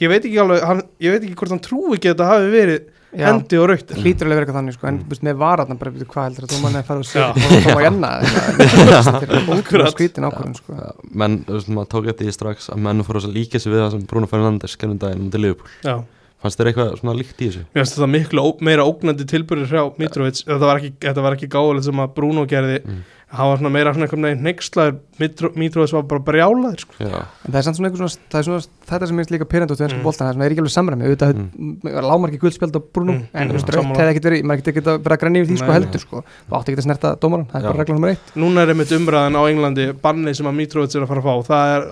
ég 0.00 0.08
veit 0.12 0.24
ekki 0.24 0.40
alveg 0.40 0.64
hann, 0.64 0.82
ég 1.02 1.14
veit 1.14 1.26
ekki 1.26 1.36
hvort 1.36 1.54
hann 1.54 1.64
trúi 1.64 1.98
ekki 1.98 2.10
að 2.10 2.14
þetta 2.14 2.30
hafi 2.30 2.50
verið. 2.54 2.88
Hendi 3.10 3.58
og 3.58 3.66
raukt 3.70 3.90
hlýtur 3.96 4.28
alveg 4.28 4.38
verið 4.38 4.44
eitthvað 4.44 4.58
þannig 4.60 4.76
sko, 4.76 4.86
en 4.86 4.98
Mm. 5.00 5.08
mm. 5.10 5.24
með 5.26 5.40
varatna 5.40 5.78
bara 5.80 5.90
byrju 5.96 6.06
hvað 6.12 6.28
heldur 6.28 6.44
að 6.46 6.52
þú 6.54 6.60
manni 6.62 6.78
að 6.78 6.86
fara 6.90 7.00
og 7.00 7.08
segja 7.10 7.74
og 7.74 7.82
hérna 7.82 8.10
þetta 8.22 9.24
er 9.26 9.50
ótrúlega 9.50 9.58
Akkurat. 9.58 9.92
skrítin 9.94 10.28
ákvörðun 10.28 10.56
sko. 10.60 10.78
Menn, 11.10 11.36
þú 11.48 11.56
veist, 11.58 11.68
maður 11.74 11.90
tók 11.94 12.08
þetta 12.10 12.24
í 12.30 12.32
strax 12.36 12.70
að 12.70 12.82
menn 12.86 13.02
fóru 13.06 13.22
að 13.24 13.34
líka 13.34 13.58
sig 13.60 13.72
við 13.72 13.82
það 13.84 13.90
sem 13.96 14.06
Bruno 14.10 14.26
Fernandes 14.30 14.76
gerðum 14.80 14.98
daginn 15.02 15.26
um 15.26 15.30
til 15.34 15.40
Liverpool 15.42 15.70
já 15.84 15.98
fannst 16.40 16.56
þér 16.56 16.70
eitthvað 16.70 16.94
svona 17.00 17.12
líkt 17.18 17.42
í 17.44 17.48
þessu? 17.50 17.62
Mér 17.74 17.82
finnst 17.82 17.96
þetta 17.98 18.06
miklu 18.14 18.44
meira 18.64 18.84
ógnandi 18.88 19.26
tilbyrður 19.28 19.68
hjá 19.74 19.82
Mitrovic, 20.00 20.38
þetta 20.46 20.64
var 20.70 20.78
ekki, 20.80 20.92
þetta 21.04 21.24
var 21.26 21.36
ekki 21.36 21.48
gáðilegt 21.52 21.84
sem 21.90 22.00
að 22.00 22.14
Bruno 22.16 22.46
gerði, 22.48 22.78
Mm. 22.80 23.02
Hann 23.30 23.46
var 23.50 23.58
svona 23.60 23.70
meira 23.70 23.92
svona 23.94 24.06
einhvern 24.08 24.24
veginn 24.26 24.42
neykslaður, 24.42 24.94
Mitro, 25.20 25.50
Mitrovic 25.54 25.92
var 25.94 26.02
bara 26.10 26.20
brjálaður 26.26 26.80
sko. 26.82 26.92
Já, 26.98 27.20
en 27.46 27.52
það 27.52 27.58
er 27.60 27.64
samt 27.66 27.76
svona 27.78 27.88
eitthvað 27.90 28.02
svona, 28.02 28.24
það 28.32 28.38
er 28.40 28.46
svona 28.48 28.62
þetta 28.90 29.06
sem 29.10 29.16
minnst 29.20 29.30
líka 29.34 29.46
pyrrand 29.52 29.70
út 29.70 29.78
í 29.80 29.84
ennsku 29.86 29.98
Mm. 30.00 30.06
boltan 30.08 30.24
það 30.26 30.30
er 30.30 30.34
svona 30.34 30.44
er 30.46 30.50
ekki 30.50 30.62
alveg 30.64 30.74
samræmi, 30.74 31.02
auðvitað 31.06 31.30
mm. 31.38 31.74
lámarki 32.10 32.38
guldspjald 32.42 32.74
á 32.74 32.80
Bruno, 32.92 33.12
Mm. 33.12 33.22
en 33.32 33.40
Mm. 33.40 33.50
þú 33.50 33.54
veist, 33.54 33.70
Sammála. 33.70 33.96
hefði 34.00 34.10
ekkert 34.14 34.26
verið, 34.30 34.42
maður 34.50 34.58
getur 34.60 34.72
ekkert 34.74 34.88
að 34.90 34.98
vera 35.04 35.14
að 35.16 35.20
græni 35.22 35.38
yfir 35.40 35.50
því 35.50 35.58
sko 35.60 35.70
Nei, 35.70 35.76
heldur 35.78 36.00
sko, 36.00 36.16
þú 36.48 36.52
átti 36.58 36.68
ekkert 36.70 36.82
að 36.82 36.88
snerta 36.88 37.08
dómaran, 37.20 37.46
það 37.46 37.54
er 37.54 37.62
Já. 37.62 37.68
bara 37.70 37.80
regla 37.84 37.94
nummer 37.94 38.10
eitt 38.10 38.26
Núna 38.34 38.58
er 38.62 38.68
einmitt 38.74 38.90
umræðan 38.98 39.36
á 39.38 39.42
Englandi, 39.46 39.84
bannið 40.00 40.34
sem 40.36 40.46
að 40.46 40.54
Mitrovic 40.58 40.94
er 40.96 41.02
að 41.02 41.08
fara 41.08 41.20
að 41.20 41.28
fá, 41.28 41.34
það 41.46 41.66
er 41.76 41.82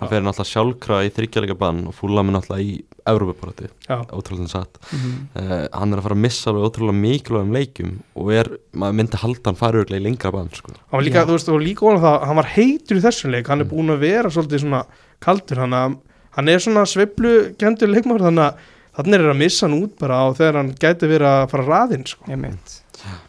hann 0.00 0.08
fer 0.10 0.20
náttúrulega 0.20 0.52
sjálfkrafa 0.52 1.06
í 1.06 1.12
þryggjarleika 1.16 1.56
bann 1.58 1.86
og 1.88 1.94
fúla 1.96 2.22
með 2.26 2.36
náttúrulega 2.36 2.64
í 2.66 2.84
Európa-parati, 3.06 3.68
Já, 3.88 3.96
ótrúlega 4.10 4.48
satt 4.50 4.78
Mhm. 4.92 5.12
uh, 5.36 5.68
hann 5.72 5.92
er 5.92 5.98
að 5.98 6.02
fara 6.02 6.14
að 6.16 6.24
missa 6.26 6.50
alveg 6.50 6.66
ótrúlega 6.68 7.00
mikilvægum 7.00 7.52
leikjum 7.54 7.92
og 8.16 8.30
er, 8.32 8.48
maður 8.74 8.96
myndi 9.00 9.16
halda 9.22 9.44
hann 9.50 9.54
fara 9.60 9.78
örglega 9.84 10.00
í 10.00 10.04
lengra 10.08 10.32
bann 10.32 10.50
sko. 10.52 10.72
hann 10.72 10.98
var 10.98 11.02
líka, 11.06 11.22
Já. 11.22 11.26
þú 11.26 11.32
veist, 11.36 11.48
og 11.48 11.60
líka 11.62 11.86
óna 11.86 12.00
það, 12.02 12.26
hann 12.26 12.36
var 12.36 12.44
heitur 12.56 12.96
í 12.96 13.04
þessum 13.06 13.30
leik, 13.30 13.46
hann 13.46 13.60
er 13.60 13.64
Mm. 13.64 13.70
búin 13.70 13.90
að 13.94 13.98
vera 14.00 14.28
svolítið 14.28 14.60
svona 14.66 14.84
kaldur, 15.20 15.56
hann, 15.58 15.70
að, 15.72 15.96
hann 16.36 16.48
er 16.48 16.58
svona 16.58 16.82
sveiflu 16.84 17.54
kendur 17.56 17.88
leikmaður, 17.88 18.26
þannig 18.28 18.46
að 18.52 18.54
þannig 18.96 19.14
er 19.20 19.28
að 19.28 19.36
missa 19.36 19.66
hann 19.68 19.82
út 19.82 19.98
bara 19.98 20.14
á 20.24 20.26
þegar 20.32 20.54
hann 20.56 20.72
gæti 20.74 21.04
verið 21.06 21.28
að 21.28 21.50
fara 21.50 21.64
raðinn 21.68 22.06
sko. 22.08 22.24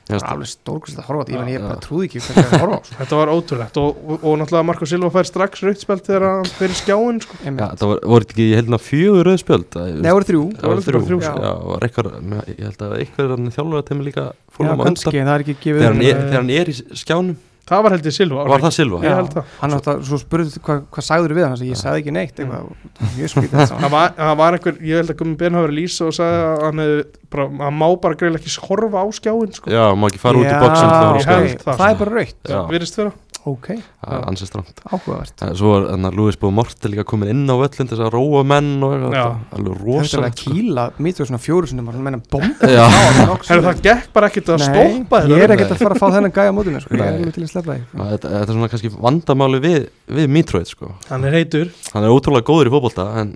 Það 0.07 0.17
er 0.17 0.25
alveg 0.31 0.49
stórkvæmst 0.51 0.99
að 1.01 1.07
horfa 1.07 1.23
á 1.23 1.27
þetta, 1.27 1.47
ég 1.51 1.65
bara 1.65 1.79
trúði 1.83 2.07
ekki 2.07 2.21
hvernig 2.25 2.47
að 2.47 2.63
horfa 2.63 2.77
á. 2.77 2.81
Þetta 2.99 3.19
var 3.19 3.31
ótrúlegt 3.33 3.79
og, 3.81 3.99
og, 4.07 4.17
og 4.21 4.37
náttúrulega 4.41 4.67
Marko 4.69 4.89
Silva 4.89 5.11
fær 5.13 5.29
strax 5.29 5.63
rautspjald 5.67 6.05
þegar 6.07 6.25
hann 6.27 6.51
fyrir 6.57 6.77
skjáin 6.79 7.21
sko. 7.25 7.39
Meint. 7.43 7.63
það 7.81 7.91
var, 7.91 8.01
voru 8.13 8.27
ekki, 8.27 8.47
ég 8.51 8.61
held 8.61 8.77
að 8.77 8.85
fjögur 8.87 9.29
rauðspjöld 9.31 9.77
Nei, 9.77 9.99
það 10.07 10.17
voru 10.17 10.29
þrjú 10.31 10.45
það 10.57 10.71
voru 10.71 10.85
þrjú, 10.87 11.03
þrjú, 11.07 11.19
já, 11.19 11.31
sko. 11.33 11.79
eitthvað, 11.87 12.11
ég 12.53 12.63
held 12.67 12.85
að 12.87 12.95
eitthvað 13.01 13.35
er 13.35 13.45
þjálfur 13.57 13.81
að 13.81 13.91
þeim 13.91 14.05
líka 14.07 14.25
fólum 14.53 14.81
á 14.81 14.85
það 14.87 16.01
er, 16.01 16.23
þegar 16.23 16.39
hann 16.39 16.55
er 16.55 16.71
í 16.71 16.77
skjánum 17.03 17.37
það 17.67 17.83
var 17.85 17.95
held 17.95 18.07
ég 18.07 18.15
Silva 18.15 18.45
Var 18.47 18.63
það 18.63 18.73
Silva? 18.77 18.99
Ég 19.03 19.15
held 19.17 19.33
það. 19.35 19.53
hann 19.61 19.75
átti 19.77 19.91
að, 19.93 20.01
svo 20.07 20.19
spurði 20.21 20.61
hvað, 20.67 20.81
hvað 20.95 21.07
sagður 21.07 21.35
við 21.37 21.45
hann? 21.47 21.55
Þannig 21.57 21.67
að 21.67 21.73
ég 21.73 21.81
sagði 21.81 22.01
ekki 22.03 22.15
neitt 22.15 22.41
eitthvað, 22.41 22.71
mjög 23.17 23.33
skrítið 23.33 23.73
það 23.73 23.93
var, 23.97 24.13
það 24.17 24.35
var 24.41 24.57
einhver, 24.57 24.79
ég 24.87 25.01
held 25.01 25.13
að 25.13 25.19
Gummi 25.21 25.37
Ben 25.41 25.57
hafa 25.57 25.67
verið 25.67 25.75
að 25.75 25.81
lýsa 25.81 26.07
og 26.07 26.15
sagði 26.17 26.41
að 26.47 26.65
hann, 26.67 26.83
hefði 26.85 27.05
bara, 27.35 27.47
hann 27.67 27.77
má 27.77 27.87
bara 28.07 28.17
greiðlega 28.19 28.43
ekki 28.47 28.65
horfa 28.67 29.03
á 29.03 29.07
skjáin 29.17 29.55
sko. 29.57 29.71
Já, 29.73 29.83
má 29.99 30.07
ekki 30.07 30.21
fara 30.21 30.39
út 30.39 30.47
í 30.47 30.59
bóksin 30.63 30.87
að 30.87 31.07
að 31.07 31.23
skæða 31.25 31.39
held 31.43 31.63
það, 31.65 31.73
er 31.73 31.91
sko. 31.91 31.99
bara 32.03 32.15
raukt 32.15 32.53
virðist 32.71 32.99
vera 33.01 33.11
ok, 33.47 33.67
Það 34.03 34.13
er 34.17 34.25
ansið 34.31 34.49
stramt 34.49 34.81
áhugavert. 34.87 35.43
Svo 35.59 35.71
er 35.77 35.85
þannig 35.87 36.09
að 36.11 36.17
Lúis 36.19 36.37
Búið 36.41 36.53
Mortel 36.57 36.91
líka 36.93 37.05
komin 37.07 37.31
inn 37.33 37.43
á 37.47 37.55
völlin 37.57 37.89
þess 37.91 38.03
að 38.05 38.11
róa 38.13 38.43
menn 38.51 38.69
og 38.85 38.93
eitthvað, 38.95 39.15
Já. 39.17 39.23
þetta, 39.23 39.57
alveg 39.57 39.71
það 39.71 39.71
er 39.71 39.77
að 39.77 39.87
rosalegt 39.87 40.43
kýla 40.43 40.85
mítið 41.07 41.29
svona 41.29 41.41
fjóru 41.47 41.71
sinni 41.71 41.85
maður 41.87 42.05
menna 42.07 42.21
bomba 42.33 42.69
Já, 42.77 42.83
Herru, 42.91 43.65
það 43.67 43.81
gekk 43.87 44.11
bara 44.17 44.29
ekkert 44.31 44.53
að 44.53 44.63
stoppa 44.67 45.23
ég 45.31 45.45
er 45.47 45.55
ekkert 45.57 45.73
að 45.77 45.81
fara 45.83 45.97
að 45.97 46.03
fá 46.03 46.07
þennan 46.17 46.35
gæja 46.37 46.53
á 46.53 46.57
mótinu 46.57 46.83
sko. 46.83 46.93
ég 46.93 47.01
er 47.01 47.11
Nei. 47.11 47.17
alveg 47.21 47.35
til 47.37 47.45
að 47.47 47.51
sleppa 47.53 47.73
því. 47.77 47.87
Þetta, 47.97 48.31
þetta 48.35 48.43
er 48.43 48.53
svona 48.57 48.71
kannski 48.75 48.93
vandamáli 48.97 49.63
við, 49.63 49.89
við 50.19 50.31
Mitroid 50.37 50.71
sko. 50.71 50.93
hann 51.09 51.27
er 51.27 51.37
heitur. 51.41 51.73
Hann 51.93 52.07
er 52.07 52.13
ótrúlega 52.13 52.47
góður 52.51 52.71
í 52.71 52.75
fótbolta 52.77 53.09
en 53.23 53.35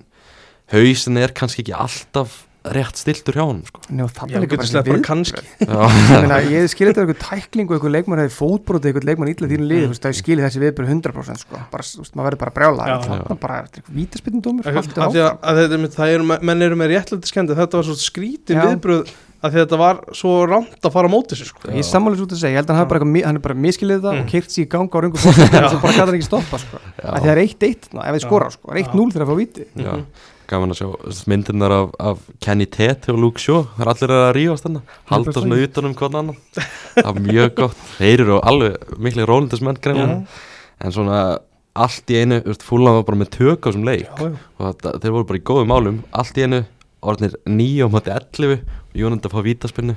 hausin 0.72 1.20
er 1.20 1.34
kannski 1.36 1.66
ekki 1.66 1.76
alltaf 1.76 2.42
rétt 2.62 3.00
stiltur 3.02 3.34
hjá 3.34 3.42
hann 3.48 3.64
sko. 3.66 3.80
Njá, 3.90 4.06
það 4.14 4.34
er 4.38 4.44
líka 4.44 4.58
bara 4.62 4.82
bara 4.84 4.94
við 4.94 5.04
kannski 5.08 5.42
Já, 5.66 5.80
ég, 6.12 6.12
meina, 6.22 6.38
ég 6.46 6.68
skilir 6.70 6.92
þetta 6.94 7.06
eitthvað 7.08 7.24
tækling 7.26 7.72
og 7.72 7.78
eitthvað 7.78 7.96
leikmann 7.96 8.22
hefði 8.22 8.36
fótbrotið 8.38 8.92
eitthvað 8.92 9.08
leikmann 9.10 9.32
illa 9.34 9.50
þínu 9.50 9.66
liði, 9.72 9.88
Mm. 9.90 9.98
það 10.06 10.18
skilir 10.20 10.46
þessi 10.46 10.62
viðbyrð 10.62 10.92
100% 10.94 11.42
sko, 11.42 11.64
bara, 11.74 11.88
veist, 11.98 12.14
maður 12.14 12.28
verður 12.30 12.42
bara 12.44 12.54
brjála 12.60 12.86
Já. 12.92 12.96
þannig 13.08 13.42
bara 13.42 13.58
vítaspinnin 13.98 14.46
dómur 14.46 14.70
Af 14.70 14.86
því 14.94 15.26
að, 15.26 15.34
að 15.42 15.64
þetta, 15.64 15.92
það 15.98 16.14
eru, 16.20 16.30
menn 16.52 16.62
eru 16.68 16.78
með 16.84 16.94
réttlæti 16.94 17.32
skendi 17.34 17.58
þetta 17.58 17.82
var 17.82 17.90
svo 17.90 17.98
skrítin 17.98 18.62
Já. 18.62 18.68
viðbröð 18.70 19.12
að 19.42 19.56
því 19.56 19.58
að 19.58 19.64
þetta 19.66 19.78
var 19.82 20.00
svo 20.14 20.32
rámt 20.46 20.86
að 20.86 20.94
fara 20.94 21.10
á 21.10 21.14
móti 21.16 21.34
sér 21.34 21.48
sko. 21.50 21.72
ég 21.74 21.82
sammális 21.88 22.20
út 22.22 22.30
að 22.36 22.44
segja, 22.44 22.54
ég 22.54 22.60
held 22.62 22.70
að 22.70 22.78
hann, 22.78 22.86
hafi 22.86 22.92
bara, 22.94 23.26
hann 23.26 23.40
er 23.40 23.42
bara 23.42 23.56
miskilið 23.58 24.04
það 24.06 24.14
Mm. 24.14 24.22
og 24.22 24.28
keirt 24.30 24.54
sér 24.54 24.62
í 24.62 24.70
gang 24.70 24.86
á 24.94 24.98
röngu 25.02 25.18
fólk 25.18 25.40
og 25.42 25.82
bara 25.82 25.94
hann 25.98 26.14
ekki 26.14 26.28
stoppa 26.30 26.60
sko. 26.62 26.78
Það 27.02 27.26
er 27.34 27.42
1-1, 27.42 27.90
ná, 27.98 28.04
ef 28.06 28.14
við 28.14 28.22
Já. 28.22 28.28
skora 28.28 28.52
sko, 28.54 28.70
1-0 28.78 29.10
þegar 29.16 29.26
að 29.26 29.32
fá. 29.32 29.66
Mhm. 29.82 30.06
Gaman 30.52 30.74
að 30.76 30.82
sjá 30.82 31.22
myndirnar 31.32 31.74
af, 31.76 31.94
af 32.12 32.24
Kenny 32.44 32.68
Tate 32.70 33.14
og 33.14 33.22
Luke 33.24 33.42
Shaw. 33.42 33.64
Það 33.78 33.86
er 33.86 33.92
allir 33.94 34.14
að 34.18 34.32
rífast 34.38 34.68
þarna. 34.68 34.82
Halda 35.12 35.36
svona 35.38 35.60
utan 35.66 35.90
um 35.90 35.96
hvern 36.02 36.20
annan. 36.22 36.42
Það 36.98 37.12
er 37.12 37.22
mjög 37.30 37.54
gott, 37.62 37.86
þeir 37.98 38.26
eru 38.26 38.40
alveg 38.52 38.98
miklu 39.02 39.28
rólindismenn 39.30 39.80
greinlega 39.82 40.20
en 40.82 40.94
svona 40.96 41.22
allt 41.78 42.12
í 42.12 42.20
einu, 42.20 42.42
fúlan 42.66 42.98
var 43.00 43.08
bara 43.08 43.22
með 43.22 43.34
tök 43.38 43.64
á 43.64 43.68
þessum 43.70 43.88
leik. 43.88 44.08
Já, 44.10 44.28
já. 44.28 44.40
og 44.58 44.64
þetta, 44.68 44.94
þeir 45.04 45.16
voru 45.16 45.28
bara 45.30 45.40
í 45.40 45.46
góðum 45.48 45.72
málum. 45.72 46.00
Allt 46.12 46.40
í 46.40 46.46
einu, 46.46 46.64
orðnir 47.02 47.38
9 47.48 47.86
á 47.86 47.88
mati 47.94 48.16
11 48.16 48.58
og 48.92 48.98
Jónandi 49.00 49.30
að 49.30 49.36
fá 49.36 49.46
vítaspinnu 49.46 49.96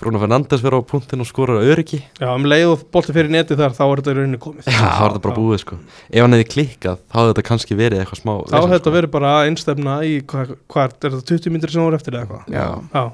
Bruno 0.00 0.18
Fernandes 0.18 0.62
verður 0.64 0.82
á 0.82 0.90
punktin 0.90 1.22
og 1.22 1.28
skorar 1.28 1.60
á 1.62 1.68
öryggi. 1.70 2.00
Já, 2.18 2.26
um 2.34 2.46
leið 2.50 2.64
og 2.72 2.80
bolti 2.94 3.14
fyrir 3.14 3.30
neti 3.30 3.54
þar 3.58 3.76
þá 3.76 3.82
er 3.84 4.00
þetta 4.00 4.14
í 4.14 4.16
rauninni 4.18 4.40
komið. 4.42 4.66
Já, 4.66 4.78
þá 4.82 5.02
var 5.04 5.12
þetta 5.14 5.24
bara 5.28 5.36
búið 5.38 5.60
sko. 5.62 5.78
Ef 6.10 6.24
hann 6.24 6.34
hefði 6.34 6.48
klikkað, 6.50 7.02
þá 7.06 7.18
hefði 7.20 7.30
þetta 7.30 7.44
kannski 7.50 7.78
verið 7.78 8.02
eitthvað 8.02 8.20
smá 8.24 8.32
þá 8.50 8.56
hefði 8.58 8.74
þetta 8.74 8.94
verið 8.96 9.12
bara 9.14 9.34
einstefna 9.46 9.98
í 10.02 10.16
hvað, 10.32 10.56
hvað 10.74 10.88
er 10.88 11.14
þetta 11.14 11.28
20 11.30 11.54
myndir 11.54 11.74
sem 11.74 11.86
voru 11.86 12.00
eftir 12.00 12.18
eða 12.18 12.26
eitthvað? 12.26 12.50
Já, 12.50 12.66
já, 12.90 13.04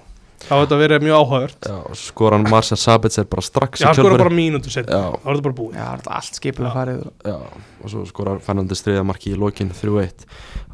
þá 0.40 0.50
hefði 0.50 0.64
þetta 0.66 0.78
verið 0.80 1.04
mjög 1.06 1.16
áhugavert. 1.20 1.66
Já 1.68 1.74
og 1.80 1.96
svo 1.96 2.06
skora 2.10 2.36
hann 2.38 2.46
Marcel 2.50 2.78
Sabitzer 2.80 3.26
bara 3.30 3.42
strax 3.44 3.80
já, 3.80 3.90
í 3.90 3.94
skora 3.94 4.08
kjölfarið. 4.08 4.22
bara 4.24 4.36
mínútu 4.38 4.70
setna 4.72 4.90
Já. 4.96 5.02
þá 5.10 5.26
er 5.30 5.34
þetta 5.36 5.46
bara 5.46 5.56
búið. 5.60 5.74
Já, 5.76 5.84
það 5.90 6.06
er 6.10 6.16
allt 6.20 6.38
skipilega 6.40 6.72
farið 6.74 7.02
og- 7.06 7.12
Já, 7.30 7.36
og 7.84 7.90
svo 7.92 8.04
skorar 8.08 8.40
Fernandes 8.40 8.82
þriða 8.86 9.04
marki 9.10 9.34
í 9.34 9.38
lokin 9.38 9.70
3-1 9.70 10.26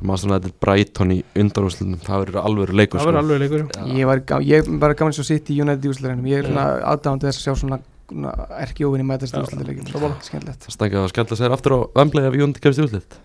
Maður 0.02 0.18
svona 0.22 0.38
þetta 0.38 0.50
er 0.52 0.56
Brighton 0.60 1.12
í 1.16 1.18
undarúslunum 1.34 2.00
Það 2.04 2.24
verður 2.26 2.40
alveg 2.44 2.72
leikur 2.76 3.00
það 3.00 3.06
verður 3.06 3.22
alveg 3.22 3.40
leikur 3.40 3.62
já. 3.66 3.84
Ég 3.96 4.06
var, 4.06 4.20
var 4.80 4.94
gaman 4.94 5.12
svo 5.16 5.24
sitt 5.24 5.48
í 5.50 5.60
United 5.62 5.84
í 5.84 5.92
úsleirinu 5.92 6.28
ég 6.28 6.42
er 6.44 6.50
svona 6.50 6.66
aðdáðandi 6.92 7.26
þess 7.30 7.40
að 7.40 7.46
sjá 7.46 7.54
svona, 7.62 7.78
erki 8.60 8.84
óvinni 8.86 9.06
mætast 9.08 9.34
í 9.34 9.40
Já, 9.40 9.46
úsleileikin 9.48 9.88
sammála. 9.88 10.20
skemmtilegt. 10.22 10.66
Það 10.68 10.76
stengið 10.76 11.00
að 11.00 11.08
skella 11.14 11.38
sér 11.40 11.56
aftur 11.56 11.72
á 11.72 11.78
kemst 12.60 12.78
í 12.78 12.84
úslit 12.86 13.16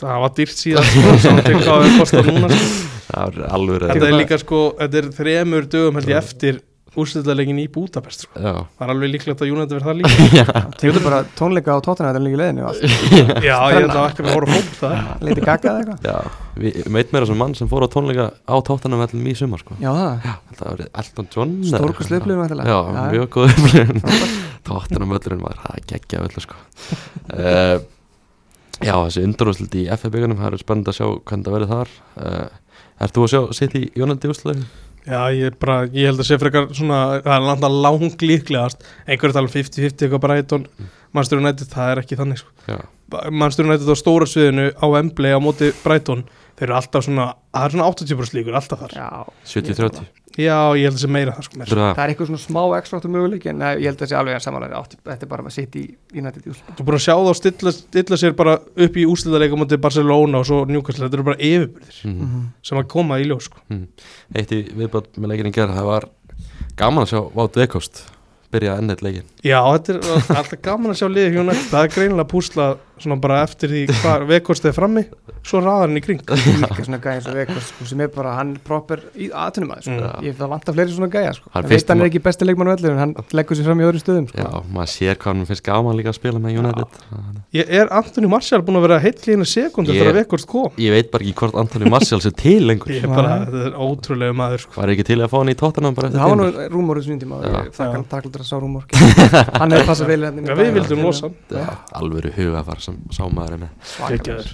það 0.00 0.20
var 0.24 0.36
dýrt 0.38 0.60
síðan 0.60 0.90
sko, 0.90 1.16
saman 1.24 1.48
til 1.48 1.56
hvað 1.62 1.86
það 1.86 1.98
kostar 2.02 2.30
núna 2.30 2.52
sko. 2.52 2.92
Það 3.14 3.24
er 3.40 3.50
alveg 3.58 3.88
þetta 3.88 4.06
er 4.10 4.16
líka 4.18 4.38
sko, 4.42 4.62
þetta 4.78 5.02
er 5.02 5.10
þremur 5.18 5.68
dögum 5.74 6.00
held 6.00 6.10
ég 6.14 6.22
eftir 6.22 6.62
úrstæðleikin 6.94 7.58
í 7.58 7.64
Budapest 7.74 8.24
sko. 8.24 8.38
Já, 8.38 8.52
það 8.78 8.84
er 8.86 8.92
alveg 8.92 9.10
líklegt 9.10 9.42
að 9.42 9.50
United 9.50 9.74
verð 9.74 9.88
það 9.88 9.96
líka. 10.00 10.44
Tegur 10.80 11.02
bara 11.02 11.18
tónleika 11.38 11.74
á 11.74 11.78
tóttina 11.82 12.10
þetta 12.12 12.20
er 12.20 12.26
líka 12.26 12.68
allt? 12.68 12.84
Já, 13.48 13.56
ég 13.72 13.78
held 13.80 13.94
að 13.94 14.04
ekki 14.08 14.24
að 14.24 14.28
voru 14.30 14.50
fólk 14.52 14.76
það 14.78 15.24
Leiti 15.26 15.44
gaggað 15.48 15.80
eitthvað? 15.80 16.06
Já 16.06 16.42
Við 16.54 16.76
meit 16.94 17.10
meira 17.14 17.26
sem 17.26 17.40
mann 17.40 17.56
sem 17.58 17.70
fór 17.70 17.86
á 17.86 17.88
tónleika 17.90 18.28
á 18.46 18.56
tóttanum 18.62 19.02
vellum 19.02 19.26
í 19.26 19.34
sumar 19.38 19.62
sko. 19.64 19.74
Já 19.82 19.90
það, 19.90 20.28
Það 20.54 20.68
var 20.68 20.84
Elton 21.02 21.30
John 21.34 21.56
stórkast 21.66 22.14
eitthvað. 22.14 22.14
löflum 22.14 22.44
ættilega 22.44 22.76
Já, 22.76 22.78
mjög 23.10 23.26
góð 23.34 23.56
upplifun. 23.56 24.30
Tóttanum 24.70 25.16
völlurinn 25.16 25.42
var 25.48 25.58
að 25.72 25.82
gegja 25.90 26.22
völlur 26.22 26.46
sko 26.46 26.60
uh, 27.34 27.82
Já, 28.80 28.94
þessi 28.96 29.22
undarúslit 29.22 29.74
í 29.78 29.84
FF-byggunum 29.94 30.40
Það 30.40 30.48
eru 30.50 30.60
spennandi 30.62 30.90
að 30.90 30.96
sjá 30.98 31.06
hvernig 31.06 31.46
það 31.46 31.54
verður 31.58 31.74
þar. 31.74 31.92
Uh, 32.18 32.46
Ert 33.02 33.14
þú 33.16 33.26
að 33.26 33.32
sjá 33.32 33.40
sitt 33.58 33.76
í 33.78 33.84
Jónandi 33.98 34.30
úslit? 34.30 34.66
Já, 35.04 35.20
ég, 35.36 35.56
bara, 35.60 35.82
ég 35.92 36.08
held 36.08 36.22
að 36.22 36.28
sé 36.30 36.36
frekar 36.40 36.70
svona, 36.72 37.00
það 37.24 37.34
er 37.34 37.42
náttúrulega 37.44 37.80
lang 37.84 38.22
líklegast 38.24 38.86
einhverju 39.04 39.36
tala 39.36 39.50
um 39.50 39.52
50-50 39.52 40.06
eitthvað 40.06 40.22
Brighton 40.22 40.64
Manchester 41.14 41.38
United, 41.40 41.68
það 41.72 41.92
er 41.94 42.02
ekki 42.04 42.18
þannig 42.18 42.40
sko. 42.42 42.50
Já, 42.68 42.78
Manchester 43.30 43.68
United 43.68 43.86
á 43.86 43.96
stóra 44.00 44.26
sviðinu 44.26 44.68
á 44.74 44.86
Wembley 44.90 45.30
á 45.30 45.38
móti 45.42 45.68
Brighton 45.84 46.24
þeir 46.54 46.68
eru 46.68 46.74
alltaf 46.78 47.04
svona, 47.06 47.28
það 47.54 47.64
er 47.68 47.72
svona 47.74 47.86
80% 47.92 48.36
líkur 48.38 48.56
alltaf 48.58 48.82
þar 48.84 48.92
Já, 48.98 49.08
70-30 49.50 50.04
Já, 50.34 50.56
ég 50.74 50.88
held 50.88 50.96
að 50.96 51.02
sé 51.04 51.08
meira 51.14 51.30
það 51.36 51.44
sko 51.46 51.58
meira. 51.60 51.70
Það? 51.70 51.90
það 51.94 52.00
er 52.04 52.10
eitthvað 52.12 52.28
svona 52.30 52.42
smá 52.42 52.60
x-faktor 52.80 53.12
möguleik 53.14 53.44
en 53.52 53.60
eh, 53.62 53.74
ég 53.78 53.86
held 53.86 53.98
að 53.98 54.02
það 54.02 54.10
sé 54.10 54.16
alveg 54.18 54.34
að 54.38 54.42
samanlega 54.48 54.80
Þetta 54.94 55.26
er 55.26 55.30
bara 55.30 55.44
að 55.46 55.54
sitt 55.54 55.76
í 55.78 55.82
United 56.18 56.46
Þú 56.48 56.74
er 56.74 56.88
búin 56.88 56.96
að 56.98 57.04
sjá 57.04 57.14
þá 57.14 57.34
stilla, 57.38 57.72
stilla 57.76 58.18
sér 58.18 58.34
bara 58.38 58.54
upp 58.58 58.98
í 58.98 59.04
úslitaðleika 59.10 59.58
móti 59.60 59.78
Barcelona 59.84 60.40
og 60.42 60.48
svo 60.48 60.58
Newcastle, 60.66 61.06
þetta 61.06 61.20
eru 61.20 61.28
bara 61.30 61.38
yfirbyrðir 61.38 62.00
Mm. 62.04 62.48
sem 62.66 62.78
að 62.82 62.88
koma 62.90 63.20
í 63.22 63.28
ljós 63.30 63.46
sko. 63.46 63.62
Eitt 64.34 64.50
í 64.54 64.58
viðbátt 64.74 65.14
með 65.22 65.30
leikinni 65.34 65.54
gerð 65.54 65.78
Það 65.78 65.86
var 65.92 66.08
gaman 66.82 67.04
að 67.06 67.12
sjá 67.14 67.20
Vátt 67.38 67.60
Vekost 67.62 68.02
byrja 68.54 68.78
ennett 68.80 69.04
leikin 69.04 69.26
Já, 69.44 69.58
þetta 69.60 69.96
er 69.98 70.36
alltaf 70.38 70.60
gaman 70.64 70.94
að 70.94 71.00
sjá 71.02 71.08
United. 71.42 71.66
Það 71.70 71.86
er 71.86 71.94
greinilega 71.98 72.30
púsla 72.30 72.68
svona 73.02 73.16
bara 73.20 73.40
eftir 73.44 73.68
því 73.72 73.80
hvað 74.00 74.24
vekost 74.30 74.64
er 74.68 74.74
frammi 74.76 75.02
svo 75.44 75.60
raðar 75.60 75.88
hann 75.90 75.98
í 75.98 76.02
kring. 76.04 76.20
Líka 76.24 76.84
svona 76.86 77.00
gæja 77.02 77.18
eins 77.18 77.26
og 77.28 77.34
Vekost 77.36 77.68
sko, 77.74 77.84
sem 77.90 78.00
er 78.00 78.08
bara, 78.14 78.30
hann 78.38 78.54
er 78.54 78.60
proper 78.64 79.02
í 79.18 79.26
aðtunumæður 79.34 79.82
sko. 79.84 79.96
Mm. 79.98 80.22
Ég 80.24 80.32
það 80.38 80.48
vantar 80.54 80.72
fleiri 80.76 80.94
svona 80.94 81.10
gæja 81.12 81.32
sko. 81.36 81.50
Hann 81.52 81.66
fyrst 81.68 81.88
hann 81.92 82.00
er 82.00 82.08
ekki 82.08 82.22
besti 82.24 82.46
leikmann 82.48 82.70
veldur 82.70 82.90
en 82.94 83.00
hann 83.02 83.12
leggur 83.36 83.58
sér 83.58 83.66
fram 83.68 83.80
í 83.82 83.84
öðrum 83.88 84.00
stöðum 84.00 84.28
sko. 84.30 84.40
Já, 84.40 84.48
maður 84.72 84.90
sér 84.94 85.14
hvað 85.20 85.30
hann 85.34 85.48
finnst 85.50 85.64
gaman 85.66 85.98
líka 85.98 86.10
að 86.14 86.18
spila 86.20 86.38
með 86.40 86.50
United. 86.62 86.88
Ég 87.58 87.66
er 87.80 87.86
Anthony 87.98 88.28
Martial 88.30 88.62
búin 88.64 88.78
að 88.80 88.86
vera 88.86 88.98
heill 89.04 89.20
í 89.20 89.34
einu 89.36 89.46
sekundu 89.48 89.90
Ég- 89.92 90.00
þegar 90.00 90.16
vekost 90.22 90.46
kom? 90.48 90.70
Ég 90.80 90.90
veit 90.94 91.08
bara 91.12 91.22
ekki 91.26 91.36
hvort 91.42 91.58
Anthony 91.60 91.86
Martial 91.92 92.20
sé 92.24 92.30
til 92.34 92.62
lengur. 92.70 92.88
Ég 92.94 93.04
er 93.04 93.12
bara, 93.12 93.44
þetta 93.44 93.60
er 93.68 93.74
ótrúlega 93.84 94.32
maður 94.38 94.64
sko. 94.64 94.80
Var 94.80 94.88
ekki 94.94 95.04
til 95.10 95.20
að 95.20 95.28
fá 95.34 95.38
hann 95.42 95.52
í 95.52 95.58
tóttanum 95.58 95.92
bara 95.94 96.08
eftir 96.08 96.22
Það 102.84 102.92
þessu 102.92 102.92
í 102.92 102.92
sem 102.92 103.00
sá 103.16 103.22
maður 103.32 103.56
er. 103.56 103.60
Með. 103.64 103.72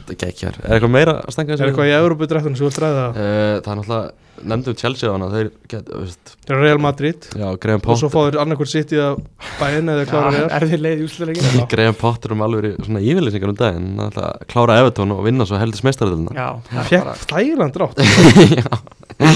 Þetta 0.06 0.16
geggjar 0.24 0.58
Er 0.62 0.74
eitthvað 0.76 0.92
meira 0.94 1.14
að 1.20 1.34
stanga 1.34 1.56
Er 1.56 1.68
eitthvað 1.70 1.90
í 1.90 1.94
Európa-drættunum 1.98 2.56
sem 2.56 2.64
þú 2.64 2.70
vilt 2.70 2.80
ræða? 2.84 3.04
Það? 3.04 3.20
Uh, 3.20 3.54
það 3.60 3.70
er 3.72 3.80
náttúrulega, 3.80 4.10
nefndum 4.50 4.76
Chelsea 4.80 5.10
á 5.10 5.12
hana 5.12 5.28
Þeir 5.34 5.48
get, 5.68 5.90
veist. 6.00 6.32
Það 6.46 6.54
er 6.56 6.62
Real 6.64 6.80
Madrid. 6.80 7.28
Já, 7.36 7.46
Graham 7.60 7.82
og 7.84 8.00
svo 8.00 8.08
Potter. 8.08 8.14
fá 8.14 8.20
þeir 8.30 8.38
annarkur 8.44 8.70
sitt 8.70 8.94
í 8.96 9.00
að 9.04 9.20
bæinn 9.60 9.92
eða 9.92 10.06
klára 10.08 10.30
Real. 10.32 10.48
Er 10.56 10.66
þið 10.70 10.84
leið 10.86 11.02
í 11.02 11.06
úsleikina? 11.10 11.66
Graham 11.74 11.98
Potter 12.00 12.32
um 12.36 12.44
alveg 12.46 12.78
svona 12.86 13.02
yfirlýsingar 13.04 13.52
um 13.52 13.58
daginn. 13.60 13.90
Að 14.06 14.20
klára 14.50 14.78
Everton 14.80 15.12
og 15.16 15.24
vinna 15.26 15.44
svo 15.48 15.60
heldis 15.60 15.84
meistaraðilina 15.84 16.32
Já, 16.38 16.48
það 16.70 16.82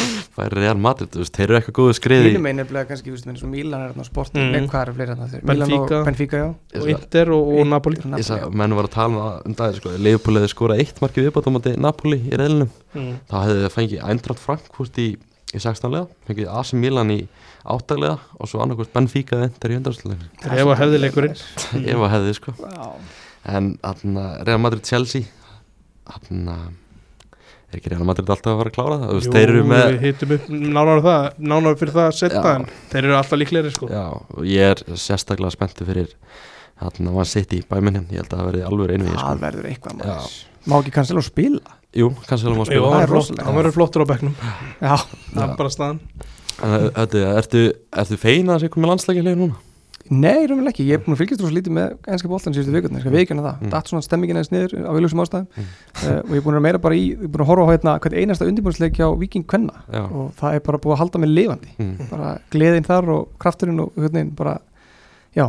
er 0.43 0.55
Real 0.59 0.79
Madrid, 0.83 1.11
þú 1.15 1.21
veist, 1.23 1.35
þeir 1.37 1.45
eru 1.45 1.57
eitthvað 1.59 1.77
góðu 1.79 1.95
skriði 1.95 2.31
Mínum 2.33 2.49
einn 2.51 2.63
er 2.63 2.67
bleið 2.67 2.89
kannski, 2.89 3.11
þú 3.11 3.15
veist, 3.15 3.29
eins 3.31 3.45
og 3.47 3.51
Milan 3.53 3.85
er 3.85 3.93
þarna 3.93 4.03
á 4.03 4.09
sportin 4.09 4.43
Mm. 4.45 4.67
Hvað 4.71 4.83
er 4.83 4.97
fleiri 4.97 5.15
þarna? 5.15 5.43
Milan 5.51 5.75
og 5.77 5.93
Benfica, 6.09 6.41
já. 6.41 6.81
Og 6.81 6.91
Inter 6.91 7.31
og, 7.37 7.53
og 7.55 7.69
Napoli. 7.71 8.01
Ég 8.03 8.27
sagði, 8.27 8.51
menn 8.59 8.75
var 8.75 8.89
að 8.89 8.95
tala 8.97 9.13
um 9.13 9.21
það 9.21 9.47
um 9.47 9.57
daginn 9.61 9.79
sko, 9.79 9.95
Leifupúli 10.07 10.43
hefði 10.43 10.53
skorað 10.53 10.83
eitt 10.83 11.01
marki 11.05 11.25
viðbátt 11.25 11.47
á 11.47 11.55
móti 11.55 11.75
Napoli 11.79 12.19
í 12.19 12.35
reðlinum 12.35 12.73
mm. 12.95 13.15
þá 13.31 13.37
hefði 13.45 13.63
það 13.63 13.75
fengið 13.77 14.05
Eintracht 14.11 14.43
Frankfurt 14.43 15.01
í, 15.01 15.09
í 15.55 15.63
16 15.63 15.95
lega, 15.95 16.09
fengið 16.29 16.51
AC 16.51 16.75
Milan 16.83 17.15
í 17.15 17.21
8 17.65 17.99
lega 18.03 18.19
og 18.39 18.51
svo 18.51 18.63
annarkvæmt 18.65 18.95
Benfica 18.97 19.39
eða 19.39 19.51
Inter 19.53 19.75
í 19.75 19.79
undarslega 19.79 20.31
Ef 20.51 20.67
að 20.67 20.81
hefði 20.83 21.03
leikurinn. 21.05 21.39
Ef 21.95 22.03
að 22.05 22.15
hefði 22.19 22.35
sko. 22.41 22.57
Já, 22.61 22.89
en 23.55 23.75
þarna 23.81 24.27
Real 24.45 24.61
Madrid 24.61 24.89
Chelsea 24.89 25.31
þarna 26.05 26.59
er 27.75 27.81
ekki 27.83 27.93
Real 27.93 28.07
Madrid 28.09 28.31
alltaf 28.33 28.51
að 28.55 28.59
fara 28.63 28.71
að 28.73 28.77
klára 28.79 28.97
það? 29.03 29.13
Veist, 29.19 29.31
þeir 29.35 29.53
eru 29.53 29.63
með 29.71 29.85
við 29.93 30.03
hittum 30.09 30.35
upp 30.39 30.49
nánar 30.79 31.03
það 31.05 31.29
nánar 31.53 31.79
fyrir 31.81 31.95
það 31.99 32.11
setna 32.19 32.43
Já. 32.45 32.55
en 32.55 32.67
þeir 32.95 33.03
eru 33.05 33.17
alltaf 33.21 33.41
líklegri 33.43 33.73
sko. 33.75 33.89
Já, 33.93 34.05
og 34.39 34.49
ég 34.49 34.75
er 34.75 34.83
sérstaklega 35.05 35.55
spenntu 35.55 35.87
fyrir 35.89 36.11
þarna 36.81 37.15
Man 37.15 37.29
City 37.31 37.63
bæminn 37.71 38.01
ég 38.09 38.19
held 38.23 38.31
að 38.33 38.39
það 38.41 38.49
verði 38.51 38.65
alveg 38.71 38.95
einu 38.97 39.09
í 39.09 39.15
sko. 39.15 39.25
það 39.29 39.43
verður 39.47 39.69
eitthvað 39.73 39.99
maður. 40.03 40.37
Má 40.65 40.77
ekki 40.81 40.95
kannski 40.97 41.19
að 41.19 41.27
spila? 41.29 41.77
Jú, 41.95 42.09
kannski 42.27 42.49
alveg 42.51 42.59
má 42.59 42.65
Jú, 42.65 42.71
spila. 42.71 42.87
hann 42.89 42.97
það 42.97 43.05
er 43.09 43.13
rosalegt. 43.15 43.45
hann 43.47 43.59
verður 43.61 43.77
flottur 43.77 44.03
á 44.03 44.07
bekknum. 44.11 44.35
Já, 44.81 44.95
það 45.35 45.45
er 45.45 45.55
bara 45.61 45.75
staðan. 45.75 46.01
Ertu, 46.65 47.63
ertu 48.03 48.17
feina 48.19 48.55
að 48.57 48.65
sé 48.65 48.71
komið 48.75 48.91
landslækjulega 48.95 49.39
núna? 49.41 49.61
Nei, 50.11 50.45
raunverulega 50.45 50.69
ekki, 50.75 50.85
ég 50.85 50.99
er 50.99 51.03
búin 51.05 51.15
að 51.17 51.21
fylgjast 51.23 51.41
rosa 51.45 51.55
lítið 51.57 51.73
með 51.79 51.93
enska 52.13 52.29
boltan 52.29 52.53
síðustu 52.53 52.75
vikurnar, 52.75 53.01
ég 53.01 53.05
skal 53.07 53.15
veikjana 53.15 53.45
það 53.47 53.63
Mm. 53.65 53.71
datt 53.73 53.89
svona 53.89 54.03
stemmingin 54.05 54.37
eða 54.37 54.49
sniður 54.51 54.75
af 54.85 54.95
viljusum 54.99 55.23
ástæðum 55.25 55.47
Mm. 55.57 55.65
uh, 56.05 56.19
og 56.21 56.29
ég 56.35 56.37
er 56.37 56.45
búin 56.45 56.59
að 56.59 56.65
meira 56.67 56.79
bara 56.79 56.95
í 56.95 57.05
ég 57.15 57.23
er 57.25 57.29
búin 57.33 57.45
að 57.45 57.49
horfa 57.49 57.65
á 57.65 57.73
hérna 57.73 57.95
hvert 58.05 58.19
einasta 58.21 58.45
undirbúinsleik 58.51 59.01
á 59.01 59.09
Viking 59.17 59.47
Kvenna 59.49 59.73
Já, 59.89 60.03
og 60.13 60.33
það 60.37 60.55
er 60.55 60.61
bara 60.61 60.79
búið 60.85 60.93
að 60.93 61.01
halda 61.05 61.19
mig 61.25 61.31
lifandi 61.33 61.71
mm. 61.79 61.97
bara 62.11 62.39
gleðin 62.53 62.85
þar 62.85 63.09
og 63.17 63.29
krafturinn 63.41 63.81
og 63.81 63.93
hérna 63.97 64.27
bara, 64.37 64.59
já 65.35 65.47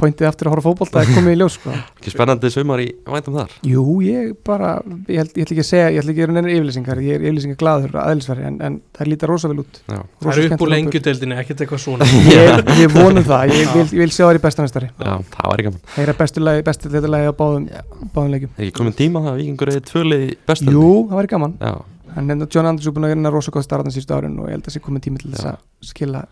pointið 0.00 0.28
eftir 0.30 0.48
að 0.48 0.54
horfa 0.54 0.64
á 0.64 0.66
fótbolta 0.70 1.02
er 1.02 1.10
komið 1.12 1.34
í 1.34 1.38
ljós 1.40 1.56
sko. 1.58 1.72
ekki 2.00 2.12
spennandi 2.14 2.50
sumar 2.52 2.80
í 2.80 2.86
væntum 3.04 3.36
þar? 3.36 3.54
Jú, 3.68 3.84
ég 4.04 4.30
bara, 4.46 4.70
ég, 5.08 5.20
held, 5.20 5.34
ég 5.36 5.44
ætla 5.44 5.56
ekki 5.56 5.64
að 5.64 5.68
segja 5.68 5.90
ég 5.90 6.00
ætla 6.00 6.14
ekki 6.14 6.16
að 6.16 6.22
gera 6.22 6.36
neina 6.36 6.52
yfirlýsingar, 6.54 7.02
ég 7.04 7.18
er 7.18 7.26
yfirlýsingar 7.26 7.60
glaður 7.60 7.98
aðeinsverði 8.04 8.48
en, 8.48 8.56
en 8.66 8.78
það 8.96 9.10
lítar 9.12 9.32
rosa 9.32 9.50
vel 9.52 9.60
út. 9.64 9.82
Já, 9.84 9.98
Það 10.00 10.26
Rosa 10.28 10.44
eru 10.44 10.56
upp 10.56 10.64
úr 10.64 10.72
lengjudeldinni, 10.74 11.38
ekkert 11.42 11.64
eitthvað 11.66 11.84
svona. 11.84 12.10
Ég, 12.30 12.64
ég 12.82 12.96
vonum 12.96 13.28
það, 13.28 13.54
ég 13.56 13.72
vil, 13.76 13.86
ég 13.86 14.04
vil 14.06 14.10
sjá 14.14 14.24
þær 14.24 14.40
í 14.40 14.42
bestanestari 14.46 14.90
Já 14.96 15.12
það 15.36 15.52
var 15.52 15.62
ekki 15.62 15.68
gaman. 15.68 15.84
Heyra 15.98 16.16
bestu 16.20 16.44
lagi, 16.44 16.66
bestu 16.70 16.92
þetta 16.92 17.12
lagi 17.12 17.30
á 17.30 17.34
báðum, 17.36 17.70
báðum 18.14 18.34
leikjum. 18.34 18.52
Er 18.56 18.66
ekki 18.66 18.76
komin 18.80 18.96
tíma 18.96 19.24
það 19.24 19.32
að 19.34 19.40
vikingur 19.44 19.72
eða 19.74 19.86
tvöli 19.90 20.20
bestu 20.48 20.74
Jú, 20.74 20.90
það 21.12 21.48
Já, 21.60 21.74
en 22.16 22.30
hérna 22.30 22.46
John 22.50 22.66
Anders 22.66 22.86
er 22.88 22.94
búin 22.94 23.06
að 23.06 23.14
gera 23.14 23.32
rosa 23.32 23.52
góð 23.54 23.66
starðan 23.66 23.94
síðustu 23.94 24.16
árin 24.16 24.38
og 24.40 24.48
ég 24.50 24.56
held 24.56 24.66
að 24.66 24.74
sé 24.74 24.82
komið 24.82 25.04
tími 25.06 25.20
til 25.22 25.30
þess 25.30 25.50
að 25.52 25.60
skila 25.86 26.24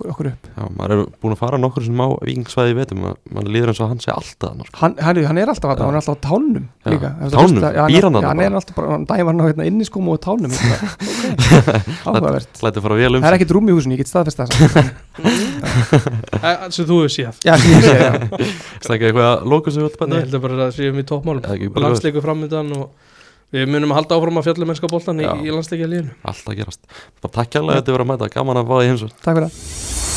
okkur, 0.00 0.10
okkur 0.16 0.28
upp 0.32 0.48
já, 0.56 0.64
maður 0.80 0.94
er 0.96 1.02
búin 1.20 1.34
að 1.36 1.40
fara 1.44 1.58
nokkur 1.60 1.84
sem 1.86 2.00
á 2.00 2.08
vikingsvæði 2.24 2.76
vetum 2.80 3.02
maður 3.04 3.50
líður 3.54 3.72
eins 3.74 3.80
og 3.84 3.90
hann 3.92 4.00
sé 4.00 4.10
alltaf 4.14 4.56
sko. 4.64 4.80
hann, 4.80 4.96
hann, 5.04 5.20
er- 5.20 5.28
hann 5.28 5.38
er 5.44 5.52
alltaf 5.52 5.70
Já. 5.76 5.84
hann 5.84 5.92
er 5.94 6.00
alltaf 6.00 6.16
á 6.16 6.24
tánum 6.24 6.64
Já. 6.64 6.90
líka 6.94 7.10
Tánum? 7.30 7.60
já, 7.60 7.84
Býr 7.92 8.06
hann 8.08 8.16
já, 8.16 8.20
þarna 8.20 8.28
hann 8.32 8.40
er 8.40 8.56
alltaf 8.60 8.74
bara, 8.80 8.88
hann 8.96 9.04
dæmar 9.06 9.30
hann 9.34 9.40
á 9.40 9.46
hérna, 9.50 9.68
inniskómu 9.70 10.16
og 10.16 10.20
tánum 10.24 10.50
Ég 10.60 10.64
bara, 11.60 11.78
ok, 12.10 12.16
áhugavert 12.16 12.62
Lætið 12.64 12.84
fara 12.88 12.98
vel 13.00 13.12
um 13.14 13.22
það 13.22 13.30
er 13.30 13.36
ekkit 13.38 13.54
rúm 13.56 13.68
í 13.70 13.76
húsinu, 13.76 13.94
ég 13.94 14.02
get 14.02 14.10
staðfest 14.10 14.40
það 14.40 14.48
samt. 14.56 14.90
Eh, 16.40 16.62
sem 16.72 16.86
þú 16.88 16.96
hefur 17.02 17.12
séð 17.12 17.40
já, 17.44 17.52
sem 17.60 17.72
ég 17.74 17.84
já. 17.84 18.12
Það 18.80 18.94
ekki 18.96 19.08
eitthvað 19.10 19.26
að 19.28 19.42
lóka 19.52 19.72
sig 19.74 19.84
út 19.84 19.98
Nei, 20.00 20.16
ég 20.16 20.24
held 20.24 20.36
að 20.38 20.44
bara 20.46 20.56
að 20.64 20.70
séum 20.78 21.00
í 21.00 21.04
toppmálum 21.10 21.42
Eða 21.44 21.56
ekki 21.58 21.68
bara 21.74 21.84
landsleiku 21.90 22.22
framöndan 22.24 22.70
og 22.78 23.09
við 23.54 23.66
munum 23.70 23.94
að 23.94 24.02
halda 24.02 24.20
áfram 24.20 24.40
að 24.40 24.48
fjalla 24.50 24.70
mennska 24.70 24.90
boltan 24.90 25.22
í, 25.22 25.26
í 25.26 25.54
landsleikja 25.54 25.90
línu 25.90 26.14
Alltaf 26.22 26.58
gerast. 26.58 26.84
Takk 27.26 27.60
að 27.60 27.74
þetta 27.80 27.96
verið 27.96 28.06
að 28.06 28.12
mæta. 28.14 28.30
Gaman 28.36 28.62
að 28.62 28.70
fá 28.70 28.76
því 28.78 28.92
heimsum 28.92 29.16
takk 29.18 29.40
fyrir 29.40 29.50
það 29.50 30.09